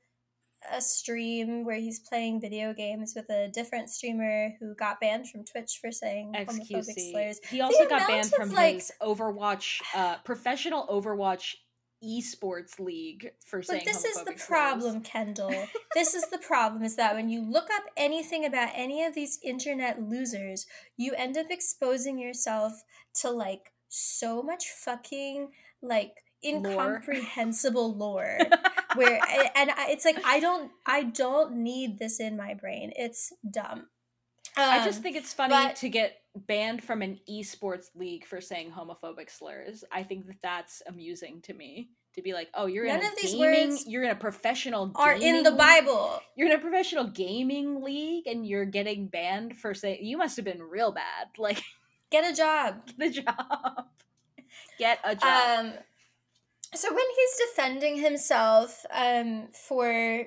a 0.74 0.80
stream 0.80 1.64
where 1.64 1.76
he's 1.76 1.98
playing 2.00 2.40
video 2.40 2.74
games 2.74 3.14
with 3.16 3.28
a 3.30 3.48
different 3.48 3.88
streamer 3.88 4.50
who 4.60 4.74
got 4.74 5.00
banned 5.00 5.28
from 5.30 5.42
Twitch 5.44 5.78
for 5.80 5.90
saying 5.90 6.32
homophobic 6.36 7.10
slurs. 7.10 7.40
He 7.48 7.62
also 7.62 7.84
The 7.84 7.88
got 7.88 8.06
banned 8.06 8.26
of, 8.26 8.30
from 8.32 8.52
like 8.52 8.74
his 8.74 8.92
Overwatch, 9.00 9.80
uh, 9.94 10.16
professional 10.24 10.86
Overwatch 10.88 11.54
esports 12.04 12.78
league 12.78 13.30
for 13.44 13.62
saying 13.62 13.82
But 13.84 13.92
this 13.92 14.04
is 14.04 14.16
the 14.24 14.32
slurs. 14.32 14.46
problem, 14.46 15.00
Kendall. 15.02 15.66
this 15.94 16.14
is 16.14 16.24
the 16.30 16.38
problem 16.38 16.82
is 16.82 16.96
that 16.96 17.14
when 17.14 17.28
you 17.28 17.42
look 17.42 17.68
up 17.74 17.84
anything 17.96 18.44
about 18.44 18.70
any 18.74 19.04
of 19.04 19.14
these 19.14 19.38
internet 19.42 20.00
losers, 20.02 20.66
you 20.96 21.12
end 21.14 21.36
up 21.36 21.46
exposing 21.50 22.18
yourself 22.18 22.82
to 23.20 23.30
like 23.30 23.72
so 23.88 24.42
much 24.42 24.68
fucking 24.68 25.50
like 25.82 26.14
incomprehensible 26.44 27.94
lore 27.96 28.38
where 28.94 29.20
and 29.54 29.70
it's 29.88 30.04
like 30.04 30.16
I 30.24 30.40
don't 30.40 30.70
I 30.86 31.02
don't 31.04 31.56
need 31.56 31.98
this 31.98 32.20
in 32.20 32.36
my 32.36 32.54
brain. 32.54 32.92
It's 32.96 33.32
dumb. 33.48 33.88
I 34.56 34.84
just 34.84 34.98
Um, 34.98 35.02
think 35.04 35.16
it's 35.16 35.32
funny 35.32 35.50
but- 35.54 35.76
to 35.76 35.88
get 35.88 36.16
banned 36.36 36.82
from 36.82 37.02
an 37.02 37.18
esports 37.28 37.86
league 37.94 38.24
for 38.24 38.40
saying 38.40 38.70
homophobic 38.70 39.30
slurs. 39.30 39.84
I 39.90 40.02
think 40.02 40.26
that 40.26 40.36
that's 40.42 40.82
amusing 40.86 41.40
to 41.42 41.54
me. 41.54 41.90
To 42.16 42.22
be 42.22 42.32
like, 42.32 42.48
oh, 42.54 42.66
you're 42.66 42.86
None 42.86 42.98
in 42.98 43.06
a 43.06 43.22
gaming, 43.22 43.78
you're 43.86 44.02
in 44.02 44.10
a 44.10 44.16
professional 44.16 44.90
are 44.96 45.12
in 45.12 45.44
the 45.44 45.50
league- 45.50 45.58
Bible. 45.58 46.20
You're 46.34 46.48
in 46.48 46.54
a 46.54 46.58
professional 46.58 47.04
gaming 47.04 47.82
league, 47.82 48.26
and 48.26 48.44
you're 48.44 48.64
getting 48.64 49.06
banned 49.06 49.56
for 49.56 49.74
saying 49.74 50.04
you 50.04 50.18
must 50.18 50.34
have 50.34 50.44
been 50.44 50.60
real 50.60 50.90
bad. 50.90 51.28
Like, 51.38 51.62
get 52.10 52.28
a 52.28 52.34
job. 52.34 52.82
Get 52.98 53.08
a 53.08 53.22
job. 53.22 53.86
Get 54.78 54.98
a 55.04 55.14
job. 55.14 55.60
Um, 55.60 55.72
so 56.74 56.92
when 56.92 57.04
he's 57.16 57.48
defending 57.48 57.96
himself 57.98 58.84
um, 58.92 59.48
for 59.52 60.24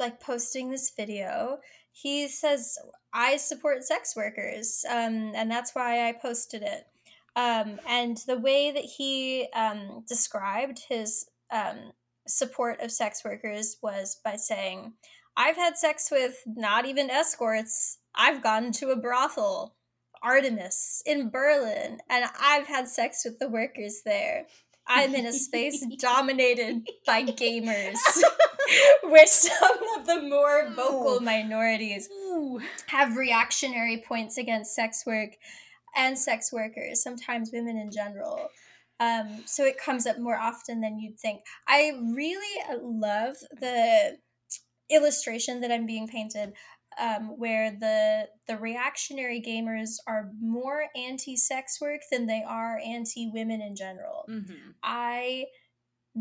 like 0.00 0.20
posting 0.20 0.70
this 0.70 0.90
video, 0.90 1.58
he 1.94 2.26
says, 2.26 2.76
"I 3.12 3.36
support 3.36 3.84
sex 3.84 4.16
workers, 4.16 4.84
um, 4.90 5.32
and 5.34 5.50
that's 5.50 5.74
why 5.74 6.08
I 6.08 6.12
posted 6.12 6.62
it." 6.62 6.88
Um, 7.36 7.80
and 7.88 8.18
the 8.26 8.38
way 8.38 8.72
that 8.72 8.84
he 8.84 9.48
um, 9.54 10.04
described 10.08 10.80
his 10.88 11.26
um, 11.50 11.92
support 12.26 12.80
of 12.80 12.90
sex 12.90 13.24
workers 13.24 13.76
was 13.80 14.20
by 14.24 14.36
saying, 14.36 14.94
"I've 15.36 15.56
had 15.56 15.78
sex 15.78 16.10
with 16.10 16.42
not 16.46 16.84
even 16.84 17.10
escorts. 17.10 17.98
I've 18.14 18.42
gone 18.42 18.72
to 18.72 18.90
a 18.90 18.96
brothel." 18.96 19.76
Artemis 20.22 21.02
in 21.04 21.28
Berlin, 21.28 22.00
and 22.08 22.24
I've 22.40 22.66
had 22.66 22.88
sex 22.88 23.26
with 23.26 23.38
the 23.38 23.48
workers 23.48 24.00
there. 24.06 24.46
I'm 24.86 25.14
in 25.14 25.26
a 25.26 25.32
space 25.32 25.84
dominated 25.98 26.86
by 27.06 27.24
gamers, 27.24 27.96
where 29.02 29.26
some 29.26 29.78
of 29.96 30.06
the 30.06 30.22
more 30.22 30.70
vocal 30.70 31.20
minorities 31.20 32.08
have 32.86 33.16
reactionary 33.16 34.02
points 34.06 34.36
against 34.36 34.74
sex 34.74 35.04
work 35.06 35.30
and 35.96 36.18
sex 36.18 36.52
workers, 36.52 37.02
sometimes 37.02 37.50
women 37.52 37.76
in 37.76 37.90
general. 37.90 38.48
Um, 39.00 39.42
so 39.46 39.64
it 39.64 39.78
comes 39.78 40.06
up 40.06 40.18
more 40.18 40.36
often 40.36 40.80
than 40.80 40.98
you'd 40.98 41.18
think. 41.18 41.40
I 41.66 41.92
really 42.14 42.80
love 42.80 43.36
the 43.60 44.18
illustration 44.90 45.60
that 45.60 45.72
I'm 45.72 45.86
being 45.86 46.06
painted 46.06 46.52
um, 46.98 47.38
where 47.38 47.70
the 47.70 48.28
the 48.46 48.56
reactionary 48.58 49.40
gamers 49.40 49.96
are 50.06 50.30
more 50.40 50.84
anti-sex 50.96 51.80
work 51.80 52.00
than 52.10 52.26
they 52.26 52.42
are 52.46 52.78
anti-women 52.84 53.60
in 53.60 53.74
general. 53.76 54.26
I 54.82 55.46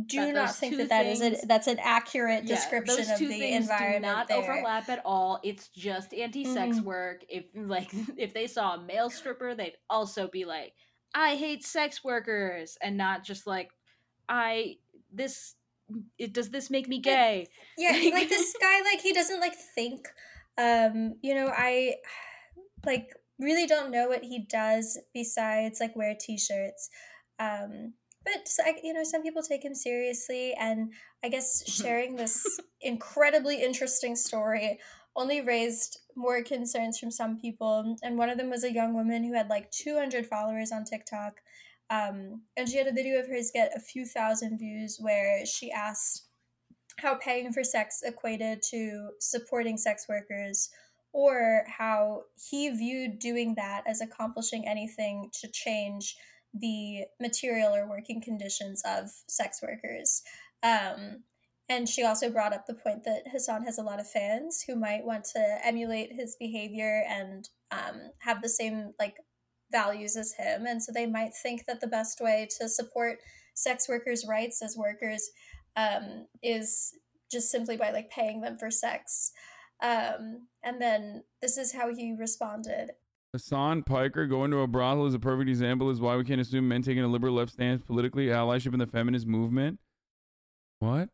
do 0.07 0.25
That 0.25 0.33
not 0.33 0.55
think 0.55 0.77
that 0.77 0.89
that 0.89 1.05
is 1.05 1.19
things- 1.19 1.43
a, 1.43 1.45
that's 1.45 1.67
an 1.67 1.77
accurate 1.79 2.45
Yeah, 2.45 2.55
description 2.55 3.11
of 3.11 3.19
the 3.19 3.27
things 3.27 3.69
environment. 3.69 4.03
do 4.03 4.07
not 4.07 4.27
there. 4.27 4.37
overlap 4.37 4.89
at 4.89 5.01
all. 5.05 5.39
It's 5.43 5.67
just 5.67 6.13
anti-sex 6.13 6.77
Mhm. 6.79 6.83
work. 6.83 7.23
If 7.29 7.45
like 7.53 7.89
if 8.17 8.33
they 8.33 8.47
saw 8.47 8.73
a 8.75 8.81
male 8.81 9.09
stripper, 9.11 9.53
they'd 9.53 9.77
also 9.89 10.27
be 10.27 10.45
like, 10.45 10.73
"I 11.13 11.35
hate 11.35 11.63
sex 11.63 12.03
workers," 12.03 12.75
and 12.81 12.97
not 12.97 13.23
just 13.23 13.45
like, 13.45 13.69
"I 14.27 14.77
this 15.11 15.55
it 16.17 16.33
does 16.33 16.49
this 16.49 16.71
make 16.71 16.87
me 16.87 16.97
gay?" 16.99 17.47
Yeah, 17.77 17.91
like 18.13 18.29
this 18.29 18.55
guy, 18.61 18.81
like 18.81 18.99
he 19.01 19.13
doesn't 19.13 19.39
like 19.41 19.53
think. 19.75 20.07
Um, 20.57 21.15
you 21.21 21.33
know, 21.35 21.51
I 21.55 21.95
like 22.85 23.09
really 23.39 23.65
don't 23.65 23.91
know 23.91 24.07
what 24.07 24.23
he 24.23 24.45
does 24.49 24.99
besides 25.13 25.79
like 25.79 25.95
wear 25.95 26.15
t-shirts. 26.19 26.89
Um, 27.39 27.93
but 28.25 28.47
you 28.83 28.93
know, 28.93 29.03
some 29.03 29.21
people 29.21 29.41
take 29.41 29.65
him 29.65 29.75
seriously, 29.75 30.53
and 30.53 30.93
I 31.23 31.29
guess 31.29 31.63
sharing 31.69 32.15
this 32.15 32.43
incredibly 32.81 33.61
interesting 33.61 34.15
story 34.15 34.79
only 35.15 35.41
raised 35.41 35.99
more 36.15 36.41
concerns 36.43 36.97
from 36.97 37.11
some 37.11 37.37
people. 37.39 37.95
And 38.01 38.17
one 38.17 38.29
of 38.29 38.37
them 38.37 38.49
was 38.49 38.63
a 38.63 38.73
young 38.73 38.93
woman 38.93 39.23
who 39.23 39.33
had 39.33 39.49
like 39.49 39.69
200 39.71 40.25
followers 40.25 40.71
on 40.71 40.85
TikTok. 40.85 41.39
Um, 41.89 42.41
and 42.57 42.67
she 42.67 42.77
had 42.77 42.87
a 42.87 42.93
video 42.93 43.19
of 43.19 43.27
hers 43.27 43.51
get 43.53 43.73
a 43.75 43.79
few 43.79 44.05
thousand 44.05 44.57
views 44.57 44.97
where 44.99 45.45
she 45.45 45.71
asked 45.71 46.27
how 46.99 47.15
paying 47.15 47.51
for 47.51 47.63
sex 47.63 48.01
equated 48.05 48.61
to 48.69 49.09
supporting 49.19 49.77
sex 49.77 50.05
workers 50.07 50.69
or 51.11 51.63
how 51.67 52.23
he 52.49 52.69
viewed 52.69 53.19
doing 53.19 53.53
that 53.55 53.83
as 53.87 54.01
accomplishing 54.01 54.67
anything 54.67 55.29
to 55.41 55.47
change 55.51 56.15
the 56.53 57.05
material 57.19 57.75
or 57.75 57.87
working 57.87 58.21
conditions 58.21 58.81
of 58.85 59.09
sex 59.27 59.59
workers. 59.61 60.23
Um, 60.63 61.23
and 61.69 61.87
she 61.87 62.03
also 62.03 62.29
brought 62.29 62.53
up 62.53 62.65
the 62.65 62.73
point 62.73 63.03
that 63.05 63.23
Hasan 63.31 63.63
has 63.63 63.77
a 63.77 63.83
lot 63.83 63.99
of 63.99 64.09
fans 64.09 64.63
who 64.65 64.75
might 64.75 65.05
want 65.05 65.23
to 65.35 65.57
emulate 65.63 66.11
his 66.11 66.35
behavior 66.39 67.03
and 67.07 67.47
um, 67.71 68.11
have 68.19 68.41
the 68.41 68.49
same 68.49 68.93
like 68.99 69.15
values 69.71 70.15
as 70.15 70.33
him, 70.33 70.65
and 70.67 70.83
so 70.83 70.91
they 70.91 71.07
might 71.07 71.33
think 71.33 71.65
that 71.65 71.81
the 71.81 71.87
best 71.87 72.21
way 72.21 72.47
to 72.59 72.69
support 72.69 73.19
sex 73.55 73.87
workers' 73.89 74.25
rights 74.27 74.61
as 74.61 74.77
workers 74.77 75.31
um, 75.75 76.27
is 76.41 76.93
just 77.31 77.49
simply 77.49 77.77
by 77.77 77.91
like 77.91 78.09
paying 78.09 78.41
them 78.41 78.57
for 78.57 78.69
sex. 78.69 79.31
Um, 79.81 80.47
and 80.63 80.81
then 80.81 81.23
this 81.41 81.57
is 81.57 81.73
how 81.73 81.93
he 81.93 82.15
responded. 82.17 82.91
Hasan 83.33 83.83
Piker 83.83 84.27
going 84.27 84.51
to 84.51 84.59
a 84.59 84.67
brothel 84.67 85.07
is 85.07 85.15
a 85.15 85.19
perfect 85.19 85.49
example 85.49 85.89
is 85.89 85.99
why 85.99 86.15
we 86.15 86.23
can't 86.23 86.39
assume 86.39 86.67
men 86.67 86.83
taking 86.83 87.03
a 87.03 87.07
liberal 87.07 87.33
left 87.33 87.51
stance 87.51 87.81
politically, 87.81 88.27
allyship 88.27 88.73
in 88.73 88.79
the 88.79 88.85
feminist 88.85 89.25
movement. 89.25 89.79
What? 90.79 91.09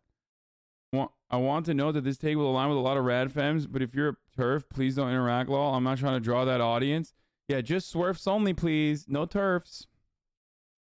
I 1.32 1.38
want 1.38 1.68
to 1.68 1.76
note 1.76 1.92
that 1.92 2.04
this 2.04 2.18
take 2.18 2.36
will 2.36 2.50
align 2.50 2.70
with 2.70 2.78
a 2.78 2.82
lot 2.82 2.98
of 2.98 3.06
rad 3.06 3.32
femmes, 3.32 3.68
but 3.68 3.84
if 3.84 3.94
you're 3.94 4.10
a 4.10 4.16
terf, 4.38 4.64
please 4.68 4.96
don't 4.96 5.10
interact, 5.10 5.50
lol. 5.50 5.76
I'm 5.76 5.84
not 5.84 6.00
trying 6.00 6.16
to 6.16 6.20
draw 6.20 6.44
that 6.46 6.60
audience. 6.60 7.14
Yeah, 7.48 7.62
just 7.62 7.94
swerfs 7.94 8.28
only, 8.28 8.54
please. 8.54 9.06
No 9.08 9.26
terfs. 9.28 9.86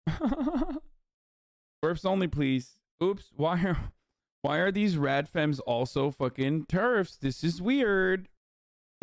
swerfs 1.83 2.05
only, 2.05 2.29
please. 2.29 2.77
Oops, 3.03 3.31
why 3.37 3.61
are 3.65 3.79
why 4.43 4.59
are 4.59 4.71
these 4.71 4.97
rad 4.97 5.29
femmes 5.29 5.61
also 5.61 6.11
fucking 6.11 6.67
terfs? 6.67 7.17
This 7.17 7.43
is 7.43 7.63
weird 7.63 8.29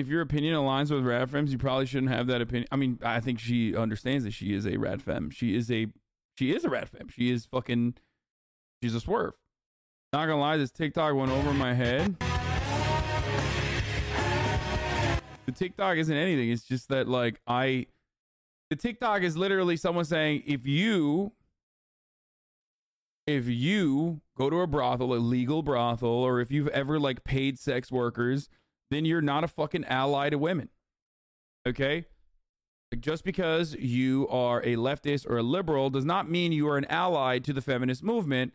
if 0.01 0.07
your 0.07 0.21
opinion 0.21 0.55
aligns 0.55 0.91
with 0.91 1.05
rad 1.05 1.29
femmes, 1.29 1.51
you 1.51 1.57
probably 1.57 1.85
shouldn't 1.85 2.11
have 2.11 2.27
that 2.27 2.41
opinion. 2.41 2.67
I 2.71 2.75
mean, 2.75 2.99
I 3.03 3.19
think 3.19 3.39
she 3.39 3.75
understands 3.75 4.23
that 4.25 4.31
she 4.31 4.53
is 4.53 4.65
a 4.65 4.77
rad 4.77 5.01
femme. 5.01 5.29
She 5.29 5.55
is 5.55 5.71
a 5.71 5.87
she 6.37 6.53
is 6.53 6.65
a 6.65 6.69
rad 6.69 6.89
femme. 6.89 7.07
She 7.09 7.29
is 7.29 7.45
fucking 7.45 7.95
she's 8.81 8.95
a 8.95 8.99
swerve. 8.99 9.33
Not 10.11 10.25
gonna 10.25 10.39
lie, 10.39 10.57
this 10.57 10.71
TikTok 10.71 11.13
went 11.15 11.31
over 11.31 11.53
my 11.53 11.73
head. 11.73 12.17
The 15.45 15.51
TikTok 15.53 15.97
isn't 15.97 16.15
anything. 16.15 16.49
It's 16.49 16.63
just 16.63 16.89
that 16.89 17.07
like 17.07 17.39
I 17.45 17.85
the 18.69 18.75
TikTok 18.75 19.21
is 19.21 19.37
literally 19.37 19.77
someone 19.77 20.05
saying 20.05 20.43
if 20.47 20.65
you 20.65 21.31
if 23.31 23.47
you 23.47 24.21
go 24.37 24.49
to 24.49 24.61
a 24.61 24.67
brothel, 24.67 25.13
a 25.13 25.15
legal 25.15 25.63
brothel, 25.63 26.09
or 26.09 26.39
if 26.39 26.51
you've 26.51 26.67
ever 26.69 26.99
like 26.99 27.23
paid 27.23 27.57
sex 27.59 27.91
workers, 27.91 28.49
then 28.89 29.05
you're 29.05 29.21
not 29.21 29.43
a 29.43 29.47
fucking 29.47 29.85
ally 29.85 30.29
to 30.29 30.37
women. 30.37 30.69
Okay? 31.67 32.05
Like 32.91 33.01
just 33.01 33.23
because 33.23 33.73
you 33.75 34.27
are 34.29 34.59
a 34.61 34.75
leftist 34.75 35.29
or 35.29 35.37
a 35.37 35.43
liberal 35.43 35.89
does 35.89 36.05
not 36.05 36.29
mean 36.29 36.51
you 36.51 36.67
are 36.67 36.77
an 36.77 36.85
ally 36.85 37.39
to 37.39 37.53
the 37.53 37.61
feminist 37.61 38.03
movement 38.03 38.53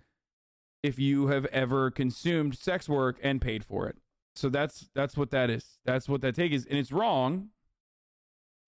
if 0.83 0.99
you 0.99 1.29
have 1.29 1.47
ever 1.47 1.91
consumed 1.91 2.57
sex 2.57 2.89
work 2.89 3.19
and 3.23 3.41
paid 3.41 3.65
for 3.65 3.89
it. 3.89 3.97
So 4.35 4.51
that's 4.51 4.91
that's 4.95 5.17
what 5.17 5.31
that 5.31 5.49
is. 5.49 5.79
That's 5.85 6.09
what 6.09 6.21
that 6.21 6.35
take 6.35 6.53
is, 6.53 6.67
and 6.67 6.79
it's 6.79 6.93
wrong. 6.93 7.49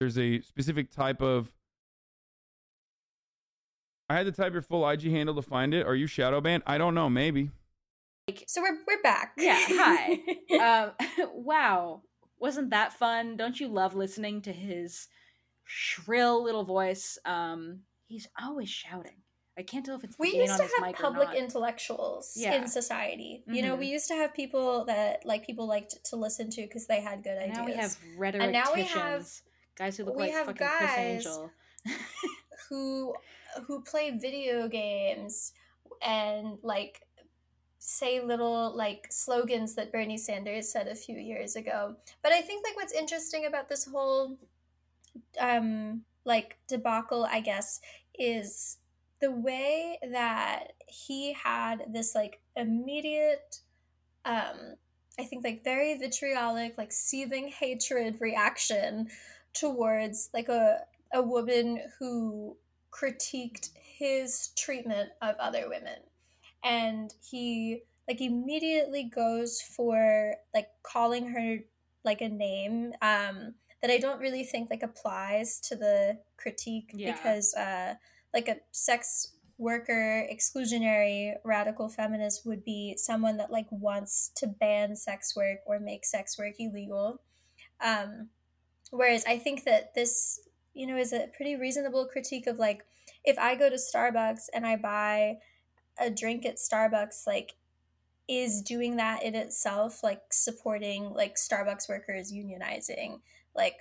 There's 0.01 0.19
a 0.19 0.41
specific 0.41 0.91
type 0.91 1.21
of. 1.21 1.53
I 4.11 4.17
had 4.17 4.27
to 4.27 4.33
type 4.33 4.53
your 4.53 4.63
full 4.63 4.89
IG 4.89 5.03
handle 5.11 5.35
to 5.35 5.43
find 5.43 5.75
it. 5.75 5.87
Are 5.87 5.95
you 5.95 6.07
shadow 6.07 6.41
banned? 6.41 6.63
I 6.67 6.79
don't 6.79 6.95
know. 6.95 7.09
Maybe. 7.11 7.51
So 8.47 8.61
we're 8.63 8.79
we're 8.87 9.03
back. 9.03 9.33
Yeah, 9.39 9.59
hi. 9.59 10.19
um, 11.21 11.29
wow, 11.35 12.03
wasn't 12.39 12.71
that 12.71 12.93
fun? 12.93 13.37
Don't 13.37 13.59
you 13.59 13.69
love 13.69 13.95
listening 13.95 14.43
to 14.43 14.53
his 14.53 15.09
shrill 15.65 16.43
little 16.43 16.65
voice? 16.65 17.19
Um, 17.25 17.81
he's 18.07 18.29
always 18.41 18.69
shouting. 18.69 19.17
I 19.59 19.63
can't 19.63 19.85
tell 19.85 19.97
if 19.97 20.05
it's 20.05 20.17
we 20.19 20.37
used 20.37 20.53
on 20.53 20.59
to 20.59 20.69
have 20.85 20.95
public 20.95 21.35
intellectuals 21.35 22.35
Yeah. 22.37 22.55
in 22.55 22.69
society. 22.69 23.43
You 23.49 23.63
know, 23.63 23.75
Mhm. 23.75 23.81
we 23.81 23.87
used 23.89 24.07
to 24.09 24.15
have 24.15 24.33
people 24.33 24.85
that 24.85 25.25
like 25.27 25.45
people 25.45 25.67
liked 25.67 25.97
to 26.05 26.17
listen 26.17 26.49
to 26.51 26.63
because 26.63 26.87
they 26.87 27.01
had 27.01 27.25
good 27.25 27.37
And 27.39 27.51
ideas. 27.53 27.57
now 27.59 27.65
we 27.65 27.73
have 27.75 28.35
and 28.41 28.53
now 28.53 28.73
we 28.73 28.83
have 28.83 28.95
rhetoricians, 29.05 29.43
guys 29.75 29.97
who 29.97 30.05
look 30.05 30.17
we 30.17 30.25
like 30.25 30.33
have 30.33 30.47
fucking 30.47 30.67
Chris 30.67 30.81
guys 30.91 30.99
Angel. 30.99 31.51
Who 32.69 33.15
who 33.67 33.83
play 33.83 34.11
video 34.11 34.69
games 34.69 35.53
and 36.03 36.59
like 36.63 37.01
say 37.79 38.21
little 38.21 38.77
like 38.77 39.07
slogans 39.11 39.75
that 39.75 39.93
Bernie 39.93 40.19
Sanders 40.19 40.71
said 40.71 40.89
a 40.89 40.95
few 40.95 41.17
years 41.17 41.57
ago. 41.57 41.97
But 42.23 42.33
I 42.33 42.41
think 42.43 42.65
like 42.67 42.77
what's 42.77 42.93
interesting 42.93 43.47
about 43.47 43.69
this 43.69 43.87
whole 43.87 44.39
um 45.41 46.03
like 46.25 46.59
debacle, 46.69 47.27
I 47.31 47.41
guess, 47.41 47.81
is 48.19 48.79
the 49.21 49.31
way 49.31 49.99
that 50.13 50.73
he 50.87 51.33
had 51.33 51.85
this 51.93 52.15
like 52.15 52.41
immediate 52.57 53.61
um 54.25 54.77
I 55.19 55.25
think 55.25 55.45
like 55.45 55.65
very 55.65 55.99
vitriolic, 55.99 56.79
like 56.79 56.93
seething 56.93 57.49
hatred 57.49 58.21
reaction 58.21 59.09
towards 59.53 60.31
like 60.33 60.49
a 60.49 60.83
a 61.13 61.23
woman 61.23 61.81
who 61.99 62.57
critiqued 62.93 63.71
his 63.75 64.51
treatment 64.57 65.11
of 65.23 65.37
other 65.37 65.69
women. 65.69 65.99
And 66.65 67.13
he 67.31 67.83
like 68.09 68.21
immediately 68.21 69.05
goes 69.05 69.61
for 69.77 70.35
like 70.55 70.69
calling 70.83 71.29
her 71.29 71.59
like 72.05 72.21
a 72.21 72.29
name 72.29 72.93
um 73.03 73.55
that 73.83 73.91
I 73.91 73.99
don't 73.99 74.21
really 74.21 74.45
think 74.45 74.71
like 74.71 74.83
applies 74.83 75.61
to 75.69 75.77
the 75.77 76.19
critique 76.37 76.91
Yeah. 76.95 77.13
because 77.13 77.55
uh 77.55 77.95
like 78.33 78.49
a 78.49 78.57
sex 78.73 79.33
worker 79.59 80.27
exclusionary 80.33 81.35
radical 81.45 81.89
feminist 81.89 82.47
would 82.47 82.65
be 82.65 82.97
someone 82.97 83.37
that 83.37 83.51
like 83.51 83.67
wants 83.71 84.31
to 84.37 84.47
ban 84.47 84.97
sex 84.97 85.35
work 85.37 85.59
or 85.67 85.81
make 85.81 86.05
sex 86.05 86.39
work 86.39 86.55
illegal 86.61 87.21
um 87.81 88.29
whereas 88.93 89.25
i 89.27 89.37
think 89.37 89.65
that 89.65 89.95
this 89.97 90.39
you 90.79 90.87
know 90.87 90.97
is 90.97 91.13
a 91.13 91.29
pretty 91.37 91.57
reasonable 91.57 92.07
critique 92.07 92.47
of 92.47 92.59
like 92.59 92.85
if 93.25 93.39
i 93.39 93.55
go 93.55 93.69
to 93.69 93.77
starbucks 93.77 94.45
and 94.55 94.67
i 94.67 94.77
buy 94.77 95.37
a 96.01 96.09
drink 96.09 96.47
at 96.47 96.57
starbucks 96.57 97.27
like 97.27 97.55
is 98.29 98.61
doing 98.61 98.97
that 98.97 99.23
in 99.23 99.35
itself 99.35 100.03
like 100.05 100.21
supporting 100.31 101.13
like 101.15 101.37
starbucks 101.37 101.89
workers 101.89 102.33
unionizing? 102.33 103.21
Like 103.57 103.79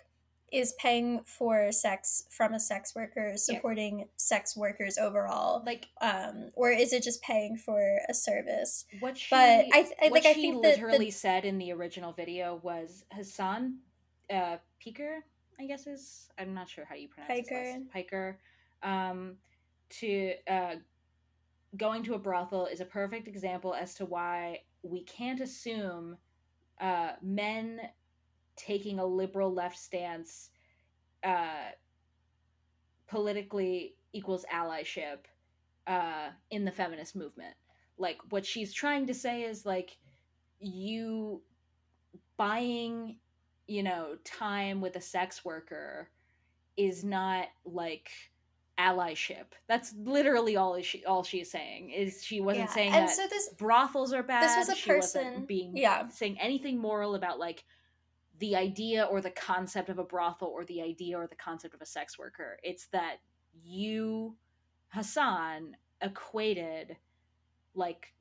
is 0.49 0.74
paying 0.80 1.19
for 1.26 1.74
sex 1.74 2.24
from 2.30 2.53
a 2.53 2.60
sex 2.60 2.95
worker 2.95 3.34
supporting 3.36 4.07
sex 4.15 4.56
workers 4.56 4.98
overall? 4.98 5.64
Like 5.65 5.88
um 6.02 6.49
or 6.56 6.72
is 6.72 6.94
it 6.94 7.03
just 7.03 7.22
paying 7.22 7.57
for 7.57 7.99
a 8.10 8.14
service? 8.14 8.86
What 9.02 9.18
she, 9.18 9.28
but 9.30 9.65
i, 9.74 9.91
I 10.02 10.06
what 10.06 10.11
like 10.14 10.26
i 10.26 10.34
think 10.34 10.64
that 10.64 10.80
literally 10.80 11.07
the, 11.07 11.11
said 11.11 11.44
in 11.44 11.57
the 11.57 11.74
original 11.74 12.14
video 12.14 12.61
was 12.64 13.03
Hasan 13.11 13.80
uh, 14.34 14.57
Piker, 14.84 15.26
I 15.59 15.65
guess 15.65 15.88
is 15.88 16.29
I'm 16.38 16.53
not 16.53 16.69
sure 16.69 16.85
how 16.85 16.95
you 16.95 17.07
pronounce 17.07 17.31
Piker. 17.31 17.77
Piker. 17.91 18.39
Um, 18.84 19.38
to 19.89 20.34
uh, 20.47 20.75
going 21.77 22.03
to 22.03 22.13
a 22.13 22.19
brothel 22.19 22.65
is 22.65 22.81
a 22.81 22.85
perfect 22.85 23.27
example 23.27 23.73
as 23.73 23.95
to 23.95 24.05
why 24.05 24.59
we 24.84 25.03
can't 25.03 25.41
assume 25.41 26.17
uh, 26.79 27.11
men 27.21 27.79
taking 28.55 28.99
a 28.99 29.05
liberal 29.05 29.53
left 29.53 29.77
stance 29.77 30.49
uh, 31.23 31.71
politically 33.07 33.95
equals 34.13 34.45
allyship 34.53 35.25
uh, 35.88 36.29
in 36.51 36.65
the 36.65 36.71
feminist 36.71 37.15
movement. 37.15 37.55
Like 37.97 38.17
what 38.29 38.45
she's 38.45 38.73
trying 38.73 39.07
to 39.07 39.13
say 39.13 39.43
is 39.43 39.65
like 39.65 39.97
you 40.59 41.41
buying, 42.38 43.17
you 43.68 43.84
know, 43.84 44.18
time 44.23 44.81
with 44.81 44.95
a 44.95 45.02
sex 45.02 45.44
worker 45.44 46.10
is 46.77 47.03
not 47.03 47.48
like 47.65 48.10
allyship. 48.80 49.45
That's 49.68 49.94
literally 49.98 50.56
all 50.56 50.80
she 50.81 51.03
all 51.06 51.23
she's 51.23 51.49
saying 51.49 51.89
is 51.89 52.23
she 52.23 52.39
wasn't 52.41 52.68
Yeah, 52.69 52.73
saying 52.73 52.94
and 52.94 53.07
that 53.07 53.15
so 53.15 53.27
this- 53.27 53.49
brothels 53.57 54.14
are 54.14 54.23
bad. 54.23 54.44
this 54.44 54.57
was 54.57 54.69
a 54.69 54.76
she 54.80 54.94
wasn't 54.94 55.26
person- 55.26 55.45
being 55.45 55.76
yeah. 55.76 56.07
saying 56.10 56.38
anything 56.39 56.77
moral 56.77 57.15
about 57.15 57.39
like 57.39 57.64
the 58.39 58.56
idea 58.56 59.03
or 59.03 59.19
the 59.19 59.31
concept 59.31 59.89
of 59.89 59.98
a 59.98 60.03
brothel 60.03 60.49
or 60.49 60.64
the 60.65 60.81
idea 60.81 61.18
or 61.18 61.26
the 61.26 61.35
concept 61.35 61.73
of 61.73 61.81
a 61.81 61.85
sex 61.88 62.19
worker. 62.19 62.60
It's 62.61 62.85
that 62.88 63.18
you, 63.64 64.35
Hasan, 64.94 65.76
equated 66.02 66.95
like 67.73 68.14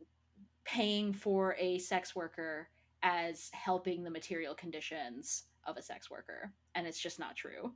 paying 0.65 1.13
for 1.13 1.55
a 1.59 1.79
sex 1.79 2.17
worker 2.17 2.69
as 3.07 3.51
helping 3.53 4.03
the 4.03 4.11
material 4.11 4.53
conditions 4.53 5.45
of 5.65 5.77
a 5.77 5.83
sex 5.83 6.11
worker. 6.11 6.53
And 6.75 6.89
it's 6.89 7.01
just 7.01 7.21
not 7.21 7.37
true. 7.37 7.73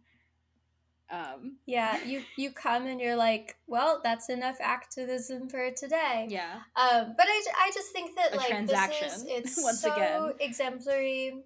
Um, 1.13 1.57
yeah 1.67 2.05
you 2.05 2.23
you 2.37 2.53
come 2.53 2.87
and 2.87 3.01
you're 3.01 3.17
like 3.17 3.57
well 3.67 4.01
that's 4.05 4.29
enough 4.29 4.59
activism 4.61 5.49
for 5.49 5.69
today 5.73 6.29
yeah 6.31 6.61
um 6.77 7.15
but 7.17 7.27
i, 7.27 7.45
I 7.59 7.71
just 7.75 7.91
think 7.91 8.15
that 8.15 8.33
A 8.33 8.37
like 8.37 8.67
this 8.69 9.03
is 9.03 9.25
it's 9.29 9.61
once 9.61 9.81
so 9.81 9.93
again. 9.93 10.35
exemplary 10.39 11.43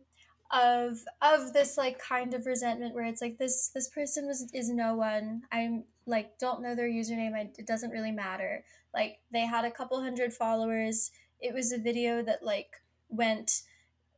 of 0.53 0.99
of 1.23 1.55
this 1.55 1.79
like 1.79 1.99
kind 1.99 2.35
of 2.35 2.45
resentment 2.45 2.95
where 2.95 3.07
it's 3.07 3.23
like 3.23 3.39
this 3.39 3.71
this 3.75 3.89
person 3.89 4.27
was 4.27 4.47
is 4.53 4.69
no 4.69 4.97
one 4.97 5.45
i'm 5.51 5.85
like 6.05 6.37
don't 6.39 6.61
know 6.61 6.75
their 6.75 6.91
username 6.91 7.33
I, 7.33 7.51
it 7.57 7.67
doesn't 7.67 7.91
really 7.91 8.13
matter 8.13 8.67
like 8.93 9.21
they 9.33 9.47
had 9.47 9.65
a 9.65 9.71
couple 9.71 9.99
hundred 10.03 10.35
followers 10.35 11.11
it 11.41 11.55
was 11.55 11.73
a 11.73 11.79
video 11.79 12.23
that 12.23 12.43
like 12.43 12.83
went 13.09 13.63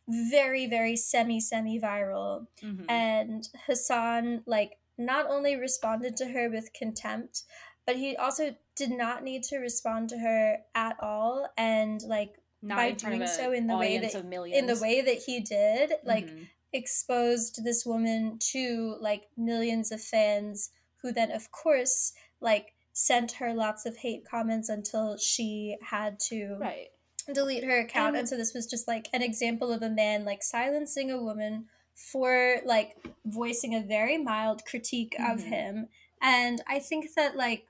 very 0.09 0.67
very 0.67 0.97
semi 0.97 1.41
semi 1.41 1.81
viral 1.81 2.47
Mhm. 2.63 2.85
and 2.89 3.49
hasan 3.67 4.43
like 4.47 4.79
not 4.99 5.27
only 5.29 5.57
responded 5.57 6.17
to 6.17 6.27
her 6.29 6.49
with 6.49 6.73
contempt 6.73 7.43
but 7.87 7.97
he 7.97 8.17
also 8.17 8.55
did 8.75 8.91
not 8.91 9.23
need 9.23 9.43
to 9.45 9.59
respond 9.59 10.09
to 10.09 10.19
her 10.19 10.59
at 10.75 10.97
all 11.01 11.49
and 11.57 12.03
like 12.03 12.35
Not 12.63 12.77
by 12.77 12.85
in 12.87 12.99
front 12.99 13.15
of 13.15 13.19
doing 13.21 13.29
so 13.29 13.53
in 13.53 13.67
the 13.67 13.77
way 13.77 13.99
that 13.99 14.15
in 14.59 14.67
the 14.67 14.81
way 14.81 15.01
that 15.03 15.19
he 15.27 15.41
did 15.41 15.93
like 16.05 16.27
Mhm. 16.27 16.49
exposed 16.73 17.65
this 17.65 17.85
woman 17.85 18.39
to 18.39 18.97
like 19.01 19.29
millions 19.37 19.91
of 19.93 20.01
fans 20.03 20.71
who 21.03 21.13
then 21.13 21.31
of 21.31 21.51
course 21.51 22.13
like 22.41 22.75
sent 22.93 23.33
her 23.33 23.53
lots 23.53 23.85
of 23.87 23.97
hate 23.99 24.25
comments 24.25 24.69
until 24.69 25.17
she 25.19 25.77
had 25.83 26.19
to 26.19 26.57
right 26.61 26.89
delete 27.33 27.65
her 27.65 27.79
account 27.79 28.09
And- 28.11 28.19
and 28.19 28.29
so 28.29 28.37
this 28.37 28.55
was 28.55 28.67
just 28.67 28.87
like 28.87 29.09
an 29.13 29.23
example 29.23 29.73
of 29.73 29.83
a 29.83 29.91
man 29.91 30.25
like 30.25 30.43
silencing 30.43 31.11
a 31.11 31.23
woman 31.23 31.67
for 31.95 32.59
like 32.65 32.97
voicing 33.25 33.75
a 33.75 33.81
very 33.81 34.19
mild 34.19 34.65
critique 34.65 35.15
of 35.19 35.41
Mhm. 35.41 35.49
him 35.49 35.89
and 36.21 36.63
i 36.67 36.79
think 36.79 37.15
that 37.15 37.37
like 37.37 37.67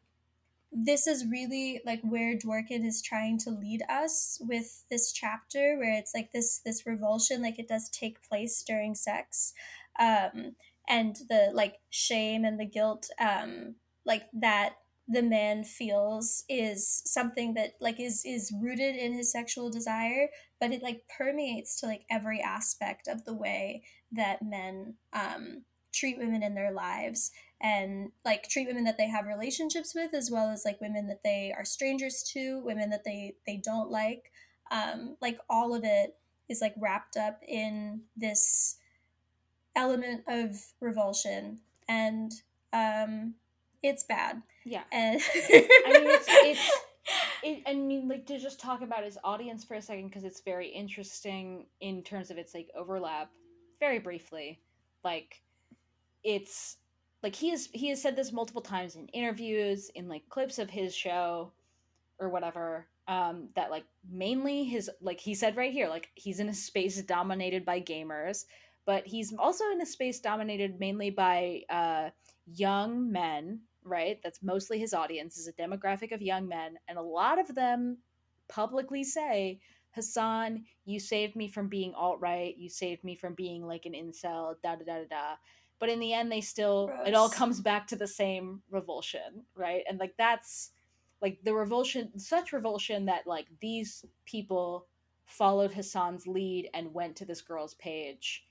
this 0.72 1.06
is 1.06 1.24
really 1.26 1.80
like 1.86 2.00
where 2.02 2.36
Dworkin 2.36 2.84
is 2.84 3.00
trying 3.00 3.38
to 3.38 3.50
lead 3.50 3.82
us 3.88 4.38
with 4.40 4.84
this 4.90 5.10
chapter 5.12 5.76
where 5.78 5.94
it's 5.94 6.12
like 6.12 6.32
this 6.32 6.58
this 6.58 6.84
revulsion 6.84 7.40
like 7.40 7.58
it 7.58 7.68
does 7.68 7.88
take 7.88 8.20
place 8.22 8.62
during 8.62 8.94
sex 8.94 9.54
um 9.98 10.56
and 10.88 11.16
the 11.28 11.50
like 11.54 11.76
shame 11.90 12.44
and 12.44 12.58
the 12.60 12.66
guilt 12.66 13.08
um 13.18 13.76
like 14.04 14.24
that 14.32 14.74
the 15.08 15.22
man 15.22 15.62
feels 15.62 16.44
is 16.48 17.02
something 17.04 17.54
that 17.54 17.74
like 17.80 18.00
is 18.00 18.24
is 18.24 18.52
rooted 18.60 18.96
in 18.96 19.12
his 19.12 19.30
sexual 19.30 19.70
desire 19.70 20.28
but 20.60 20.72
it 20.72 20.82
like 20.82 21.02
permeates 21.16 21.78
to 21.78 21.86
like 21.86 22.02
every 22.10 22.40
aspect 22.40 23.06
of 23.06 23.24
the 23.24 23.34
way 23.34 23.82
that 24.10 24.42
men 24.42 24.94
um 25.12 25.62
treat 25.92 26.18
women 26.18 26.42
in 26.42 26.54
their 26.54 26.72
lives 26.72 27.30
and 27.60 28.10
like 28.24 28.48
treat 28.48 28.66
women 28.68 28.84
that 28.84 28.98
they 28.98 29.08
have 29.08 29.26
relationships 29.26 29.94
with 29.94 30.12
as 30.14 30.30
well 30.30 30.50
as 30.50 30.64
like 30.64 30.80
women 30.80 31.06
that 31.08 31.22
they 31.24 31.52
are 31.56 31.64
strangers 31.64 32.22
to 32.22 32.60
women 32.64 32.90
that 32.90 33.04
they 33.04 33.34
they 33.46 33.56
don't 33.56 33.90
like. 33.90 34.30
Um 34.70 35.16
like 35.22 35.38
all 35.48 35.74
of 35.74 35.82
it 35.84 36.16
is 36.48 36.60
like 36.60 36.74
wrapped 36.78 37.16
up 37.16 37.40
in 37.46 38.02
this 38.16 38.76
element 39.74 40.22
of 40.28 40.56
revulsion 40.80 41.60
and 41.88 42.32
um 42.72 43.34
it's 43.88 44.04
bad 44.04 44.42
Yeah. 44.64 44.82
and 44.92 45.20
I 45.20 45.92
mean, 45.92 46.10
it's, 46.10 46.26
it's 46.28 46.70
it, 47.42 47.62
I 47.66 47.74
mean, 47.74 48.08
like 48.08 48.26
to 48.26 48.38
just 48.38 48.60
talk 48.60 48.82
about 48.82 49.04
his 49.04 49.18
audience 49.24 49.64
for 49.64 49.74
a 49.74 49.82
second 49.82 50.08
because 50.08 50.24
it's 50.24 50.40
very 50.40 50.68
interesting 50.68 51.66
in 51.80 52.02
terms 52.02 52.30
of 52.30 52.38
its 52.38 52.54
like 52.54 52.70
overlap. 52.76 53.30
Very 53.78 53.98
briefly, 53.98 54.60
like 55.04 55.42
it's 56.24 56.78
like 57.22 57.34
he 57.34 57.50
has 57.50 57.68
he 57.72 57.88
has 57.90 58.00
said 58.00 58.16
this 58.16 58.32
multiple 58.32 58.62
times 58.62 58.96
in 58.96 59.06
interviews, 59.08 59.90
in 59.94 60.08
like 60.08 60.28
clips 60.28 60.58
of 60.58 60.70
his 60.70 60.94
show, 60.94 61.52
or 62.18 62.28
whatever. 62.28 62.86
Um, 63.08 63.50
that 63.54 63.70
like 63.70 63.84
mainly 64.10 64.64
his 64.64 64.90
like 65.00 65.20
he 65.20 65.34
said 65.34 65.56
right 65.56 65.72
here, 65.72 65.88
like 65.88 66.08
he's 66.14 66.40
in 66.40 66.48
a 66.48 66.54
space 66.54 67.00
dominated 67.02 67.64
by 67.64 67.80
gamers, 67.80 68.46
but 68.86 69.06
he's 69.06 69.32
also 69.38 69.64
in 69.70 69.80
a 69.80 69.86
space 69.86 70.18
dominated 70.18 70.80
mainly 70.80 71.10
by 71.10 71.62
uh, 71.68 72.10
young 72.46 73.12
men 73.12 73.60
right? 73.86 74.18
That's 74.22 74.42
mostly 74.42 74.78
his 74.78 74.94
audience 74.94 75.36
is 75.38 75.48
a 75.48 75.52
demographic 75.52 76.12
of 76.12 76.22
young 76.22 76.48
men, 76.48 76.78
and 76.88 76.98
a 76.98 77.02
lot 77.02 77.38
of 77.38 77.54
them 77.54 77.98
publicly 78.48 79.04
say, 79.04 79.60
"Hasan, 79.92 80.64
you 80.84 81.00
saved 81.00 81.36
me 81.36 81.48
from 81.48 81.68
being 81.68 81.94
alt 81.94 82.20
right. 82.20 82.56
You 82.56 82.68
saved 82.68 83.04
me 83.04 83.14
from 83.14 83.34
being 83.34 83.66
like 83.66 83.86
an 83.86 83.92
incel." 83.92 84.56
Da 84.62 84.76
da 84.76 84.84
da 84.84 84.98
da 84.98 85.08
da. 85.08 85.36
But 85.78 85.88
in 85.90 86.00
the 86.00 86.12
end, 86.12 86.32
they 86.32 86.40
still 86.40 86.90
it 87.06 87.14
all 87.14 87.28
comes 87.28 87.60
back 87.60 87.86
to 87.88 87.96
the 87.96 88.06
same 88.06 88.62
revulsion, 88.70 89.44
right? 89.54 89.84
And 89.88 89.98
like 89.98 90.16
that's 90.16 90.70
like 91.22 91.38
the 91.44 91.54
revulsion, 91.54 92.18
such 92.18 92.52
revulsion 92.52 93.06
that 93.06 93.26
like 93.26 93.46
these 93.60 94.04
people 94.24 94.86
followed 95.26 95.72
Hasan's 95.72 96.26
lead 96.26 96.70
and 96.72 96.94
went 96.94 97.16
to 97.16 97.24
this 97.24 97.42
girl's 97.42 97.74
page 97.74 98.44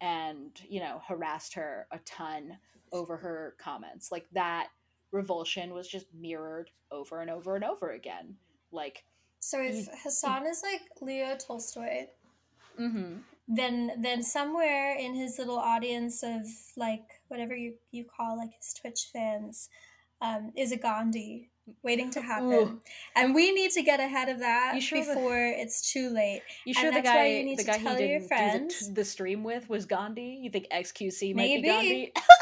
and 0.00 0.60
you 0.68 0.80
know 0.80 1.02
harassed 1.06 1.54
her 1.54 1.86
a 1.92 1.98
ton 2.00 2.56
over 2.92 3.16
her 3.16 3.54
comments 3.58 4.10
like 4.10 4.26
that 4.32 4.68
revulsion 5.12 5.72
was 5.72 5.88
just 5.88 6.06
mirrored 6.18 6.70
over 6.90 7.20
and 7.20 7.30
over 7.30 7.54
and 7.56 7.64
over 7.64 7.90
again 7.90 8.36
like 8.72 9.04
so 9.38 9.60
if 9.60 9.88
hasan 10.02 10.46
is 10.46 10.62
like 10.62 10.82
leo 11.00 11.36
tolstoy 11.36 12.06
mm-hmm. 12.78 13.14
then 13.48 13.92
then 13.98 14.22
somewhere 14.22 14.96
in 14.96 15.14
his 15.14 15.38
little 15.38 15.58
audience 15.58 16.22
of 16.22 16.46
like 16.76 17.20
whatever 17.28 17.54
you 17.54 17.74
you 17.90 18.04
call 18.04 18.36
like 18.36 18.52
his 18.56 18.74
twitch 18.74 19.08
fans 19.12 19.68
um, 20.22 20.52
is 20.54 20.70
a 20.70 20.76
gandhi 20.76 21.50
waiting 21.82 22.10
to 22.10 22.20
happen 22.20 22.52
Ooh. 22.52 22.80
and 23.16 23.34
we 23.34 23.52
need 23.52 23.70
to 23.72 23.82
get 23.82 24.00
ahead 24.00 24.28
of 24.28 24.40
that 24.40 24.82
sure 24.82 25.02
the- 25.02 25.14
before 25.14 25.38
it's 25.38 25.92
too 25.92 26.10
late 26.10 26.42
you 26.64 26.74
sure 26.74 26.92
the 26.92 27.00
guy 27.00 27.26
you 27.26 27.44
need 27.44 27.58
the 27.58 27.64
to 27.64 27.70
guy 27.70 27.78
tell 27.78 27.96
he 27.96 28.06
your 28.06 28.18
didn't 28.18 28.28
friends 28.28 28.80
do 28.80 28.86
the, 28.86 28.92
the 28.94 29.04
stream 29.04 29.44
with 29.44 29.68
was 29.68 29.86
gandhi 29.86 30.38
you 30.42 30.50
think 30.50 30.66
xqc 30.70 31.34
might 31.34 31.42
Maybe. 31.42 31.62
be 31.62 31.68
gandhi 31.68 32.12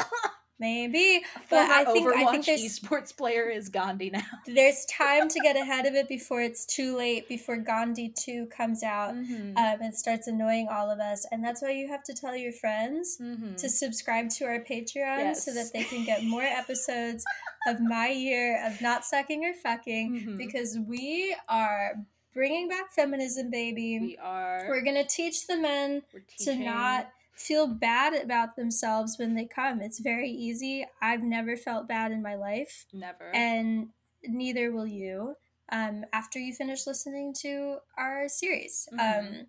maybe 0.59 1.21
but 1.49 1.67
Former 1.67 1.73
i 1.73 1.83
think 1.85 2.07
i 2.07 2.23
Overwatch 2.23 2.31
think 2.31 2.45
there's 2.45 2.61
esports 2.79 3.15
player 3.15 3.49
is 3.49 3.69
gandhi 3.69 4.09
now 4.09 4.21
there's 4.45 4.85
time 4.85 5.29
to 5.29 5.39
get 5.39 5.55
ahead 5.55 5.85
of 5.85 5.93
it 5.95 6.07
before 6.07 6.41
it's 6.41 6.65
too 6.65 6.95
late 6.97 7.27
before 7.29 7.57
gandhi 7.57 8.09
2 8.09 8.47
comes 8.47 8.83
out 8.83 9.13
Mhm. 9.15 9.57
um, 9.57 9.81
and 9.81 9.95
starts 9.95 10.27
annoying 10.27 10.67
all 10.69 10.89
of 10.91 10.99
us 10.99 11.25
and 11.31 11.43
that's 11.43 11.61
why 11.61 11.71
you 11.71 11.87
have 11.87 12.03
to 12.03 12.13
tell 12.13 12.35
your 12.35 12.51
friends 12.51 13.17
Mhm. 13.21 13.55
to 13.57 13.69
subscribe 13.69 14.29
to 14.31 14.45
our 14.45 14.59
patreon 14.59 15.35
so 15.35 15.53
that 15.53 15.71
they 15.73 15.83
can 15.83 16.03
get 16.05 16.23
more 16.23 16.43
episodes 16.43 17.23
of 17.67 17.79
my 17.81 18.09
year 18.09 18.65
of 18.65 18.81
not 18.81 19.05
sucking 19.05 19.45
or 19.45 19.53
fucking 19.53 20.11
Mhm. 20.11 20.37
because 20.37 20.77
we 20.77 21.35
are 21.47 21.95
bringing 22.33 22.67
back 22.67 22.91
feminism 22.91 23.49
baby 23.49 23.99
we 23.99 24.17
are 24.17 24.65
we're 24.69 24.81
gonna 24.81 25.03
teach 25.03 25.47
the 25.47 25.57
men 25.57 26.03
to 26.39 26.55
not 26.55 27.11
feel 27.39 27.67
bad 27.67 28.13
about 28.13 28.55
themselves 28.55 29.17
when 29.17 29.33
they 29.35 29.45
come 29.45 29.81
it's 29.81 29.99
very 29.99 30.29
easy 30.29 30.85
i've 31.01 31.23
never 31.23 31.55
felt 31.55 31.87
bad 31.87 32.11
in 32.11 32.21
my 32.21 32.35
life 32.35 32.85
never 32.93 33.33
and 33.33 33.87
neither 34.25 34.71
will 34.71 34.85
you 34.87 35.35
um, 35.71 36.03
after 36.13 36.39
you 36.39 36.51
finish 36.53 36.85
listening 36.87 37.33
to 37.41 37.77
our 37.97 38.27
series 38.27 38.87
Mhm. 38.93 38.99
um, 39.19 39.47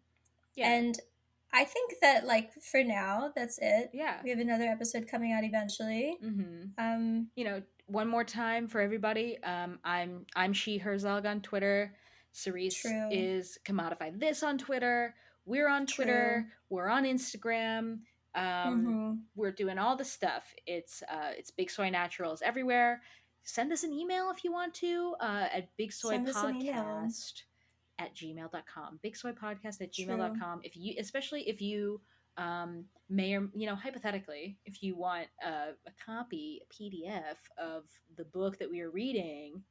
Yeah. 0.54 0.72
and 0.72 0.98
i 1.52 1.64
think 1.64 1.94
that 2.02 2.26
like 2.26 2.52
for 2.62 2.84
now 2.84 3.32
that's 3.34 3.58
it 3.60 3.90
yeah 3.92 4.20
we 4.22 4.30
have 4.30 4.38
another 4.38 4.64
episode 4.68 5.08
coming 5.08 5.32
out 5.32 5.42
eventually 5.44 6.16
mm-hmm. 6.22 6.68
um, 6.78 7.28
you 7.34 7.44
know, 7.44 7.60
one 7.86 8.06
more 8.06 8.22
time 8.22 8.68
for 8.68 8.80
everybody. 8.80 9.42
Um, 9.42 9.80
I'm 9.82 10.24
I'm 10.36 10.52
she 10.52 10.78
Herzog 10.78 11.26
on 11.26 11.40
Twitter. 11.40 11.92
Cerise 12.30 12.76
True. 12.76 13.08
is 13.10 13.58
commodify 13.64 14.16
this 14.16 14.44
on 14.44 14.58
Twitter. 14.58 15.16
We're 15.51 15.68
on 15.68 15.85
Twitter. 15.86 16.47
We're 16.68 16.86
on 16.89 17.02
Instagram. 17.05 18.02
Um, 18.36 18.86
Mhm. 18.86 19.22
We're 19.35 19.51
doing 19.51 19.78
all 19.78 19.97
the 19.97 20.05
stuff. 20.05 20.55
It's 20.64 21.02
uh, 21.09 21.32
it's 21.36 21.51
Big 21.51 21.70
Soy 21.70 21.90
Naturals 21.90 22.40
everywhere. 22.40 23.02
Send 23.43 23.72
us 23.72 23.82
an 23.82 23.93
email 23.93 24.31
if 24.31 24.44
you 24.44 24.52
want 24.52 24.72
to 24.74 25.16
uh, 25.20 25.48
at 25.52 25.77
Big 25.77 25.93
Soy 25.93 26.10
Send 26.10 26.28
us 26.28 26.36
an. 26.44 26.62
Podcast 26.62 27.43
at 27.98 28.14
gmail.com. 28.14 29.01
Big 29.02 29.16
Soy 29.16 29.32
Podcast 29.32 29.81
at 29.81 29.93
gmail.com. 29.93 30.60
If 30.62 30.77
you, 30.77 30.94
especially 31.01 31.48
if 31.48 31.60
you 31.60 32.01
um, 32.36 32.85
may 33.09 33.35
or 33.35 33.48
you 33.52 33.66
know 33.66 33.74
hypothetically 33.74 34.56
if 34.64 34.85
you 34.85 34.94
want 34.97 35.27
a, 35.44 35.74
a 35.90 35.93
copy 36.06 36.62
a 36.62 36.72
pdf 36.72 37.36
of 37.59 37.85
the 38.16 38.24
book 38.24 38.56
that 38.59 38.70
we 38.70 38.81
are 38.81 38.90
reading 38.90 39.64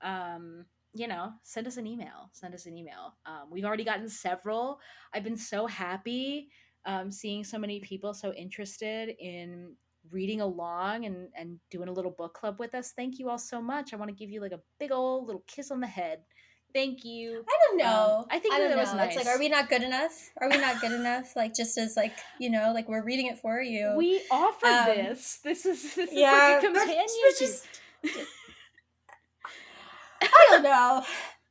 um, 0.00 0.64
you 0.94 1.08
know 1.08 1.32
send 1.42 1.66
us 1.66 1.76
an 1.76 1.86
email 1.86 2.30
send 2.32 2.54
us 2.54 2.66
an 2.66 2.76
email. 2.76 3.14
Um, 3.26 3.50
we've 3.50 3.64
already 3.64 3.84
gotten 3.84 4.08
several. 4.08 4.78
I've 5.12 5.24
been 5.24 5.36
so 5.36 5.66
happy 5.66 6.48
um, 6.86 7.10
seeing 7.10 7.44
so 7.44 7.58
many 7.58 7.80
people 7.80 8.14
so 8.14 8.32
interested 8.32 9.14
in 9.18 9.74
reading 10.10 10.40
along 10.40 11.06
and 11.06 11.28
and 11.36 11.58
doing 11.70 11.88
a 11.88 11.92
little 11.92 12.10
book 12.10 12.34
club 12.34 12.56
with 12.58 12.74
us. 12.74 12.92
Thank 12.94 13.18
you 13.18 13.28
all 13.30 13.38
so 13.38 13.60
much. 13.60 13.92
I 13.92 13.96
want 13.96 14.10
to 14.10 14.14
give 14.14 14.30
you 14.30 14.40
like 14.40 14.52
a 14.52 14.60
big 14.78 14.92
old 14.92 15.26
little 15.26 15.44
kiss 15.46 15.70
on 15.70 15.80
the 15.80 15.86
head. 15.86 16.20
Thank 16.74 17.04
you. 17.04 17.44
I 17.48 17.56
don't 17.68 17.78
know. 17.78 18.18
Um, 18.20 18.26
i 18.30 18.38
think 18.40 18.52
I 18.54 18.58
that 18.60 18.72
it 18.72 18.76
was 18.76 18.92
nice 18.94 19.14
It's 19.16 19.24
like, 19.24 19.34
are 19.34 19.38
we 19.38 19.48
not 19.48 19.68
good 19.68 19.82
enough? 19.82 20.30
Are 20.40 20.50
we 20.50 20.56
not 20.56 20.80
good 20.80 20.90
enough? 20.90 21.36
Like, 21.36 21.54
just 21.54 21.78
as 21.78 21.96
like, 21.96 22.12
you 22.40 22.50
know, 22.50 22.72
like 22.74 22.88
we're 22.88 23.04
reading 23.04 23.26
it 23.26 23.38
for 23.38 23.62
you. 23.62 23.94
we 23.96 24.20
offered 24.28 24.66
Um, 24.68 24.86
this. 24.86 25.38
This 25.44 25.64
is 25.66 25.82
this 25.94 26.10
is 26.10 26.20
like 26.20 26.58
a 26.58 26.66
companion 26.66 27.06
we're 27.22 27.38
just- 27.38 27.64
I 28.04 28.26
don't 30.54 30.62
know. 30.62 31.02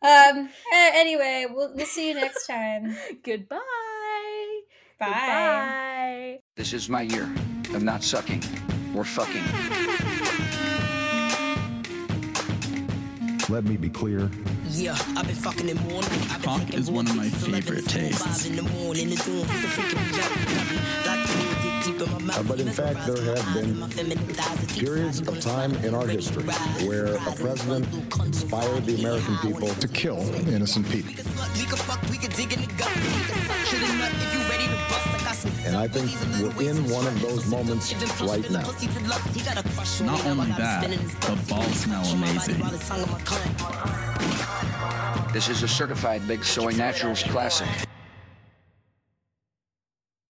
Um. 0.01 0.49
anyway, 0.73 1.45
we'll 1.49 1.73
we'll 1.75 1.85
see 1.85 2.09
you 2.09 2.15
next 2.15 2.47
time. 2.47 2.95
Goodbye. 3.23 3.59
Bye. 4.99 5.09
Bye. 5.09 6.39
This 6.55 6.73
is 6.73 6.89
my 6.89 7.01
year 7.01 7.23
of 7.73 7.83
not 7.83 8.03
sucking 8.03 8.43
or 8.95 9.03
fucking. 9.03 9.43
Let 13.49 13.65
me 13.65 13.77
be 13.77 13.89
clear. 13.89 14.29
Yeah, 14.69 14.97
I've 15.15 15.27
been 15.27 15.35
fucking 15.35 15.69
in 15.69 15.77
morning. 15.77 16.09
I've 16.31 16.41
been 16.41 16.59
Cock 16.59 16.73
is 16.73 16.89
one 16.89 17.07
of 17.07 17.15
my 17.15 17.23
morphine, 17.23 17.61
favorite 17.61 17.95
11, 17.95 19.17
4, 19.17 19.45
5 19.45 19.73
tastes. 19.77 21.52
In 21.83 21.83
the 21.83 21.83
morning, 21.83 21.83
it's 21.83 21.83
doing 21.83 21.83
for 21.83 21.83
the 21.83 21.83
freaking 21.83 21.83
me 21.83 21.83
out. 21.83 21.83
Like 21.83 21.83
the 21.83 21.83
music 21.83 21.85
deep 21.85 22.01
in 22.01 22.11
my 22.11 22.17
mouth. 22.19 22.47
But 22.47 22.59
in 22.59 22.69
fact, 22.69 23.05
there 23.07 23.35
have 23.35 23.53
been 23.53 23.87
periods 24.67 25.19
of 25.21 25.39
time 25.39 25.75
in 25.85 25.93
our 25.93 26.07
history 26.07 26.43
where 26.87 27.15
a 27.15 27.19
president 27.35 27.87
inspired 28.25 28.85
the 28.85 28.95
American 28.99 29.37
people 29.37 29.67
to 29.69 29.87
kill 29.87 30.19
innocent 30.47 30.89
people. 30.89 31.13
We 31.13 31.65
can 31.65 31.77
fuck, 31.77 32.01
we 32.09 32.17
can 32.17 32.31
dig 32.31 32.51
in 32.53 32.61
the 32.61 32.67
gut. 32.73 32.89
We 32.95 33.01
can 33.25 33.41
suck 33.47 33.57
shit 33.65 33.81
in 33.81 33.97
nut 33.97 34.11
if 34.13 34.33
you 34.33 34.39
ready 34.49 34.65
to 34.67 34.75
bust. 34.89 35.07
I 35.07 35.09
got 35.23 35.35
some 35.35 35.51
And 35.65 35.75
I 35.75 35.87
think 35.87 36.11
we're 36.57 36.69
in 36.69 36.89
one 36.89 37.05
of 37.07 37.19
those 37.21 37.45
moments 37.47 37.93
right 38.21 38.49
now. 38.51 38.63
pussy 38.63 38.87
deluxe. 38.87 39.33
He 39.35 39.41
got 39.41 39.57
a 39.57 39.63
crush 39.69 40.01
on 40.01 40.07
me. 40.07 40.13
Not 40.13 40.25
only 40.25 40.51
that, 40.51 40.89
the 40.89 41.35
balls 41.49 41.75
smell 41.79 42.05
On 42.07 42.19
my 42.19 42.27
body 42.27 42.37
amazing. 42.37 42.59
while 42.59 42.71
the 42.71 42.77
tongue 42.79 43.01
of 43.03 43.11
my 43.11 43.19
cunt. 43.19 45.33
This 45.33 45.49
is 45.49 45.63
a 45.63 45.67
certified 45.67 46.27
Big 46.27 46.43
Soy 46.43 46.71
Naturals 46.71 47.23
classic. 47.23 47.67